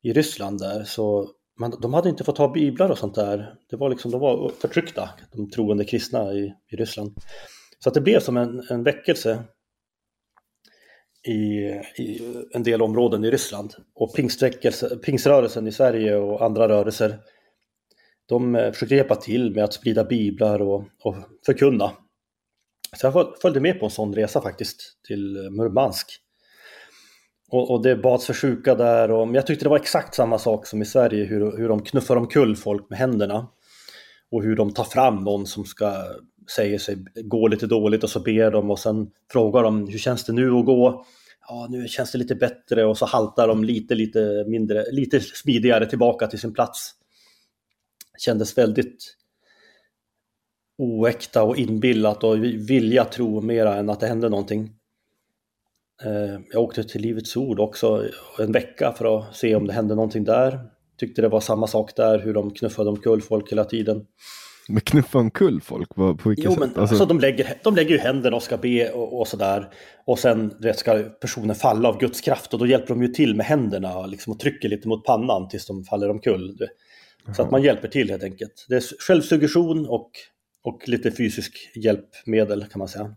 i 0.01 0.13
Ryssland 0.13 0.59
där 0.59 0.83
så 0.83 1.29
man, 1.59 1.73
de 1.81 1.93
hade 1.93 2.09
inte 2.09 2.23
fått 2.23 2.37
ha 2.37 2.53
biblar 2.53 2.89
och 2.89 2.97
sånt 2.97 3.15
där. 3.15 3.55
Det 3.69 3.75
var 3.75 3.89
liksom, 3.89 4.11
de 4.11 4.21
var 4.21 4.51
förtryckta, 4.59 5.09
de 5.31 5.49
troende 5.49 5.85
kristna 5.85 6.33
i, 6.33 6.53
i 6.71 6.75
Ryssland. 6.75 7.15
Så 7.79 7.89
att 7.89 7.93
det 7.93 8.01
blev 8.01 8.19
som 8.19 8.37
en, 8.37 8.67
en 8.69 8.83
väckelse 8.83 9.43
i, 11.27 11.81
i 11.97 12.21
en 12.51 12.63
del 12.63 12.81
områden 12.81 13.25
i 13.25 13.31
Ryssland. 13.31 13.73
Och 13.95 14.15
pingströrelsen 15.03 15.67
i 15.67 15.71
Sverige 15.71 16.15
och 16.15 16.41
andra 16.41 16.67
rörelser, 16.67 17.19
de 18.25 18.55
eh, 18.55 18.71
försökte 18.71 18.95
hjälpa 18.95 19.15
till 19.15 19.55
med 19.55 19.63
att 19.63 19.73
sprida 19.73 20.03
biblar 20.03 20.61
och, 20.61 20.83
och 21.03 21.15
förkunna. 21.45 21.91
Så 22.97 23.07
jag 23.07 23.33
följde 23.41 23.59
med 23.59 23.79
på 23.79 23.85
en 23.85 23.91
sån 23.91 24.15
resa 24.15 24.41
faktiskt 24.41 24.99
till 25.07 25.49
Murmansk. 25.51 26.07
Och, 27.49 27.71
och 27.71 27.83
det 27.83 27.95
bads 27.95 28.25
för 28.25 28.33
sjuka 28.33 28.75
där 28.75 29.11
och 29.11 29.27
men 29.27 29.35
jag 29.35 29.47
tyckte 29.47 29.65
det 29.65 29.69
var 29.69 29.79
exakt 29.79 30.15
samma 30.15 30.39
sak 30.39 30.67
som 30.67 30.81
i 30.81 30.85
Sverige 30.85 31.25
hur, 31.25 31.57
hur 31.57 31.69
de 31.69 31.83
knuffar 31.83 32.15
omkull 32.15 32.55
folk 32.55 32.89
med 32.89 32.99
händerna. 32.99 33.47
Och 34.31 34.43
hur 34.43 34.55
de 34.55 34.73
tar 34.73 34.83
fram 34.83 35.23
någon 35.23 35.45
som 35.45 35.65
ska 35.65 35.93
säger 36.55 36.77
sig 36.77 36.95
gå 37.15 37.47
lite 37.47 37.67
dåligt 37.67 38.03
och 38.03 38.09
så 38.09 38.19
ber 38.19 38.51
de 38.51 38.71
och 38.71 38.79
sen 38.79 39.09
frågar 39.31 39.63
de 39.63 39.87
hur 39.87 39.97
känns 39.97 40.23
det 40.23 40.33
nu 40.33 40.51
att 40.51 40.65
gå? 40.65 41.05
Ja, 41.47 41.67
nu 41.69 41.87
känns 41.87 42.11
det 42.11 42.17
lite 42.17 42.35
bättre 42.35 42.85
och 42.85 42.97
så 42.97 43.05
haltar 43.05 43.47
de 43.47 43.63
lite, 43.63 43.95
lite 43.95 44.45
mindre, 44.47 44.91
lite 44.91 45.19
smidigare 45.19 45.85
tillbaka 45.85 46.27
till 46.27 46.39
sin 46.39 46.53
plats. 46.53 46.91
Kändes 48.17 48.57
väldigt 48.57 49.17
oäkta 50.77 51.43
och 51.43 51.57
inbillat 51.57 52.23
och 52.23 52.43
vilja 52.43 53.05
tro 53.05 53.41
mera 53.41 53.75
än 53.75 53.89
att 53.89 53.99
det 53.99 54.07
hände 54.07 54.29
någonting. 54.29 54.71
Eh, 56.03 56.39
jag 56.51 56.63
åkte 56.63 56.83
till 56.83 57.01
Livets 57.01 57.37
Ord 57.37 57.59
också 57.59 58.05
en 58.39 58.51
vecka 58.51 58.93
för 58.97 59.19
att 59.19 59.35
se 59.35 59.55
om 59.55 59.67
det 59.67 59.73
hände 59.73 59.95
någonting 59.95 60.23
där. 60.23 60.59
Tyckte 60.97 61.21
det 61.21 61.29
var 61.29 61.39
samma 61.39 61.67
sak 61.67 61.95
där, 61.95 62.19
hur 62.19 62.33
de 62.33 62.53
knuffade 62.53 62.89
omkull 62.89 63.21
folk 63.21 63.51
hela 63.51 63.65
tiden. 63.65 64.05
Men 64.67 64.81
knuffa 64.81 65.19
omkull 65.19 65.61
folk? 65.61 65.95
På, 65.95 66.15
på 66.17 66.29
vilket 66.29 66.45
jo, 66.45 66.51
sätt? 66.51 66.59
men 66.59 66.69
alltså, 66.69 66.81
alltså, 66.81 67.05
de, 67.05 67.19
lägger, 67.19 67.57
de 67.63 67.75
lägger 67.75 67.91
ju 67.91 67.97
händerna 67.97 68.35
och 68.35 68.43
ska 68.43 68.57
be 68.57 68.91
och, 68.91 69.19
och 69.19 69.27
sådär. 69.27 69.69
Och 70.05 70.19
sen 70.19 70.53
vet, 70.59 70.79
ska 70.79 71.03
personen 71.03 71.55
falla 71.55 71.89
av 71.89 71.99
Guds 71.99 72.21
kraft 72.21 72.53
och 72.53 72.59
då 72.59 72.67
hjälper 72.67 72.87
de 72.87 73.01
ju 73.01 73.07
till 73.07 73.35
med 73.35 73.45
händerna 73.45 74.05
liksom, 74.05 74.33
och 74.33 74.39
trycker 74.39 74.69
lite 74.69 74.87
mot 74.87 75.05
pannan 75.05 75.47
tills 75.47 75.67
de 75.67 75.83
faller 75.83 76.09
omkull. 76.09 76.57
Så 77.35 77.41
att 77.41 77.51
man 77.51 77.63
hjälper 77.63 77.87
till 77.87 78.09
helt 78.09 78.23
enkelt. 78.23 78.65
Det 78.69 78.75
är 78.75 78.83
självsuggestion 79.07 79.85
och, 79.87 80.11
och 80.63 80.89
lite 80.89 81.11
fysisk 81.11 81.71
hjälpmedel 81.75 82.65
kan 82.65 82.79
man 82.79 82.87
säga. 82.87 83.15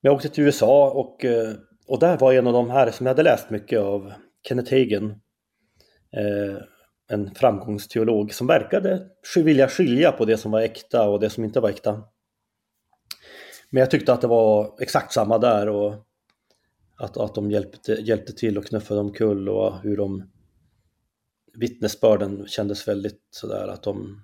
Jag 0.00 0.14
åkte 0.14 0.28
till 0.28 0.44
USA 0.44 0.90
och, 0.90 1.24
eh, 1.24 1.52
och 1.86 1.98
där 1.98 2.18
var 2.18 2.32
en 2.32 2.46
av 2.46 2.52
de 2.52 2.70
här 2.70 2.90
som 2.90 3.06
jag 3.06 3.10
hade 3.10 3.22
läst 3.22 3.50
mycket 3.50 3.80
av, 3.80 4.12
Kenneth 4.48 4.72
Hagen. 4.72 5.10
Eh, 6.16 6.56
en 7.08 7.34
framgångsteolog 7.34 8.34
som 8.34 8.46
verkade 8.46 9.02
vilja 9.36 9.68
skilja 9.68 10.12
på 10.12 10.24
det 10.24 10.36
som 10.36 10.50
var 10.50 10.60
äkta 10.60 11.08
och 11.08 11.20
det 11.20 11.30
som 11.30 11.44
inte 11.44 11.60
var 11.60 11.68
äkta. 11.68 12.02
Men 13.70 13.80
jag 13.80 13.90
tyckte 13.90 14.12
att 14.12 14.20
det 14.20 14.26
var 14.26 14.74
exakt 14.80 15.12
samma 15.12 15.38
där 15.38 15.68
och 15.68 15.94
att, 16.98 17.16
att 17.16 17.34
de 17.34 17.50
hjälpte, 17.50 17.92
hjälpte 17.92 18.32
till 18.32 18.58
och 18.58 18.66
knuffade 18.66 19.00
omkull 19.00 19.48
och 19.48 19.80
hur 19.80 19.96
de 19.96 20.30
vittnesbörden 21.54 22.46
kändes 22.46 22.88
väldigt 22.88 23.20
sådär 23.30 23.68
att 23.68 23.82
de 23.82 24.22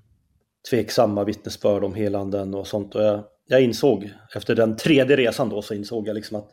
tveksamma 0.70 1.24
vittnesbörd 1.24 1.84
om 1.84 1.94
helanden 1.94 2.54
och 2.54 2.66
sånt. 2.66 2.94
Och 2.94 3.02
jag, 3.02 3.24
jag 3.46 3.62
insåg 3.62 4.10
efter 4.34 4.54
den 4.54 4.76
tredje 4.76 5.16
resan 5.16 5.48
då 5.48 5.62
så 5.62 5.74
insåg 5.74 6.08
jag 6.08 6.14
liksom 6.14 6.36
att 6.36 6.50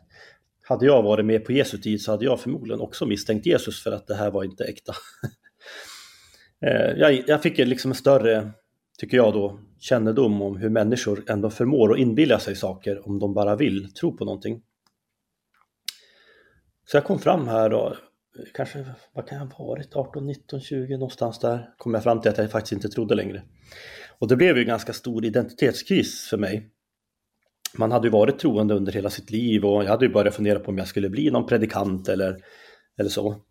hade 0.62 0.86
jag 0.86 1.02
varit 1.02 1.26
med 1.26 1.44
på 1.44 1.52
Jesu 1.52 1.78
tid 1.78 2.02
så 2.02 2.10
hade 2.10 2.24
jag 2.24 2.40
förmodligen 2.40 2.80
också 2.80 3.06
misstänkt 3.06 3.46
Jesus 3.46 3.82
för 3.82 3.92
att 3.92 4.06
det 4.06 4.14
här 4.14 4.30
var 4.30 4.44
inte 4.44 4.64
äkta. 4.64 4.94
Eh, 6.66 6.92
jag, 6.96 7.24
jag 7.26 7.42
fick 7.42 7.58
liksom 7.58 7.90
en 7.90 7.94
större, 7.94 8.50
tycker 8.98 9.16
jag 9.16 9.32
då, 9.32 9.60
kännedom 9.78 10.42
om 10.42 10.56
hur 10.56 10.68
människor 10.68 11.24
ändå 11.28 11.50
förmår 11.50 11.92
att 11.92 11.98
inbilla 11.98 12.38
sig 12.38 12.56
saker 12.56 13.08
om 13.08 13.18
de 13.18 13.34
bara 13.34 13.56
vill 13.56 13.92
tro 13.92 14.16
på 14.16 14.24
någonting. 14.24 14.62
Så 16.86 16.96
jag 16.96 17.04
kom 17.04 17.18
fram 17.18 17.48
här 17.48 17.70
då, 17.70 17.96
kanske, 18.54 18.84
vad 19.14 19.28
kan 19.28 19.38
jag 19.38 19.46
ha 19.46 19.66
varit, 19.66 19.96
18, 19.96 20.26
19, 20.26 20.60
20 20.60 20.96
någonstans 20.96 21.38
där, 21.38 21.74
kom 21.76 21.94
jag 21.94 22.02
fram 22.02 22.20
till 22.20 22.30
att 22.30 22.38
jag 22.38 22.50
faktiskt 22.50 22.72
inte 22.72 22.88
trodde 22.88 23.14
längre. 23.14 23.42
Och 24.18 24.28
det 24.28 24.36
blev 24.36 24.56
ju 24.56 24.62
en 24.62 24.68
ganska 24.68 24.92
stor 24.92 25.24
identitetskris 25.24 26.28
för 26.30 26.36
mig. 26.36 26.70
Man 27.74 27.92
hade 27.92 28.06
ju 28.06 28.10
varit 28.12 28.38
troende 28.38 28.74
under 28.74 28.92
hela 28.92 29.10
sitt 29.10 29.30
liv 29.30 29.64
och 29.64 29.84
jag 29.84 29.88
hade 29.88 30.06
ju 30.06 30.12
börjat 30.12 30.34
fundera 30.34 30.58
på 30.58 30.70
om 30.70 30.78
jag 30.78 30.88
skulle 30.88 31.08
bli 31.08 31.30
någon 31.30 31.46
predikant 31.46 32.08
eller, 32.08 32.36
eller 32.98 33.10
så. 33.10 33.42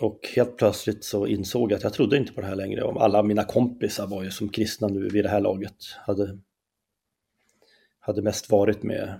Och 0.00 0.28
helt 0.36 0.56
plötsligt 0.56 1.04
så 1.04 1.26
insåg 1.26 1.72
jag 1.72 1.76
att 1.76 1.82
jag 1.82 1.92
trodde 1.92 2.16
inte 2.16 2.32
på 2.32 2.40
det 2.40 2.46
här 2.46 2.56
längre. 2.56 2.82
Och 2.82 3.04
alla 3.04 3.22
mina 3.22 3.44
kompisar 3.44 4.06
var 4.06 4.22
ju 4.22 4.30
som 4.30 4.48
kristna 4.48 4.88
nu 4.88 5.08
vid 5.08 5.24
det 5.24 5.28
här 5.28 5.40
laget. 5.40 5.76
Hade, 6.06 6.38
hade 7.98 8.22
mest 8.22 8.50
varit 8.50 8.82
med, 8.82 9.18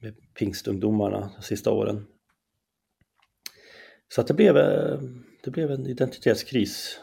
med 0.00 0.14
pingstungdomarna 0.34 1.30
de 1.36 1.42
sista 1.42 1.70
åren. 1.70 2.06
Så 4.08 4.20
att 4.20 4.26
det 4.26 4.34
blev, 4.34 4.56
eh, 4.56 5.00
det 5.44 5.50
blev 5.50 5.70
en 5.70 5.86
identitetskris. 5.86 6.98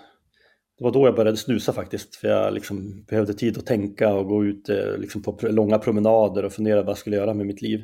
Det 0.78 0.84
var 0.84 0.92
då 0.92 1.08
jag 1.08 1.16
började 1.16 1.38
snusa 1.38 1.74
faktiskt, 1.74 2.16
för 2.16 2.28
jag 2.28 2.54
liksom 2.54 3.04
behövde 3.04 3.34
tid 3.34 3.58
att 3.58 3.66
tänka 3.66 4.14
och 4.14 4.28
gå 4.28 4.46
ut 4.46 4.70
eh, 4.70 4.98
liksom 4.98 5.24
på 5.24 5.38
långa 5.42 5.80
promenader 5.80 6.46
och 6.46 6.54
fundera 6.54 6.82
vad 6.82 6.90
jag 6.90 6.98
skulle 6.98 7.16
göra 7.16 7.34
med 7.34 7.46
mitt 7.46 7.62
liv. 7.62 7.84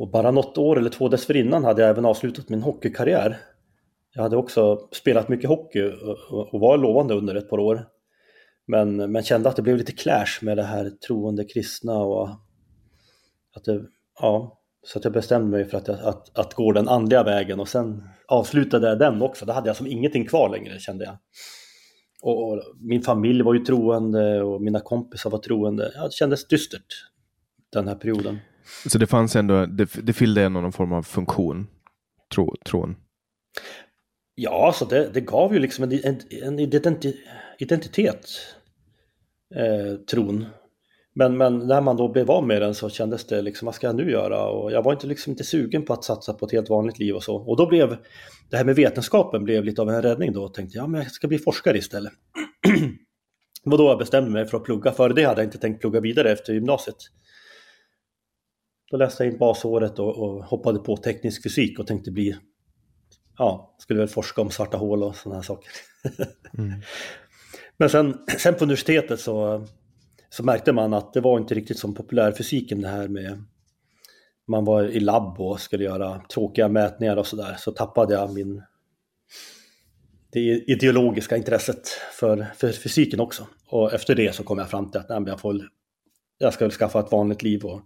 Och 0.00 0.10
bara 0.10 0.30
något 0.30 0.58
år 0.58 0.78
eller 0.78 0.90
två 0.90 1.08
dessförinnan 1.08 1.64
hade 1.64 1.82
jag 1.82 1.90
även 1.90 2.04
avslutat 2.04 2.48
min 2.48 2.62
hockeykarriär. 2.62 3.38
Jag 4.14 4.22
hade 4.22 4.36
också 4.36 4.88
spelat 4.92 5.28
mycket 5.28 5.48
hockey 5.48 5.92
och 6.30 6.60
var 6.60 6.78
lovande 6.78 7.14
under 7.14 7.34
ett 7.34 7.50
par 7.50 7.58
år. 7.58 7.88
Men, 8.66 9.12
men 9.12 9.22
kände 9.22 9.48
att 9.48 9.56
det 9.56 9.62
blev 9.62 9.76
lite 9.76 9.92
clash 9.92 10.38
med 10.42 10.56
det 10.56 10.62
här 10.62 10.90
troende 10.90 11.44
kristna 11.44 11.98
och 11.98 12.28
att 13.56 13.64
det, 13.64 13.82
ja, 14.20 14.60
så 14.82 14.98
att 14.98 15.04
jag 15.04 15.12
bestämde 15.12 15.50
mig 15.50 15.64
för 15.64 15.78
att, 15.78 15.88
att, 15.88 16.38
att 16.38 16.54
gå 16.54 16.72
den 16.72 16.88
andliga 16.88 17.22
vägen 17.22 17.60
och 17.60 17.68
sen 17.68 18.02
avslutade 18.28 18.88
jag 18.88 18.98
den 18.98 19.22
också. 19.22 19.46
Då 19.46 19.52
hade 19.52 19.68
jag 19.68 19.76
som 19.76 19.86
ingenting 19.86 20.26
kvar 20.26 20.48
längre 20.48 20.78
kände 20.78 21.04
jag. 21.04 21.16
Och, 22.22 22.48
och 22.48 22.62
min 22.80 23.02
familj 23.02 23.42
var 23.42 23.54
ju 23.54 23.60
troende 23.60 24.42
och 24.42 24.62
mina 24.62 24.80
kompisar 24.80 25.30
var 25.30 25.38
troende. 25.38 25.92
Ja, 25.94 26.04
det 26.04 26.12
kändes 26.12 26.48
dystert 26.48 27.06
den 27.72 27.88
här 27.88 27.94
perioden. 27.94 28.38
Så 28.86 28.98
det 28.98 29.06
fanns 29.06 29.36
ändå, 29.36 29.66
det, 29.66 29.88
det 30.02 30.12
fyllde 30.12 30.42
ändå 30.42 30.60
någon 30.60 30.72
form 30.72 30.92
av 30.92 31.02
funktion, 31.02 31.66
tro, 32.34 32.56
tron? 32.66 32.96
Ja, 34.34 34.72
så 34.74 34.84
det, 34.84 35.10
det 35.14 35.20
gav 35.20 35.54
ju 35.54 35.58
liksom 35.58 35.84
en, 35.84 35.92
en, 35.92 36.20
en 36.42 36.58
identitet, 37.58 38.26
eh, 39.54 39.94
tron. 40.10 40.46
Men, 41.14 41.36
men 41.36 41.58
när 41.58 41.80
man 41.80 41.96
då 41.96 42.08
blev 42.08 42.30
av 42.30 42.46
med 42.46 42.62
den 42.62 42.74
så 42.74 42.88
kändes 42.88 43.26
det 43.26 43.42
liksom, 43.42 43.66
vad 43.66 43.74
ska 43.74 43.86
jag 43.86 43.96
nu 43.96 44.10
göra? 44.10 44.44
Och 44.44 44.72
jag 44.72 44.82
var 44.82 44.92
inte, 44.92 45.06
liksom 45.06 45.30
inte 45.30 45.44
sugen 45.44 45.84
på 45.84 45.92
att 45.92 46.04
satsa 46.04 46.32
på 46.32 46.46
ett 46.46 46.52
helt 46.52 46.70
vanligt 46.70 46.98
liv 46.98 47.14
och 47.14 47.22
så. 47.22 47.36
Och 47.36 47.56
då 47.56 47.66
blev 47.66 47.96
det 48.50 48.56
här 48.56 48.64
med 48.64 48.76
vetenskapen 48.76 49.44
blev 49.44 49.64
lite 49.64 49.82
av 49.82 49.90
en 49.90 50.02
räddning 50.02 50.32
då. 50.32 50.48
Tänkte 50.48 50.78
jag, 50.78 50.90
men 50.90 51.02
jag 51.02 51.10
ska 51.10 51.28
bli 51.28 51.38
forskare 51.38 51.78
istället. 51.78 52.12
det 53.64 53.70
var 53.70 53.78
då 53.78 53.84
jag 53.84 53.98
bestämde 53.98 54.30
mig 54.30 54.46
för 54.46 54.56
att 54.56 54.64
plugga. 54.64 54.92
Före 54.92 55.12
det 55.12 55.24
hade 55.24 55.40
jag 55.40 55.46
inte 55.46 55.58
tänkt 55.58 55.80
plugga 55.80 56.00
vidare 56.00 56.32
efter 56.32 56.52
gymnasiet. 56.52 56.96
Då 58.90 58.96
läste 58.96 59.24
jag 59.24 59.32
in 59.32 59.38
basåret 59.38 59.98
och, 59.98 60.18
och 60.18 60.44
hoppade 60.44 60.78
på 60.78 60.96
teknisk 60.96 61.42
fysik 61.42 61.78
och 61.78 61.86
tänkte 61.86 62.10
bli, 62.10 62.36
ja, 63.38 63.76
skulle 63.78 63.98
väl 63.98 64.08
forska 64.08 64.40
om 64.40 64.50
svarta 64.50 64.76
hål 64.76 65.02
och 65.02 65.16
sådana 65.16 65.36
här 65.36 65.42
saker. 65.42 65.70
Mm. 66.58 66.72
Men 67.76 67.90
sen, 67.90 68.18
sen 68.38 68.54
på 68.54 68.64
universitetet 68.64 69.20
så, 69.20 69.66
så 70.30 70.42
märkte 70.42 70.72
man 70.72 70.94
att 70.94 71.12
det 71.12 71.20
var 71.20 71.38
inte 71.38 71.54
riktigt 71.54 71.78
som 71.78 71.94
populärfysiken 71.94 72.80
det 72.80 72.88
här 72.88 73.08
med 73.08 73.44
man 74.50 74.64
var 74.64 74.82
i 74.82 75.00
labb 75.00 75.40
och 75.40 75.60
skulle 75.60 75.84
göra 75.84 76.22
tråkiga 76.34 76.68
mätningar 76.68 77.16
och 77.16 77.26
sådär 77.26 77.56
så 77.58 77.72
tappade 77.72 78.14
jag 78.14 78.34
min 78.34 78.62
det 80.32 80.40
ideologiska 80.40 81.36
intresset 81.36 81.88
för, 82.12 82.46
för 82.56 82.72
fysiken 82.72 83.20
också. 83.20 83.46
Och 83.66 83.92
efter 83.92 84.14
det 84.14 84.34
så 84.34 84.44
kom 84.44 84.58
jag 84.58 84.70
fram 84.70 84.90
till 84.90 85.00
att 85.00 85.08
nej, 85.08 85.22
jag, 85.26 85.40
får, 85.40 85.60
jag 86.38 86.54
ska 86.54 86.70
skaffa 86.70 87.00
ett 87.00 87.12
vanligt 87.12 87.42
liv 87.42 87.64
och 87.64 87.82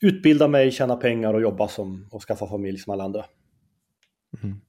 utbilda 0.00 0.48
mig, 0.48 0.70
tjäna 0.70 0.96
pengar 0.96 1.34
och 1.34 1.40
jobba 1.40 1.68
som, 1.68 2.08
och 2.10 2.22
skaffa 2.22 2.46
familj 2.46 2.78
som 2.78 2.92
alla 2.92 3.04
andra. 3.04 3.24
Mm. 4.42 4.60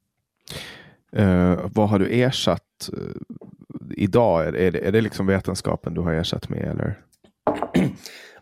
Uh, 1.16 1.70
vad 1.74 1.88
har 1.88 1.98
du 1.98 2.22
ersatt 2.22 2.90
uh, 2.92 3.16
idag? 3.96 4.46
Är, 4.46 4.56
är, 4.56 4.70
det, 4.70 4.78
är 4.78 4.92
det 4.92 5.00
liksom 5.00 5.26
vetenskapen 5.26 5.94
du 5.94 6.00
har 6.00 6.12
ersatt 6.12 6.48
med? 6.48 6.64
Eller? 6.64 7.02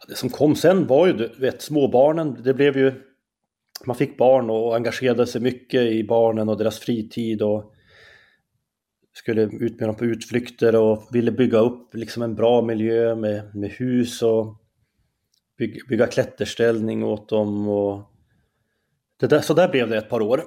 Det 0.09 0.15
som 0.15 0.29
kom 0.29 0.57
sen 0.57 0.87
var 0.87 1.07
ju, 1.07 1.13
du 1.13 1.33
vet, 1.39 1.63
småbarnen. 1.63 2.43
Det 2.43 2.55
blev 2.55 2.77
ju, 2.77 2.93
man 3.87 3.97
fick 3.97 4.17
barn 4.17 4.51
och 4.51 4.77
engagerade 4.77 5.27
sig 5.27 5.41
mycket 5.41 5.81
i 5.81 6.05
barnen 6.05 6.49
och 6.49 6.59
deras 6.59 6.79
fritid 6.79 7.43
och 7.43 7.75
skulle 9.13 9.43
ut 9.43 9.81
med 9.81 9.89
dem 9.89 9.97
på 9.97 10.05
utflykter 10.05 10.77
och 10.77 11.09
ville 11.13 11.33
bygga 11.33 11.59
upp 11.59 11.95
liksom 11.95 12.23
en 12.23 12.35
bra 12.35 12.63
miljö 12.63 13.15
med, 13.15 13.55
med 13.55 13.71
hus 13.71 14.23
och 14.23 14.60
bygga, 15.61 15.81
bygga 15.89 16.07
klätterställning 16.07 17.05
åt 17.05 17.29
dem. 17.29 17.69
Och 17.69 18.03
det 19.21 19.27
där, 19.27 19.41
så 19.41 19.55
där 19.55 19.69
blev 19.69 19.89
det 19.89 19.99
ett 19.99 20.09
par 20.09 20.23
år. 20.23 20.43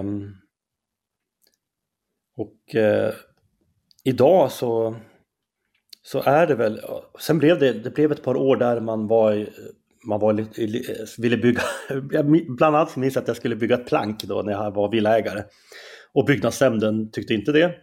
um, 0.00 0.36
och 2.36 2.74
uh, 2.74 3.12
idag 4.04 4.52
så, 4.52 4.96
så 6.02 6.22
är 6.22 6.46
det 6.46 6.54
väl, 6.54 6.80
sen 7.20 7.38
blev 7.38 7.58
det, 7.58 7.72
det 7.72 7.90
blev 7.90 8.12
ett 8.12 8.22
par 8.22 8.36
år 8.36 8.56
där 8.56 8.80
man 8.80 9.06
var 9.06 9.48
man 10.06 10.20
var 10.20 10.32
lite, 10.32 11.06
ville 11.18 11.36
bygga, 11.36 11.62
bland 12.48 12.76
annat 12.76 12.96
minns 12.96 13.14
jag 13.14 13.22
att 13.22 13.28
jag 13.28 13.36
skulle 13.36 13.56
bygga 13.56 13.74
ett 13.74 13.86
plank 13.86 14.24
då 14.24 14.42
när 14.42 14.52
jag 14.52 14.74
var 14.74 14.90
villaägare. 14.90 15.42
Och 16.12 16.24
byggnadsnämnden 16.24 17.10
tyckte 17.10 17.34
inte 17.34 17.52
det. 17.52 17.74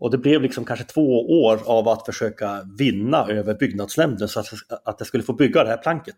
Och 0.00 0.10
det 0.10 0.18
blev 0.18 0.42
liksom 0.42 0.64
kanske 0.64 0.84
två 0.84 1.42
år 1.42 1.60
av 1.66 1.88
att 1.88 2.06
försöka 2.06 2.62
vinna 2.78 3.26
över 3.28 3.54
byggnadsnämnden 3.54 4.28
så 4.28 4.40
att, 4.40 4.46
att 4.84 4.96
jag 4.98 5.06
skulle 5.06 5.22
få 5.22 5.32
bygga 5.32 5.64
det 5.64 5.70
här 5.70 5.76
planket. 5.76 6.16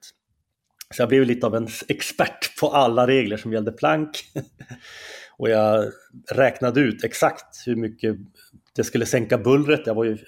Så 0.94 1.02
jag 1.02 1.08
blev 1.08 1.26
lite 1.26 1.46
av 1.46 1.54
en 1.56 1.68
expert 1.88 2.60
på 2.60 2.68
alla 2.68 3.06
regler 3.06 3.36
som 3.36 3.52
gällde 3.52 3.72
plank. 3.72 4.10
och 5.38 5.50
jag 5.50 5.92
räknade 6.30 6.80
ut 6.80 7.04
exakt 7.04 7.66
hur 7.66 7.76
mycket 7.76 8.16
det 8.76 8.84
skulle 8.84 9.06
sänka 9.06 9.38
bullret. 9.38 9.86
Jag 9.86 9.94
var 9.94 10.04
ju 10.04 10.18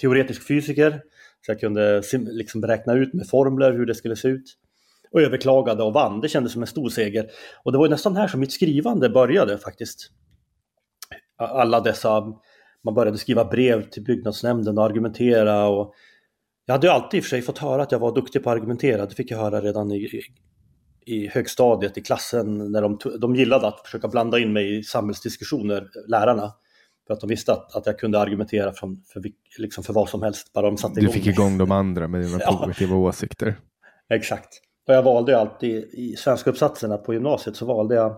teoretisk 0.00 0.46
fysiker 0.46 1.00
så 1.46 1.52
jag 1.52 1.60
kunde 1.60 2.02
liksom 2.12 2.62
räkna 2.62 2.92
ut 2.92 3.14
med 3.14 3.28
formler 3.28 3.72
hur 3.72 3.86
det 3.86 3.94
skulle 3.94 4.16
se 4.16 4.28
ut. 4.28 4.56
Och 5.10 5.22
överklagade 5.22 5.82
och 5.82 5.92
vann. 5.92 6.20
Det 6.20 6.28
kändes 6.28 6.52
som 6.52 6.62
en 6.62 6.68
stor 6.68 6.88
seger. 6.88 7.30
Och 7.64 7.72
det 7.72 7.78
var 7.78 7.88
nästan 7.88 8.16
här 8.16 8.28
som 8.28 8.40
mitt 8.40 8.52
skrivande 8.52 9.08
började 9.08 9.58
faktiskt. 9.58 10.10
Alla 11.38 11.80
dessa 11.80 12.22
man 12.84 12.94
började 12.94 13.18
skriva 13.18 13.44
brev 13.44 13.90
till 13.90 14.04
byggnadsnämnden 14.04 14.78
och 14.78 14.84
argumentera 14.84 15.66
och 15.66 15.94
Jag 16.66 16.74
hade 16.74 16.86
ju 16.86 16.92
alltid 16.92 17.18
i 17.18 17.20
och 17.20 17.24
för 17.24 17.28
sig 17.28 17.42
fått 17.42 17.58
höra 17.58 17.82
att 17.82 17.92
jag 17.92 17.98
var 17.98 18.14
duktig 18.14 18.44
på 18.44 18.50
att 18.50 18.56
argumentera. 18.56 19.06
Det 19.06 19.14
fick 19.14 19.30
jag 19.30 19.38
höra 19.38 19.60
redan 19.60 19.92
i, 19.92 20.22
i 21.06 21.28
högstadiet, 21.28 21.98
i 21.98 22.02
klassen, 22.02 22.72
när 22.72 22.82
de, 22.82 22.98
de 23.20 23.36
gillade 23.36 23.66
att 23.66 23.80
försöka 23.80 24.08
blanda 24.08 24.38
in 24.38 24.52
mig 24.52 24.78
i 24.78 24.82
samhällsdiskussioner, 24.82 25.88
lärarna. 26.08 26.52
För 27.06 27.14
att 27.14 27.20
de 27.20 27.26
visste 27.26 27.52
att, 27.52 27.76
att 27.76 27.86
jag 27.86 27.98
kunde 27.98 28.20
argumentera 28.20 28.72
från, 28.72 29.02
för, 29.12 29.22
liksom 29.58 29.84
för 29.84 29.92
vad 29.92 30.08
som 30.08 30.22
helst, 30.22 30.52
bara 30.52 30.66
de 30.66 30.76
satte 30.76 31.00
igång. 31.00 31.06
Du 31.06 31.12
fick 31.12 31.26
igång 31.26 31.58
de 31.58 31.70
andra 31.70 32.08
med 32.08 32.20
dina 32.20 32.38
ja. 32.40 32.62
positiva 32.64 32.96
åsikter. 32.96 33.56
Exakt. 34.08 34.48
Och 34.88 34.94
jag 34.94 35.02
valde 35.02 35.38
alltid, 35.38 35.84
i 35.92 36.16
svenska 36.16 36.50
uppsatserna 36.50 36.96
på 36.96 37.14
gymnasiet 37.14 37.56
så 37.56 37.66
valde 37.66 37.94
jag 37.94 38.16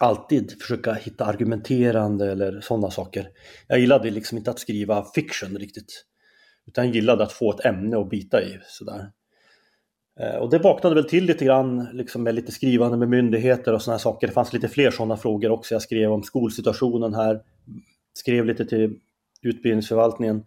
alltid 0.00 0.62
försöka 0.62 0.92
hitta 0.92 1.24
argumenterande 1.24 2.32
eller 2.32 2.60
sådana 2.60 2.90
saker. 2.90 3.28
Jag 3.68 3.78
gillade 3.78 4.10
liksom 4.10 4.38
inte 4.38 4.50
att 4.50 4.58
skriva 4.58 5.04
fiction 5.14 5.58
riktigt. 5.58 6.04
Utan 6.66 6.86
jag 6.86 6.94
gillade 6.94 7.24
att 7.24 7.32
få 7.32 7.52
ett 7.52 7.64
ämne 7.64 7.98
att 7.98 8.10
bita 8.10 8.42
i. 8.42 8.58
Sådär. 8.66 9.10
Eh, 10.20 10.36
och 10.36 10.50
det 10.50 10.58
vaknade 10.58 10.94
väl 10.94 11.04
till 11.04 11.24
lite 11.24 11.44
grann 11.44 11.88
liksom 11.92 12.22
med 12.22 12.34
lite 12.34 12.52
skrivande 12.52 12.96
med 12.96 13.08
myndigheter 13.08 13.72
och 13.72 13.82
sådana 13.82 13.98
saker. 13.98 14.26
Det 14.26 14.32
fanns 14.32 14.52
lite 14.52 14.68
fler 14.68 14.90
sådana 14.90 15.16
frågor 15.16 15.50
också. 15.50 15.74
Jag 15.74 15.82
skrev 15.82 16.12
om 16.12 16.22
skolsituationen 16.22 17.14
här. 17.14 17.40
Skrev 18.14 18.44
lite 18.44 18.64
till 18.64 18.98
utbildningsförvaltningen. 19.42 20.44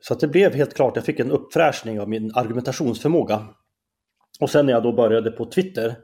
Så 0.00 0.14
att 0.14 0.20
det 0.20 0.28
blev 0.28 0.54
helt 0.54 0.74
klart, 0.74 0.96
jag 0.96 1.04
fick 1.04 1.20
en 1.20 1.30
uppfräschning 1.30 2.00
av 2.00 2.08
min 2.08 2.32
argumentationsförmåga. 2.34 3.46
Och 4.40 4.50
sen 4.50 4.66
när 4.66 4.72
jag 4.72 4.82
då 4.82 4.92
började 4.92 5.30
på 5.30 5.44
Twitter 5.44 5.96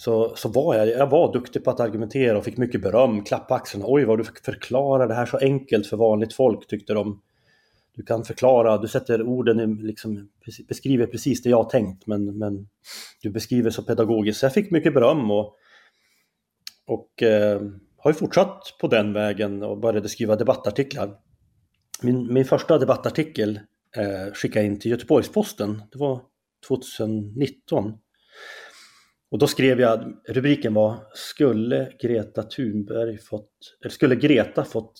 så, 0.00 0.36
så 0.36 0.48
var 0.48 0.74
jag, 0.74 0.88
jag 0.88 1.10
var 1.10 1.32
duktig 1.32 1.64
på 1.64 1.70
att 1.70 1.80
argumentera 1.80 2.38
och 2.38 2.44
fick 2.44 2.56
mycket 2.56 2.82
beröm, 2.82 3.24
klapp 3.24 3.48
på 3.48 3.54
axeln. 3.54 3.84
Oj 3.86 4.04
vad 4.04 4.18
du 4.18 4.24
förklarar 4.24 5.08
det 5.08 5.14
här 5.14 5.26
så 5.26 5.38
enkelt 5.38 5.86
för 5.86 5.96
vanligt 5.96 6.32
folk 6.32 6.66
tyckte 6.66 6.94
de. 6.94 7.22
Du 7.94 8.02
kan 8.02 8.24
förklara, 8.24 8.78
du 8.78 8.88
sätter 8.88 9.22
orden, 9.22 9.60
i, 9.60 9.82
liksom, 9.82 10.28
beskriver 10.68 11.06
precis 11.06 11.42
det 11.42 11.50
jag 11.50 11.70
tänkt 11.70 12.06
men, 12.06 12.38
men 12.38 12.68
du 13.22 13.30
beskriver 13.30 13.70
så 13.70 13.82
pedagogiskt. 13.82 14.40
Så 14.40 14.46
jag 14.46 14.54
fick 14.54 14.70
mycket 14.70 14.94
beröm 14.94 15.30
och, 15.30 15.56
och 16.86 17.22
eh, 17.22 17.62
har 17.96 18.10
ju 18.10 18.14
fortsatt 18.14 18.62
på 18.80 18.88
den 18.88 19.12
vägen 19.12 19.62
och 19.62 19.78
började 19.78 20.08
skriva 20.08 20.36
debattartiklar. 20.36 21.16
Min, 22.02 22.32
min 22.32 22.44
första 22.44 22.78
debattartikel 22.78 23.60
eh, 23.96 24.32
skickade 24.34 24.64
jag 24.64 24.72
in 24.72 24.80
till 24.80 24.90
Göteborgs-Posten. 24.90 25.82
Det 25.92 25.98
var 25.98 26.20
2019. 26.68 27.92
Och 29.30 29.38
då 29.38 29.46
skrev 29.46 29.80
jag, 29.80 30.14
rubriken 30.28 30.74
var 30.74 30.96
Skulle 31.14 31.92
Greta 32.00 32.42
Thunberg 32.42 33.18
fått, 33.18 33.50
eller 33.80 33.90
skulle 33.90 34.16
Greta 34.16 34.64
fått 34.64 34.92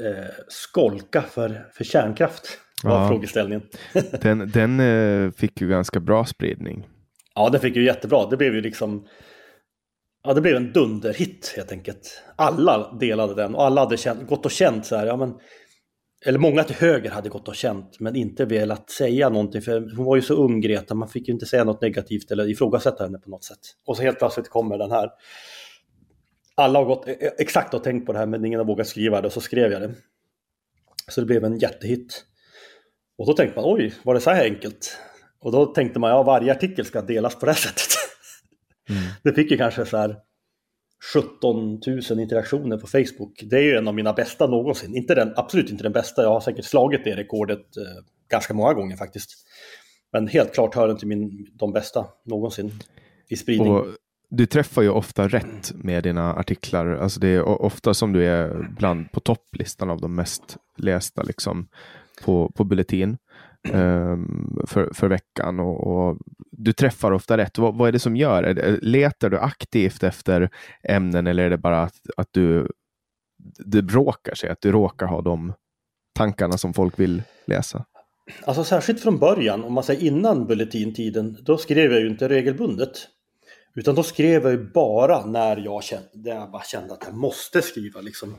eh, 0.00 0.30
skolka 0.48 1.22
för, 1.22 1.68
för 1.72 1.84
kärnkraft? 1.84 2.58
Var 2.82 3.02
ja, 3.02 3.08
frågeställningen. 3.08 3.62
den 4.22 4.50
den 4.50 4.80
eh, 4.80 5.30
fick 5.30 5.60
ju 5.60 5.68
ganska 5.68 6.00
bra 6.00 6.24
spridning. 6.24 6.88
Ja, 7.34 7.48
den 7.50 7.60
fick 7.60 7.76
ju 7.76 7.84
jättebra. 7.84 8.26
Det 8.30 8.36
blev 8.36 8.54
ju 8.54 8.60
liksom 8.60 9.06
Ja, 10.26 10.34
det 10.34 10.40
blev 10.40 10.56
en 10.56 10.72
dunderhit 10.72 11.54
helt 11.56 11.72
enkelt. 11.72 12.22
Alla 12.36 12.92
delade 13.00 13.34
den 13.34 13.54
och 13.54 13.64
alla 13.64 13.80
hade 13.80 13.96
känt, 13.96 14.28
gått 14.28 14.44
och 14.44 14.50
känt 14.50 14.86
så 14.86 14.96
här, 14.96 15.06
ja 15.06 15.16
men 15.16 15.34
eller 16.26 16.38
många 16.38 16.64
till 16.64 16.76
höger 16.76 17.10
hade 17.10 17.28
gått 17.28 17.48
och 17.48 17.54
känt 17.54 18.00
men 18.00 18.16
inte 18.16 18.44
velat 18.44 18.90
säga 18.90 19.28
någonting 19.28 19.62
för 19.62 19.96
hon 19.96 20.06
var 20.06 20.16
ju 20.16 20.22
så 20.22 20.34
ung 20.34 20.60
Greta, 20.60 20.94
man 20.94 21.08
fick 21.08 21.28
ju 21.28 21.34
inte 21.34 21.46
säga 21.46 21.64
något 21.64 21.82
negativt 21.82 22.30
eller 22.30 22.50
ifrågasätta 22.50 23.04
henne 23.04 23.18
på 23.18 23.30
något 23.30 23.44
sätt. 23.44 23.58
Och 23.86 23.96
så 23.96 24.02
helt 24.02 24.18
plötsligt 24.18 24.48
kommer 24.48 24.78
den 24.78 24.90
här. 24.90 25.10
Alla 26.54 26.78
har 26.78 26.86
gått 26.86 27.08
e-, 27.08 27.16
e-, 27.20 27.34
exakt 27.38 27.74
och 27.74 27.84
tänkt 27.84 28.06
på 28.06 28.12
det 28.12 28.18
här 28.18 28.26
men 28.26 28.44
ingen 28.44 28.60
har 28.60 28.66
vågat 28.66 28.86
skriva 28.86 29.20
det 29.20 29.26
och 29.26 29.32
så 29.32 29.40
skrev 29.40 29.72
jag 29.72 29.82
det. 29.82 29.94
Så 31.08 31.20
det 31.20 31.26
blev 31.26 31.44
en 31.44 31.58
jättehit. 31.58 32.24
Och 33.18 33.26
då 33.26 33.32
tänkte 33.32 33.60
man 33.60 33.74
oj, 33.74 33.94
var 34.02 34.14
det 34.14 34.20
så 34.20 34.30
här 34.30 34.44
enkelt? 34.44 34.98
Och 35.40 35.52
då 35.52 35.66
tänkte 35.66 35.98
man 35.98 36.10
ja, 36.10 36.22
varje 36.22 36.52
artikel 36.52 36.84
ska 36.84 37.02
delas 37.02 37.38
på 37.38 37.46
det 37.46 37.52
här 37.52 37.58
sättet. 37.58 37.86
Mm. 38.90 39.02
Det 39.22 39.32
fick 39.32 39.50
ju 39.50 39.56
kanske 39.56 39.86
så 39.86 39.96
här 39.96 40.16
17 41.14 41.80
000 42.10 42.20
interaktioner 42.20 42.76
på 42.76 42.86
Facebook. 42.86 43.42
Det 43.42 43.56
är 43.56 43.62
ju 43.62 43.76
en 43.76 43.88
av 43.88 43.94
mina 43.94 44.12
bästa 44.12 44.46
någonsin. 44.46 44.96
Inte 44.96 45.14
den, 45.14 45.32
absolut 45.36 45.70
inte 45.70 45.82
den 45.82 45.92
bästa, 45.92 46.22
jag 46.22 46.30
har 46.30 46.40
säkert 46.40 46.64
slagit 46.64 47.04
det 47.04 47.16
rekordet 47.16 47.76
eh, 47.76 48.04
ganska 48.30 48.54
många 48.54 48.74
gånger 48.74 48.96
faktiskt. 48.96 49.30
Men 50.12 50.28
helt 50.28 50.54
klart 50.54 50.74
hör 50.74 50.88
den 50.88 50.96
till 50.96 51.08
min, 51.08 51.46
de 51.52 51.72
bästa 51.72 52.06
någonsin 52.24 52.72
i 53.28 53.36
spridning. 53.36 53.72
Och 53.72 53.86
du 54.30 54.46
träffar 54.46 54.82
ju 54.82 54.88
ofta 54.88 55.28
rätt 55.28 55.72
med 55.74 56.02
dina 56.02 56.34
artiklar. 56.34 56.86
Alltså 56.86 57.20
det 57.20 57.28
är 57.28 57.42
ofta 57.42 57.94
som 57.94 58.12
du 58.12 58.24
är 58.24 58.68
bland 58.78 59.12
på 59.12 59.20
topplistan 59.20 59.90
av 59.90 60.00
de 60.00 60.14
mest 60.14 60.56
lästa 60.76 61.22
liksom, 61.22 61.68
på, 62.24 62.52
på 62.54 62.64
Bulletin. 62.64 63.16
Ehm, 63.72 64.56
för, 64.66 64.90
för 64.94 65.08
veckan 65.08 65.60
och, 65.60 65.86
och, 65.86 66.18
du 66.64 66.72
träffar 66.72 67.12
ofta 67.12 67.36
rätt. 67.36 67.58
Vad, 67.58 67.74
vad, 67.74 67.88
är 67.88 67.92
det 67.92 67.98
som 67.98 68.16
gör? 68.16 68.42
det? 68.42 68.78
Letar 68.82 69.30
du 69.30 69.38
aktivt 69.38 70.02
efter 70.02 70.50
ämnen 70.82 71.26
eller 71.26 71.42
är 71.42 71.50
det 71.50 71.58
bara 71.58 71.82
att, 71.82 71.96
att 72.16 72.28
du 72.32 72.68
det 73.58 73.80
råkar 73.80 74.34
sig, 74.34 74.50
att 74.50 74.60
du 74.60 74.72
råkar 74.72 75.06
ha 75.06 75.22
de 75.22 75.52
tankarna 76.14 76.58
som 76.58 76.74
folk 76.74 76.98
vill 76.98 77.22
läsa? 77.46 77.84
Alltså 78.44 78.64
särskilt 78.64 79.00
från 79.00 79.18
början, 79.18 79.64
om 79.64 79.72
man 79.72 79.84
säger 79.84 80.02
innan 80.02 80.46
bulletintiden, 80.46 81.36
då 81.42 81.56
skrev 81.56 81.92
jag 81.92 82.00
ju 82.00 82.08
inte 82.08 82.28
regelbundet. 82.28 83.08
Utan 83.74 83.94
då 83.94 84.02
skrev 84.02 84.42
jag 84.42 84.52
ju 84.52 84.70
bara 84.70 85.26
när 85.26 85.56
jag 85.56 85.84
kände, 85.84 86.30
jag 86.30 86.50
bara 86.50 86.62
kände 86.62 86.94
att 86.94 87.04
jag 87.06 87.16
måste 87.16 87.62
skriva 87.62 88.00
liksom. 88.00 88.36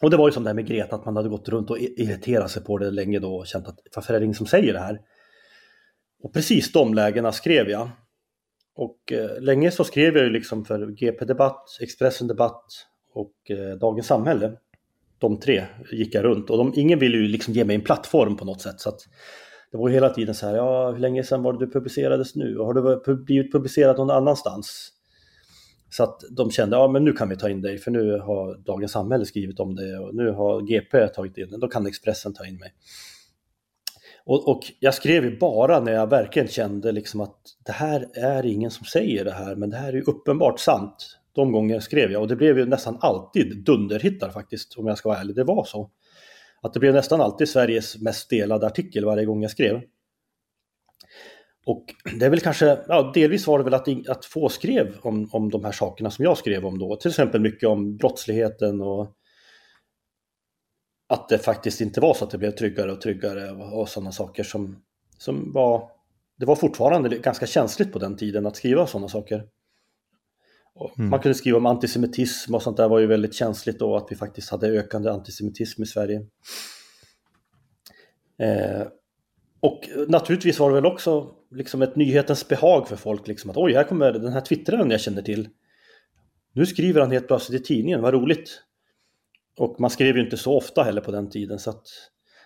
Och 0.00 0.10
det 0.10 0.16
var 0.16 0.28
ju 0.28 0.32
som 0.32 0.42
det 0.44 0.48
här 0.48 0.54
med 0.54 0.66
Greta, 0.66 0.96
att 0.96 1.04
man 1.04 1.16
hade 1.16 1.28
gått 1.28 1.48
runt 1.48 1.70
och 1.70 1.78
irriterat 1.78 2.50
sig 2.50 2.64
på 2.64 2.78
det 2.78 2.90
länge 2.90 3.18
då 3.18 3.34
och 3.34 3.46
känt 3.46 3.68
att 3.68 3.78
varför 3.94 4.14
är 4.14 4.18
det 4.18 4.24
ingen 4.24 4.34
som 4.34 4.46
säger 4.46 4.72
det 4.72 4.78
här? 4.80 5.00
Och 6.22 6.32
precis 6.32 6.72
de 6.72 6.94
lägena 6.94 7.32
skrev 7.32 7.68
jag. 7.68 7.90
Och 8.74 9.12
eh, 9.12 9.40
länge 9.40 9.70
så 9.70 9.84
skrev 9.84 10.16
jag 10.16 10.24
ju 10.24 10.30
liksom 10.30 10.64
för 10.64 10.86
GP 10.86 11.24
Debatt, 11.24 11.78
Expressen 11.80 12.26
Debatt 12.26 12.64
och 13.14 13.50
eh, 13.50 13.78
Dagens 13.78 14.06
Samhälle. 14.06 14.52
De 15.18 15.40
tre 15.40 15.64
gick 15.92 16.14
jag 16.14 16.24
runt 16.24 16.50
och 16.50 16.58
de, 16.58 16.72
ingen 16.76 16.98
ville 16.98 17.16
ju 17.16 17.28
liksom 17.28 17.54
ge 17.54 17.64
mig 17.64 17.76
en 17.76 17.82
plattform 17.82 18.36
på 18.36 18.44
något 18.44 18.60
sätt. 18.60 18.80
Så 18.80 18.88
att 18.88 19.00
det 19.72 19.78
var 19.78 19.88
ju 19.88 19.94
hela 19.94 20.10
tiden 20.10 20.34
så 20.34 20.46
här, 20.46 20.56
ja 20.56 20.90
hur 20.90 20.98
länge 20.98 21.24
sedan 21.24 21.42
var 21.42 21.52
det 21.52 21.58
du 21.58 21.72
publicerades 21.72 22.34
nu? 22.34 22.58
Har 22.58 22.74
du 22.74 23.16
blivit 23.24 23.52
publicerad 23.52 23.96
någon 23.96 24.10
annanstans? 24.10 24.92
Så 25.90 26.02
att 26.02 26.20
de 26.30 26.50
kände, 26.50 26.76
ja 26.76 26.88
men 26.88 27.04
nu 27.04 27.12
kan 27.12 27.28
vi 27.28 27.36
ta 27.36 27.48
in 27.48 27.62
dig 27.62 27.78
för 27.78 27.90
nu 27.90 28.18
har 28.18 28.58
Dagens 28.58 28.92
Samhälle 28.92 29.26
skrivit 29.26 29.60
om 29.60 29.74
det 29.74 29.98
och 29.98 30.14
nu 30.14 30.30
har 30.30 30.60
GP 30.60 31.08
tagit 31.08 31.38
in 31.38 31.50
det, 31.50 31.58
då 31.58 31.68
kan 31.68 31.86
Expressen 31.86 32.34
ta 32.34 32.46
in 32.46 32.58
mig. 32.58 32.74
Och, 34.24 34.48
och, 34.48 34.72
jag 34.80 34.94
skrev 34.94 35.24
ju 35.24 35.38
bara 35.38 35.80
när 35.80 35.92
jag 35.92 36.10
verkligen 36.10 36.48
kände 36.48 36.92
liksom 36.92 37.20
att 37.20 37.38
det 37.66 37.72
här 37.72 38.08
är 38.14 38.46
ingen 38.46 38.70
som 38.70 38.84
säger 38.84 39.24
det 39.24 39.32
här, 39.32 39.56
men 39.56 39.70
det 39.70 39.76
här 39.76 39.88
är 39.88 39.92
ju 39.92 40.02
uppenbart 40.02 40.60
sant. 40.60 41.18
De 41.32 41.52
gånger 41.52 41.80
skrev 41.80 42.12
jag 42.12 42.22
och 42.22 42.28
det 42.28 42.36
blev 42.36 42.58
ju 42.58 42.66
nästan 42.66 42.98
alltid 43.00 43.64
dunderhittar 43.64 44.30
faktiskt, 44.30 44.74
om 44.78 44.86
jag 44.86 44.98
ska 44.98 45.08
vara 45.08 45.18
ärlig. 45.18 45.36
Det 45.36 45.44
var 45.44 45.64
så. 45.64 45.90
Att 46.62 46.74
det 46.74 46.80
blev 46.80 46.94
nästan 46.94 47.20
alltid 47.20 47.48
Sveriges 47.48 48.00
mest 48.00 48.30
delade 48.30 48.66
artikel 48.66 49.04
varje 49.04 49.24
gång 49.24 49.42
jag 49.42 49.50
skrev. 49.50 49.80
Och 51.66 51.84
det 52.18 52.26
är 52.26 52.30
väl 52.30 52.40
kanske, 52.40 52.78
ja, 52.88 53.10
delvis 53.14 53.46
var 53.46 53.58
det 53.58 53.64
väl 53.64 53.74
att, 53.74 54.08
att 54.08 54.24
få 54.24 54.48
skrev 54.48 54.94
om, 55.02 55.28
om 55.32 55.50
de 55.50 55.64
här 55.64 55.72
sakerna 55.72 56.10
som 56.10 56.24
jag 56.24 56.38
skrev 56.38 56.66
om 56.66 56.78
då. 56.78 56.96
Till 56.96 57.10
exempel 57.10 57.40
mycket 57.40 57.68
om 57.68 57.96
brottsligheten 57.96 58.80
och 58.80 59.16
att 61.12 61.28
det 61.28 61.38
faktiskt 61.38 61.80
inte 61.80 62.00
var 62.00 62.14
så 62.14 62.24
att 62.24 62.30
det 62.30 62.38
blev 62.38 62.50
tryggare 62.50 62.92
och 62.92 63.00
tryggare 63.00 63.50
och, 63.50 63.80
och 63.80 63.88
sådana 63.88 64.12
saker 64.12 64.42
som, 64.42 64.82
som 65.18 65.52
var... 65.52 65.90
Det 66.38 66.46
var 66.46 66.56
fortfarande 66.56 67.18
ganska 67.18 67.46
känsligt 67.46 67.92
på 67.92 67.98
den 67.98 68.16
tiden 68.16 68.46
att 68.46 68.56
skriva 68.56 68.86
sådana 68.86 69.08
saker. 69.08 69.44
Mm. 70.96 71.10
Man 71.10 71.20
kunde 71.20 71.34
skriva 71.34 71.58
om 71.58 71.66
antisemitism 71.66 72.54
och 72.54 72.62
sånt 72.62 72.76
där 72.76 72.88
var 72.88 72.98
ju 72.98 73.06
väldigt 73.06 73.34
känsligt 73.34 73.78
då 73.78 73.96
att 73.96 74.06
vi 74.10 74.16
faktiskt 74.16 74.50
hade 74.50 74.68
ökande 74.68 75.10
antisemitism 75.10 75.82
i 75.82 75.86
Sverige. 75.86 76.26
Eh, 78.38 78.86
och 79.60 79.80
naturligtvis 80.08 80.58
var 80.58 80.68
det 80.68 80.74
väl 80.74 80.86
också 80.86 81.34
liksom 81.50 81.82
ett 81.82 81.96
nyhetens 81.96 82.48
behag 82.48 82.88
för 82.88 82.96
folk. 82.96 83.28
Liksom 83.28 83.50
att 83.50 83.56
oj, 83.56 83.74
här 83.74 83.84
kommer 83.84 84.12
den 84.12 84.32
här 84.32 84.40
twittraren 84.40 84.90
jag 84.90 85.00
känner 85.00 85.22
till. 85.22 85.48
Nu 86.52 86.66
skriver 86.66 87.00
han 87.00 87.10
helt 87.10 87.26
plötsligt 87.26 87.60
i 87.60 87.64
tidningen, 87.64 88.02
vad 88.02 88.14
roligt. 88.14 88.62
Och 89.58 89.80
man 89.80 89.90
skrev 89.90 90.16
ju 90.16 90.24
inte 90.24 90.36
så 90.36 90.56
ofta 90.56 90.82
heller 90.82 91.00
på 91.00 91.10
den 91.10 91.30
tiden. 91.30 91.58
så 91.58 91.70
att 91.70 91.82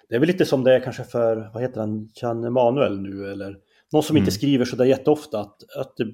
Det 0.09 0.15
är 0.15 0.19
väl 0.19 0.27
lite 0.27 0.45
som 0.45 0.65
det 0.65 0.75
är 0.75 0.81
kanske 0.81 1.05
för, 1.05 1.51
vad 1.55 1.63
heter 1.63 1.81
han, 1.81 2.09
Chan 2.15 2.45
Emanuel 2.45 3.01
nu 3.01 3.31
eller 3.33 3.57
någon 3.93 4.03
som 4.03 4.17
mm. 4.17 4.23
inte 4.23 4.33
skriver 4.33 4.65
så 4.65 4.77
där 4.77 4.85
jätteofta. 4.85 5.41
Att, 5.41 5.77
att 5.77 5.97
det, 5.97 6.07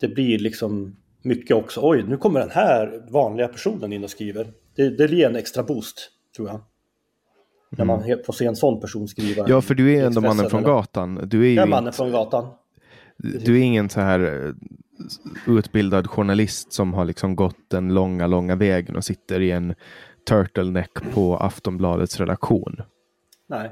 det 0.00 0.08
blir 0.08 0.38
liksom 0.38 0.96
mycket 1.22 1.56
också, 1.56 1.80
oj, 1.82 2.04
nu 2.08 2.16
kommer 2.16 2.40
den 2.40 2.50
här 2.50 3.06
vanliga 3.10 3.48
personen 3.48 3.92
in 3.92 4.04
och 4.04 4.10
skriver. 4.10 4.52
Det, 4.76 4.90
det 4.90 5.12
ger 5.12 5.28
en 5.28 5.36
extra 5.36 5.62
boost, 5.62 6.10
tror 6.36 6.48
jag. 6.48 6.60
När 7.70 7.84
man 7.84 8.02
mm. 8.02 8.18
får 8.26 8.32
se 8.32 8.46
en 8.46 8.56
sån 8.56 8.80
person 8.80 9.08
skriva. 9.08 9.48
Ja, 9.48 9.60
för 9.60 9.74
du 9.74 9.94
är 9.94 10.06
ändå 10.06 10.20
mannen 10.20 10.50
från 10.50 10.62
gatan. 10.62 11.28
Du 11.28 11.42
är 11.42 11.48
ju 11.48 11.54
jag 11.54 11.62
är 11.62 11.70
mannen 11.70 11.92
från 11.92 12.10
gatan. 12.10 12.48
Du 13.18 13.58
är 13.58 13.62
ingen 13.62 13.88
så 13.88 14.00
här 14.00 14.20
eh, 14.20 14.52
utbildad 15.46 16.06
journalist 16.06 16.72
som 16.72 16.94
har 16.94 17.04
liksom 17.04 17.36
gått 17.36 17.70
den 17.70 17.94
långa, 17.94 18.26
långa 18.26 18.56
vägen 18.56 18.96
och 18.96 19.04
sitter 19.04 19.40
i 19.40 19.50
en 19.50 19.74
turtleneck 20.28 21.12
på 21.14 21.36
Aftonbladets 21.36 22.20
redaktion. 22.20 22.82
Nej, 23.48 23.70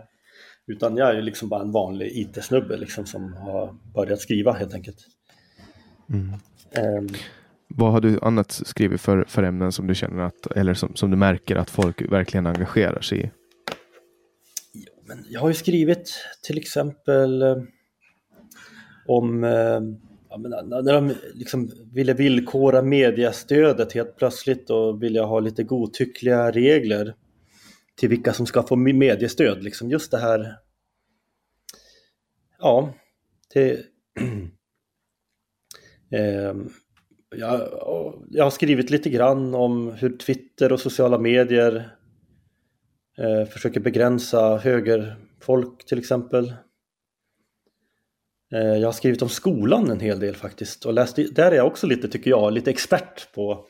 Utan 0.66 0.96
jag 0.96 1.16
är 1.16 1.22
liksom 1.22 1.48
bara 1.48 1.62
en 1.62 1.72
vanlig 1.72 2.12
IT-snubbe 2.12 2.76
liksom 2.76 3.06
som 3.06 3.32
har 3.32 3.76
börjat 3.94 4.20
skriva 4.20 4.52
helt 4.52 4.74
enkelt. 4.74 4.98
Mm. 6.10 6.32
Um, 6.98 7.08
Vad 7.68 7.92
har 7.92 8.00
du 8.00 8.18
annat 8.22 8.52
skrivit 8.52 9.00
för, 9.00 9.24
för 9.28 9.42
ämnen 9.42 9.72
som 9.72 9.86
du 9.86 9.94
känner 9.94 10.22
att, 10.22 10.46
eller 10.46 10.74
som, 10.74 10.96
som 10.96 11.10
du 11.10 11.16
märker 11.16 11.56
att 11.56 11.70
folk 11.70 12.12
verkligen 12.12 12.46
engagerar 12.46 13.00
sig 13.00 13.24
i? 13.24 13.30
Men 15.06 15.24
jag 15.28 15.40
har 15.40 15.48
ju 15.48 15.54
skrivit 15.54 16.14
till 16.42 16.58
exempel 16.58 17.42
eh, 17.42 17.56
om 19.06 19.44
eh, 19.44 19.80
ja, 20.34 20.38
men 20.38 20.84
när 20.84 20.92
de 20.92 21.14
liksom 21.34 21.70
ville 21.92 22.14
villkora 22.14 22.82
mediestödet 22.82 23.92
helt 23.92 24.16
plötsligt 24.16 24.70
och 24.70 25.02
ville 25.02 25.20
ha 25.20 25.40
lite 25.40 25.64
godtyckliga 25.64 26.50
regler 26.50 27.14
till 27.96 28.08
vilka 28.08 28.32
som 28.32 28.46
ska 28.46 28.62
få 28.62 28.76
mediestöd. 28.76 29.64
Liksom 29.64 29.90
just 29.90 30.10
det 30.10 30.18
här. 30.18 30.56
Ja, 32.58 32.94
det, 33.54 33.72
eh, 36.10 36.54
jag, 37.36 37.68
jag, 38.30 38.44
har 38.44 38.50
skrivit 38.50 38.90
lite 38.90 39.10
grann 39.10 39.54
om 39.54 39.92
hur 39.92 40.16
Twitter 40.16 40.72
och 40.72 40.80
sociala 40.80 41.18
medier 41.18 41.96
eh, 43.18 43.48
försöker 43.48 43.80
begränsa 43.80 44.56
högerfolk 44.56 45.84
till 45.84 45.98
exempel. 45.98 46.54
Eh, 48.54 48.76
jag 48.76 48.88
har 48.88 48.92
skrivit 48.92 49.22
om 49.22 49.28
skolan 49.28 49.90
en 49.90 50.00
hel 50.00 50.20
del 50.20 50.36
faktiskt 50.36 50.84
och 50.84 50.94
läst, 50.94 51.16
där 51.16 51.52
är 51.52 51.56
jag 51.56 51.66
också 51.66 51.86
lite, 51.86 52.08
tycker 52.08 52.30
jag, 52.30 52.52
lite 52.52 52.70
expert 52.70 53.32
på 53.34 53.66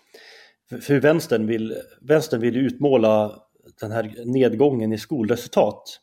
hur 0.89 1.01
vänstern 1.01 1.47
vill, 1.47 1.77
vänstern 2.01 2.41
vill 2.41 2.57
utmåla 2.57 3.43
den 3.81 3.93
här 3.93 4.15
nedgången 4.25 4.93
i 4.93 4.99
skolresultat 4.99 6.01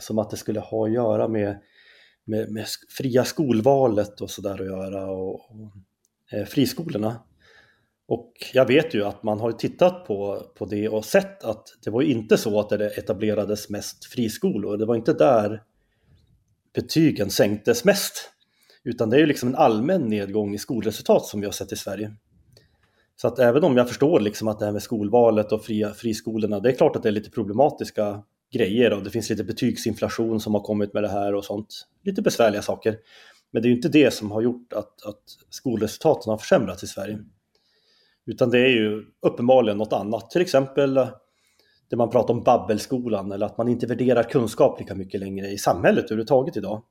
som 0.00 0.18
att 0.18 0.30
det 0.30 0.36
skulle 0.36 0.60
ha 0.60 0.86
att 0.86 0.92
göra 0.92 1.28
med, 1.28 1.58
med, 2.24 2.52
med 2.52 2.66
fria 2.98 3.24
skolvalet 3.24 4.20
och 4.20 4.30
sådär 4.30 4.60
att 4.60 4.66
göra 4.66 5.10
och, 5.10 5.34
och 5.34 5.72
eh, 6.32 6.44
friskolorna. 6.44 7.22
Och 8.08 8.32
jag 8.52 8.66
vet 8.66 8.94
ju 8.94 9.04
att 9.04 9.22
man 9.22 9.40
har 9.40 9.52
tittat 9.52 10.06
på, 10.06 10.42
på 10.58 10.64
det 10.64 10.88
och 10.88 11.04
sett 11.04 11.44
att 11.44 11.66
det 11.84 11.90
var 11.90 12.02
inte 12.02 12.38
så 12.38 12.60
att 12.60 12.68
det 12.68 12.98
etablerades 12.98 13.70
mest 13.70 14.04
friskolor. 14.04 14.76
Det 14.76 14.86
var 14.86 14.96
inte 14.96 15.12
där 15.12 15.62
betygen 16.74 17.30
sänktes 17.30 17.84
mest. 17.84 18.30
Utan 18.84 19.10
det 19.10 19.16
är 19.16 19.20
ju 19.20 19.26
liksom 19.26 19.48
en 19.48 19.54
allmän 19.54 20.08
nedgång 20.08 20.54
i 20.54 20.58
skolresultat 20.58 21.26
som 21.26 21.40
vi 21.40 21.46
har 21.46 21.52
sett 21.52 21.72
i 21.72 21.76
Sverige. 21.76 22.12
Så 23.16 23.28
att 23.28 23.38
även 23.38 23.64
om 23.64 23.76
jag 23.76 23.88
förstår 23.88 24.20
liksom 24.20 24.48
att 24.48 24.58
det 24.58 24.64
här 24.64 24.72
med 24.72 24.82
skolvalet 24.82 25.52
och 25.52 25.64
fria, 25.64 25.94
friskolorna, 25.94 26.60
det 26.60 26.68
är 26.68 26.72
klart 26.72 26.96
att 26.96 27.02
det 27.02 27.08
är 27.08 27.12
lite 27.12 27.30
problematiska 27.30 28.22
grejer 28.52 28.92
och 28.92 29.04
det 29.04 29.10
finns 29.10 29.30
lite 29.30 29.44
betygsinflation 29.44 30.40
som 30.40 30.54
har 30.54 30.60
kommit 30.60 30.94
med 30.94 31.02
det 31.02 31.08
här 31.08 31.34
och 31.34 31.44
sånt. 31.44 31.86
Lite 32.04 32.22
besvärliga 32.22 32.62
saker. 32.62 32.96
Men 33.50 33.62
det 33.62 33.66
är 33.66 33.70
ju 33.70 33.76
inte 33.76 33.88
det 33.88 34.14
som 34.14 34.30
har 34.30 34.42
gjort 34.42 34.72
att, 34.72 35.06
att 35.06 35.22
skolresultaten 35.50 36.30
har 36.30 36.38
försämrats 36.38 36.82
i 36.82 36.86
Sverige. 36.86 37.18
Utan 38.26 38.50
det 38.50 38.58
är 38.58 38.68
ju 38.68 39.04
uppenbarligen 39.22 39.78
något 39.78 39.92
annat. 39.92 40.30
Till 40.30 40.40
exempel 40.40 41.06
det 41.90 41.96
man 41.96 42.10
pratar 42.10 42.34
om 42.34 42.42
babbelskolan 42.42 43.32
eller 43.32 43.46
att 43.46 43.58
man 43.58 43.68
inte 43.68 43.86
värderar 43.86 44.22
kunskap 44.22 44.80
lika 44.80 44.94
mycket 44.94 45.20
längre 45.20 45.48
i 45.48 45.58
samhället 45.58 46.04
överhuvudtaget 46.04 46.56
idag. 46.56 46.82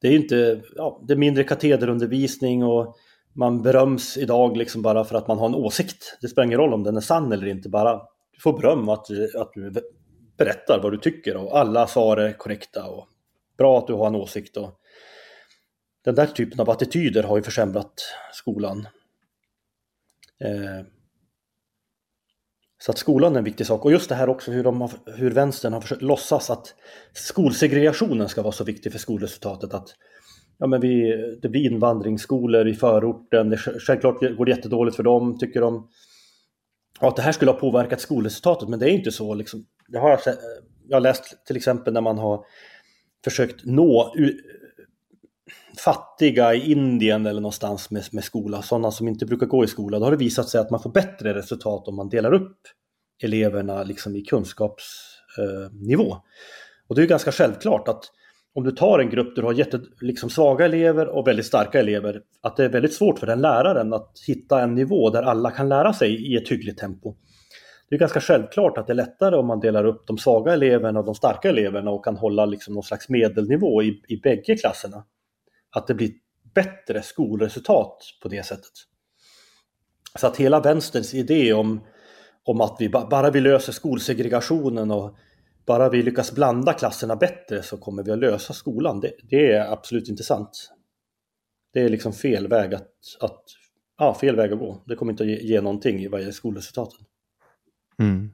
Det 0.00 0.08
är 0.08 0.16
inte, 0.16 0.62
ja, 0.76 1.02
det 1.06 1.12
är 1.12 1.16
mindre 1.16 1.44
katederundervisning 1.44 2.64
och 2.64 2.96
man 3.32 3.62
beröms 3.62 4.16
idag 4.16 4.56
liksom 4.56 4.82
bara 4.82 5.04
för 5.04 5.14
att 5.16 5.28
man 5.28 5.38
har 5.38 5.46
en 5.46 5.54
åsikt. 5.54 6.18
Det 6.20 6.28
spelar 6.28 6.46
ingen 6.46 6.58
roll 6.58 6.74
om 6.74 6.82
den 6.82 6.96
är 6.96 7.00
sann 7.00 7.32
eller 7.32 7.46
inte, 7.46 7.68
bara 7.68 8.02
du 8.32 8.40
får 8.40 8.58
beröm 8.58 8.88
att, 8.88 9.06
att 9.36 9.52
du 9.52 9.72
berättar 10.36 10.80
vad 10.82 10.92
du 10.92 10.98
tycker 10.98 11.36
och 11.36 11.58
alla 11.58 11.86
svar 11.86 12.16
är 12.16 12.32
korrekta 12.32 12.86
och 12.86 13.08
bra 13.58 13.78
att 13.78 13.86
du 13.86 13.92
har 13.92 14.06
en 14.06 14.14
åsikt. 14.14 14.56
Och 14.56 14.80
den 16.04 16.14
där 16.14 16.26
typen 16.26 16.60
av 16.60 16.70
attityder 16.70 17.22
har 17.22 17.36
ju 17.36 17.42
försämrat 17.42 17.92
skolan. 18.32 18.88
Eh, 20.40 20.86
så 22.82 22.92
att 22.92 22.98
skolan 22.98 23.34
är 23.34 23.38
en 23.38 23.44
viktig 23.44 23.66
sak. 23.66 23.84
Och 23.84 23.92
just 23.92 24.08
det 24.08 24.14
här 24.14 24.28
också 24.28 24.50
hur, 24.50 24.64
de 24.64 24.80
har, 24.80 24.90
hur 25.16 25.30
vänstern 25.30 25.72
har 25.72 25.80
försökt 25.80 26.02
låtsas 26.02 26.50
att 26.50 26.74
skolsegregationen 27.12 28.28
ska 28.28 28.42
vara 28.42 28.52
så 28.52 28.64
viktig 28.64 28.92
för 28.92 28.98
skolresultatet. 28.98 29.74
Att 29.74 29.88
ja, 30.58 30.66
men 30.66 30.80
vi, 30.80 31.16
det 31.42 31.48
blir 31.48 31.70
invandringsskolor 31.70 32.68
i 32.68 32.74
förorten, 32.74 33.50
det, 33.50 33.56
självklart 33.56 34.20
går 34.20 34.44
det 34.44 34.50
jättedåligt 34.50 34.96
för 34.96 35.02
dem, 35.02 35.38
tycker 35.38 35.60
de. 35.60 35.88
Ja, 37.00 37.08
att 37.08 37.16
det 37.16 37.22
här 37.22 37.32
skulle 37.32 37.50
ha 37.50 37.58
påverkat 37.58 38.00
skolresultatet, 38.00 38.68
men 38.68 38.78
det 38.78 38.90
är 38.90 38.92
inte 38.92 39.12
så. 39.12 39.34
Liksom. 39.34 39.64
Det 39.88 39.98
har 39.98 40.10
jag, 40.10 40.20
jag 40.88 40.96
har 40.96 41.00
läst 41.00 41.46
till 41.46 41.56
exempel 41.56 41.94
när 41.94 42.00
man 42.00 42.18
har 42.18 42.44
försökt 43.24 43.64
nå 43.64 44.14
fattiga 45.84 46.54
i 46.54 46.72
Indien 46.72 47.26
eller 47.26 47.40
någonstans 47.40 47.90
med, 47.90 48.04
med 48.12 48.24
skola, 48.24 48.62
sådana 48.62 48.90
som 48.90 49.08
inte 49.08 49.26
brukar 49.26 49.46
gå 49.46 49.64
i 49.64 49.66
skola, 49.66 49.98
då 49.98 50.04
har 50.04 50.10
det 50.10 50.16
visat 50.16 50.48
sig 50.48 50.60
att 50.60 50.70
man 50.70 50.82
får 50.82 50.90
bättre 50.90 51.34
resultat 51.34 51.88
om 51.88 51.96
man 51.96 52.08
delar 52.08 52.34
upp 52.34 52.58
eleverna 53.22 53.82
liksom 53.82 54.16
i 54.16 54.22
kunskapsnivå. 54.22 56.12
Eh, 56.12 56.18
och 56.88 56.94
det 56.94 57.02
är 57.02 57.06
ganska 57.06 57.32
självklart 57.32 57.88
att 57.88 58.04
om 58.54 58.64
du 58.64 58.70
tar 58.70 58.98
en 58.98 59.10
grupp 59.10 59.36
där 59.36 59.42
du 59.42 59.48
har 59.48 59.54
jätte, 59.54 59.80
liksom 60.00 60.30
svaga 60.30 60.64
elever 60.64 61.08
och 61.08 61.26
väldigt 61.26 61.46
starka 61.46 61.80
elever, 61.80 62.22
att 62.42 62.56
det 62.56 62.64
är 62.64 62.68
väldigt 62.68 62.94
svårt 62.94 63.18
för 63.18 63.26
den 63.26 63.40
läraren 63.40 63.92
att 63.92 64.12
hitta 64.26 64.62
en 64.62 64.74
nivå 64.74 65.10
där 65.10 65.22
alla 65.22 65.50
kan 65.50 65.68
lära 65.68 65.92
sig 65.92 66.32
i 66.32 66.36
ett 66.36 66.48
hyggligt 66.48 66.78
tempo. 66.78 67.14
Det 67.88 67.96
är 67.96 67.98
ganska 67.98 68.20
självklart 68.20 68.78
att 68.78 68.86
det 68.86 68.92
är 68.92 68.94
lättare 68.94 69.36
om 69.36 69.46
man 69.46 69.60
delar 69.60 69.84
upp 69.84 70.06
de 70.06 70.18
svaga 70.18 70.52
eleverna 70.52 70.98
och 70.98 71.06
de 71.06 71.14
starka 71.14 71.48
eleverna 71.48 71.90
och 71.90 72.04
kan 72.04 72.16
hålla 72.16 72.46
liksom 72.46 72.74
någon 72.74 72.82
slags 72.82 73.08
medelnivå 73.08 73.82
i, 73.82 74.02
i 74.08 74.16
bägge 74.16 74.56
klasserna 74.56 75.04
att 75.70 75.86
det 75.86 75.94
blir 75.94 76.12
bättre 76.54 77.02
skolresultat 77.02 77.96
på 78.22 78.28
det 78.28 78.46
sättet. 78.46 78.72
Så 80.18 80.26
att 80.26 80.36
hela 80.36 80.60
vänsterns 80.60 81.14
idé 81.14 81.52
om, 81.52 81.80
om 82.44 82.60
att 82.60 82.76
vi 82.78 82.88
bara 82.88 83.30
vi 83.30 83.40
löser 83.40 83.72
skolsegregationen 83.72 84.90
och 84.90 85.16
bara 85.66 85.88
vi 85.88 86.02
lyckas 86.02 86.32
blanda 86.32 86.72
klasserna 86.72 87.16
bättre 87.16 87.62
så 87.62 87.76
kommer 87.76 88.02
vi 88.02 88.10
att 88.10 88.18
lösa 88.18 88.52
skolan. 88.52 89.00
Det, 89.00 89.12
det 89.22 89.52
är 89.52 89.72
absolut 89.72 90.08
inte 90.08 90.22
sant. 90.22 90.70
Det 91.72 91.80
är 91.80 91.88
liksom 91.88 92.12
fel 92.12 92.48
väg 92.48 92.74
att, 92.74 92.92
att 93.20 93.44
ja, 93.98 94.14
fel 94.14 94.36
väg 94.36 94.52
att 94.52 94.58
gå. 94.58 94.82
Det 94.86 94.96
kommer 94.96 95.12
inte 95.12 95.22
att 95.22 95.28
ge, 95.28 95.40
ge 95.42 95.60
någonting 95.60 96.00
i 96.02 96.08
vad 96.08 96.20
gäller 96.20 96.32
skolresultaten. 96.32 97.04
Mm. 97.98 98.30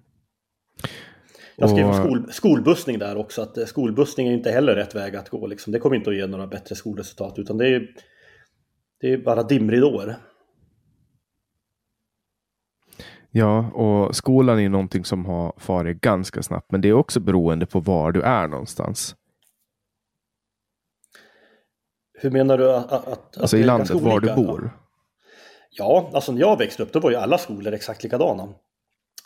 Jag 1.57 1.71
skrev 1.71 1.89
och... 1.89 1.95
skol, 1.95 2.33
skolbussning 2.33 2.99
där 2.99 3.17
också, 3.17 3.43
att 3.43 3.59
eh, 3.59 3.65
skolbussning 3.65 4.29
är 4.29 4.33
inte 4.33 4.51
heller 4.51 4.77
rätt 4.77 4.95
väg 4.95 5.17
att 5.17 5.29
gå. 5.29 5.47
Liksom. 5.47 5.73
Det 5.73 5.79
kommer 5.79 5.97
inte 5.97 6.11
att 6.11 6.17
ge 6.17 6.27
några 6.27 6.47
bättre 6.47 6.75
skolresultat, 6.75 7.39
utan 7.39 7.59
det 7.59 7.69
är, 7.69 7.89
det 9.01 9.13
är 9.13 9.19
bara 9.19 9.43
dimridåer. 9.43 10.17
Ja, 13.31 13.71
och 13.71 14.17
skolan 14.17 14.61
är 14.61 14.69
någonting 14.69 15.05
som 15.05 15.27
har 15.27 15.53
farit 15.57 16.01
ganska 16.01 16.43
snabbt, 16.43 16.73
men 16.73 16.81
det 16.81 16.89
är 16.89 16.93
också 16.93 17.21
beroende 17.21 17.67
på 17.67 17.81
var 17.81 18.13
du 18.13 18.23
är 18.23 18.49
någonstans. 18.49 19.17
Hur 22.19 22.31
menar 22.31 22.59
du 22.59 22.73
att, 22.73 22.93
att 22.93 23.39
Alltså 23.39 23.57
i 23.57 23.63
landet, 23.63 23.91
var 23.91 24.21
du 24.21 24.35
bor? 24.35 24.71
Ja, 25.71 26.11
alltså 26.15 26.33
när 26.33 26.41
jag 26.41 26.59
växte 26.59 26.83
upp 26.83 26.93
då 26.93 27.01
var 27.01 27.11
ju 27.11 27.17
alla 27.17 27.39
skolor 27.39 27.73
exakt 27.73 28.03
likadana. 28.03 28.49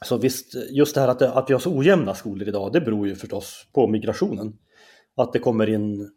Så 0.05 0.17
visst, 0.17 0.55
just 0.71 0.95
det 0.95 1.01
här 1.01 1.09
att, 1.09 1.19
det, 1.19 1.33
att 1.33 1.51
vi 1.51 1.55
har 1.55 1.61
så 1.61 1.77
ojämna 1.77 2.15
skolor 2.15 2.49
idag, 2.49 2.73
det 2.73 2.81
beror 2.81 3.09
ju 3.09 3.15
förstås 3.15 3.67
på 3.73 3.87
migrationen. 3.87 4.59
Att 5.17 5.33
det 5.33 5.39
kommer 5.39 5.69
in, 5.69 6.11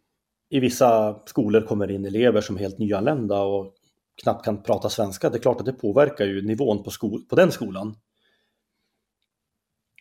i 0.50 0.60
vissa 0.60 1.20
skolor 1.26 1.62
kommer 1.62 1.92
in 1.92 2.06
elever 2.06 2.42
som 2.42 2.56
är 2.56 2.60
helt 2.60 2.78
nyanlända 2.78 3.42
och 3.42 3.74
knappt 4.24 4.46
kan 4.46 4.64
prata 4.64 4.90
svenska. 4.90 5.30
Det 5.30 5.38
är 5.38 5.42
klart 5.42 5.60
att 5.60 5.66
det 5.66 5.74
påverkar 5.74 6.26
ju 6.26 6.42
nivån 6.42 6.84
på, 6.84 6.92
skol, 6.92 7.22
på 7.30 7.36
den 7.36 7.52
skolan. 7.52 7.96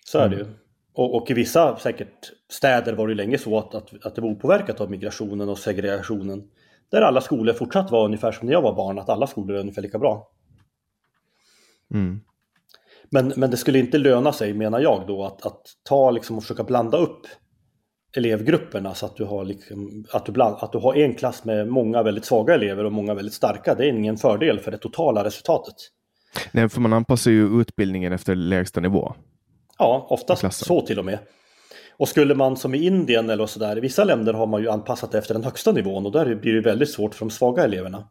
Så 0.05 0.19
är 0.19 0.29
det 0.29 0.37
ju. 0.37 0.43
Mm. 0.43 0.55
Och, 0.95 1.15
och, 1.15 1.31
i 1.31 1.35
vissa 1.35 1.79
säkert 1.79 2.33
städer 2.49 2.93
var 2.93 3.09
det 3.09 3.15
länge 3.15 3.39
så 3.39 3.59
att, 3.59 3.75
att, 3.75 4.07
att 4.07 4.15
det 4.15 4.21
var 4.21 4.29
opåverkat 4.29 4.81
av 4.81 4.91
migrationen 4.91 5.49
och 5.49 5.59
segregationen. 5.59 6.51
Där 6.89 7.03
alla 7.03 7.21
skolor 7.21 7.55
fortsatt 7.55 7.91
var 7.91 8.05
ungefär 8.05 8.33
som 8.33 8.47
när 8.47 8.53
jag 8.53 8.63
var 8.63 8.75
barn, 8.75 8.99
att 8.99 9.09
alla 9.09 9.27
skolor 9.27 9.57
är 9.57 9.61
ungefär 9.61 9.83
lika 9.83 9.99
bra. 9.99 10.31
Mm. 11.95 12.21
Men, 13.15 13.33
men 13.37 13.51
det 13.51 13.57
skulle 13.57 13.79
inte 13.79 13.99
löna 13.99 14.33
sig, 14.33 14.55
menar 14.55 14.81
jag 14.81 15.05
då, 15.07 15.25
att, 15.25 15.47
att 15.47 15.63
ta 15.83 16.11
liksom 16.11 16.37
och 16.37 16.43
försöka 16.43 16.65
blanda 16.65 16.99
upp 16.99 17.27
elevgrupperna 18.17 18.95
så 18.95 19.07
att 19.07 19.17
du, 19.17 19.25
har 19.25 19.45
liksom, 19.45 20.05
att, 20.13 20.27
du 20.27 20.33
bland, 20.33 20.57
att 20.61 20.73
du 20.73 20.79
har 20.79 20.95
en 20.95 21.15
klass 21.15 21.45
med 21.45 21.69
många 21.69 22.03
väldigt 22.03 22.25
svaga 22.25 22.55
elever 22.55 22.85
och 22.85 22.93
många 22.93 23.15
väldigt 23.15 23.35
starka. 23.35 23.75
Det 23.75 23.85
är 23.85 23.89
ingen 23.89 24.17
fördel 24.17 24.61
för 24.61 24.71
det 24.71 24.79
totala 24.79 25.25
resultatet. 25.25 25.75
Nej, 26.53 26.69
för 26.69 26.81
man 26.81 26.93
anpassar 26.93 27.31
ju 27.31 27.61
utbildningen 27.61 28.13
efter 28.13 28.35
lägsta 28.35 28.81
nivå. 28.81 29.15
Ja, 29.79 30.07
oftast 30.11 30.65
så 30.65 30.81
till 30.81 30.99
och 30.99 31.05
med. 31.05 31.19
Och 31.97 32.09
skulle 32.09 32.35
man 32.35 32.57
som 32.57 32.75
i 32.75 32.87
Indien 32.87 33.31
eller 33.31 33.47
sådär, 33.47 33.79
i 33.79 33.81
vissa 33.81 34.05
länder 34.05 34.33
har 34.33 34.47
man 34.47 34.63
ju 34.63 34.71
anpassat 34.71 35.15
efter 35.15 35.35
den 35.35 35.45
högsta 35.45 35.73
nivån 35.73 36.07
och 36.07 36.13
där 36.13 36.35
blir 36.35 36.55
det 36.55 36.61
väldigt 36.61 36.91
svårt 36.91 37.15
för 37.15 37.25
de 37.25 37.31
svaga 37.31 37.65
eleverna. 37.65 38.09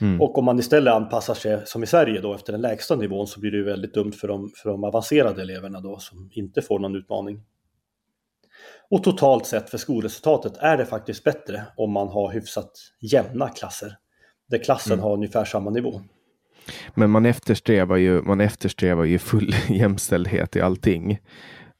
Mm. 0.00 0.20
Och 0.20 0.38
om 0.38 0.44
man 0.44 0.58
istället 0.58 0.94
anpassar 0.94 1.34
sig 1.34 1.62
som 1.64 1.82
i 1.82 1.86
Sverige 1.86 2.20
då 2.20 2.34
efter 2.34 2.52
den 2.52 2.60
lägsta 2.60 2.96
nivån 2.96 3.26
så 3.26 3.40
blir 3.40 3.50
det 3.50 3.56
ju 3.56 3.64
väldigt 3.64 3.94
dumt 3.94 4.12
för 4.12 4.28
de, 4.28 4.50
för 4.62 4.70
de 4.70 4.84
avancerade 4.84 5.42
eleverna 5.42 5.80
då 5.80 5.98
som 5.98 6.30
inte 6.32 6.62
får 6.62 6.78
någon 6.78 6.96
utmaning. 6.96 7.40
Och 8.90 9.04
totalt 9.04 9.46
sett 9.46 9.70
för 9.70 9.78
skolresultatet 9.78 10.56
är 10.56 10.76
det 10.76 10.86
faktiskt 10.86 11.24
bättre 11.24 11.62
om 11.76 11.92
man 11.92 12.08
har 12.08 12.32
hyfsat 12.32 12.70
jämna 13.00 13.48
klasser. 13.48 13.96
Där 14.50 14.58
klassen 14.58 14.92
mm. 14.92 15.02
har 15.02 15.12
ungefär 15.12 15.44
samma 15.44 15.70
nivå. 15.70 16.00
Men 16.94 17.10
man 17.10 17.26
eftersträvar 17.26 17.96
ju, 17.96 18.22
man 18.22 18.40
eftersträvar 18.40 19.04
ju 19.04 19.18
full 19.18 19.54
jämställdhet 19.68 20.56
i 20.56 20.60
allting. 20.60 21.18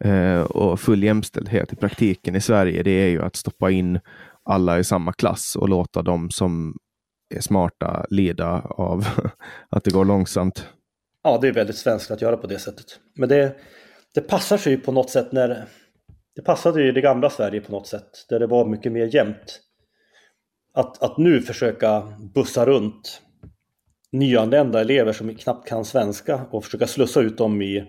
Eh, 0.05 0.40
och 0.40 0.81
full 0.81 1.03
jämställdhet 1.03 1.73
i 1.73 1.77
praktiken 1.77 2.36
i 2.36 2.40
Sverige, 2.40 2.82
det 2.82 2.90
är 2.90 3.09
ju 3.09 3.23
att 3.23 3.36
stoppa 3.36 3.70
in 3.70 4.01
alla 4.45 4.78
i 4.78 4.85
samma 4.85 5.12
klass 5.12 5.57
och 5.57 5.69
låta 5.69 6.03
de 6.03 6.31
som 6.31 6.74
smarta 7.40 8.06
lida 8.10 8.60
av 8.60 9.06
att 9.68 9.84
det 9.84 9.90
går 9.90 10.05
långsamt. 10.05 10.68
Ja, 11.22 11.38
det 11.38 11.48
är 11.48 11.52
väldigt 11.52 11.76
svenskt 11.76 12.10
att 12.10 12.22
göra 12.22 12.36
på 12.36 12.46
det 12.46 12.59
sättet. 12.59 12.86
Men 13.14 13.28
det, 13.28 13.56
det 14.14 14.20
passar 14.20 14.56
sig 14.56 14.72
ju 14.72 14.80
på 14.80 14.92
något 14.92 15.10
sätt 15.10 15.32
när 15.32 15.66
det 16.36 16.42
passade 16.42 16.82
ju 16.82 16.92
det 16.92 17.00
gamla 17.00 17.30
Sverige 17.30 17.60
på 17.60 17.72
något 17.72 17.86
sätt, 17.86 18.26
där 18.28 18.40
det 18.40 18.46
var 18.46 18.64
mycket 18.64 18.92
mer 18.92 19.14
jämnt. 19.14 19.60
Att, 20.74 21.02
att 21.02 21.18
nu 21.18 21.42
försöka 21.42 22.02
bussa 22.34 22.66
runt 22.66 23.22
nyanlända 24.12 24.80
elever 24.80 25.12
som 25.12 25.34
knappt 25.34 25.68
kan 25.68 25.84
svenska 25.84 26.46
och 26.50 26.64
försöka 26.64 26.86
slussa 26.86 27.20
ut 27.20 27.38
dem 27.38 27.62
i, 27.62 27.84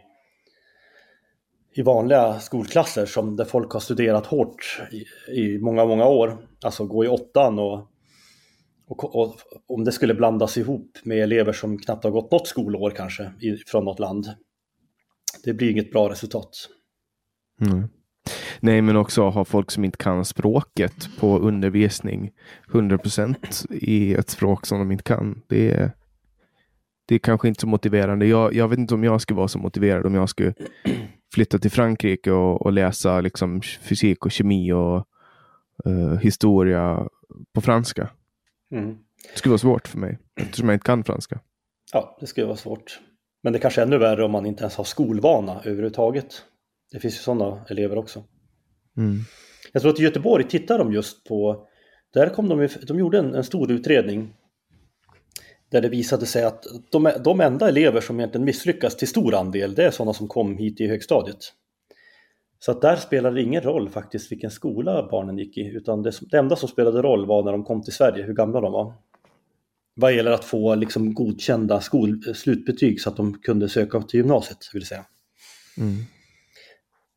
i 1.76 1.82
vanliga 1.82 2.40
skolklasser 2.40 3.06
som 3.06 3.36
där 3.36 3.46
folk 3.46 3.72
har 3.72 3.80
studerat 3.80 4.26
hårt 4.26 4.82
i, 4.92 5.06
i 5.42 5.60
många, 5.60 5.86
många 5.86 6.06
år. 6.06 6.48
Alltså 6.64 6.86
gå 6.86 7.06
i 7.06 7.08
åttan 7.08 7.60
och, 7.60 7.89
och, 8.90 9.16
och, 9.16 9.36
om 9.68 9.84
det 9.84 9.92
skulle 9.92 10.14
blandas 10.14 10.58
ihop 10.58 10.98
med 11.04 11.24
elever 11.24 11.54
som 11.54 11.78
knappt 11.78 12.04
har 12.04 12.12
gått 12.12 12.32
något 12.32 12.48
skolår 12.48 12.92
kanske 12.92 13.24
i, 13.24 13.58
från 13.68 13.86
något 13.86 14.00
land. 14.00 14.26
Det 15.44 15.54
blir 15.54 15.72
inget 15.72 15.92
bra 15.92 16.10
resultat. 16.10 16.50
Mm. 17.62 17.88
Nej, 18.60 18.82
men 18.82 18.96
också 18.96 19.30
ha 19.30 19.46
folk 19.46 19.72
som 19.72 19.86
inte 19.86 19.98
kan 19.98 20.26
språket 20.26 21.10
på 21.20 21.40
undervisning 21.40 22.32
100% 22.72 23.72
i 23.72 24.14
ett 24.14 24.30
språk 24.30 24.66
som 24.66 24.80
de 24.80 24.92
inte 24.92 25.04
kan. 25.04 25.42
Det 25.48 25.72
är, 25.72 25.92
det 27.08 27.16
är 27.16 27.20
kanske 27.20 27.48
inte 27.48 27.62
så 27.62 27.68
motiverande. 27.68 28.26
Jag, 28.26 28.54
jag 28.54 28.68
vet 28.68 28.80
inte 28.80 28.94
om 28.94 29.04
jag 29.04 29.22
skulle 29.22 29.38
vara 29.38 29.48
så 29.48 29.60
motiverad 29.60 30.06
om 30.06 30.16
jag 30.16 30.30
skulle 30.30 30.54
flytta 31.34 31.60
till 31.60 31.72
Frankrike 31.72 32.32
och, 32.32 32.62
och 32.62 32.74
läsa 32.74 33.22
liksom 33.22 33.62
fysik 33.62 34.26
och 34.26 34.32
kemi 34.32 34.72
och 34.72 35.06
uh, 35.88 36.18
historia 36.20 37.08
på 37.54 37.62
franska. 37.62 38.10
Mm. 38.72 38.98
Det 39.32 39.38
skulle 39.38 39.52
vara 39.52 39.60
svårt 39.60 39.88
för 39.88 39.98
mig 39.98 40.18
eftersom 40.42 40.70
jag 40.70 40.76
inte 40.76 40.86
kan 40.86 41.04
franska. 41.04 41.40
Ja, 41.94 42.18
det 42.20 42.28
skulle 42.28 42.46
vara 42.46 42.58
svårt. 42.58 43.00
Men 43.44 43.54
det 43.54 43.60
kanske 43.60 43.82
är 43.82 43.86
ännu 43.86 43.98
värre 43.98 44.26
om 44.26 44.32
man 44.32 44.46
inte 44.46 44.62
ens 44.62 44.76
har 44.76 44.84
skolvana 44.84 45.62
överhuvudtaget. 45.64 46.44
Det 46.92 47.00
finns 47.00 47.14
ju 47.14 47.20
sådana 47.20 47.66
elever 47.70 47.98
också. 47.98 48.24
Mm. 48.98 49.20
Jag 49.74 49.82
tror 49.82 49.94
att 49.94 50.00
i 50.00 50.04
Göteborg 50.04 50.48
tittar 50.48 50.78
de 50.78 50.94
just 50.94 51.24
på, 51.24 51.68
där 52.14 52.30
kom 52.30 52.50
de, 52.50 52.70
de 52.88 53.00
gjorde 53.00 53.20
en, 53.20 53.36
en 53.36 53.44
stor 53.44 53.72
utredning 53.72 54.34
där 55.72 55.82
det 55.82 55.90
visade 55.90 56.26
sig 56.26 56.44
att 56.44 56.64
de, 56.92 57.12
de 57.24 57.42
enda 57.42 57.68
elever 57.68 58.02
som 58.02 58.20
egentligen 58.20 58.46
misslyckas 58.46 58.98
till 58.98 59.08
stor 59.08 59.36
andel, 59.36 59.76
det 59.76 59.86
är 59.86 59.92
sådana 59.92 60.14
som 60.14 60.28
kom 60.28 60.58
hit 60.58 60.82
i 60.82 60.88
högstadiet. 60.88 61.54
Så 62.60 62.72
att 62.72 62.82
där 62.82 62.96
spelade 62.96 63.36
det 63.36 63.42
ingen 63.42 63.62
roll 63.62 63.90
faktiskt 63.90 64.32
vilken 64.32 64.52
skola 64.52 65.08
barnen 65.12 65.38
gick 65.38 65.58
i, 65.58 65.66
utan 65.66 66.04
det, 66.04 66.12
det 66.32 66.38
enda 66.38 66.56
som 66.56 66.70
spelade 66.70 67.02
roll 67.02 67.26
var 67.26 67.44
när 67.44 67.52
de 67.52 67.64
kom 67.64 67.82
till 67.82 67.94
Sverige, 67.94 68.24
hur 68.24 68.34
gamla 68.34 68.62
de 68.62 68.72
var. 68.72 68.94
Vad 69.96 70.14
gäller 70.14 70.32
att 70.32 70.46
få 70.46 70.76
liksom 70.76 71.14
godkända 71.14 71.82
skol, 71.82 72.36
slutbetyg 72.36 73.02
så 73.02 73.10
att 73.10 73.18
de 73.18 73.40
kunde 73.40 73.70
söka 73.70 74.02
till 74.02 74.20
gymnasiet, 74.20 74.58
vill 74.74 74.86
säga. 74.86 75.06
Mm. 75.78 75.96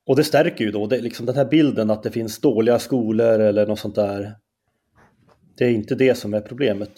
Och 0.07 0.17
det 0.17 0.25
stärker 0.25 0.65
ju 0.65 0.71
då 0.71 0.87
det, 0.87 1.01
liksom 1.01 1.27
den 1.27 1.37
här 1.37 1.45
bilden 1.45 1.91
att 1.91 2.03
det 2.03 2.11
finns 2.11 2.41
dåliga 2.41 2.79
skolor 2.79 3.41
eller 3.41 3.67
något 3.67 3.79
sånt 3.79 3.95
där. 3.95 4.37
Det 5.57 5.65
är 5.65 5.71
inte 5.71 5.95
det 5.95 6.15
som 6.15 6.35
är 6.35 6.41
problemet. 6.41 6.93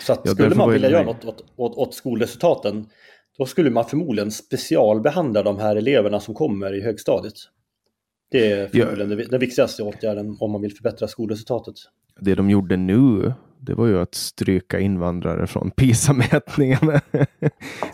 Så 0.00 0.12
att 0.12 0.20
ja, 0.24 0.32
skulle 0.32 0.54
man 0.54 0.70
vilja 0.70 0.90
göra 0.90 1.04
något 1.04 1.24
åt, 1.24 1.44
åt, 1.56 1.76
åt, 1.76 1.94
skolresultaten 1.94 2.86
då 3.38 3.46
skulle 3.46 3.70
man 3.70 3.84
förmodligen 3.84 4.30
specialbehandla 4.30 5.42
de 5.42 5.58
här 5.58 5.76
eleverna 5.76 6.20
som 6.20 6.34
kommer 6.34 6.74
i 6.74 6.80
högstadiet. 6.80 7.34
Det 8.30 8.52
är 8.52 8.68
förmodligen 8.68 9.18
ja. 9.18 9.26
den 9.30 9.40
viktigaste 9.40 9.82
åtgärden 9.82 10.36
om 10.40 10.50
man 10.50 10.62
vill 10.62 10.76
förbättra 10.76 11.08
skolresultatet. 11.08 11.74
Det 12.20 12.34
de 12.34 12.50
gjorde 12.50 12.76
nu 12.76 13.32
det 13.62 13.74
var 13.74 13.86
ju 13.86 14.00
att 14.00 14.14
stryka 14.14 14.78
invandrare 14.78 15.46
från 15.46 15.70
PISA-mätningarna. 15.70 17.00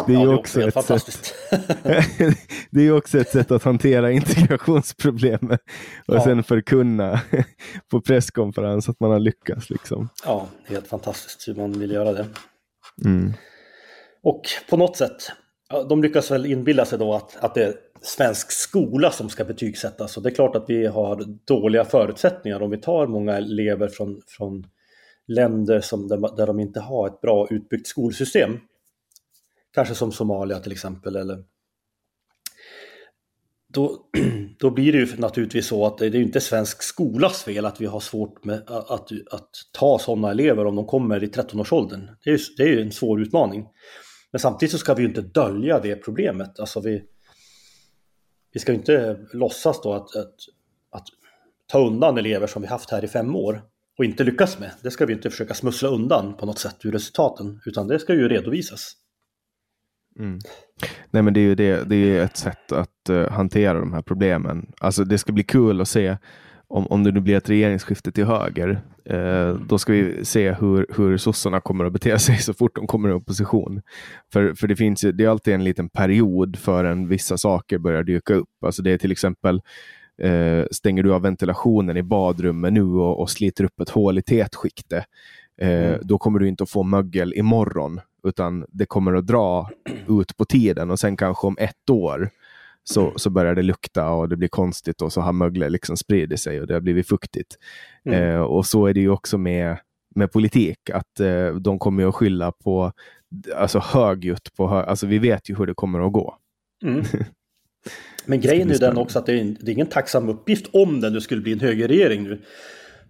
Det 0.07 0.15
är 0.15 0.21
ju 0.21 0.31
ja, 0.31 0.35
också, 0.35 0.69
också 0.69 0.95
ett 0.95 1.03
sätt. 1.03 1.35
det 2.71 2.83
är 2.83 2.93
också 2.93 3.19
ett 3.19 3.29
sätt 3.29 3.51
att 3.51 3.63
hantera 3.63 4.13
integrationsproblemet 4.13 5.61
och 6.07 6.15
ja. 6.15 6.25
sen 6.25 6.43
förkunna 6.43 7.21
på 7.91 8.01
presskonferens 8.01 8.89
att 8.89 9.01
man 9.01 9.11
har 9.11 9.19
lyckats. 9.19 9.71
Liksom. 9.71 10.09
Ja, 10.25 10.49
helt 10.65 10.87
fantastiskt 10.87 11.49
hur 11.49 11.55
man 11.55 11.73
vill 11.73 11.91
göra 11.91 12.13
det. 12.13 12.27
Mm. 13.05 13.33
Och 14.23 14.43
på 14.71 14.77
något 14.77 14.97
sätt, 14.97 15.33
de 15.89 16.03
lyckas 16.03 16.31
väl 16.31 16.47
inbilla 16.47 16.85
sig 16.85 16.99
då 16.99 17.15
att, 17.15 17.37
att 17.37 17.55
det 17.55 17.65
är 17.65 17.75
svensk 18.07 18.51
skola 18.51 19.11
som 19.11 19.29
ska 19.29 19.45
betygsättas. 19.45 20.17
Och 20.17 20.23
det 20.23 20.29
är 20.29 20.35
klart 20.35 20.57
att 20.57 20.65
vi 20.69 20.87
har 20.87 21.25
dåliga 21.45 21.85
förutsättningar 21.85 22.63
om 22.63 22.71
vi 22.71 22.77
tar 22.79 23.07
många 23.07 23.37
elever 23.37 23.89
från, 23.89 24.23
från 24.27 24.67
länder 25.27 25.81
som, 25.81 26.09
där, 26.09 26.37
där 26.37 26.47
de 26.47 26.61
inte 26.61 26.81
har 26.81 27.07
ett 27.07 27.21
bra 27.21 27.47
utbyggt 27.51 27.87
skolsystem. 27.87 28.59
Kanske 29.75 29.95
som 29.95 30.13
Somalia 30.13 30.59
till 30.59 30.73
exempel. 30.73 31.17
Eller... 31.17 31.45
Då, 33.69 33.99
då 34.59 34.71
blir 34.71 34.93
det 34.93 34.99
ju 34.99 35.17
naturligtvis 35.17 35.67
så 35.67 35.87
att 35.87 35.99
det 35.99 36.07
är 36.07 36.17
inte 36.17 36.41
svensk 36.41 36.83
skolas 36.83 37.43
fel 37.43 37.67
att 37.67 37.81
vi 37.81 37.87
har 37.87 38.01
svårt 38.01 38.45
med 38.45 38.63
att, 38.67 38.91
att, 38.91 39.11
att 39.31 39.51
ta 39.73 39.99
sådana 39.99 40.31
elever 40.31 40.67
om 40.67 40.77
de 40.77 40.87
kommer 40.87 41.25
i 41.25 41.27
13-årsåldern. 41.27 42.11
Det 42.25 42.31
är, 42.31 42.39
ju, 42.39 42.45
det 42.57 42.63
är 42.63 42.79
en 42.79 42.93
svår 42.93 43.21
utmaning. 43.23 43.67
Men 44.33 44.41
samtidigt 44.41 44.73
så 44.73 44.79
ska 44.79 44.95
vi 44.95 45.03
ju 45.03 45.09
inte 45.09 45.23
dölja 45.23 45.81
det 45.81 45.97
problemet. 45.97 46.61
Alltså 46.61 46.81
vi, 46.81 47.03
vi 48.57 48.61
ska 48.61 48.73
inte 48.73 49.19
låtsas 49.33 49.83
då 49.83 49.93
att, 49.93 50.17
att, 50.17 50.35
att 50.91 51.07
ta 51.67 51.87
undan 51.87 52.19
elever 52.19 52.47
som 52.47 52.63
vi 52.63 52.69
haft 52.69 52.91
här 52.91 53.05
i 53.05 53.09
fem 53.09 53.37
år 53.37 53.63
och 53.99 54.05
inte 54.05 54.25
lyckas 54.25 54.59
med. 54.59 54.71
Det 54.83 54.91
ska 54.91 55.07
vi 55.07 55.13
inte 55.13 55.31
försöka 55.31 55.55
smussla 55.55 55.89
undan 55.89 56.37
på 56.37 56.47
något 56.47 56.59
sätt 56.59 56.77
ur 56.85 56.93
resultaten, 56.93 57.61
utan 57.67 57.89
det 57.89 57.99
ska 57.99 58.15
ju 58.15 58.29
redovisas. 58.29 58.93
Mm. 60.19 60.39
Nej, 61.11 61.23
men 61.23 61.35
det 61.35 61.41
är 61.41 61.43
ju 61.43 61.55
det, 61.55 61.89
det 61.89 61.97
är 61.97 62.25
ett 62.25 62.37
sätt 62.37 62.73
att 62.73 63.11
uh, 63.11 63.29
hantera 63.29 63.81
de 63.81 63.93
här 63.93 64.03
problemen. 64.03 64.73
Alltså, 64.81 65.05
det 65.05 65.19
ska 65.19 65.33
bli 65.33 65.45
kul 65.45 65.81
att 65.81 65.89
se 65.89 66.17
om, 66.69 66.87
om 66.87 67.05
det 67.05 67.13
nu 67.13 67.21
blir 67.21 67.37
ett 67.37 67.51
regeringsskifte 67.51 68.13
till 68.13 68.25
höger. 68.25 68.81
Uh, 69.11 69.61
då 69.69 69.79
ska 69.79 69.93
vi 69.93 70.25
se 70.25 70.53
hur, 70.53 70.87
hur 70.97 71.17
sossarna 71.17 71.61
kommer 71.61 71.85
att 71.85 71.93
bete 71.93 72.19
sig 72.19 72.39
så 72.39 72.55
fort 72.55 72.75
de 72.75 72.87
kommer 72.87 73.09
i 73.09 73.13
opposition. 73.13 73.83
För, 74.33 74.55
för 74.55 74.67
det 74.69 74.77
finns 74.77 75.05
ju, 75.05 75.13
det 75.13 75.25
är 75.25 75.29
alltid 75.29 75.55
en 75.55 75.65
liten 75.65 75.89
period 75.89 76.57
förrän 76.59 77.09
vissa 77.09 77.39
saker 77.39 77.79
börjar 77.79 78.03
dyka 78.03 78.35
upp. 78.35 78.49
Alltså 78.67 78.83
det 78.83 78.91
är 78.91 78.99
till 78.99 79.13
exempel 79.13 79.61
eh, 80.23 80.65
stänger 80.71 81.03
du 81.03 81.15
av 81.15 81.23
ventilationen 81.23 81.97
i 81.97 82.03
badrummet 82.03 82.73
nu 82.73 82.83
och, 82.83 83.21
och 83.21 83.31
sliter 83.31 83.65
upp 83.65 83.81
ett 83.81 83.91
hål 83.91 84.19
i 84.19 84.23
tätskiktet, 84.23 85.05
eh, 85.61 85.89
mm. 85.89 86.01
då 86.03 86.19
kommer 86.19 86.39
du 86.39 86.49
inte 86.49 86.63
att 86.63 86.71
få 86.71 86.83
mögel 86.83 87.35
imorgon, 87.35 88.01
utan 88.25 88.65
det 88.69 88.87
kommer 88.87 89.15
att 89.15 89.27
dra 89.27 89.71
ut 90.09 90.37
på 90.37 90.45
tiden 90.45 90.91
och 90.91 91.01
sen 91.01 91.17
kanske 91.17 91.47
om 91.47 91.57
ett 91.61 91.91
år 91.91 92.31
så, 92.91 93.13
så 93.17 93.31
börjar 93.31 93.55
det 93.55 93.63
lukta 93.63 94.11
och 94.11 94.29
det 94.29 94.37
blir 94.37 94.49
konstigt 94.49 95.03
och 95.03 95.13
så 95.13 95.21
har 95.21 95.33
möglet 95.33 95.73
liksom 95.73 95.97
spridit 95.97 96.41
sig 96.41 96.61
och 96.61 96.67
det 96.67 96.75
har 96.75 96.81
blivit 96.81 97.09
fuktigt. 97.09 97.59
Mm. 98.05 98.23
Eh, 98.23 98.41
och 98.41 98.67
så 98.67 98.87
är 98.87 98.95
det 98.95 99.01
ju 99.01 99.11
också 99.11 99.39
med, 99.39 99.79
med 100.15 100.33
politik, 100.33 100.91
att 100.91 101.21
eh, 101.21 101.55
de 101.55 101.79
kommer 101.79 102.09
att 102.09 102.15
skylla 102.15 102.53
på 102.53 102.93
alltså 103.57 103.79
högljutt 103.79 104.55
på 104.57 104.69
hö 104.69 104.83
alltså 104.83 105.07
vi 105.07 105.19
vet 105.19 105.51
ju 105.51 105.57
hur 105.57 105.67
det 105.67 105.75
kommer 105.75 106.07
att 106.07 106.13
gå. 106.13 106.37
Mm. 106.85 107.05
Men 108.27 108.41
grejen 108.41 108.69
är 108.69 108.73
ju 108.73 108.79
den 108.79 108.99
också 108.99 109.19
att 109.19 109.27
det 109.27 109.41
är, 109.41 109.57
det 109.61 109.71
är 109.71 109.75
ingen 109.75 109.87
tacksam 109.87 110.29
uppgift 110.29 110.67
om 110.73 111.01
det 111.01 111.11
nu 111.11 111.21
skulle 111.21 111.41
bli 111.41 111.53
en 111.53 111.61
högerregering 111.61 112.23
nu. 112.23 112.43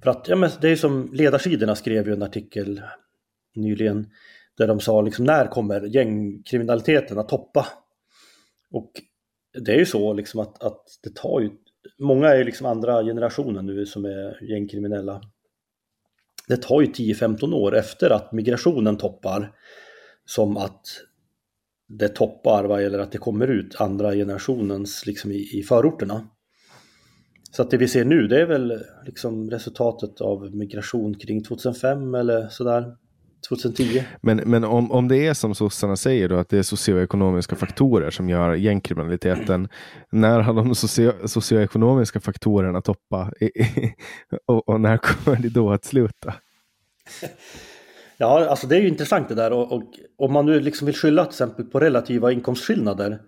För 0.03 0.11
att 0.11 0.29
ja, 0.29 0.37
men 0.37 0.51
det 0.61 0.69
är 0.69 0.77
som 0.77 1.11
ledarsidorna 1.13 1.75
skrev 1.75 2.07
ju 2.07 2.13
en 2.13 2.23
artikel 2.23 2.81
nyligen 3.55 4.07
där 4.59 4.67
de 4.67 4.81
sa 4.81 5.01
liksom 5.01 5.25
när 5.25 5.47
kommer 5.47 5.81
gängkriminaliteten 5.81 7.19
att 7.19 7.29
toppa? 7.29 7.67
Och 8.71 8.91
det 9.61 9.73
är 9.75 9.79
ju 9.79 9.87
så 9.87 10.13
liksom 10.13 10.41
att, 10.41 10.63
att 10.63 10.83
det 11.03 11.15
tar 11.15 11.41
ju, 11.41 11.51
många 11.99 12.29
är 12.29 12.39
ju 12.39 12.45
liksom 12.45 12.67
andra 12.67 13.03
generationen 13.03 13.67
nu 13.67 13.87
som 13.87 14.05
är 14.05 14.51
gängkriminella. 14.51 15.23
Det 16.49 16.57
tar 16.57 16.81
ju 16.81 16.87
10-15 16.87 17.55
år 17.55 17.77
efter 17.77 18.11
att 18.11 18.33
migrationen 18.33 18.97
toppar 18.97 19.53
som 20.25 20.57
att 20.57 20.83
det 21.89 22.09
toppar 22.09 22.65
vad 22.65 22.83
gäller 22.83 22.99
att 22.99 23.13
det 23.13 23.19
kommer 23.19 23.47
ut 23.47 23.81
andra 23.81 24.15
generationens 24.15 25.07
liksom 25.07 25.33
i, 25.33 25.59
i 25.59 25.63
förorterna. 25.63 26.29
Så 27.51 27.63
att 27.63 27.71
det 27.71 27.77
vi 27.77 27.89
ser 27.89 28.05
nu 28.05 28.29
det 28.29 28.41
är 28.41 28.47
väl 28.47 28.83
liksom 29.07 29.51
resultatet 29.51 30.21
av 30.21 30.55
migration 30.55 31.15
kring 31.15 31.45
2005 31.45 32.15
eller 32.15 32.49
sådär. 32.49 32.97
2010. 33.49 34.05
Men, 34.21 34.37
men 34.37 34.65
om, 34.65 34.93
om 34.93 35.09
det 35.09 35.27
är 35.27 35.35
som 35.35 35.55
sossarna 35.55 35.97
säger 35.97 36.29
då, 36.29 36.37
att 36.37 36.49
det 36.49 36.59
är 36.59 36.63
socioekonomiska 36.63 37.57
faktorer 37.57 38.11
som 38.11 38.29
gör 38.29 38.55
gängkriminaliteten. 38.55 39.69
När 40.13 40.41
har 40.41 40.55
de 40.55 40.75
socio, 40.75 41.13
socioekonomiska 41.29 42.21
faktorerna 42.21 42.81
toppa 42.81 43.33
och, 44.47 44.69
och, 44.69 44.81
när 44.81 44.97
kommer 44.97 45.39
det 45.39 45.49
då 45.49 45.73
att 45.73 45.85
sluta? 45.85 46.35
Ja, 48.19 48.47
alltså 48.49 48.67
det 48.67 48.77
är 48.77 48.81
ju 48.81 48.89
intressant 48.89 49.29
det 49.29 49.35
där 49.35 49.53
och, 49.53 49.73
och 49.73 49.93
om 50.19 50.33
man 50.33 50.47
nu 50.47 50.61
liksom 50.61 50.87
vill 50.87 50.95
skylla 50.95 51.25
till 51.25 51.31
exempel 51.31 51.65
på 51.65 51.81
relativa 51.81 52.33
inkomstskillnader 52.33 53.21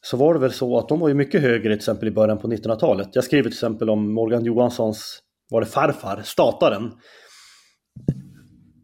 så 0.00 0.16
var 0.16 0.34
det 0.34 0.40
väl 0.40 0.52
så 0.52 0.78
att 0.78 0.88
de 0.88 1.00
var 1.00 1.08
ju 1.08 1.14
mycket 1.14 1.40
högre 1.40 1.62
till 1.62 1.72
exempel 1.72 2.08
i 2.08 2.10
början 2.10 2.38
på 2.38 2.48
1900-talet. 2.48 3.08
Jag 3.12 3.24
skriver 3.24 3.42
till 3.42 3.52
exempel 3.52 3.90
om 3.90 4.14
Morgan 4.14 4.44
Johanssons, 4.44 5.18
var 5.50 5.60
det 5.60 5.66
farfar, 5.66 6.22
stataren. 6.24 6.92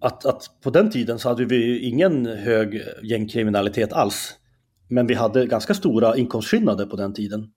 Att, 0.03 0.27
att 0.27 0.51
på 0.63 0.71
den 0.71 0.91
tiden 0.91 1.19
så 1.19 1.29
hade 1.29 1.45
vi 1.45 1.79
ingen 1.79 2.27
hög 2.27 2.83
gängkriminalitet 3.03 3.93
alls. 3.93 4.35
Men 4.89 5.07
vi 5.07 5.15
hade 5.15 5.47
ganska 5.47 5.75
stora 5.75 6.17
inkomstskillnader 6.17 6.87
på 6.87 6.97
den 6.97 7.15
tiden. 7.15 7.53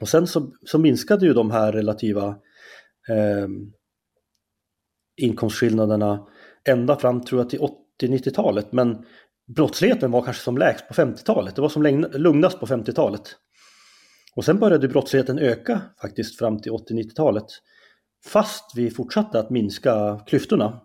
Och 0.00 0.08
sen 0.08 0.26
så, 0.26 0.52
så 0.66 0.78
minskade 0.78 1.26
ju 1.26 1.32
de 1.32 1.50
här 1.50 1.72
relativa 1.72 2.28
eh, 3.08 3.48
inkomstskillnaderna 5.16 6.26
ända 6.68 6.96
fram 6.96 7.24
tror 7.24 7.40
jag 7.40 7.50
till 7.50 7.68
80-90-talet. 8.02 8.72
Men 8.72 9.04
brottsligheten 9.56 10.10
var 10.10 10.22
kanske 10.22 10.42
som 10.42 10.58
lägst 10.58 10.88
på 10.88 10.94
50-talet. 10.94 11.56
Det 11.56 11.62
var 11.62 11.68
som 11.68 11.82
lugnast 12.12 12.60
på 12.60 12.66
50-talet. 12.66 13.22
Och 14.36 14.44
sen 14.44 14.58
började 14.58 14.88
brottsligheten 14.88 15.38
öka 15.38 15.80
faktiskt 16.02 16.38
fram 16.38 16.60
till 16.60 16.72
80-90-talet. 16.72 17.46
Fast 18.26 18.72
vi 18.76 18.90
fortsatte 18.90 19.38
att 19.38 19.50
minska 19.50 20.20
klyftorna. 20.26 20.80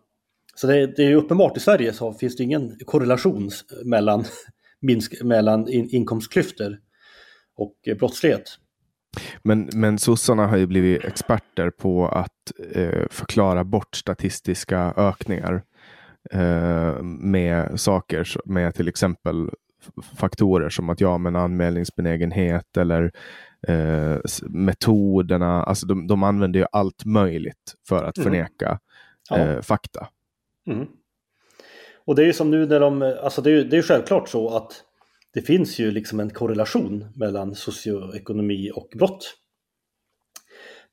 Så 0.59 0.67
det, 0.67 0.87
det 0.95 1.03
är 1.03 1.15
uppenbart 1.15 1.57
i 1.57 1.59
Sverige 1.59 1.93
så 1.93 2.13
finns 2.13 2.35
det 2.35 2.43
ingen 2.43 2.77
korrelation 2.85 3.49
mellan, 3.85 4.23
minsk, 4.81 5.23
mellan 5.23 5.69
in, 5.69 5.89
inkomstklyftor 5.89 6.77
och 7.57 7.73
brottslighet. 7.99 8.43
Men, 9.43 9.69
men 9.73 9.99
sossarna 9.99 10.47
har 10.47 10.57
ju 10.57 10.67
blivit 10.67 11.05
experter 11.05 11.69
på 11.69 12.07
att 12.07 12.51
eh, 12.71 13.07
förklara 13.09 13.63
bort 13.63 13.95
statistiska 13.95 14.93
ökningar 14.97 15.63
eh, 16.31 17.01
med 17.03 17.79
saker 17.79 18.27
med 18.45 18.75
till 18.75 18.87
exempel 18.87 19.49
faktorer 20.17 20.69
som 20.69 20.89
att 20.89 21.01
ja, 21.01 21.17
men 21.17 21.35
anmälningsbenägenhet 21.35 22.77
eller 22.77 23.11
eh, 23.67 24.17
metoderna. 24.49 25.63
Alltså 25.63 25.87
de, 25.87 26.07
de 26.07 26.23
använder 26.23 26.59
ju 26.59 26.65
allt 26.71 27.05
möjligt 27.05 27.73
för 27.87 28.03
att 28.03 28.17
mm. 28.17 28.23
förneka 28.23 28.79
mm. 29.31 29.49
ja. 29.49 29.61
fakta. 29.61 30.07
Mm. 30.67 30.87
Och 32.05 32.15
det 32.15 32.21
är 32.21 32.25
ju 32.25 32.33
som 32.33 32.51
nu 32.51 32.65
när 32.65 32.79
de, 32.79 33.01
alltså 33.01 33.41
det 33.41 33.49
är 33.49 33.53
ju 33.53 33.63
det 33.63 33.77
är 33.77 33.81
självklart 33.81 34.29
så 34.29 34.55
att 34.55 34.83
det 35.33 35.41
finns 35.41 35.79
ju 35.79 35.91
liksom 35.91 36.19
en 36.19 36.29
korrelation 36.29 37.05
mellan 37.15 37.55
socioekonomi 37.55 38.71
och 38.75 38.89
brott. 38.97 39.33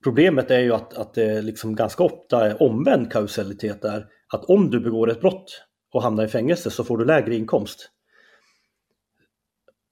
Problemet 0.03 0.51
är 0.51 0.59
ju 0.59 0.75
att, 0.75 0.95
att 0.95 1.15
det 1.15 1.43
liksom 1.43 1.77
ganska 1.77 2.03
ofta 2.03 2.47
är 2.47 2.63
omvänd 2.63 3.13
kausalitet 3.13 3.83
där. 3.83 4.07
Att 4.33 4.45
om 4.45 4.71
du 4.71 4.81
begår 4.81 5.11
ett 5.11 5.21
brott 5.21 5.65
och 5.93 6.03
hamnar 6.03 6.25
i 6.25 6.29
fängelse 6.29 6.71
så 6.71 6.85
får 6.85 6.99
du 6.99 7.05
lägre 7.05 7.35
inkomst. 7.35 7.91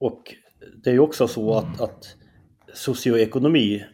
Och 0.01 0.35
det 0.85 0.91
är 0.91 0.95
ju 0.95 1.01
också 1.01 1.29
så 1.29 1.55
att, 1.55 1.81
att 1.81 2.17
socioekonomi 2.75 3.85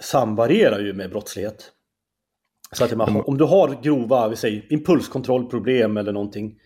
samvarierar 0.00 0.78
ju 0.78 0.92
med 0.92 1.10
brottslighet. 1.10 1.72
Så 2.72 2.84
att 2.84 2.92
om 3.26 3.38
du 3.38 3.44
har 3.44 3.82
grova 3.82 4.28
vi 4.28 4.36
säger, 4.36 4.72
impulskontrollproblem 4.72 5.96
eller 5.96 6.12
någonting 6.12 6.58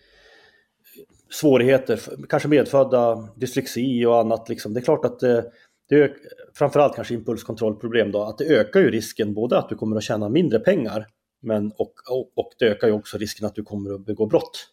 svårigheter, 1.29 1.99
kanske 2.29 2.49
medfödda 2.49 3.27
dyslexi 3.35 4.05
och 4.05 4.19
annat. 4.19 4.49
Liksom. 4.49 4.73
Det 4.73 4.79
är 4.79 4.81
klart 4.81 5.05
att 5.05 5.19
det, 5.19 5.45
det 5.89 6.11
framförallt 6.53 6.95
kanske 6.95 7.13
impulskontrollproblem 7.13 8.11
då, 8.11 8.23
att 8.23 8.37
det 8.37 8.45
ökar 8.45 8.79
ju 8.79 8.91
risken 8.91 9.33
både 9.33 9.57
att 9.57 9.69
du 9.69 9.75
kommer 9.75 9.97
att 9.97 10.03
tjäna 10.03 10.29
mindre 10.29 10.59
pengar 10.59 11.07
men 11.41 11.71
och, 11.71 11.93
och, 12.09 12.31
och 12.35 12.51
det 12.59 12.65
ökar 12.65 12.87
ju 12.87 12.93
också 12.93 13.17
risken 13.17 13.47
att 13.47 13.55
du 13.55 13.63
kommer 13.63 13.93
att 13.93 14.05
begå 14.05 14.25
brott. 14.25 14.67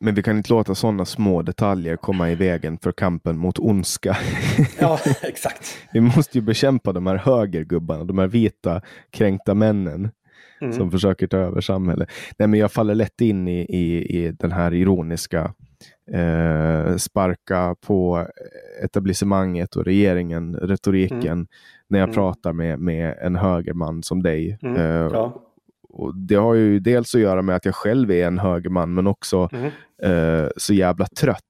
Men 0.00 0.14
vi 0.14 0.22
kan 0.22 0.36
inte 0.36 0.52
låta 0.52 0.74
sådana 0.74 1.04
små 1.04 1.42
detaljer 1.42 1.96
komma 1.96 2.30
i 2.30 2.34
vägen 2.34 2.78
för 2.78 2.92
kampen 2.92 3.38
mot 3.38 3.58
ondska. 3.58 4.16
Ja, 4.80 4.98
exakt. 5.22 5.78
vi 5.92 6.00
måste 6.00 6.38
ju 6.38 6.42
bekämpa 6.42 6.92
de 6.92 7.06
här 7.06 7.16
högergubbarna, 7.16 8.04
de 8.04 8.18
här 8.18 8.26
vita 8.26 8.82
kränkta 9.10 9.54
männen 9.54 10.10
mm. 10.60 10.72
som 10.72 10.90
försöker 10.90 11.26
ta 11.26 11.36
över 11.36 11.60
samhället. 11.60 12.08
Nej, 12.38 12.48
men 12.48 12.60
jag 12.60 12.72
faller 12.72 12.94
lätt 12.94 13.20
in 13.20 13.48
i, 13.48 13.60
i, 13.60 14.18
i 14.18 14.30
den 14.30 14.52
här 14.52 14.74
ironiska 14.74 15.54
eh, 16.12 16.96
sparka 16.96 17.76
på 17.86 18.26
etablissemanget 18.84 19.76
och 19.76 19.84
regeringen, 19.84 20.56
retoriken, 20.56 21.22
mm. 21.22 21.46
när 21.88 21.98
jag 21.98 22.08
mm. 22.08 22.14
pratar 22.14 22.52
med, 22.52 22.80
med 22.80 23.18
en 23.22 23.36
högerman 23.36 24.02
som 24.02 24.22
dig. 24.22 24.58
Mm. 24.62 24.76
Eh, 24.76 25.10
ja. 25.12 25.42
Och 25.88 26.16
det 26.16 26.34
har 26.34 26.54
ju 26.54 26.80
dels 26.80 27.14
att 27.14 27.20
göra 27.20 27.42
med 27.42 27.56
att 27.56 27.64
jag 27.64 27.74
själv 27.74 28.10
är 28.10 28.26
en 28.26 28.38
högerman, 28.38 28.94
men 28.94 29.06
också 29.06 29.48
mm. 29.52 29.70
eh, 30.02 30.50
så 30.56 30.74
jävla 30.74 31.06
trött 31.06 31.44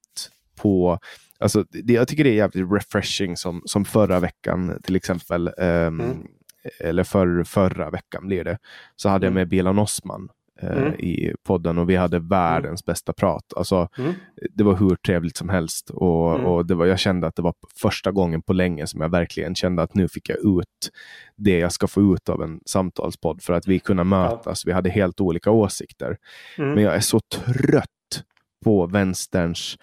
på 0.61 0.99
Alltså, 1.41 1.65
det, 1.71 1.93
jag 1.93 2.09
tycker 2.09 2.25
det 2.25 2.31
är 2.31 2.35
jävligt 2.35 2.73
refreshing 2.73 3.37
som, 3.37 3.63
som 3.65 3.85
förra 3.85 4.21
veckan 4.21 4.81
till 4.83 4.97
exempel. 4.97 5.49
Um, 5.49 6.01
mm 6.01 6.27
eller 6.81 7.05
för, 7.05 7.45
förra 7.45 7.91
veckan 7.91 8.27
blir 8.27 8.45
det, 8.45 8.59
så 8.97 9.09
hade 9.09 9.27
mm. 9.27 9.37
jag 9.37 9.41
med 9.41 9.49
Bilan 9.49 9.79
Osman 9.79 10.23
eh, 10.23 10.35
mm. 10.63 10.95
i 10.95 11.35
podden 11.47 11.79
och 11.79 11.91
vi 11.91 11.97
hade 11.97 12.19
världens 12.19 12.83
mm. 12.83 12.93
bästa 12.93 13.13
prat. 13.13 13.53
Alltså, 13.57 13.89
mm. 13.99 14.15
Det 14.55 14.65
var 14.65 14.77
hur 14.77 14.97
trevligt 14.97 15.37
som 15.37 15.49
helst 15.49 15.91
och, 15.91 16.35
mm. 16.35 16.47
och 16.47 16.67
det 16.67 16.75
var, 16.75 16.87
jag 16.87 16.99
kände 16.99 17.27
att 17.27 17.37
det 17.37 17.43
var 17.43 17.55
första 17.81 18.13
gången 18.13 18.43
på 18.43 18.53
länge 18.53 18.87
som 18.87 19.01
jag 19.01 19.09
verkligen 19.09 19.55
kände 19.55 19.83
att 19.83 19.95
nu 19.95 20.09
fick 20.09 20.29
jag 20.29 20.39
ut 20.39 20.91
det 21.37 21.59
jag 21.59 21.73
ska 21.73 21.87
få 21.87 22.15
ut 22.15 22.29
av 22.29 22.43
en 22.43 22.61
samtalspodd 22.67 23.43
för 23.43 23.53
att 23.53 23.67
vi 23.67 23.79
kunde 23.79 24.05
mötas. 24.05 24.65
Ja. 24.65 24.69
Vi 24.69 24.73
hade 24.73 24.91
helt 24.91 25.21
olika 25.21 25.51
åsikter. 25.51 26.17
Mm. 26.59 26.75
Men 26.75 26.85
jag 26.85 26.95
är 26.95 27.01
så 27.01 27.21
trött 27.21 27.89
på 28.65 28.87
vänsterns 28.87 29.77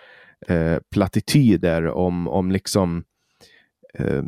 eh, 0.48 0.78
plattityder 0.92 1.88
om, 1.88 2.28
om 2.28 2.52
liksom 2.52 3.04
eh, 4.00 4.24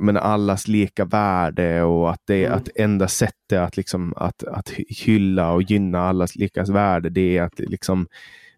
men 0.00 0.16
allas 0.16 0.68
lika 0.68 1.04
värde 1.04 1.82
och 1.82 2.10
att 2.10 2.20
det 2.24 2.44
mm. 2.44 2.58
att 2.58 2.68
enda 2.74 3.08
sättet 3.08 3.58
att, 3.58 3.76
liksom, 3.76 4.14
att, 4.16 4.44
att 4.44 4.70
hylla 4.88 5.52
och 5.52 5.62
gynna 5.62 6.00
allas 6.00 6.36
lika 6.36 6.64
värde 6.64 7.10
det 7.10 7.38
är 7.38 7.42
att 7.42 7.58
liksom, 7.58 8.06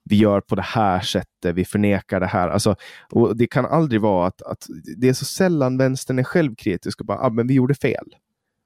vi 0.04 0.16
gör 0.16 0.40
på 0.40 0.54
det 0.54 0.62
här 0.62 1.00
sättet, 1.00 1.54
vi 1.54 1.64
förnekar 1.64 2.20
det 2.20 2.26
här. 2.26 2.48
Alltså, 2.48 2.76
och 3.10 3.36
det 3.36 3.46
kan 3.46 3.66
aldrig 3.66 4.00
vara 4.00 4.26
att, 4.26 4.42
att 4.42 4.66
det 4.96 5.08
är 5.08 5.12
så 5.12 5.24
sällan 5.24 5.78
vänstern 5.78 6.18
är 6.18 6.24
självkritisk 6.24 7.00
och 7.00 7.06
bara, 7.06 7.18
ah, 7.18 7.30
men 7.30 7.46
vi 7.46 7.54
gjorde 7.54 7.74
fel. 7.74 8.06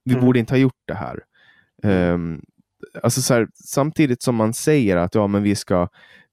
Vi 0.05 0.13
mm. 0.13 0.25
borde 0.25 0.39
inte 0.39 0.53
ha 0.53 0.59
gjort 0.59 0.83
det 0.85 0.95
här. 0.95 1.21
Um, 1.83 2.43
alltså 3.03 3.23
så 3.23 3.35
här, 3.35 3.49
samtidigt 3.55 4.23
som 4.23 4.35
man 4.35 4.55
säger 4.55 4.97
att 4.97 5.15
ja, 5.15 5.27
men 5.27 5.43
vi 5.43 5.55
ska 5.55 5.89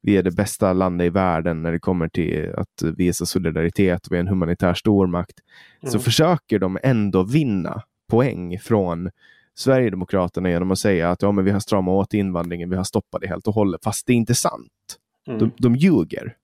vi 0.06 0.18
är 0.18 0.24
det 0.24 0.32
bästa 0.32 0.74
landet 0.74 1.06
i 1.06 1.10
världen 1.10 1.62
när 1.62 1.72
det 1.72 1.80
kommer 1.80 2.08
till 2.08 2.54
att 2.58 2.82
visa 2.98 3.26
solidaritet 3.26 4.08
och 4.08 4.14
vi 4.14 4.16
är 4.16 4.20
en 4.20 4.28
humanitär 4.28 4.74
stormakt, 4.74 5.40
mm. 5.82 5.92
så 5.92 6.00
försöker 6.00 6.60
de 6.60 6.78
ändå 6.84 7.24
vinna 7.24 7.82
poäng 8.10 8.60
från 8.60 9.10
Sverigedemokraterna 9.56 10.50
genom 10.50 10.72
att 10.72 10.80
säga 10.80 11.12
att 11.12 11.22
ja, 11.22 11.32
men 11.32 11.46
vi 11.46 11.52
har 11.52 11.60
stramat 11.60 11.94
åt 11.94 12.14
invandringen, 12.14 12.70
vi 12.70 12.76
har 12.76 12.84
stoppat 12.84 13.22
det 13.22 13.28
helt 13.28 13.48
och 13.48 13.54
hållet, 13.54 13.84
fast 13.84 14.08
det 14.08 14.14
är 14.14 14.18
inte 14.18 14.36
sant. 14.36 14.98
Mm. 15.28 15.40
De, 15.40 15.52
de 15.58 15.76
ljuger. 15.76 16.36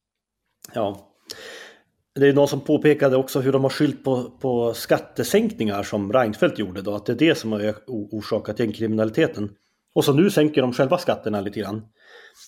Ja. 0.74 1.08
Det 2.16 2.28
är 2.28 2.34
någon 2.34 2.48
som 2.48 2.62
påpekade 2.62 3.18
också 3.18 3.40
hur 3.40 3.52
de 3.52 3.64
har 3.64 3.70
skyllt 3.70 4.04
på, 4.04 4.24
på 4.24 4.74
skattesänkningar 4.74 5.84
som 5.84 6.14
Reinfeldt 6.14 6.60
gjorde 6.60 6.82
då, 6.82 6.96
att 6.96 7.06
det 7.06 7.12
är 7.12 7.18
det 7.18 7.38
som 7.38 7.52
har 7.52 7.76
orsakat 7.88 8.60
gängkriminaliteten. 8.60 9.50
Och 9.94 10.06
så 10.06 10.14
nu 10.14 10.30
sänker 10.30 10.62
de 10.62 10.74
själva 10.74 10.98
skatterna 10.98 11.42
lite 11.42 11.60
grann. 11.60 11.82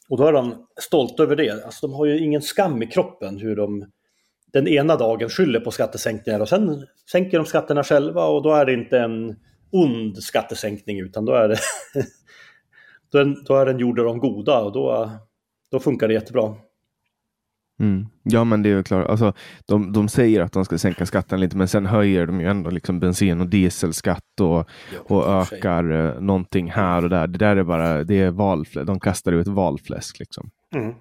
Och 0.10 0.18
då 0.18 0.28
är 0.28 0.34
de 0.34 0.68
stolta 0.82 1.24
över 1.24 1.36
det. 1.36 1.66
Alltså 1.66 1.88
de 1.88 1.94
har 1.94 2.06
ju 2.06 2.20
ingen 2.20 2.42
skam 2.42 2.84
i 2.84 2.88
kroppen 2.88 3.40
hur 3.40 3.56
de 3.56 3.86
den 4.54 4.68
ena 4.68 4.96
dagen 4.96 5.30
skyller 5.30 5.60
på 5.60 5.72
skattesänkningar 5.72 6.40
och 6.40 6.50
sen 6.50 6.88
sänker 7.12 7.38
de 7.38 7.46
skatterna 7.46 7.84
själva 7.84 8.26
och 8.26 8.44
då 8.44 8.54
är 8.54 8.66
det 8.66 8.74
inte 8.74 9.00
en 9.00 9.36
ond 9.72 10.18
skattesänkning 10.18 11.00
utan 11.00 11.26
då 11.26 11.34
är 11.34 11.50
det 11.50 11.58
då 13.48 13.56
är 13.56 13.66
den 13.66 13.80
gjord 13.80 14.00
av 14.00 14.06
de 14.06 14.20
goda 14.20 14.60
och 14.62 14.72
då, 14.74 15.12
då 15.72 15.80
funkar 15.80 16.08
det 16.08 16.14
jättebra. 16.14 16.56
Mm. 17.80 18.06
Ja, 18.24 18.44
men 18.44 18.64
det 18.64 18.70
är 18.70 18.84
klart. 18.84 19.10
Alltså, 19.10 19.34
de, 19.66 19.94
de 19.94 20.10
säger 20.10 20.42
att 20.42 20.52
de 20.52 20.66
ska 20.66 20.78
sänka 20.78 21.06
skatten 21.06 21.40
lite, 21.40 21.58
men 21.58 21.68
sen 21.68 21.86
höjer 21.86 22.28
de 22.28 22.42
ju 22.42 22.48
ändå 22.48 22.70
liksom 22.70 23.00
bensin 23.00 23.42
och 23.42 23.48
dieselskatt 23.48 24.40
och, 24.42 24.70
och 24.96 25.28
ökar 25.28 25.92
eh, 25.92 26.22
någonting 26.22 26.72
här 26.72 27.04
och 27.04 27.10
där. 27.10 27.28
Det 27.28 27.38
där 27.38 27.56
är 27.56 27.64
bara, 27.64 28.04
det 28.04 28.22
är 28.22 28.32
valfläsk. 28.32 28.88
De 28.88 29.00
kastar 29.00 29.32
ut 29.32 29.48
valfläsk 29.48 30.20
liksom. 30.20 30.50
Mm. 30.76 30.94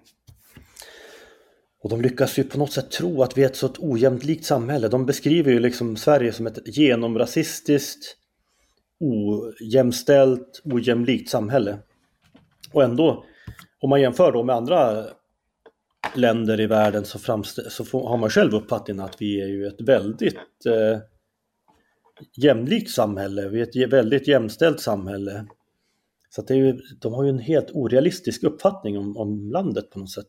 Och 1.82 1.90
de 1.90 2.00
lyckas 2.02 2.38
ju 2.38 2.44
på 2.44 2.58
något 2.58 2.72
sätt 2.72 2.90
tro 2.90 3.22
att 3.22 3.38
vi 3.38 3.42
är 3.42 3.46
ett 3.46 3.56
så 3.56 3.72
ojämlikt 3.78 4.44
samhälle. 4.44 4.88
De 4.88 5.06
beskriver 5.06 5.52
ju 5.52 5.58
liksom 5.58 5.96
Sverige 5.96 6.32
som 6.32 6.46
ett 6.46 6.76
genomrasistiskt, 6.76 8.16
ojämställt, 9.00 10.62
ojämlikt 10.64 11.30
samhälle. 11.30 11.78
Och 12.72 12.82
ändå, 12.82 13.24
om 13.80 13.90
man 13.90 14.00
jämför 14.00 14.32
då 14.32 14.42
med 14.42 14.56
andra 14.56 15.04
länder 16.16 16.60
i 16.60 16.66
världen 16.66 17.05
så, 17.05 17.18
framst- 17.18 17.70
så 17.70 17.84
får, 17.84 18.09
har 18.09 18.16
man 18.16 18.30
själv 18.30 18.55
uppfattningen 18.55 19.05
att 19.05 19.22
vi 19.22 19.40
är 19.43 19.47
ju 19.47 19.66
ett 19.66 19.80
väldigt 19.80 20.36
eh, 20.66 20.98
jämlikt 22.36 22.90
samhälle, 22.90 23.48
vi 23.48 23.60
är 23.60 23.84
ett 23.86 23.93
väldigt 23.93 24.28
jämställt 24.28 24.80
samhälle. 24.80 25.47
Så 26.30 26.40
att 26.40 26.47
det 26.48 26.55
är 26.55 26.59
ju, 26.59 26.80
de 27.01 27.12
har 27.14 27.24
ju 27.24 27.30
en 27.30 27.39
helt 27.39 27.70
orealistisk 27.72 28.43
uppfattning 28.44 28.98
om, 28.98 29.16
om 29.16 29.51
landet 29.51 29.90
på 29.90 29.98
något 29.98 30.10
sätt. 30.10 30.26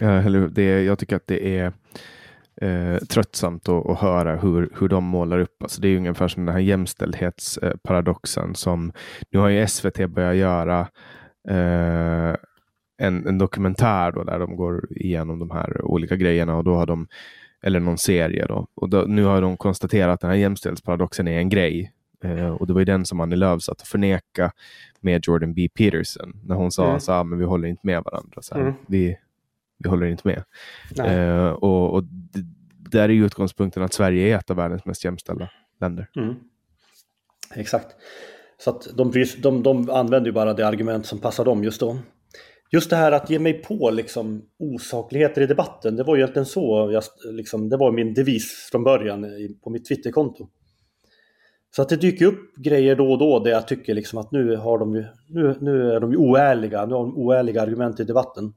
Ja, 0.00 0.06
det, 0.48 0.62
är- 0.62 0.82
jag 0.82 0.98
tycker 0.98 1.16
att 1.16 1.26
det 1.26 1.58
är 1.58 1.72
eh, 2.60 2.98
tröttsamt 2.98 3.68
att, 3.68 3.86
att 3.86 3.98
höra 3.98 4.36
hur, 4.36 4.72
hur 4.80 4.88
de 4.88 5.04
målar 5.04 5.38
upp. 5.38 5.62
Alltså 5.62 5.80
det 5.80 5.88
är 5.88 5.96
ungefär 5.96 6.28
som 6.28 6.44
den 6.44 6.54
här 6.54 6.60
jämställdhetsparadoxen 6.62 8.54
som 8.54 8.92
nu 9.30 9.38
har 9.38 9.48
ju 9.48 9.66
SVT 9.66 10.10
börjat 10.10 10.36
göra 10.36 10.88
eh, 11.48 12.34
en, 12.96 13.26
en 13.26 13.38
dokumentär 13.38 14.12
då, 14.12 14.24
där 14.24 14.38
de 14.38 14.56
går 14.56 14.86
igenom 14.90 15.38
de 15.38 15.50
här 15.50 15.82
olika 15.84 16.16
grejerna 16.16 16.56
och 16.56 16.64
då 16.64 16.74
har 16.74 16.86
de 16.86 17.08
eller 17.62 17.80
någon 17.80 17.98
serie 17.98 18.46
då. 18.46 18.66
Och 18.74 18.88
då, 18.88 19.00
nu 19.08 19.24
har 19.24 19.42
de 19.42 19.56
konstaterat 19.56 20.14
att 20.14 20.20
den 20.20 20.30
här 20.30 20.36
jämställdhetsparadoxen 20.36 21.28
är 21.28 21.38
en 21.38 21.48
grej. 21.48 21.92
Eh, 22.24 22.48
och 22.50 22.66
det 22.66 22.72
var 22.72 22.80
ju 22.80 22.84
den 22.84 23.04
som 23.06 23.20
Annie 23.20 23.36
Lööf 23.36 23.62
satt 23.62 23.80
och 23.80 23.86
förneka 23.86 24.52
med 25.00 25.24
Jordan 25.26 25.54
B. 25.54 25.68
Peterson. 25.78 26.40
När 26.44 26.54
hon 26.54 26.70
sa 26.72 26.86
Mm. 26.88 27.00
så 27.00 27.12
här, 27.12 27.24
men 27.24 27.38
vi 27.38 27.44
håller 27.44 27.68
inte 27.68 27.86
med 27.86 28.02
varandra. 28.04 28.42
Så 28.42 28.54
här, 28.54 28.60
Mm. 28.62 28.74
vi, 28.86 29.16
vi 29.78 29.88
håller 29.88 30.06
inte 30.06 30.28
med. 30.28 30.44
Eh, 31.06 31.48
och, 31.50 31.94
och 31.94 32.04
d- 32.04 32.40
där 32.90 33.02
är 33.08 33.12
ju 33.12 33.26
utgångspunkten 33.26 33.82
att 33.82 33.92
Sverige 33.92 34.34
är 34.34 34.38
ett 34.38 34.50
av 34.50 34.56
världens 34.56 34.84
mest 34.84 35.04
jämställda 35.04 35.50
länder. 35.80 36.08
Mm. 36.16 36.34
Exakt. 37.54 37.86
Så 38.58 38.70
att 38.70 38.88
de, 38.96 39.12
de, 39.42 39.62
de 39.62 39.90
använder 39.90 40.26
ju 40.26 40.32
bara 40.32 40.54
det 40.54 40.66
argument 40.66 41.06
som 41.06 41.18
passar 41.18 41.44
dem 41.44 41.64
just 41.64 41.80
då. 41.80 41.98
Just 42.72 42.90
det 42.90 42.96
här 42.96 43.12
att 43.12 43.30
ge 43.30 43.38
mig 43.38 43.62
på 43.62 43.90
liksom 43.90 44.42
osakligheter 44.58 45.42
i 45.42 45.46
debatten, 45.46 45.96
det 45.96 46.02
var 46.02 46.16
ju 46.16 46.22
egentligen 46.22 46.46
så, 46.46 46.90
jag, 46.92 47.02
liksom, 47.34 47.68
det 47.68 47.76
var 47.76 47.92
min 47.92 48.14
devis 48.14 48.68
från 48.72 48.84
början 48.84 49.26
på 49.64 49.70
mitt 49.70 49.88
Twitterkonto. 49.88 50.48
Så 51.76 51.82
att 51.82 51.88
det 51.88 51.96
dyker 51.96 52.26
upp 52.26 52.56
grejer 52.56 52.96
då 52.96 53.12
och 53.12 53.18
då 53.18 53.38
där 53.38 53.50
jag 53.50 53.68
tycker 53.68 53.94
liksom 53.94 54.18
att 54.18 54.32
nu, 54.32 54.56
har 54.56 54.78
de 54.78 54.94
ju, 54.94 55.04
nu, 55.28 55.56
nu 55.60 55.92
är 55.92 56.00
de 56.00 56.12
ju 56.12 56.16
oärliga, 56.16 56.86
nu 56.86 56.94
har 56.94 57.02
de 57.02 57.16
oärliga 57.16 57.62
argument 57.62 58.00
i 58.00 58.04
debatten. 58.04 58.54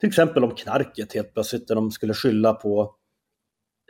Till 0.00 0.08
exempel 0.08 0.44
om 0.44 0.54
knarket 0.54 1.14
helt 1.14 1.34
plötsligt, 1.34 1.68
där 1.68 1.74
de 1.74 1.90
skulle 1.90 2.14
skylla 2.14 2.52
på 2.52 2.94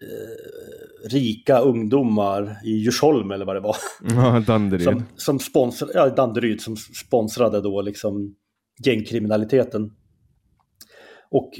eh, 0.03 0.90
rika 1.05 1.59
ungdomar 1.59 2.57
i 2.65 2.71
Djursholm 2.71 3.31
eller 3.31 3.45
vad 3.45 3.57
det 3.57 3.61
var. 3.61 3.77
Ja, 4.15 4.43
Danderyd. 4.47 4.85
Som, 4.85 5.05
som 5.17 5.39
sponsrade, 5.39 5.93
ja, 5.95 6.09
Danderyd 6.09 6.61
som 6.61 6.77
sponsrade 6.77 7.61
då 7.61 7.83
liksom 7.83 8.35
gängkriminaliteten. 8.85 9.93
Och 11.31 11.51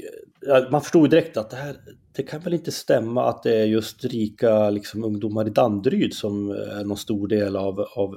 ja, 0.41 0.67
man 0.71 0.81
förstod 0.81 1.09
direkt 1.09 1.37
att 1.37 1.49
det 1.49 1.57
här, 1.57 1.75
det 2.15 2.23
kan 2.23 2.41
väl 2.41 2.53
inte 2.53 2.71
stämma 2.71 3.29
att 3.29 3.43
det 3.43 3.55
är 3.61 3.65
just 3.65 4.05
rika 4.05 4.69
liksom, 4.69 5.03
ungdomar 5.03 5.47
i 5.47 5.49
Danderyd 5.49 6.13
som 6.13 6.49
är 6.49 6.83
någon 6.83 6.97
stor 6.97 7.27
del 7.27 7.55
av, 7.55 7.79
av 7.79 8.15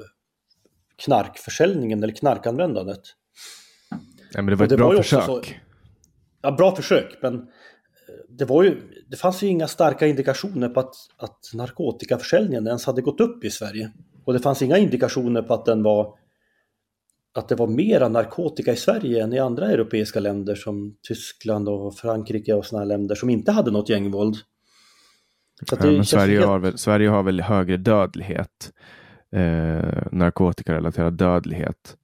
knarkförsäljningen 1.05 2.02
eller 2.02 2.14
knarkanvändandet. 2.14 3.01
Nej, 4.34 4.42
men 4.44 4.46
det 4.46 4.55
var 4.55 4.60
och 4.60 4.64
ett 4.64 4.70
det 4.70 4.76
bra 4.76 4.86
var 4.88 4.96
försök. 4.96 5.24
så- 5.24 5.42
Ja, 6.42 6.52
bra 6.52 6.76
försök, 6.76 7.18
men 7.22 7.46
det, 8.28 8.44
var 8.44 8.62
ju, 8.62 8.80
det 9.09 9.16
fanns 9.16 9.43
ju 9.43 9.47
inga 9.47 9.68
starka 9.68 10.06
indikationer 10.06 10.68
på 10.68 10.81
att, 10.81 10.94
att 11.16 11.39
narkotikaförsäljningen 11.55 12.66
ens 12.66 12.86
hade 12.86 13.02
gått 13.02 13.20
upp 13.20 13.44
i 13.44 13.51
Sverige. 13.51 13.93
Och 14.24 14.32
det 14.32 14.39
fanns 14.39 14.62
inga 14.62 14.78
indikationer 14.78 15.43
på 15.43 15.55
att 15.55 15.64
den 15.64 15.82
var 15.82 16.14
att 17.35 17.48
det 17.48 17.55
var 17.55 17.66
mera 17.66 18.09
narkotika 18.09 18.72
i 18.72 18.76
Sverige 18.76 19.22
än 19.22 19.32
i 19.32 19.39
andra 19.39 19.70
europeiska 19.70 20.20
länder 20.20 20.55
som 20.55 20.97
Tyskland 21.09 21.68
och 21.68 21.94
Frankrike 21.94 22.55
och 22.55 22.66
sådana 22.66 22.85
länder 22.85 23.14
som 23.14 23.31
inte 23.31 23.52
hade 23.52 23.70
något 23.70 23.89
gängvåld. 23.89 24.36
Ja, 25.70 26.05
Sverige, 26.05 26.35
helt- 26.39 26.47
har 26.47 26.59
väl, 26.59 26.78
Sverige 26.78 27.09
har 27.09 27.22
väl 27.22 27.40
högre 27.40 27.76
dödlighet. 27.76 28.72
Eh, 29.32 30.06
narkotikarelaterad 30.12 31.12
dödlighet. 31.12 31.97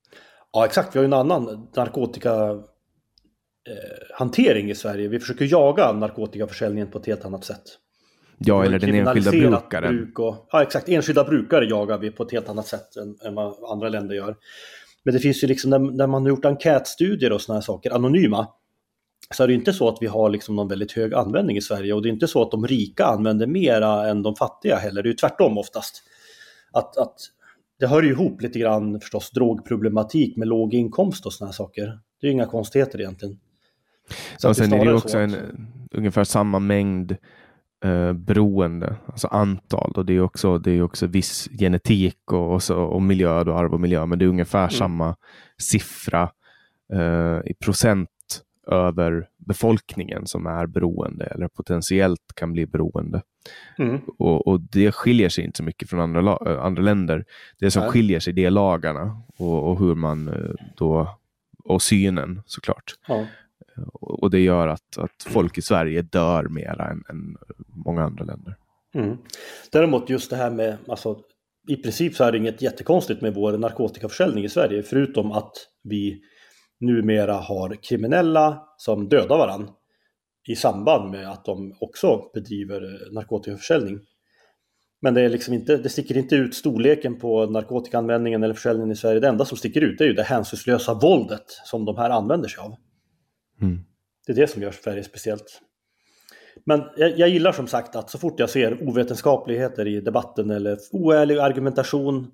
Ja, 0.53 0.65
exakt. 0.65 0.97
Vi 0.97 0.99
har 0.99 1.05
ju 1.05 1.07
en 1.07 1.13
annan 1.13 1.69
narkotika 1.77 2.63
eh, 3.69 4.17
hantering 4.19 4.71
i 4.71 4.75
Sverige. 4.75 5.09
Vi 5.09 5.21
försöker 5.21 5.45
jaga 5.45 5.93
narkotikaförsäljningen 5.93 6.91
på 6.91 6.99
ett 6.99 7.07
helt 7.07 7.25
annat 7.25 7.45
sätt. 7.45 7.63
Ja, 8.39 8.65
eller 8.65 8.79
den 8.79 8.95
enskilda 8.95 9.31
brukaren. 9.31 9.97
Bruk 9.97 10.19
och, 10.19 10.49
ja, 10.53 10.63
exakt. 10.63 10.89
Enskilda 10.89 11.25
brukare 11.25 11.65
jagar 11.65 11.99
vi 11.99 12.11
på 12.11 12.23
ett 12.23 12.33
helt 12.33 12.49
annat 12.49 12.67
sätt 12.67 12.97
än, 12.97 13.17
än 13.25 13.35
vad 13.35 13.71
andra 13.73 13.89
länder 13.89 14.15
gör. 14.15 14.37
Men 15.05 15.15
det 15.15 15.21
finns 15.21 15.45
ju 15.45 15.49
liksom, 15.49 15.71
när, 15.71 15.79
när 15.79 16.07
man 16.07 16.23
har 16.23 16.29
gjort 16.29 16.45
enkätstudier 16.45 17.33
och 17.33 17.41
sådana 17.41 17.57
här 17.57 17.65
saker, 17.65 17.91
anonyma, 17.91 18.49
så 19.35 19.43
är 19.43 19.49
det 19.49 19.55
inte 19.55 19.73
så 19.73 19.89
att 19.89 19.99
vi 20.01 20.07
har 20.07 20.31
liksom 20.31 20.57
någon 20.57 20.69
väldigt 20.69 20.93
hög 20.93 21.15
användning 21.15 21.57
i 21.57 21.61
Sverige 21.61 21.93
och 21.93 22.03
det 22.03 22.09
är 22.09 22.13
inte 22.13 22.29
så 22.29 22.43
att 22.43 22.51
de 22.51 22.67
rika 22.67 23.05
använder 23.05 23.47
mera 23.47 24.09
än 24.09 24.23
de 24.23 24.37
fattiga 24.37 24.77
heller. 24.77 25.03
Det 25.03 25.07
är 25.07 25.11
ju 25.11 25.17
tvärtom 25.17 25.59
oftast. 25.59 26.03
Att, 26.73 26.97
att 26.97 27.17
det 27.81 27.87
hör 27.87 28.03
ju 28.03 28.09
ihop 28.11 28.43
lite 28.43 28.59
grann 28.59 29.01
förstås 29.01 29.31
drogproblematik 29.31 30.37
med 30.37 30.49
låg 30.49 30.75
inkomst 30.75 31.27
och 31.27 31.33
sådana 31.33 31.49
här 31.49 31.55
saker. 31.55 31.99
Det 32.21 32.27
är 32.27 32.31
inga 32.31 32.47
konstigheter 32.47 33.01
egentligen. 33.01 33.39
Så 34.37 34.49
Och 34.49 34.57
sen 34.57 34.73
är 34.73 34.85
det 34.85 34.95
också 34.95 35.09
så 35.09 35.19
en, 35.19 35.37
ungefär 35.91 36.25
samma 36.25 36.59
mängd 36.59 37.17
eh, 37.85 38.13
beroende, 38.13 38.97
alltså 39.07 39.27
antal. 39.29 39.93
Och 39.97 40.07
det 40.07 40.13
är 40.15 40.21
också, 40.21 40.59
det 40.59 40.71
är 40.71 40.83
också 40.83 41.07
viss 41.07 41.49
genetik 41.59 42.33
och, 42.33 42.53
och, 42.55 42.63
så, 42.63 42.77
och 42.77 43.03
miljö, 43.03 43.45
då, 43.45 43.55
arv 43.55 43.75
och 43.75 43.81
miljö. 43.81 44.07
Men 44.07 44.19
det 44.19 44.25
är 44.25 44.29
ungefär 44.29 44.59
Mm. 44.59 44.71
samma 44.71 45.17
siffra 45.59 46.31
eh, 46.93 47.51
i 47.51 47.55
procent 47.65 48.09
över 48.67 49.29
befolkningen 49.39 50.27
som 50.27 50.47
är 50.47 50.67
beroende 50.67 51.25
eller 51.25 51.49
potentiellt 51.49 52.21
kan 52.35 52.53
bli 52.53 52.67
beroende. 52.67 53.23
Mm. 53.79 54.01
Och, 54.19 54.47
och 54.47 54.61
det 54.61 54.93
skiljer 54.93 55.29
sig 55.29 55.45
inte 55.45 55.57
så 55.57 55.63
mycket 55.63 55.91
från 55.91 56.01
andra, 56.01 56.39
eh, 56.47 56.65
andra 56.65 56.83
länder. 56.83 57.25
Det 57.59 57.71
som 57.71 57.83
Nej. 57.83 57.91
skiljer 57.91 58.21
sig 58.21 58.33
det 58.33 58.45
är 58.45 58.51
lagarna 58.51 59.23
och, 59.39 59.71
och 59.71 59.79
hur 59.79 59.95
man 59.95 60.29
eh, 60.29 60.55
då 60.77 61.19
och 61.65 61.83
synen 61.83 62.43
såklart. 62.47 62.95
Ja. 63.09 63.27
Och 63.93 64.31
det 64.31 64.41
gör 64.41 64.69
att, 64.69 64.99
att 64.99 65.23
folk 65.27 65.59
i 65.59 65.63
Sverige 65.63 66.03
dör 66.03 66.49
mera 66.49 66.91
än, 66.91 67.03
än 67.11 67.37
många 67.85 68.03
andra 68.03 68.25
länder. 68.25 68.57
Mm. 68.95 69.17
Däremot 69.73 70.11
just 70.11 70.31
det 70.31 70.37
här 70.37 70.51
med, 70.51 70.77
alltså 70.89 71.19
i 71.69 71.77
princip 71.77 72.15
så 72.15 72.25
är 72.25 72.33
det 72.33 72.39
inget 72.39 72.63
jättekonstigt 72.63 73.21
med 73.21 73.35
vår 73.35 73.59
narkotikaförsäljning 73.59 74.45
i 74.45 74.49
Sverige, 74.49 74.83
förutom 74.83 75.33
att 75.33 75.53
vi 75.83 76.21
numera 76.81 77.35
har 77.35 77.83
kriminella 77.83 78.63
som 78.77 79.09
dödar 79.09 79.39
varandra 79.39 79.73
i 80.49 80.57
samband 80.57 81.11
med 81.11 81.31
att 81.31 81.45
de 81.45 81.75
också 81.81 82.31
bedriver 82.35 82.83
eh, 82.83 83.13
narkotikaförsäljning. 83.13 84.01
Men 85.03 85.15
det, 85.15 85.21
är 85.21 85.29
liksom 85.29 85.55
inte, 85.55 85.77
det 85.77 85.89
sticker 85.89 86.17
inte 86.17 86.35
ut 86.35 86.55
storleken 86.55 87.19
på 87.19 87.47
narkotikaanvändningen 87.47 88.43
eller 88.43 88.55
försäljningen 88.55 88.93
i 88.93 88.97
Sverige. 88.97 89.21
Det 89.21 89.29
enda 89.29 89.45
som 89.45 89.59
sticker 89.59 89.81
ut 89.81 90.01
är 90.01 90.05
ju 90.05 90.13
det 90.13 90.23
hänsynslösa 90.23 90.95
våldet 90.95 91.45
som 91.65 91.85
de 91.85 91.97
här 91.97 92.11
använder 92.11 92.49
sig 92.49 92.65
av. 92.65 92.77
Mm. 93.61 93.85
Det 94.27 94.33
är 94.33 94.37
det 94.37 94.47
som 94.47 94.63
gör 94.63 94.73
Sverige 94.73 95.05
speciellt. 95.05 95.61
Men 96.65 96.83
jag, 96.97 97.19
jag 97.19 97.29
gillar 97.29 97.53
som 97.53 97.67
sagt 97.67 97.97
att 97.97 98.11
så 98.11 98.19
fort 98.19 98.41
jag 98.41 98.51
ser 98.51 98.89
ovetenskapligheter 98.89 99.87
i 99.87 100.01
debatten 100.01 100.51
eller 100.51 100.79
oärlig 100.93 101.39
argumentation. 101.39 102.31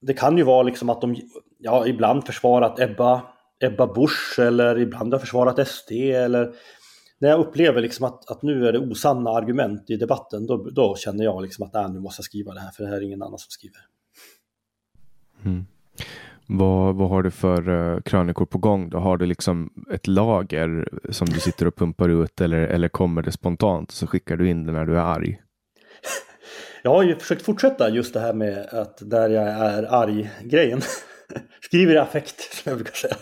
Det 0.00 0.14
kan 0.14 0.38
ju 0.38 0.42
vara 0.42 0.62
liksom 0.62 0.90
att 0.90 1.00
de 1.00 1.16
ja, 1.58 1.86
ibland 1.86 2.26
försvarat 2.26 2.80
Ebba, 2.80 3.22
Ebba 3.60 3.86
Busch 3.86 4.38
eller 4.38 4.78
ibland 4.78 5.12
har 5.12 5.20
försvarat 5.20 5.68
SD 5.68 5.92
eller 5.92 6.54
när 7.18 7.28
jag 7.28 7.40
upplever 7.40 7.80
liksom 7.80 8.06
att, 8.06 8.30
att 8.30 8.42
nu 8.42 8.66
är 8.66 8.72
det 8.72 8.78
osanna 8.78 9.30
argument 9.30 9.90
i 9.90 9.96
debatten 9.96 10.46
då, 10.46 10.56
då 10.56 10.96
känner 10.96 11.24
jag 11.24 11.42
liksom 11.42 11.66
att 11.66 11.74
äh, 11.74 11.92
nu 11.92 12.00
måste 12.00 12.20
jag 12.20 12.24
skriva 12.24 12.54
det 12.54 12.60
här 12.60 12.70
för 12.70 12.84
det 12.84 12.88
här 12.88 12.96
är 12.96 13.02
ingen 13.02 13.22
annan 13.22 13.38
som 13.38 13.50
skriver. 13.50 13.80
Vad, 16.48 16.94
vad 16.94 17.08
har 17.08 17.22
du 17.22 17.30
för 17.30 17.68
uh, 17.68 18.00
krönikor 18.00 18.46
på 18.46 18.58
gång? 18.58 18.90
Då? 18.90 18.98
Har 18.98 19.16
du 19.16 19.26
liksom 19.26 19.70
ett 19.92 20.06
lager 20.06 20.88
som 21.10 21.28
du 21.28 21.40
sitter 21.40 21.66
och 21.66 21.76
pumpar 21.76 22.08
ut 22.08 22.40
eller, 22.40 22.58
eller 22.58 22.88
kommer 22.88 23.22
det 23.22 23.32
spontant 23.32 23.90
så 23.90 24.06
skickar 24.06 24.36
du 24.36 24.48
in 24.48 24.66
det 24.66 24.72
när 24.72 24.84
du 24.84 24.96
är 24.96 25.02
arg? 25.02 25.40
Jag 26.82 26.90
har 26.90 27.02
ju 27.02 27.16
försökt 27.16 27.42
fortsätta 27.42 27.90
just 27.90 28.14
det 28.14 28.20
här 28.20 28.32
med 28.32 28.66
att 28.72 28.98
där 29.00 29.30
jag 29.30 29.48
är 29.48 29.82
arg-grejen. 29.82 30.80
Skriver 31.60 31.94
i 31.94 31.98
affekt, 31.98 32.40
som 32.54 32.70
jag 32.70 32.76
brukar 32.76 32.94
säga. 32.94 33.16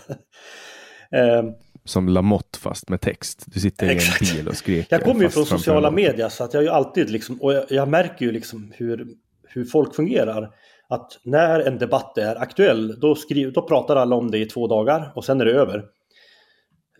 Ehm, 1.11 1.45
Som 1.85 2.09
Lamotte 2.09 2.59
fast 2.59 2.89
med 2.89 3.01
text. 3.01 3.43
Du 3.47 3.59
sitter 3.59 3.89
Exakt. 3.89 4.21
i 4.21 4.29
en 4.29 4.35
bil 4.35 4.47
och 4.47 4.55
skriker. 4.55 4.95
Jag 4.95 5.03
kommer 5.03 5.21
ju 5.21 5.29
från 5.29 5.45
sociala 5.45 5.91
medier 5.91 6.29
så 6.29 6.43
att 6.43 6.53
jag 6.53 6.63
ju 6.63 6.69
alltid 6.69 7.09
liksom, 7.09 7.41
och 7.41 7.53
jag, 7.53 7.65
jag 7.69 7.87
märker 7.87 8.25
ju 8.25 8.31
liksom 8.31 8.73
hur, 8.75 9.07
hur 9.47 9.65
folk 9.65 9.95
fungerar. 9.95 10.49
Att 10.95 11.19
när 11.23 11.59
en 11.59 11.77
debatt 11.77 12.17
är 12.17 12.35
aktuell, 12.35 12.99
då, 12.99 13.15
skriver, 13.15 13.51
då 13.51 13.61
pratar 13.61 13.95
alla 13.95 14.15
om 14.15 14.31
det 14.31 14.37
i 14.37 14.45
två 14.45 14.67
dagar 14.67 15.11
och 15.15 15.25
sen 15.25 15.41
är 15.41 15.45
det 15.45 15.51
över. 15.51 15.85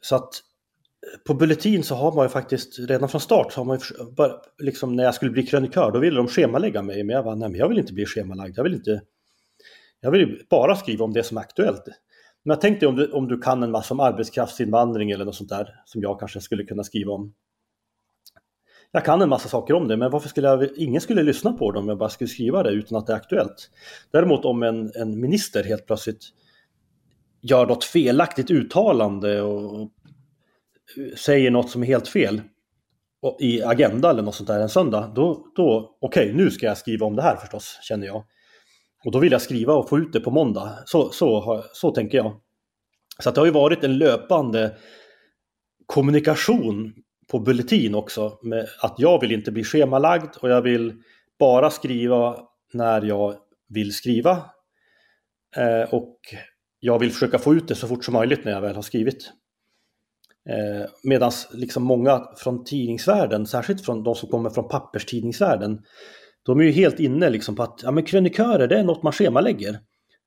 Så 0.01 0.15
att 0.15 0.23
eh, 0.23 1.19
på 1.27 1.33
Bulletin 1.33 1.83
så 1.83 1.95
har 1.95 2.11
man 2.11 2.25
ju 2.25 2.29
faktiskt 2.29 2.79
redan 2.79 3.09
från 3.09 3.21
start, 3.21 3.53
så 3.53 3.59
har 3.59 3.65
man 3.65 3.77
ju, 3.77 3.83
liksom 4.65 4.95
när 4.95 5.03
jag 5.03 5.15
skulle 5.15 5.31
bli 5.31 5.45
krönikör, 5.45 5.91
då 5.91 5.99
ville 5.99 6.17
de 6.17 6.27
schemalägga 6.27 6.81
mig. 6.81 7.03
Men 7.03 7.15
jag 7.15 7.25
bara, 7.25 7.35
nej 7.35 7.49
men 7.49 7.59
jag 7.59 7.69
vill 7.69 7.79
inte 7.79 7.93
bli 7.93 8.05
schemalagd, 8.05 8.57
jag 8.57 8.63
vill 8.63 8.73
inte, 8.73 9.01
Jag 9.99 10.11
vill 10.11 10.45
bara 10.49 10.75
skriva 10.75 11.05
om 11.05 11.13
det 11.13 11.23
som 11.23 11.37
är 11.37 11.41
aktuellt. 11.41 11.83
Men 12.43 12.53
jag 12.53 12.61
tänkte 12.61 12.87
om 12.87 12.95
du, 12.95 13.11
om 13.11 13.27
du 13.27 13.41
kan 13.41 13.63
en 13.63 13.71
massa 13.71 13.93
om 13.93 13.99
arbetskraftsinvandring 13.99 15.11
eller 15.11 15.25
något 15.25 15.35
sånt 15.35 15.49
där 15.49 15.69
som 15.85 16.01
jag 16.01 16.19
kanske 16.19 16.41
skulle 16.41 16.63
kunna 16.63 16.83
skriva 16.83 17.11
om. 17.11 17.33
Jag 18.95 19.05
kan 19.05 19.21
en 19.21 19.29
massa 19.29 19.49
saker 19.49 19.73
om 19.73 19.87
det, 19.87 19.97
men 19.97 20.11
varför 20.11 20.29
skulle 20.29 20.47
jag, 20.47 20.69
ingen 20.75 21.01
skulle 21.01 21.23
lyssna 21.23 21.53
på 21.53 21.71
det 21.71 21.79
om 21.79 21.89
jag 21.89 21.97
bara 21.97 22.09
skulle 22.09 22.27
skriva 22.27 22.63
det 22.63 22.69
utan 22.69 22.97
att 22.97 23.07
det 23.07 23.13
är 23.13 23.17
aktuellt. 23.17 23.69
Däremot 24.11 24.45
om 24.45 24.63
en, 24.63 24.91
en 24.95 25.19
minister 25.19 25.63
helt 25.63 25.85
plötsligt 25.85 26.23
gör 27.41 27.65
något 27.65 27.83
felaktigt 27.83 28.51
uttalande 28.51 29.41
och 29.41 29.91
säger 31.17 31.51
något 31.51 31.69
som 31.69 31.83
är 31.83 31.87
helt 31.87 32.07
fel 32.07 32.41
i 33.39 33.63
Agenda 33.63 34.09
eller 34.09 34.21
något 34.21 34.35
sånt 34.35 34.47
där 34.47 34.59
en 34.59 34.69
söndag, 34.69 35.11
då, 35.15 35.47
då 35.55 35.97
okej, 36.01 36.31
okay, 36.31 36.43
nu 36.43 36.51
ska 36.51 36.65
jag 36.65 36.77
skriva 36.77 37.05
om 37.05 37.15
det 37.15 37.21
här 37.21 37.35
förstås, 37.35 37.79
känner 37.81 38.07
jag. 38.07 38.23
Och 39.05 39.11
då 39.11 39.19
vill 39.19 39.31
jag 39.31 39.41
skriva 39.41 39.73
och 39.73 39.89
få 39.89 39.99
ut 39.99 40.13
det 40.13 40.19
på 40.19 40.31
måndag. 40.31 40.79
Så, 40.85 41.09
så, 41.09 41.63
så 41.73 41.91
tänker 41.91 42.17
jag. 42.17 42.41
Så 43.19 43.31
det 43.31 43.41
har 43.41 43.45
ju 43.45 43.51
varit 43.51 43.83
en 43.83 43.97
löpande 43.97 44.77
kommunikation 45.85 46.93
på 47.31 47.39
Bulletin 47.39 47.95
också. 47.95 48.39
Med 48.43 48.67
att 48.81 48.95
jag 48.97 49.21
vill 49.21 49.31
inte 49.31 49.51
bli 49.51 49.63
schemalagd 49.63 50.35
och 50.41 50.49
jag 50.49 50.61
vill 50.61 50.93
bara 51.39 51.69
skriva 51.69 52.37
när 52.73 53.01
jag 53.01 53.35
vill 53.69 53.93
skriva. 53.93 54.31
Eh, 55.57 55.93
och 55.93 56.19
jag 56.79 56.99
vill 56.99 57.11
försöka 57.11 57.39
få 57.39 57.53
ut 57.53 57.67
det 57.67 57.75
så 57.75 57.87
fort 57.87 58.05
som 58.05 58.13
möjligt 58.13 58.45
när 58.45 58.51
jag 58.51 58.61
väl 58.61 58.75
har 58.75 58.81
skrivit. 58.81 59.31
Eh, 60.49 60.89
Medan 61.03 61.31
liksom 61.53 61.83
många 61.83 62.27
från 62.37 62.63
tidningsvärlden, 62.63 63.45
särskilt 63.45 63.85
från 63.85 64.03
de 64.03 64.15
som 64.15 64.29
kommer 64.29 64.49
från 64.49 64.67
papperstidningsvärlden, 64.67 65.81
de 66.45 66.59
är 66.59 66.63
ju 66.63 66.71
helt 66.71 66.99
inne 66.99 67.29
liksom 67.29 67.55
på 67.55 67.63
att 67.63 67.79
ja, 67.83 67.91
men 67.91 68.03
krönikörer 68.03 68.67
det 68.67 68.79
är 68.79 68.83
något 68.83 69.03
man 69.03 69.13
schemalägger. 69.13 69.79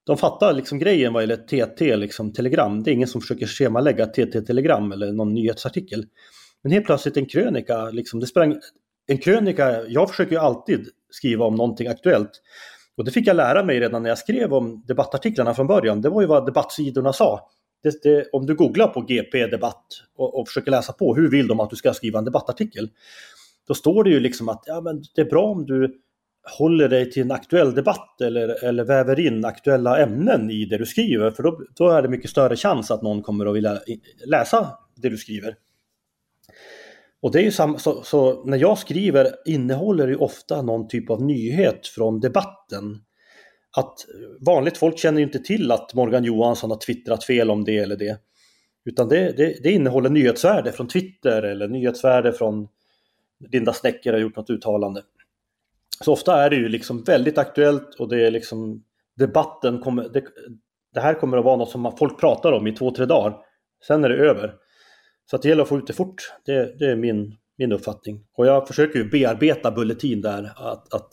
De 0.06 0.16
fattar 0.16 0.52
liksom 0.52 0.78
grejen 0.78 1.12
vad 1.12 1.22
gäller 1.22 1.36
TT, 1.36 1.96
liksom 1.96 2.32
telegram. 2.32 2.82
Det 2.82 2.90
är 2.90 2.92
ingen 2.92 3.08
som 3.08 3.20
försöker 3.20 3.46
schemalägga 3.46 4.06
TT-telegram 4.06 4.92
eller 4.92 5.12
någon 5.12 5.34
nyhetsartikel. 5.34 6.04
Men 6.62 6.72
helt 6.72 6.86
plötsligt 6.86 7.16
en 7.16 7.26
krönika, 7.26 7.90
liksom, 7.90 8.20
det 8.20 8.26
sprang, 8.26 8.56
en 9.06 9.18
krönika, 9.18 9.82
jag 9.82 10.10
försöker 10.10 10.32
ju 10.32 10.38
alltid 10.38 10.88
skriva 11.10 11.44
om 11.44 11.54
någonting 11.54 11.86
aktuellt. 11.86 12.30
Och 12.96 13.04
det 13.04 13.10
fick 13.10 13.26
jag 13.26 13.36
lära 13.36 13.64
mig 13.64 13.80
redan 13.80 14.02
när 14.02 14.08
jag 14.08 14.18
skrev 14.18 14.54
om 14.54 14.84
debattartiklarna 14.86 15.54
från 15.54 15.66
början. 15.66 16.02
Det 16.02 16.08
var 16.08 16.20
ju 16.20 16.26
vad 16.26 16.46
debattsidorna 16.46 17.12
sa. 17.12 17.50
Det, 17.82 18.02
det, 18.02 18.28
om 18.32 18.46
du 18.46 18.54
googlar 18.54 18.88
på 18.88 19.00
GP 19.00 19.46
debatt 19.46 19.84
och, 20.16 20.40
och, 20.40 20.48
försöker 20.48 20.70
läsa 20.70 20.92
på 20.92 21.14
hur 21.14 21.30
vill 21.30 21.46
de 21.46 21.60
att 21.60 21.70
du 21.70 21.76
ska 21.76 21.94
skriva 21.94 22.18
en 22.18 22.24
debattartikel. 22.24 22.88
Då 23.68 23.74
står 23.74 24.04
det 24.04 24.10
ju 24.10 24.20
liksom 24.20 24.48
att 24.48 24.62
ja, 24.66 24.80
men 24.80 25.02
det 25.14 25.20
är 25.20 25.30
bra 25.30 25.44
om 25.44 25.66
du 25.66 26.00
håller 26.58 26.88
dig 26.88 27.10
till 27.10 27.22
en 27.22 27.30
aktuell 27.30 27.74
debatt 27.74 28.20
eller, 28.20 28.64
eller 28.64 28.84
väver 28.84 29.20
in 29.20 29.44
aktuella 29.44 29.98
ämnen 29.98 30.50
i 30.50 30.64
det 30.64 30.78
du 30.78 30.86
skriver. 30.86 31.30
För 31.30 31.42
då, 31.42 31.60
då 31.74 31.88
är 31.90 32.02
det 32.02 32.08
mycket 32.08 32.30
större 32.30 32.56
chans 32.56 32.90
att 32.90 33.02
någon 33.02 33.22
kommer 33.22 33.46
att 33.46 33.56
vilja 33.56 33.78
läsa 34.26 34.68
det 34.96 35.08
du 35.08 35.16
skriver. 35.16 35.54
Och 37.22 37.32
det 37.32 37.38
är 37.38 37.42
ju 37.42 37.50
samma, 37.50 37.78
så, 37.78 38.02
så, 38.02 38.44
när 38.44 38.58
jag 38.58 38.78
skriver 38.78 39.34
innehåller 39.46 40.06
det 40.06 40.16
ofta 40.16 40.62
någon 40.62 40.88
typ 40.88 41.10
av 41.10 41.22
nyhet 41.22 41.86
från 41.86 42.20
debatten. 42.20 42.98
Att 43.76 43.94
vanligt 44.46 44.76
folk 44.76 44.98
känner 44.98 45.18
ju 45.18 45.26
inte 45.26 45.38
till 45.38 45.72
att 45.72 45.94
Morgan 45.94 46.24
Johansson 46.24 46.70
har 46.70 46.78
twittrat 46.78 47.24
fel 47.24 47.50
om 47.50 47.64
det 47.64 47.78
eller 47.78 47.96
det. 47.96 48.20
Utan 48.84 49.08
det, 49.08 49.32
det, 49.36 49.62
det 49.62 49.70
innehåller 49.70 50.10
nyhetsvärde 50.10 50.72
från 50.72 50.88
Twitter 50.88 51.42
eller 51.42 51.68
nyhetsvärde 51.68 52.32
från 52.32 52.68
Linda 53.52 53.72
Snecker 53.72 54.12
har 54.12 54.20
gjort 54.20 54.36
något 54.36 54.50
uttalande. 54.50 55.02
Så 56.04 56.12
ofta 56.12 56.44
är 56.44 56.50
det 56.50 56.56
ju 56.56 56.68
liksom 56.68 57.02
väldigt 57.02 57.38
aktuellt 57.38 57.94
och 57.94 58.08
det 58.08 58.26
är 58.26 58.30
liksom 58.30 58.84
debatten 59.16 59.80
kommer, 59.80 60.08
det, 60.08 60.24
det 60.94 61.00
här 61.00 61.14
kommer 61.14 61.38
att 61.38 61.44
vara 61.44 61.56
något 61.56 61.70
som 61.70 61.96
folk 61.98 62.20
pratar 62.20 62.52
om 62.52 62.66
i 62.66 62.72
två, 62.72 62.90
tre 62.90 63.06
dagar. 63.06 63.36
Sen 63.86 64.04
är 64.04 64.08
det 64.08 64.16
över. 64.16 64.54
Så 65.30 65.36
att 65.36 65.42
det 65.42 65.48
gäller 65.48 65.62
att 65.62 65.68
få 65.68 65.78
ut 65.78 65.86
det 65.86 65.92
fort. 65.92 66.32
Det, 66.44 66.78
det 66.78 66.90
är 66.90 66.96
min, 66.96 67.36
min 67.56 67.72
uppfattning. 67.72 68.24
Och 68.36 68.46
jag 68.46 68.66
försöker 68.68 68.98
ju 68.98 69.10
bearbeta 69.10 69.70
Bulletin 69.70 70.20
där, 70.20 70.52
att, 70.56 70.94
att 70.94 71.08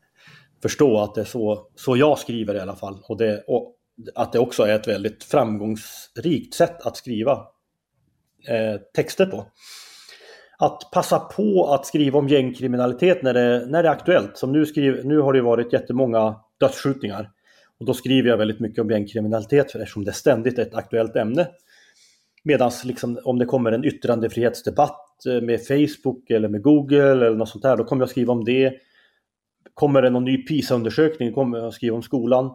förstå 0.62 1.00
att 1.00 1.14
det 1.14 1.20
är 1.20 1.24
så, 1.24 1.66
så 1.74 1.96
jag 1.96 2.18
skriver 2.18 2.54
i 2.54 2.60
alla 2.60 2.76
fall. 2.76 2.98
Och, 3.08 3.16
det, 3.16 3.44
och 3.46 3.74
att 4.14 4.32
det 4.32 4.38
också 4.38 4.62
är 4.62 4.74
ett 4.74 4.88
väldigt 4.88 5.24
framgångsrikt 5.24 6.54
sätt 6.54 6.86
att 6.86 6.96
skriva 6.96 7.32
eh, 8.48 8.80
texter 8.94 9.26
på. 9.26 9.46
Att 10.58 10.90
passa 10.92 11.18
på 11.18 11.72
att 11.74 11.86
skriva 11.86 12.18
om 12.18 12.28
gängkriminalitet 12.28 13.22
när 13.22 13.34
det, 13.34 13.66
när 13.66 13.82
det 13.82 13.88
är 13.88 13.92
aktuellt. 13.92 14.38
Som 14.38 14.52
nu, 14.52 14.66
skriv, 14.66 15.06
nu 15.06 15.18
har 15.18 15.32
det 15.32 15.42
varit 15.42 15.72
jättemånga 15.72 16.36
dödsskjutningar. 16.60 17.30
Och 17.78 17.86
då 17.86 17.94
skriver 17.94 18.28
jag 18.28 18.36
väldigt 18.36 18.60
mycket 18.60 18.82
om 18.82 18.90
gängkriminalitet 18.90 19.66
eftersom 19.66 20.04
det 20.04 20.12
ständigt 20.12 20.58
är 20.58 20.62
ett 20.62 20.74
aktuellt 20.74 21.16
ämne. 21.16 21.48
Medan 22.42 22.70
liksom, 22.84 23.18
om 23.24 23.38
det 23.38 23.44
kommer 23.44 23.72
en 23.72 23.84
yttrandefrihetsdebatt 23.84 25.26
eh, 25.26 25.40
med 25.40 25.66
Facebook 25.66 26.30
eller 26.30 26.48
med 26.48 26.62
Google 26.62 27.10
eller 27.10 27.34
något 27.34 27.48
sånt 27.48 27.62
där, 27.62 27.76
då 27.76 27.84
kommer 27.84 28.02
jag 28.02 28.10
skriva 28.10 28.32
om 28.32 28.44
det. 28.44 28.74
Kommer 29.74 30.02
det 30.02 30.10
någon 30.10 30.24
ny 30.24 30.36
PISA-undersökning 30.36 31.32
kommer 31.32 31.58
jag 31.58 31.74
skriva 31.74 31.96
om 31.96 32.02
skolan. 32.02 32.54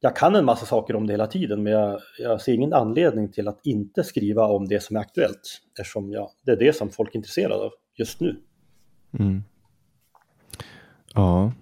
Jag 0.00 0.16
kan 0.16 0.34
en 0.34 0.44
massa 0.44 0.66
saker 0.66 0.96
om 0.96 1.06
det 1.06 1.12
hela 1.12 1.26
tiden 1.26 1.62
men 1.62 1.72
jag, 1.72 2.00
jag 2.18 2.40
ser 2.40 2.52
ingen 2.52 2.72
anledning 2.72 3.32
till 3.32 3.48
att 3.48 3.60
inte 3.64 4.04
skriva 4.04 4.46
om 4.46 4.68
det 4.68 4.82
som 4.82 4.96
är 4.96 5.00
aktuellt. 5.00 5.60
Eftersom 5.68 6.12
jag, 6.12 6.28
det 6.46 6.52
är 6.52 6.56
det 6.56 6.76
som 6.76 6.90
folk 6.90 7.14
är 7.14 7.16
intresserade 7.16 7.64
av 7.64 7.72
just 7.98 8.20
nu. 8.20 8.36
Mm. 9.18 9.42
Ja. 11.14 11.52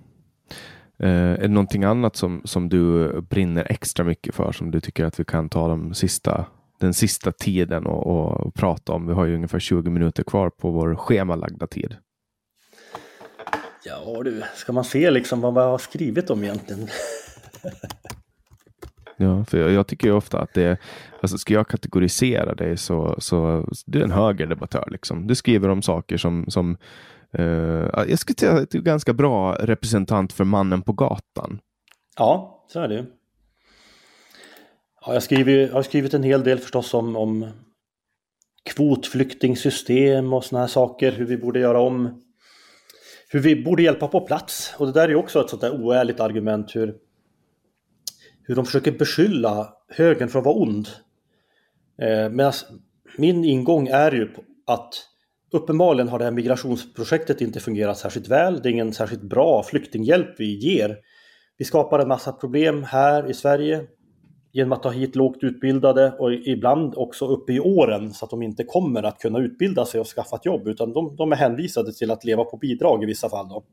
Eh, 0.98 1.08
är 1.08 1.38
det 1.38 1.48
någonting 1.48 1.84
annat 1.84 2.16
som, 2.16 2.42
som 2.44 2.68
du 2.68 3.12
brinner 3.20 3.66
extra 3.70 4.04
mycket 4.04 4.34
för 4.34 4.52
som 4.52 4.70
du 4.70 4.80
tycker 4.80 5.04
att 5.04 5.20
vi 5.20 5.24
kan 5.24 5.48
ta 5.48 5.68
de 5.68 5.94
sista 5.94 6.46
den 6.82 6.94
sista 6.94 7.32
tiden 7.32 7.86
och, 7.86 8.06
och, 8.06 8.54
prata 8.54 8.92
om. 8.92 9.06
Vi 9.06 9.12
har 9.12 9.24
ju 9.24 9.34
ungefär 9.34 9.58
20 9.58 9.90
minuter 9.90 10.22
kvar 10.22 10.50
på 10.50 10.70
vår 10.70 10.94
schemalagda 10.94 11.66
tid. 11.66 11.96
Ja 13.84 14.22
du, 14.24 14.42
ska 14.54 14.72
man 14.72 14.84
se 14.84 15.10
liksom 15.10 15.40
vad 15.40 15.52
man 15.52 15.68
har 15.68 15.78
skrivit 15.78 16.30
om 16.30 16.44
egentligen? 16.44 16.88
ja, 19.16 19.44
för 19.44 19.58
jag, 19.58 19.70
jag, 19.70 19.86
tycker 19.86 20.08
ju 20.08 20.14
ofta 20.14 20.40
att 20.40 20.54
det, 20.54 20.78
alltså 21.20 21.38
ska 21.38 21.54
jag 21.54 21.68
kategorisera 21.68 22.54
dig 22.54 22.76
så, 22.76 23.16
så 23.18 23.68
du 23.86 24.00
är 24.00 24.04
en 24.04 24.10
högerdebattör 24.10 24.88
liksom. 24.90 25.26
Du 25.26 25.34
skriver 25.34 25.68
om 25.68 25.82
saker 25.82 26.16
som, 26.16 26.44
som 26.48 26.76
uh, 27.38 27.44
jag 28.08 28.18
skulle 28.18 28.36
säga 28.38 28.52
att 28.52 28.70
du 28.70 28.78
är 28.78 28.82
ganska 28.82 29.12
bra 29.12 29.54
representant 29.54 30.32
för 30.32 30.44
mannen 30.44 30.82
på 30.82 30.92
gatan. 30.92 31.58
Ja, 32.16 32.64
så 32.68 32.80
är 32.80 32.88
det 32.88 32.94
ju. 32.94 33.04
Ja, 35.06 35.12
jag, 35.12 35.22
skriver, 35.22 35.52
jag 35.52 35.72
har 35.72 35.82
skrivit 35.82 36.14
en 36.14 36.22
hel 36.22 36.44
del 36.44 36.58
förstås 36.58 36.94
om, 36.94 37.16
om 37.16 37.48
kvotflyktingsystem 38.64 40.32
och 40.32 40.44
sådana 40.44 40.62
här 40.62 40.68
saker, 40.68 41.12
hur 41.12 41.26
vi 41.26 41.36
borde 41.36 41.60
göra 41.60 41.80
om, 41.80 42.22
hur 43.28 43.40
vi 43.40 43.62
borde 43.64 43.82
hjälpa 43.82 44.08
på 44.08 44.20
plats. 44.20 44.74
Och 44.78 44.86
det 44.86 44.92
där 44.92 45.08
är 45.08 45.14
också 45.14 45.40
ett 45.40 45.50
sånt 45.50 45.62
där 45.62 45.84
oärligt 45.84 46.20
argument 46.20 46.76
hur, 46.76 46.94
hur 48.42 48.54
de 48.54 48.66
försöker 48.66 48.92
beskylla 48.92 49.72
högern 49.88 50.28
för 50.28 50.38
att 50.38 50.44
vara 50.44 50.56
ond. 50.56 50.88
Eh, 52.02 52.28
Medan 52.28 52.52
min 53.18 53.44
ingång 53.44 53.88
är 53.88 54.12
ju 54.12 54.30
att 54.66 54.94
uppenbarligen 55.52 56.08
har 56.08 56.18
det 56.18 56.24
här 56.24 56.32
migrationsprojektet 56.32 57.40
inte 57.40 57.60
fungerat 57.60 57.98
särskilt 57.98 58.28
väl. 58.28 58.62
Det 58.62 58.68
är 58.68 58.72
ingen 58.72 58.92
särskilt 58.92 59.22
bra 59.22 59.62
flyktinghjälp 59.62 60.34
vi 60.38 60.58
ger. 60.58 60.98
Vi 61.58 61.64
skapar 61.64 61.98
en 61.98 62.08
massa 62.08 62.32
problem 62.32 62.82
här 62.82 63.30
i 63.30 63.34
Sverige 63.34 63.86
genom 64.52 64.72
att 64.72 64.82
ta 64.82 64.90
hit 64.90 65.16
lågt 65.16 65.44
utbildade 65.44 66.12
och 66.18 66.32
ibland 66.32 66.94
också 66.96 67.26
uppe 67.26 67.52
i 67.52 67.60
åren 67.60 68.12
så 68.12 68.24
att 68.24 68.30
de 68.30 68.42
inte 68.42 68.64
kommer 68.64 69.02
att 69.02 69.18
kunna 69.18 69.38
utbilda 69.38 69.84
sig 69.84 70.00
och 70.00 70.06
skaffa 70.06 70.36
ett 70.36 70.46
jobb 70.46 70.68
utan 70.68 70.92
de, 70.92 71.16
de 71.16 71.32
är 71.32 71.36
hänvisade 71.36 71.92
till 71.92 72.10
att 72.10 72.24
leva 72.24 72.44
på 72.44 72.56
bidrag 72.56 73.02
i 73.02 73.06
vissa 73.06 73.28
fall. 73.28 73.48
Då. 73.48 73.64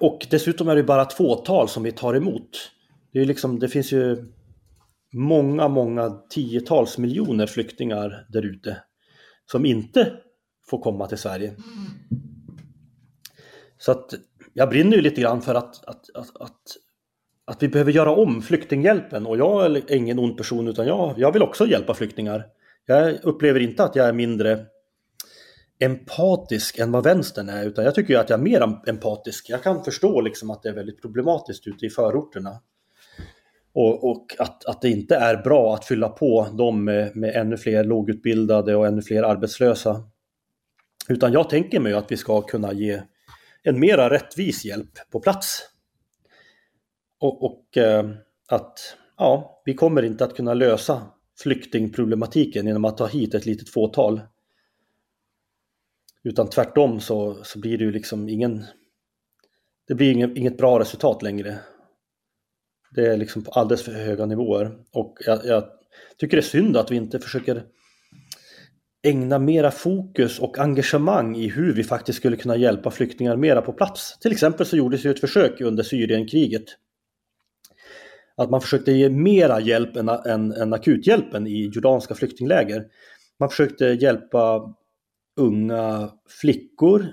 Och 0.00 0.26
dessutom 0.30 0.68
är 0.68 0.76
det 0.76 0.82
bara 0.82 1.02
ett 1.02 1.12
fåtal 1.12 1.68
som 1.68 1.82
vi 1.82 1.92
tar 1.92 2.14
emot. 2.14 2.70
Det, 3.12 3.20
är 3.20 3.24
liksom, 3.24 3.58
det 3.58 3.68
finns 3.68 3.92
ju 3.92 4.32
många, 5.12 5.68
många 5.68 6.10
tiotals 6.10 6.98
miljoner 6.98 7.46
flyktingar 7.46 8.26
där 8.28 8.42
ute 8.42 8.76
som 9.50 9.66
inte 9.66 10.12
får 10.70 10.78
komma 10.78 11.06
till 11.06 11.18
Sverige. 11.18 11.54
Så 13.78 13.92
att 13.92 14.14
jag 14.52 14.68
brinner 14.68 14.96
ju 14.96 15.02
lite 15.02 15.20
grann 15.20 15.42
för 15.42 15.54
att, 15.54 15.84
att, 15.84 16.10
att, 16.14 16.40
att 16.40 16.62
att 17.44 17.62
vi 17.62 17.68
behöver 17.68 17.92
göra 17.92 18.10
om 18.10 18.42
flyktinghjälpen 18.42 19.26
och 19.26 19.36
jag 19.36 19.76
är 19.76 19.92
ingen 19.92 20.18
ond 20.18 20.36
person 20.36 20.68
utan 20.68 20.86
jag, 20.86 21.14
jag 21.16 21.32
vill 21.32 21.42
också 21.42 21.66
hjälpa 21.66 21.94
flyktingar. 21.94 22.46
Jag 22.86 23.18
upplever 23.22 23.60
inte 23.60 23.84
att 23.84 23.96
jag 23.96 24.08
är 24.08 24.12
mindre 24.12 24.66
empatisk 25.78 26.78
än 26.78 26.92
vad 26.92 27.04
vänstern 27.04 27.48
är 27.48 27.66
utan 27.66 27.84
jag 27.84 27.94
tycker 27.94 28.18
att 28.18 28.30
jag 28.30 28.38
är 28.38 28.42
mer 28.42 28.78
empatisk. 28.86 29.50
Jag 29.50 29.62
kan 29.62 29.84
förstå 29.84 30.20
liksom 30.20 30.50
att 30.50 30.62
det 30.62 30.68
är 30.68 30.74
väldigt 30.74 31.02
problematiskt 31.02 31.66
ute 31.66 31.86
i 31.86 31.90
förorterna. 31.90 32.60
Och, 33.74 34.10
och 34.10 34.26
att, 34.38 34.64
att 34.64 34.82
det 34.82 34.88
inte 34.88 35.16
är 35.16 35.36
bra 35.36 35.74
att 35.74 35.84
fylla 35.84 36.08
på 36.08 36.46
dem 36.58 36.84
med, 36.84 37.16
med 37.16 37.36
ännu 37.36 37.56
fler 37.56 37.84
lågutbildade 37.84 38.76
och 38.76 38.86
ännu 38.86 39.02
fler 39.02 39.22
arbetslösa. 39.22 40.02
Utan 41.08 41.32
jag 41.32 41.50
tänker 41.50 41.80
mig 41.80 41.92
att 41.92 42.12
vi 42.12 42.16
ska 42.16 42.40
kunna 42.40 42.72
ge 42.72 43.02
en 43.62 43.80
mera 43.80 44.10
rättvis 44.10 44.64
hjälp 44.64 45.10
på 45.10 45.20
plats 45.20 45.73
och, 47.24 47.42
och 47.42 47.76
eh, 47.76 48.10
att 48.48 48.96
ja, 49.16 49.62
vi 49.64 49.74
kommer 49.74 50.02
inte 50.02 50.24
att 50.24 50.36
kunna 50.36 50.54
lösa 50.54 51.02
flyktingproblematiken 51.42 52.66
genom 52.66 52.84
att 52.84 52.96
ta 52.96 53.06
hit 53.06 53.34
ett 53.34 53.46
litet 53.46 53.68
fåtal. 53.68 54.20
Utan 56.22 56.50
tvärtom 56.50 57.00
så, 57.00 57.44
så 57.44 57.58
blir 57.58 57.78
det 57.78 57.84
ju 57.84 57.92
liksom 57.92 58.28
ingen... 58.28 58.64
Det 59.86 59.94
blir 59.94 60.12
inget, 60.12 60.36
inget 60.36 60.58
bra 60.58 60.80
resultat 60.80 61.22
längre. 61.22 61.58
Det 62.90 63.06
är 63.06 63.16
liksom 63.16 63.42
på 63.42 63.50
alldeles 63.50 63.82
för 63.82 63.92
höga 63.92 64.26
nivåer. 64.26 64.78
Och 64.92 65.18
jag, 65.26 65.44
jag 65.44 65.64
tycker 66.18 66.36
det 66.36 66.40
är 66.40 66.42
synd 66.42 66.76
att 66.76 66.90
vi 66.90 66.96
inte 66.96 67.18
försöker 67.18 67.64
ägna 69.02 69.38
mera 69.38 69.70
fokus 69.70 70.38
och 70.38 70.58
engagemang 70.58 71.36
i 71.36 71.48
hur 71.48 71.74
vi 71.74 71.84
faktiskt 71.84 72.18
skulle 72.18 72.36
kunna 72.36 72.56
hjälpa 72.56 72.90
flyktingar 72.90 73.36
mera 73.36 73.62
på 73.62 73.72
plats. 73.72 74.18
Till 74.18 74.32
exempel 74.32 74.66
så 74.66 74.76
gjordes 74.76 75.04
ju 75.04 75.10
ett 75.10 75.20
försök 75.20 75.60
under 75.60 75.82
Syrienkriget. 75.82 76.64
Att 78.36 78.50
man 78.50 78.60
försökte 78.60 78.92
ge 78.92 79.08
mera 79.10 79.60
hjälp 79.60 79.96
än, 79.96 80.08
än, 80.08 80.52
än 80.52 80.72
akuthjälpen 80.72 81.46
i 81.46 81.70
jordanska 81.72 82.14
flyktingläger. 82.14 82.84
Man 83.40 83.48
försökte 83.48 83.84
hjälpa 83.84 84.74
unga 85.36 86.10
flickor 86.40 87.06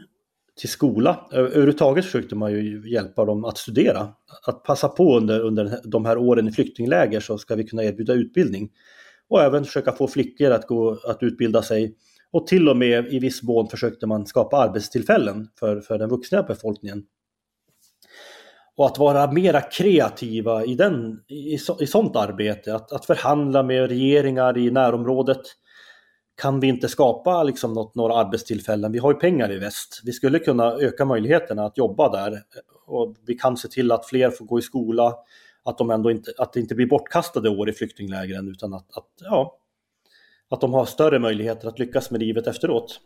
till 0.59 0.69
skola. 0.69 1.29
Överhuvudtaget 1.31 2.05
försökte 2.05 2.35
man 2.35 2.51
ju 2.51 2.91
hjälpa 2.93 3.25
dem 3.25 3.45
att 3.45 3.57
studera. 3.57 4.07
Att 4.47 4.63
passa 4.63 4.87
på 4.87 5.17
under, 5.17 5.39
under 5.39 5.79
de 5.83 6.05
här 6.05 6.17
åren 6.17 6.47
i 6.47 6.51
flyktingläger 6.51 7.19
så 7.19 7.37
ska 7.37 7.55
vi 7.55 7.63
kunna 7.63 7.83
erbjuda 7.83 8.13
utbildning. 8.13 8.69
Och 9.29 9.41
även 9.41 9.65
försöka 9.65 9.91
få 9.91 10.07
flickor 10.07 10.51
att, 10.51 10.67
gå, 10.67 10.99
att 11.07 11.23
utbilda 11.23 11.61
sig. 11.61 11.95
Och 12.31 12.47
till 12.47 12.69
och 12.69 12.77
med 12.77 13.13
i 13.13 13.19
viss 13.19 13.43
mån 13.43 13.67
försökte 13.67 14.07
man 14.07 14.25
skapa 14.25 14.57
arbetstillfällen 14.57 15.47
för, 15.59 15.81
för 15.81 15.97
den 15.97 16.09
vuxna 16.09 16.43
befolkningen. 16.43 17.03
Och 18.81 18.87
att 18.87 18.97
vara 18.97 19.31
mera 19.31 19.61
kreativa 19.61 20.65
i, 20.65 20.75
den, 20.75 21.19
i, 21.27 21.57
i 21.79 21.87
sånt 21.87 22.15
arbete, 22.15 22.75
att, 22.75 22.91
att 22.91 23.05
förhandla 23.05 23.63
med 23.63 23.87
regeringar 23.89 24.57
i 24.57 24.71
närområdet. 24.71 25.41
Kan 26.41 26.59
vi 26.59 26.67
inte 26.67 26.87
skapa 26.87 27.43
liksom 27.43 27.73
något, 27.73 27.95
några 27.95 28.15
arbetstillfällen? 28.15 28.91
Vi 28.91 28.99
har 28.99 29.13
ju 29.13 29.19
pengar 29.19 29.51
i 29.51 29.57
väst. 29.57 30.01
Vi 30.05 30.11
skulle 30.11 30.39
kunna 30.39 30.73
öka 30.73 31.05
möjligheterna 31.05 31.65
att 31.65 31.77
jobba 31.77 32.09
där. 32.09 32.43
Och 32.85 33.15
vi 33.25 33.33
kan 33.33 33.57
se 33.57 33.67
till 33.67 33.91
att 33.91 34.05
fler 34.05 34.29
får 34.29 34.45
gå 34.45 34.59
i 34.59 34.61
skola 34.61 35.15
att, 35.63 35.77
de 35.77 35.91
ändå 35.91 36.11
inte, 36.11 36.31
att 36.37 36.53
det 36.53 36.59
inte 36.59 36.75
blir 36.75 36.87
bortkastade 36.87 37.49
år 37.49 37.69
i 37.69 37.73
flyktinglägren 37.73 38.47
utan 38.47 38.73
att, 38.73 38.97
att, 38.97 39.09
ja, 39.19 39.57
att 40.49 40.61
de 40.61 40.73
har 40.73 40.85
större 40.85 41.19
möjligheter 41.19 41.67
att 41.67 41.79
lyckas 41.79 42.11
med 42.11 42.19
livet 42.19 42.47
efteråt. 42.47 42.99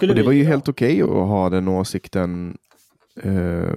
och 0.00 0.14
det 0.14 0.22
var 0.22 0.32
ju 0.32 0.44
helt 0.44 0.68
okej 0.68 1.02
okay 1.02 1.20
att 1.20 1.28
ha 1.28 1.50
den 1.50 1.68
åsikten 1.68 2.58
eh, 3.22 3.74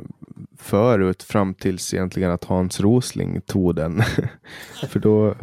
förut 0.60 1.24
fram 1.24 1.54
tills 1.54 1.94
egentligen 1.94 2.32
att 2.32 2.44
Hans 2.44 2.80
Rosling 2.80 3.42
tog 3.42 3.76
den. 3.76 4.02
För 4.90 5.00
då, 5.00 5.36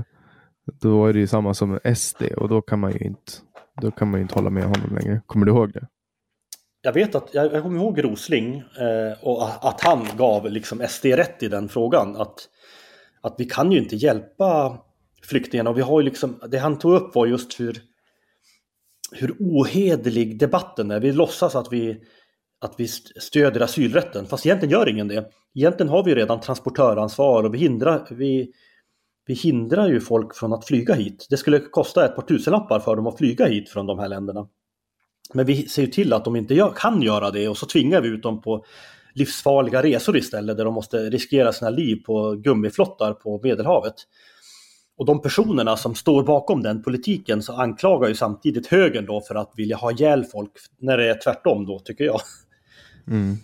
då 0.81 1.07
är 1.07 1.13
det 1.13 1.19
ju 1.19 1.27
samma 1.27 1.55
som 1.55 1.79
SD 1.97 2.23
och 2.37 2.49
då 2.49 2.63
kan 2.63 2.81
man 2.81 2.93
ju 2.93 2.99
inte, 2.99 3.33
då 3.81 3.91
kan 3.91 4.11
man 4.11 4.21
ju 4.21 4.23
inte 4.23 4.35
hålla 4.35 4.51
med 4.51 4.65
honom 4.65 4.99
längre. 5.01 5.21
Kommer 5.27 5.47
du 5.47 5.53
ihåg 5.53 5.73
det? 5.73 5.89
jag 6.83 6.93
vet 6.93 7.15
att, 7.15 7.35
jag, 7.35 7.53
jag 7.53 7.63
kommer 7.63 7.81
ihåg 7.81 8.05
Rosling 8.05 8.57
eh, 8.57 9.19
och 9.23 9.69
att 9.69 9.81
han 9.81 10.07
gav 10.17 10.51
liksom 10.51 10.83
SD 10.89 11.07
rätt 11.07 11.43
i 11.43 11.49
den 11.49 11.69
frågan. 11.69 12.17
Att, 12.17 12.49
att 13.21 13.35
vi 13.39 13.45
kan 13.45 13.73
ju 13.73 13.79
inte 13.79 13.97
hjälpa 13.97 14.79
flyktingarna 15.23 15.71
och 15.71 15.79
vi 15.79 15.83
har 15.83 16.01
ju 16.01 16.05
liksom, 16.05 16.41
det 16.51 16.59
han 16.59 16.79
tog 16.79 16.95
upp 16.95 17.15
var 17.15 17.27
just 17.27 17.61
hur, 17.61 17.83
hur 19.13 19.37
ohederlig 19.41 20.39
debatten 20.39 20.91
är. 20.91 21.01
Vi 21.01 21.13
låtsas 21.13 21.57
att 21.57 21.73
vi, 21.73 22.01
att 22.63 22.75
vi 22.79 22.89
stöder 22.89 23.61
asylrätten, 23.61 24.27
fast 24.27 24.47
egentligen 24.47 24.73
gör 24.73 24.89
ingen 24.89 25.09
det. 25.09 25.31
Egentligen 25.55 25.91
har 25.91 26.05
vi 26.05 26.15
redan 26.15 26.41
transportöransvar 26.41 27.45
och 27.45 27.55
vi 27.55 27.59
hindrar, 27.59 28.07
vi, 28.11 28.53
vi 29.27 29.35
hindrar 29.35 29.89
ju 29.89 30.01
folk 30.01 30.37
från 30.37 30.53
att 30.53 30.67
flyga 30.67 30.95
hit. 30.95 31.27
Det 31.31 31.37
skulle 31.37 31.59
kosta 31.59 32.05
ett 32.05 32.17
par 32.17 32.23
tusenlappar 32.23 32.81
för 32.81 32.97
dem 32.97 33.07
att 33.07 33.19
flyga 33.19 33.47
hit 33.47 33.69
från 33.69 33.87
de 33.87 33.99
här 33.99 34.09
länderna. 34.09 34.49
Men 35.35 35.47
vi 35.47 35.69
ser 35.69 35.83
ju 35.83 35.89
till 35.89 36.13
att 36.13 36.25
de 36.25 36.37
inte 36.37 36.55
gör, 36.55 36.73
kan 36.77 37.03
göra 37.03 37.31
det 37.31 37.49
och 37.49 37.57
så 37.57 37.67
tvingar 37.67 38.01
vi 38.01 38.09
ut 38.09 38.23
dem 38.23 38.41
på 38.41 38.65
livsfarliga 39.15 39.83
resor 39.83 40.17
istället 40.17 40.57
där 40.57 40.65
de 40.65 40.75
måste 40.75 40.97
riskera 40.97 41.53
sina 41.53 41.71
liv 41.71 41.97
på 41.97 42.33
gummiflottar 42.33 43.13
på 43.13 43.41
Medelhavet. 43.43 43.95
Och 44.97 45.07
de 45.07 45.23
personerna 45.23 45.77
som 45.77 45.95
står 45.95 46.23
bakom 46.23 46.63
den 46.63 46.83
politiken 46.83 47.43
så 47.43 47.53
anklagar 47.53 48.09
ju 48.09 48.15
samtidigt 48.15 48.67
högern 48.67 49.07
då 49.07 49.21
för 49.21 49.35
att 49.35 49.53
vilja 49.57 49.77
ha 49.77 49.93
ihjäl 49.93 50.25
folk 50.25 50.53
när 50.79 50.99
det 50.99 51.11
är 51.11 51.19
tvärtom 51.25 51.67
då 51.67 51.79
tycker 51.79 52.05
jag. 52.05 52.21
Mm. 53.09 53.37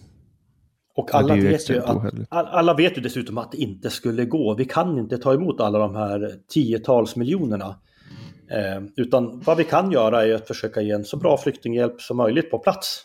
Och 0.98 1.14
alla, 1.14 1.36
ja, 1.36 1.42
vet 1.42 1.70
ju 1.70 1.78
att, 1.78 2.14
alla 2.30 2.74
vet 2.74 2.98
ju 2.98 3.02
dessutom 3.02 3.38
att 3.38 3.52
det 3.52 3.58
inte 3.58 3.90
skulle 3.90 4.24
gå. 4.24 4.54
Vi 4.54 4.64
kan 4.64 4.98
inte 4.98 5.18
ta 5.18 5.34
emot 5.34 5.60
alla 5.60 5.78
de 5.78 5.94
här 5.94 6.34
tiotals 6.48 7.16
miljonerna. 7.16 7.80
Eh, 8.50 8.82
utan 8.96 9.40
vad 9.40 9.56
vi 9.56 9.64
kan 9.64 9.90
göra 9.90 10.26
är 10.26 10.34
att 10.34 10.46
försöka 10.46 10.80
ge 10.80 10.90
en 10.90 11.04
så 11.04 11.16
bra 11.16 11.36
flyktinghjälp 11.36 12.00
som 12.00 12.16
möjligt 12.16 12.50
på 12.50 12.58
plats. 12.58 13.04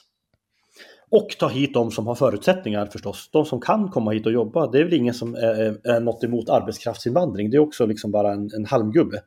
Och 1.10 1.30
ta 1.40 1.48
hit 1.48 1.74
de 1.74 1.92
som 1.92 2.08
har 2.08 2.16
förutsättningar 2.16 2.86
förstås. 2.86 3.30
De 3.32 3.46
som 3.46 3.62
kan 3.62 3.90
komma 3.90 4.12
hit 4.12 4.26
och 4.26 4.32
jobba. 4.32 4.72
Det 4.72 4.80
är 4.80 4.84
väl 4.84 4.94
ingen 4.94 5.14
som 5.14 5.36
är, 5.36 5.88
är 5.88 6.00
något 6.00 6.24
emot 6.24 6.50
arbetskraftsinvandring. 6.50 7.50
Det 7.50 7.58
är 7.58 7.62
också 7.62 7.86
liksom 7.86 8.12
bara 8.12 8.34
en, 8.34 8.50
en 8.56 8.66
halmgubbe. 8.66 9.22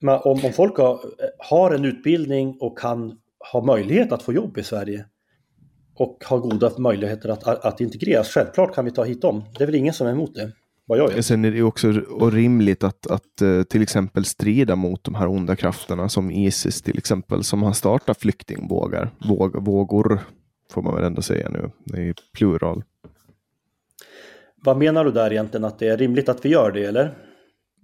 Men 0.00 0.14
om, 0.24 0.40
om 0.44 0.52
folk 0.52 0.76
har, 0.76 1.00
har 1.38 1.70
en 1.70 1.84
utbildning 1.84 2.56
och 2.60 2.78
kan 2.78 3.18
ha 3.52 3.64
möjlighet 3.64 4.12
att 4.12 4.22
få 4.22 4.32
jobb 4.32 4.58
i 4.58 4.62
Sverige 4.62 5.06
och 5.94 6.24
har 6.24 6.38
goda 6.38 6.70
möjligheter 6.78 7.28
att, 7.28 7.44
att 7.44 7.80
integreras, 7.80 8.28
självklart 8.28 8.74
kan 8.74 8.84
vi 8.84 8.90
ta 8.90 9.04
hit 9.04 9.22
dem. 9.22 9.44
Det 9.58 9.64
är 9.64 9.66
väl 9.66 9.74
ingen 9.74 9.94
som 9.94 10.06
är 10.06 10.12
emot 10.12 10.34
det 10.34 10.52
vad 10.86 10.98
jag 10.98 11.08
vet. 11.08 11.26
Sen 11.26 11.44
är 11.44 11.50
det 11.50 11.62
också 11.62 11.92
rimligt 12.30 12.84
att, 12.84 13.06
att 13.06 13.42
eh, 13.42 13.62
till 13.62 13.82
exempel 13.82 14.24
strida 14.24 14.76
mot 14.76 15.04
de 15.04 15.14
här 15.14 15.28
onda 15.28 15.56
krafterna 15.56 16.08
som 16.08 16.30
Isis 16.30 16.82
till 16.82 16.98
exempel 16.98 17.44
som 17.44 17.62
har 17.62 17.72
startat 17.72 18.18
flyktingvågar. 18.18 19.10
Våg, 19.28 19.64
vågor 19.64 20.20
får 20.70 20.82
man 20.82 20.94
väl 20.94 21.04
ändå 21.04 21.22
säga 21.22 21.48
nu. 21.48 21.70
Det 21.84 22.08
är 22.08 22.14
plural. 22.36 22.84
Vad 24.56 24.76
menar 24.76 25.04
du 25.04 25.10
där 25.10 25.32
egentligen? 25.32 25.64
Att 25.64 25.78
det 25.78 25.88
är 25.88 25.96
rimligt 25.96 26.28
att 26.28 26.44
vi 26.44 26.48
gör 26.48 26.72
det 26.72 26.84
eller? 26.84 27.18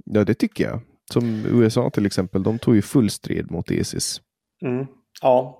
Ja 0.04 0.24
det 0.24 0.34
tycker 0.34 0.64
jag. 0.64 0.80
Som 1.12 1.46
USA 1.46 1.90
till 1.90 2.06
exempel, 2.06 2.42
de 2.42 2.58
tog 2.58 2.74
ju 2.74 2.82
full 2.82 3.10
strid 3.10 3.50
mot 3.50 3.70
Isis. 3.70 4.20
Mm. 4.62 4.86
Ja, 5.22 5.58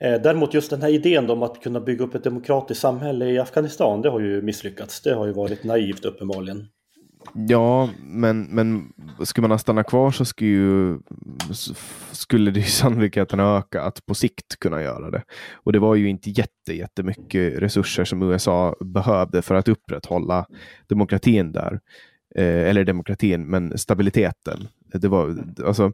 Eh, 0.00 0.22
däremot 0.22 0.54
just 0.54 0.70
den 0.70 0.82
här 0.82 0.88
idén 0.88 1.30
om 1.30 1.42
att 1.42 1.62
kunna 1.62 1.80
bygga 1.80 2.04
upp 2.04 2.14
ett 2.14 2.24
demokratiskt 2.24 2.80
samhälle 2.80 3.26
i 3.26 3.38
Afghanistan, 3.38 4.02
det 4.02 4.10
har 4.10 4.20
ju 4.20 4.42
misslyckats. 4.42 5.02
Det 5.02 5.14
har 5.14 5.26
ju 5.26 5.32
varit 5.32 5.64
naivt 5.64 6.04
uppenbarligen. 6.04 6.66
Ja, 7.34 7.90
men, 8.02 8.42
men 8.42 8.92
skulle 9.24 9.48
man 9.48 9.58
stanna 9.58 9.84
kvar 9.84 10.10
så 10.10 10.24
skulle, 10.24 10.50
ju, 10.50 10.98
skulle 12.12 12.50
det 12.50 12.60
ju 12.60 12.66
sannolikheten 12.66 13.40
öka 13.40 13.82
att 13.82 14.06
på 14.06 14.14
sikt 14.14 14.56
kunna 14.58 14.82
göra 14.82 15.10
det. 15.10 15.22
Och 15.54 15.72
det 15.72 15.78
var 15.78 15.94
ju 15.94 16.08
inte 16.08 16.30
jätte, 16.30 16.72
jättemycket 16.72 17.58
resurser 17.58 18.04
som 18.04 18.22
USA 18.22 18.76
behövde 18.80 19.42
för 19.42 19.54
att 19.54 19.68
upprätthålla 19.68 20.46
demokratin 20.88 21.52
där. 21.52 21.80
Eh, 22.34 22.68
eller 22.68 22.84
demokratin, 22.84 23.46
men 23.46 23.78
stabiliteten. 23.78 24.68
Det 24.92 25.08
var, 25.08 25.44
alltså, 25.64 25.92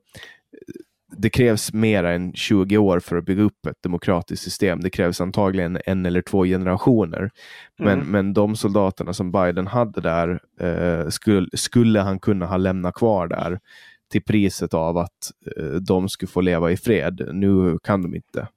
det 1.16 1.30
krävs 1.30 1.72
mer 1.72 2.04
än 2.04 2.32
20 2.32 2.78
år 2.78 3.00
för 3.00 3.16
att 3.16 3.24
bygga 3.24 3.42
upp 3.42 3.66
ett 3.66 3.82
demokratiskt 3.82 4.44
system. 4.44 4.80
Det 4.80 4.90
krävs 4.90 5.20
antagligen 5.20 5.78
en 5.86 6.06
eller 6.06 6.22
två 6.22 6.44
generationer. 6.44 7.30
Men, 7.78 7.92
mm. 7.92 8.06
men 8.06 8.34
de 8.34 8.56
soldaterna 8.56 9.12
som 9.12 9.32
Biden 9.32 9.66
hade 9.66 10.00
där 10.00 10.40
eh, 10.60 11.08
skulle, 11.08 11.48
skulle 11.52 12.00
han 12.00 12.18
kunna 12.18 12.46
ha 12.46 12.56
lämnat 12.56 12.94
kvar 12.94 13.28
där 13.28 13.60
till 14.10 14.22
priset 14.22 14.74
av 14.74 14.98
att 14.98 15.32
eh, 15.56 15.64
de 15.64 16.08
skulle 16.08 16.30
få 16.30 16.40
leva 16.40 16.70
i 16.70 16.76
fred. 16.76 17.28
Nu 17.32 17.78
kan 17.82 18.02
de 18.02 18.14
inte. 18.14 18.48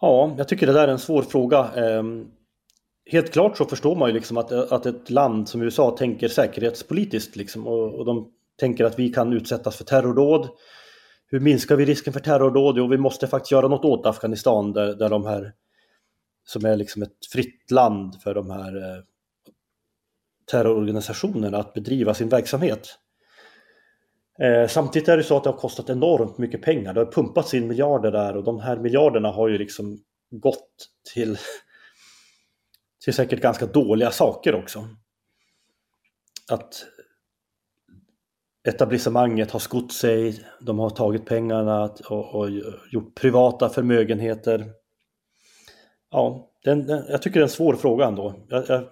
Ja, 0.00 0.34
jag 0.38 0.48
tycker 0.48 0.66
det 0.66 0.72
där 0.72 0.88
är 0.88 0.92
en 0.92 0.98
svår 0.98 1.22
fråga. 1.22 1.58
Eh, 1.58 2.02
helt 3.10 3.32
klart 3.32 3.56
så 3.56 3.64
förstår 3.64 3.96
man 3.96 4.08
ju 4.08 4.14
liksom 4.14 4.36
att, 4.36 4.52
att 4.52 4.86
ett 4.86 5.10
land 5.10 5.48
som 5.48 5.62
USA 5.62 5.96
tänker 5.98 6.28
säkerhetspolitiskt 6.28 7.36
liksom, 7.36 7.66
och, 7.66 7.94
och 7.94 8.04
de 8.04 8.28
tänker 8.58 8.84
att 8.84 8.98
vi 8.98 9.08
kan 9.08 9.32
utsättas 9.32 9.76
för 9.76 9.84
terrordåd. 9.84 10.48
Hur 11.26 11.40
minskar 11.40 11.76
vi 11.76 11.84
risken 11.84 12.12
för 12.12 12.20
terrordåd? 12.20 12.78
Jo, 12.78 12.86
vi 12.86 12.98
måste 12.98 13.26
faktiskt 13.26 13.52
göra 13.52 13.68
något 13.68 13.84
åt 13.84 14.06
Afghanistan 14.06 14.72
där, 14.72 14.94
där 14.94 15.08
de 15.08 15.26
här 15.26 15.52
som 16.44 16.64
är 16.64 16.76
liksom 16.76 17.02
ett 17.02 17.26
fritt 17.32 17.70
land 17.70 18.22
för 18.22 18.34
de 18.34 18.50
här 18.50 18.76
eh, 18.76 19.02
terrororganisationerna 20.50 21.58
att 21.58 21.74
bedriva 21.74 22.14
sin 22.14 22.28
verksamhet. 22.28 22.98
Eh, 24.38 24.68
samtidigt 24.68 25.08
är 25.08 25.16
det 25.16 25.24
så 25.24 25.36
att 25.36 25.44
det 25.44 25.50
har 25.50 25.58
kostat 25.58 25.90
enormt 25.90 26.38
mycket 26.38 26.62
pengar. 26.62 26.94
Det 26.94 27.00
har 27.00 27.12
pumpats 27.12 27.54
in 27.54 27.68
miljarder 27.68 28.12
där 28.12 28.36
och 28.36 28.44
de 28.44 28.60
här 28.60 28.76
miljarderna 28.76 29.30
har 29.30 29.48
ju 29.48 29.58
liksom 29.58 29.98
gått 30.30 30.88
till, 31.14 31.38
till 33.04 33.14
säkert 33.14 33.40
ganska 33.40 33.66
dåliga 33.66 34.10
saker 34.10 34.54
också. 34.54 34.88
Att 36.50 36.86
etablissemanget 38.68 39.50
har 39.50 39.60
skott 39.60 39.92
sig, 39.92 40.44
de 40.60 40.78
har 40.78 40.90
tagit 40.90 41.26
pengarna 41.26 41.90
och, 42.08 42.34
och 42.34 42.50
gjort 42.92 43.14
privata 43.14 43.68
förmögenheter. 43.68 44.66
Ja, 46.10 46.50
den, 46.64 46.86
den, 46.86 47.04
jag 47.08 47.22
tycker 47.22 47.40
det 47.40 47.42
är 47.42 47.48
en 47.48 47.48
svår 47.48 47.74
fråga 47.74 48.06
ändå. 48.06 48.34
Jag, 48.48 48.64
jag, 48.68 48.84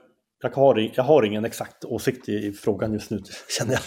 jag, 0.42 0.50
har, 0.50 0.90
jag 0.94 1.04
har 1.04 1.22
ingen 1.22 1.44
exakt 1.44 1.84
åsikt 1.84 2.28
i, 2.28 2.32
i 2.32 2.52
frågan 2.52 2.92
just 2.92 3.10
nu, 3.10 3.22
känner 3.58 3.72
jag. 3.72 3.82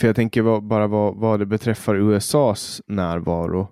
För 0.00 0.06
jag 0.06 0.16
tänker 0.16 0.60
bara 0.60 0.86
vad, 0.86 1.16
vad 1.16 1.38
det 1.38 1.46
beträffar 1.46 1.94
USAs 1.94 2.82
närvaro. 2.86 3.68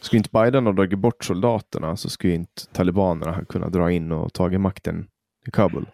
Skulle 0.00 0.18
inte 0.18 0.30
Biden 0.32 0.66
ha 0.66 0.72
dragit 0.72 0.98
bort 0.98 1.24
soldaterna 1.24 1.96
så 1.96 2.10
skulle 2.10 2.34
inte 2.34 2.66
talibanerna 2.72 3.44
kunna 3.44 3.68
dra 3.68 3.90
in 3.90 4.12
och 4.12 4.32
tagit 4.32 4.60
makten 4.60 5.06
i 5.46 5.50
Kabul. 5.50 5.86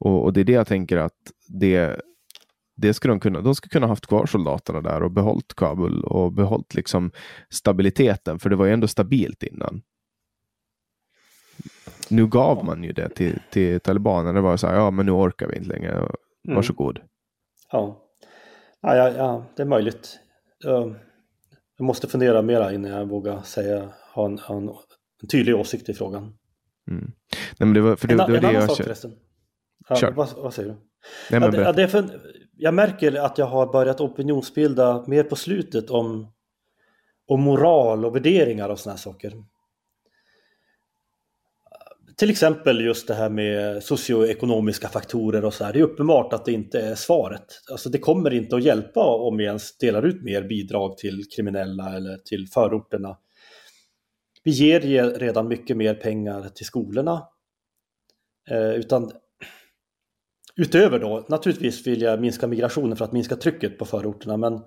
Och, 0.00 0.24
och, 0.24 0.32
det 0.32 0.40
är 0.40 0.44
det 0.44 0.52
jag 0.52 0.66
tänker 0.66 0.96
att 0.96 1.16
det, 1.48 2.00
det 2.80 2.94
ska 2.94 3.08
de 3.08 3.20
kunna. 3.20 3.40
De 3.40 3.54
ska 3.54 3.68
kunna 3.68 3.86
haft 3.86 4.06
kvar 4.06 4.26
soldaterna 4.26 4.80
där 4.80 5.02
och 5.02 5.10
behållit 5.10 5.54
Kabul 5.56 6.04
och 6.04 6.32
behållit 6.32 6.74
liksom 6.74 7.10
stabiliteten. 7.50 8.38
För 8.38 8.50
det 8.50 8.56
var 8.56 8.66
ju 8.66 8.72
ändå 8.72 8.88
stabilt 8.88 9.42
innan. 9.42 9.82
Nu 12.08 12.26
gav 12.26 12.64
man 12.64 12.84
ju 12.84 12.92
det 12.92 13.08
till, 13.08 13.38
till 13.50 13.80
talibanerna. 13.80 14.32
Det 14.32 14.40
var 14.40 14.56
så 14.56 14.66
här, 14.66 14.74
ja 14.74 14.90
men 14.90 15.06
nu 15.06 15.12
orkar 15.12 15.46
vi 15.48 15.56
inte 15.56 15.68
längre. 15.68 15.92
Mm. 15.92 16.08
Varsågod. 16.44 16.96
Mm. 16.96 17.08
Ja. 17.72 18.04
Ja, 18.80 18.96
ja, 18.96 19.10
ja, 19.10 19.46
det 19.56 19.62
är 19.62 19.66
möjligt. 19.66 20.18
Jag 20.58 20.96
måste 21.80 22.08
fundera 22.08 22.42
mera 22.42 22.72
innan 22.72 22.90
jag 22.90 23.06
vågar 23.06 23.42
säga, 23.42 23.88
ha 24.14 24.26
en, 24.26 24.38
ha 24.38 24.56
en, 24.56 24.68
en 25.22 25.28
tydlig 25.28 25.56
åsikt 25.56 25.88
i 25.88 25.94
frågan. 25.94 26.22
Mm. 26.90 27.12
Nej, 27.58 27.66
men 27.66 27.72
det 27.72 27.80
var, 27.80 27.96
för 27.96 28.08
det, 28.08 28.14
en, 28.14 28.18
det 28.18 28.24
var 28.24 28.34
en 28.34 28.42
det 28.42 28.48
annan 28.48 28.60
jag 28.60 28.70
sak 28.70 28.84
förresten. 28.84 29.12
Ja. 29.88 30.10
Vad, 30.16 30.28
vad, 30.36 30.54
säger 30.54 30.68
du? 30.68 30.74
Nej, 31.30 31.40
men 31.40 31.54
ja, 31.54 31.72
det 31.72 31.82
är 31.82 31.86
för, 31.86 32.20
jag 32.58 32.74
märker 32.74 33.12
att 33.12 33.38
jag 33.38 33.46
har 33.46 33.72
börjat 33.72 34.00
opinionsbilda 34.00 35.04
mer 35.06 35.22
på 35.22 35.36
slutet 35.36 35.90
om, 35.90 36.32
om 37.26 37.40
moral 37.40 38.04
och 38.04 38.16
värderingar 38.16 38.68
och 38.68 38.78
sådana 38.78 38.98
saker. 38.98 39.32
Till 42.16 42.30
exempel 42.30 42.80
just 42.80 43.08
det 43.08 43.14
här 43.14 43.30
med 43.30 43.82
socioekonomiska 43.82 44.88
faktorer 44.88 45.44
och 45.44 45.54
så 45.54 45.64
här. 45.64 45.72
Det 45.72 45.78
är 45.78 45.82
uppenbart 45.82 46.32
att 46.32 46.44
det 46.44 46.52
inte 46.52 46.80
är 46.80 46.94
svaret. 46.94 47.62
Alltså 47.70 47.88
det 47.88 47.98
kommer 47.98 48.34
inte 48.34 48.56
att 48.56 48.64
hjälpa 48.64 49.00
om 49.00 49.36
vi 49.36 49.44
ens 49.44 49.78
delar 49.78 50.02
ut 50.02 50.22
mer 50.22 50.42
bidrag 50.42 50.98
till 50.98 51.24
kriminella 51.36 51.96
eller 51.96 52.16
till 52.16 52.48
förorterna. 52.48 53.16
Vi 54.44 54.50
ger 54.50 54.80
redan 55.18 55.48
mycket 55.48 55.76
mer 55.76 55.94
pengar 55.94 56.48
till 56.48 56.66
skolorna. 56.66 57.28
Eh, 58.50 58.70
utan 58.70 59.12
utöver 60.58 60.98
då, 60.98 61.26
naturligtvis 61.28 61.86
vill 61.86 62.02
jag 62.02 62.20
minska 62.20 62.46
migrationen 62.46 62.96
för 62.96 63.04
att 63.04 63.12
minska 63.12 63.36
trycket 63.36 63.78
på 63.78 63.84
förorterna, 63.84 64.36
men 64.36 64.60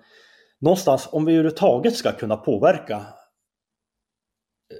någonstans 0.60 1.10
om 1.12 1.26
vi 1.26 1.34
överhuvudtaget 1.34 1.96
ska 1.96 2.12
kunna 2.12 2.38
påverka 2.38 3.06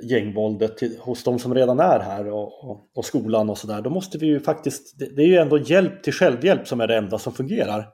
gängvåldet 0.04 0.78
till, 0.78 0.98
hos 1.00 1.24
de 1.24 1.40
som 1.40 1.56
redan 1.56 1.80
är 1.80 2.00
här 2.00 2.28
och, 2.28 2.70
och, 2.70 2.90
och 2.96 3.06
skolan 3.06 3.50
och 3.50 3.58
sådär, 3.58 3.82
då 3.82 3.90
måste 3.90 4.18
vi 4.18 4.26
ju 4.26 4.40
faktiskt, 4.40 5.00
det, 5.00 5.16
det, 5.16 5.22
är 5.22 5.28
ju 5.28 5.38
ändå 5.38 5.58
hjälp 5.58 6.04
till 6.04 6.14
självhjälp 6.14 6.68
som 6.68 6.82
är 6.82 6.88
det 6.88 6.98
enda 6.98 7.18
som 7.18 7.34
fungerar. 7.34 7.88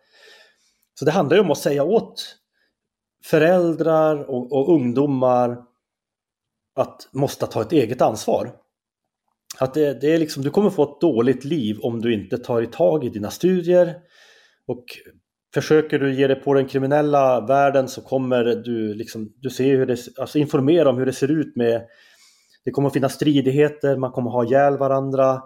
Så 1.00 1.06
det 1.06 1.12
handlar 1.12 1.38
ju 1.38 1.44
om 1.44 1.52
att 1.52 1.58
säga 1.58 1.84
åt 1.84 2.36
föräldrar 3.26 4.30
och, 4.30 4.52
och 4.52 4.74
ungdomar 4.74 5.58
att 6.76 7.10
måste 7.12 7.48
ta 7.48 7.62
ett 7.62 7.72
eget 7.72 8.02
ansvar. 8.02 8.67
Att 9.60 9.74
det, 9.74 10.02
det, 10.02 10.14
är 10.14 10.20
liksom, 10.20 10.44
du 10.44 10.50
kommer 10.50 10.70
få 10.70 10.84
ett 10.84 11.02
dåligt 11.02 11.46
liv 11.46 11.78
om 11.82 12.02
du 12.02 12.14
inte 12.14 12.38
tar 12.38 12.62
i 12.62 12.68
tag 12.68 13.04
i 13.04 13.10
dina 13.10 13.32
studier. 13.32 13.96
Och 14.68 14.86
Försöker 15.54 16.00
du 16.00 16.14
ge 16.14 16.28
dig 16.28 16.36
på 16.36 16.54
den 16.54 16.68
kriminella 16.68 17.42
världen 17.42 17.88
så 17.88 18.02
kommer 18.02 18.44
du 18.44 18.94
liksom, 18.94 19.34
du 19.38 19.50
ser 19.50 19.78
hur 19.78 19.86
det, 19.86 19.98
alltså 20.20 20.40
informera 20.40 20.90
om 20.90 20.98
hur 20.98 21.06
det 21.06 21.14
ser 21.14 21.32
ut 21.32 21.56
med, 21.56 21.88
det 22.66 22.72
kommer 22.72 22.88
att 22.88 22.94
finnas 22.94 23.14
stridigheter, 23.14 23.98
man 23.98 24.12
kommer 24.12 24.30
att 24.30 24.34
ha 24.34 24.46
ihjäl 24.46 24.78
varandra, 24.78 25.42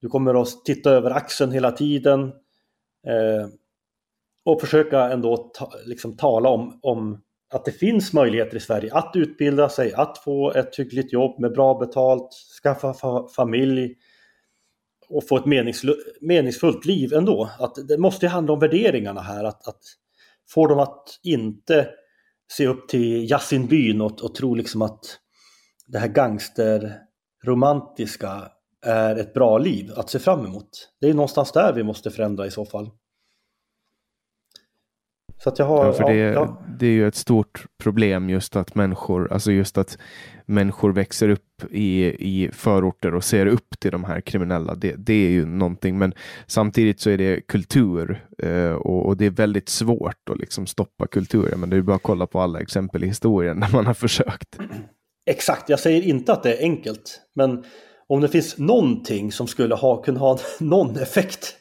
du 0.00 0.08
kommer 0.08 0.42
att 0.42 0.64
titta 0.64 0.90
över 0.90 1.10
axeln 1.10 1.52
hela 1.52 1.70
tiden 1.70 2.20
eh, 3.06 3.48
och 4.44 4.60
försöka 4.60 5.00
ändå 5.10 5.36
ta, 5.36 5.72
liksom 5.86 6.16
tala 6.16 6.48
om, 6.48 6.78
om 6.82 7.20
att 7.52 7.64
det 7.64 7.72
finns 7.72 8.12
möjligheter 8.12 8.56
i 8.56 8.60
Sverige 8.60 8.94
att 8.94 9.12
utbilda 9.14 9.68
sig, 9.68 9.94
att 9.94 10.18
få 10.18 10.52
ett 10.52 10.78
hyggligt 10.78 11.12
jobb 11.12 11.40
med 11.40 11.52
bra 11.52 11.78
betalt, 11.78 12.32
skaffa 12.62 12.94
fa 12.94 13.28
familj, 13.36 13.94
och 15.08 15.28
få 15.28 15.36
ett 15.36 15.46
meningsfullt 16.20 16.84
liv 16.84 17.12
ändå. 17.12 17.50
Att 17.58 17.74
det 17.88 17.98
måste 17.98 18.28
handla 18.28 18.52
om 18.52 18.58
värderingarna 18.58 19.20
här. 19.20 19.44
Att, 19.44 19.68
att 19.68 19.80
få 20.48 20.66
dem 20.66 20.78
att 20.78 21.04
inte 21.22 21.88
se 22.52 22.66
upp 22.66 22.88
till 22.88 23.30
Yasin 23.30 23.66
Byn 23.66 24.00
och, 24.00 24.22
och 24.22 24.34
tro 24.34 24.54
liksom 24.54 24.82
att 24.82 25.18
det 25.86 25.98
här 25.98 26.08
gangsterromantiska 26.08 28.50
är 28.86 29.16
ett 29.16 29.34
bra 29.34 29.58
liv 29.58 29.92
att 29.96 30.10
se 30.10 30.18
fram 30.18 30.46
emot. 30.46 30.88
Det 31.00 31.08
är 31.08 31.14
någonstans 31.14 31.52
där 31.52 31.72
vi 31.72 31.82
måste 31.82 32.10
förändra 32.10 32.46
i 32.46 32.50
så 32.50 32.64
fall. 32.64 32.90
Så 35.42 35.48
att 35.48 35.58
jag 35.58 35.66
har, 35.66 35.86
ja, 35.86 35.92
för 35.92 36.04
det, 36.04 36.14
ja. 36.14 36.62
det 36.78 36.86
är 36.86 36.90
ju 36.90 37.08
ett 37.08 37.14
stort 37.14 37.66
problem 37.82 38.30
just 38.30 38.56
att 38.56 38.74
människor, 38.74 39.32
alltså 39.32 39.52
just 39.52 39.78
att 39.78 39.98
människor 40.46 40.92
växer 40.92 41.28
upp 41.28 41.64
i, 41.70 42.04
i 42.04 42.50
förorter 42.52 43.14
och 43.14 43.24
ser 43.24 43.46
upp 43.46 43.80
till 43.80 43.90
de 43.90 44.04
här 44.04 44.20
kriminella. 44.20 44.74
Det, 44.74 44.94
det 44.98 45.12
är 45.12 45.30
ju 45.30 45.46
någonting, 45.46 45.98
men 45.98 46.14
samtidigt 46.46 47.00
så 47.00 47.10
är 47.10 47.18
det 47.18 47.46
kultur 47.46 48.26
eh, 48.42 48.72
och, 48.72 49.06
och, 49.06 49.16
det 49.16 49.26
är 49.26 49.30
väldigt 49.30 49.68
svårt 49.68 50.28
att 50.30 50.38
liksom 50.38 50.66
stoppa 50.66 51.06
kulturen. 51.06 51.60
Men 51.60 51.70
det 51.70 51.76
är 51.76 51.82
bara 51.82 51.96
att 51.96 52.02
kolla 52.02 52.26
på 52.26 52.40
alla 52.40 52.60
exempel 52.60 53.04
i 53.04 53.06
historien 53.06 53.60
där 53.60 53.68
man 53.72 53.86
har 53.86 53.94
försökt. 53.94 54.58
Exakt, 55.26 55.68
jag 55.68 55.80
säger 55.80 56.02
inte 56.02 56.32
att 56.32 56.42
det 56.42 56.54
är 56.54 56.62
enkelt, 56.62 57.20
men 57.34 57.64
om 58.08 58.20
det 58.20 58.28
finns 58.28 58.58
någonting 58.58 59.32
som 59.32 59.46
skulle 59.46 59.74
ha, 59.74 60.02
kunna 60.02 60.20
ha 60.20 60.38
någon 60.60 60.96
effekt 60.96 61.56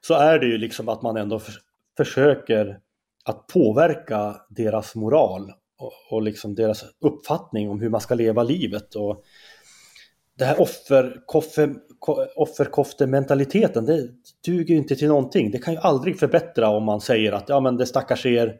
så 0.00 0.14
är 0.14 0.38
det 0.38 0.46
ju 0.46 0.58
liksom 0.58 0.88
att 0.88 1.02
man 1.02 1.16
ändå 1.16 1.38
för, 1.38 1.54
försöker 1.96 2.85
att 3.26 3.46
påverka 3.46 4.36
deras 4.48 4.94
moral 4.94 5.52
och, 5.78 5.92
och 6.10 6.22
liksom 6.22 6.54
deras 6.54 6.84
uppfattning 7.00 7.70
om 7.70 7.80
hur 7.80 7.90
man 7.90 8.00
ska 8.00 8.14
leva 8.14 8.42
livet. 8.42 8.94
Och 8.94 9.24
det 10.38 10.44
här 10.44 10.60
offerkoffe, 10.60 11.74
offerkoftementaliteten, 12.36 13.86
det 13.86 14.08
duger 14.46 14.74
ju 14.74 14.76
inte 14.76 14.96
till 14.96 15.08
någonting. 15.08 15.50
Det 15.50 15.58
kan 15.58 15.74
ju 15.74 15.80
aldrig 15.80 16.18
förbättra 16.18 16.68
om 16.68 16.84
man 16.84 17.00
säger 17.00 17.32
att 17.32 17.48
ja 17.48 17.60
men 17.60 17.76
det 17.76 17.86
stackars 17.86 18.26
er, 18.26 18.56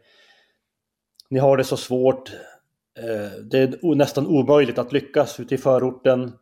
ni 1.29 1.39
har 1.39 1.57
det 1.57 1.63
så 1.63 1.77
svårt, 1.77 2.29
eh, 2.99 3.39
det 3.51 3.57
är 3.59 3.95
nästan 3.95 4.27
omöjligt 4.27 4.77
att 4.77 4.93
lyckas 4.93 5.39
ute 5.39 5.55
i 5.55 5.57
förorten. 5.57 6.33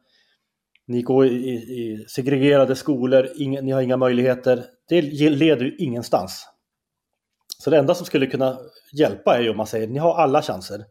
Ni 0.88 1.02
går 1.02 1.26
i, 1.26 1.54
i 1.56 2.06
segregerade 2.08 2.76
skolor, 2.76 3.30
inga, 3.36 3.62
ni 3.62 3.72
har 3.72 3.82
inga 3.82 3.98
möjligheter. 3.98 4.64
Det 4.90 5.02
leder 5.02 5.66
ju 5.66 5.76
ingenstans. 5.78 6.55
Så 7.60 7.70
det 7.70 7.78
enda 7.78 7.96
som 7.96 8.06
skulle 8.06 8.28
kunna 8.28 8.58
hjälpa 8.94 9.38
är 9.38 9.42
ju 9.42 9.50
om 9.50 9.58
man 9.58 9.68
säger 9.68 9.88
ni 9.88 10.00
har 10.00 10.16
alla 10.16 10.42
chanser. 10.42 10.86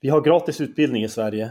Vi 0.00 0.08
har 0.08 0.20
gratis 0.20 0.60
utbildning 0.60 1.04
i 1.04 1.08
Sverige. 1.08 1.44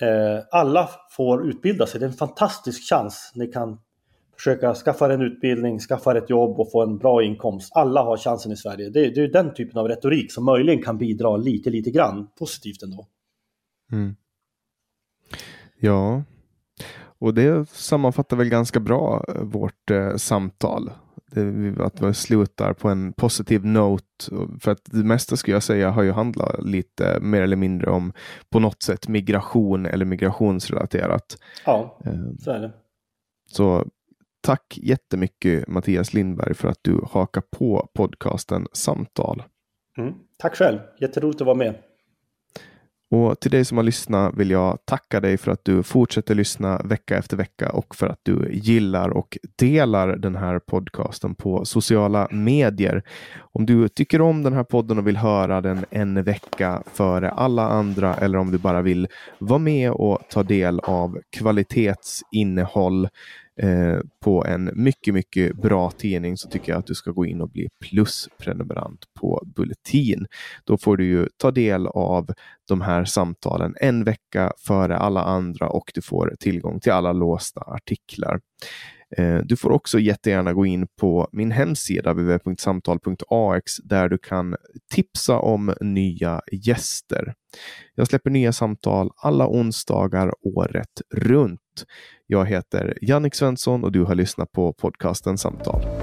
Eh, 0.00 0.44
alla 0.50 0.90
får 1.16 1.48
utbilda 1.48 1.86
sig. 1.86 2.00
Det 2.00 2.06
är 2.06 2.10
en 2.10 2.16
fantastisk 2.16 2.88
chans. 2.88 3.32
Ni 3.34 3.46
kan 3.46 3.78
försöka 4.36 4.74
skaffa 4.74 5.12
en 5.12 5.22
utbildning, 5.22 5.78
skaffa 5.78 6.18
ett 6.18 6.30
jobb 6.30 6.60
och 6.60 6.72
få 6.72 6.82
en 6.82 6.98
bra 6.98 7.22
inkomst. 7.22 7.72
Alla 7.74 8.02
har 8.02 8.16
chansen 8.16 8.52
i 8.52 8.56
Sverige. 8.56 8.90
Det, 8.90 9.10
det 9.10 9.20
är 9.20 9.28
den 9.28 9.54
typen 9.54 9.78
av 9.78 9.88
retorik 9.88 10.32
som 10.32 10.44
möjligen 10.44 10.82
kan 10.82 10.98
bidra 10.98 11.36
lite, 11.36 11.70
lite 11.70 11.90
grann 11.90 12.28
positivt 12.38 12.82
ändå. 12.82 13.06
Mm. 13.92 14.16
Ja, 15.78 16.22
och 17.18 17.34
det 17.34 17.68
sammanfattar 17.68 18.36
väl 18.36 18.48
ganska 18.48 18.80
bra 18.80 19.24
eh, 19.28 19.42
vårt 19.42 19.90
eh, 19.90 20.16
samtal 20.16 20.90
att 21.80 22.00
vi 22.00 22.14
slutar 22.14 22.72
på 22.72 22.88
en 22.88 23.12
positiv 23.12 23.66
note. 23.66 24.04
För 24.60 24.70
att 24.70 24.80
det 24.84 25.04
mesta 25.04 25.36
skulle 25.36 25.54
jag 25.54 25.62
säga 25.62 25.90
har 25.90 26.02
ju 26.02 26.12
handlat 26.12 26.64
lite 26.64 27.20
mer 27.20 27.42
eller 27.42 27.56
mindre 27.56 27.90
om 27.90 28.12
på 28.50 28.58
något 28.58 28.82
sätt 28.82 29.08
migration 29.08 29.86
eller 29.86 30.04
migrationsrelaterat. 30.04 31.38
Ja, 31.66 31.98
eh, 32.04 32.36
så 32.38 32.50
är 32.50 32.60
det. 32.60 32.72
Så 33.50 33.86
tack 34.40 34.78
jättemycket 34.82 35.68
Mattias 35.68 36.14
Lindberg 36.14 36.54
för 36.54 36.68
att 36.68 36.78
du 36.82 37.00
hakar 37.10 37.42
på 37.58 37.88
podcasten 37.94 38.66
Samtal. 38.72 39.42
Mm, 39.98 40.14
tack 40.38 40.56
själv, 40.56 40.78
jätteroligt 41.00 41.40
att 41.40 41.46
vara 41.46 41.56
med. 41.56 41.74
Och 43.12 43.40
till 43.40 43.50
dig 43.50 43.64
som 43.64 43.76
har 43.78 43.84
lyssnat 43.84 44.34
vill 44.34 44.50
jag 44.50 44.78
tacka 44.84 45.20
dig 45.20 45.36
för 45.36 45.52
att 45.52 45.64
du 45.64 45.82
fortsätter 45.82 46.34
lyssna 46.34 46.78
vecka 46.84 47.18
efter 47.18 47.36
vecka 47.36 47.70
och 47.70 47.96
för 47.96 48.06
att 48.06 48.20
du 48.22 48.48
gillar 48.52 49.08
och 49.08 49.38
delar 49.58 50.16
den 50.16 50.36
här 50.36 50.58
podcasten 50.58 51.34
på 51.34 51.64
sociala 51.64 52.28
medier. 52.30 53.02
Om 53.38 53.66
du 53.66 53.88
tycker 53.88 54.20
om 54.20 54.42
den 54.42 54.52
här 54.52 54.64
podden 54.64 54.98
och 54.98 55.06
vill 55.06 55.16
höra 55.16 55.60
den 55.60 55.84
en 55.90 56.22
vecka 56.22 56.82
före 56.92 57.30
alla 57.30 57.68
andra 57.68 58.14
eller 58.14 58.38
om 58.38 58.50
du 58.50 58.58
bara 58.58 58.82
vill 58.82 59.08
vara 59.38 59.58
med 59.58 59.90
och 59.90 60.18
ta 60.30 60.42
del 60.42 60.80
av 60.80 61.18
kvalitetsinnehåll 61.36 63.08
eh, 63.60 63.98
på 64.24 64.44
en 64.44 64.70
mycket, 64.74 65.14
mycket 65.14 65.56
bra 65.56 65.90
tidning 65.90 66.36
så 66.36 66.48
tycker 66.48 66.72
jag 66.72 66.78
att 66.78 66.86
du 66.86 66.94
ska 66.94 67.10
gå 67.10 67.26
in 67.26 67.40
och 67.40 67.50
bli 67.50 67.68
plusprenumerant 67.80 69.04
på 69.20 69.42
Bulletin. 69.56 70.26
Då 70.64 70.78
får 70.78 70.96
du 70.96 71.04
ju 71.04 71.28
ta 71.36 71.50
del 71.50 71.86
av 71.86 72.30
de 72.68 72.80
här 72.80 73.04
samtalen 73.04 73.74
en 73.80 74.04
vecka 74.04 74.52
före 74.58 74.96
alla 74.96 75.22
andra 75.22 75.68
och 75.68 75.90
du 75.94 76.02
får 76.02 76.34
tillgång 76.40 76.80
till 76.80 76.92
alla 76.92 77.12
låsta 77.12 77.60
artiklar. 77.60 78.40
Eh, 79.16 79.38
du 79.44 79.56
får 79.56 79.70
också 79.70 79.98
jättegärna 79.98 80.52
gå 80.52 80.66
in 80.66 80.86
på 81.00 81.28
min 81.32 81.50
hemsida 81.50 82.12
www.samtal.ax 82.12 83.76
där 83.76 84.08
du 84.08 84.18
kan 84.18 84.56
tipsa 84.94 85.38
om 85.38 85.74
nya 85.80 86.40
gäster. 86.52 87.34
Jag 87.94 88.06
släpper 88.06 88.30
nya 88.30 88.52
samtal 88.52 89.10
alla 89.16 89.48
onsdagar 89.48 90.32
året 90.42 91.02
runt. 91.14 91.60
Jag 92.32 92.46
heter 92.46 92.98
Jannik 93.02 93.34
Svensson 93.34 93.84
och 93.84 93.92
du 93.92 94.04
har 94.04 94.14
lyssnat 94.14 94.52
på 94.52 94.72
podcasten 94.72 95.38
Samtal. 95.38 96.01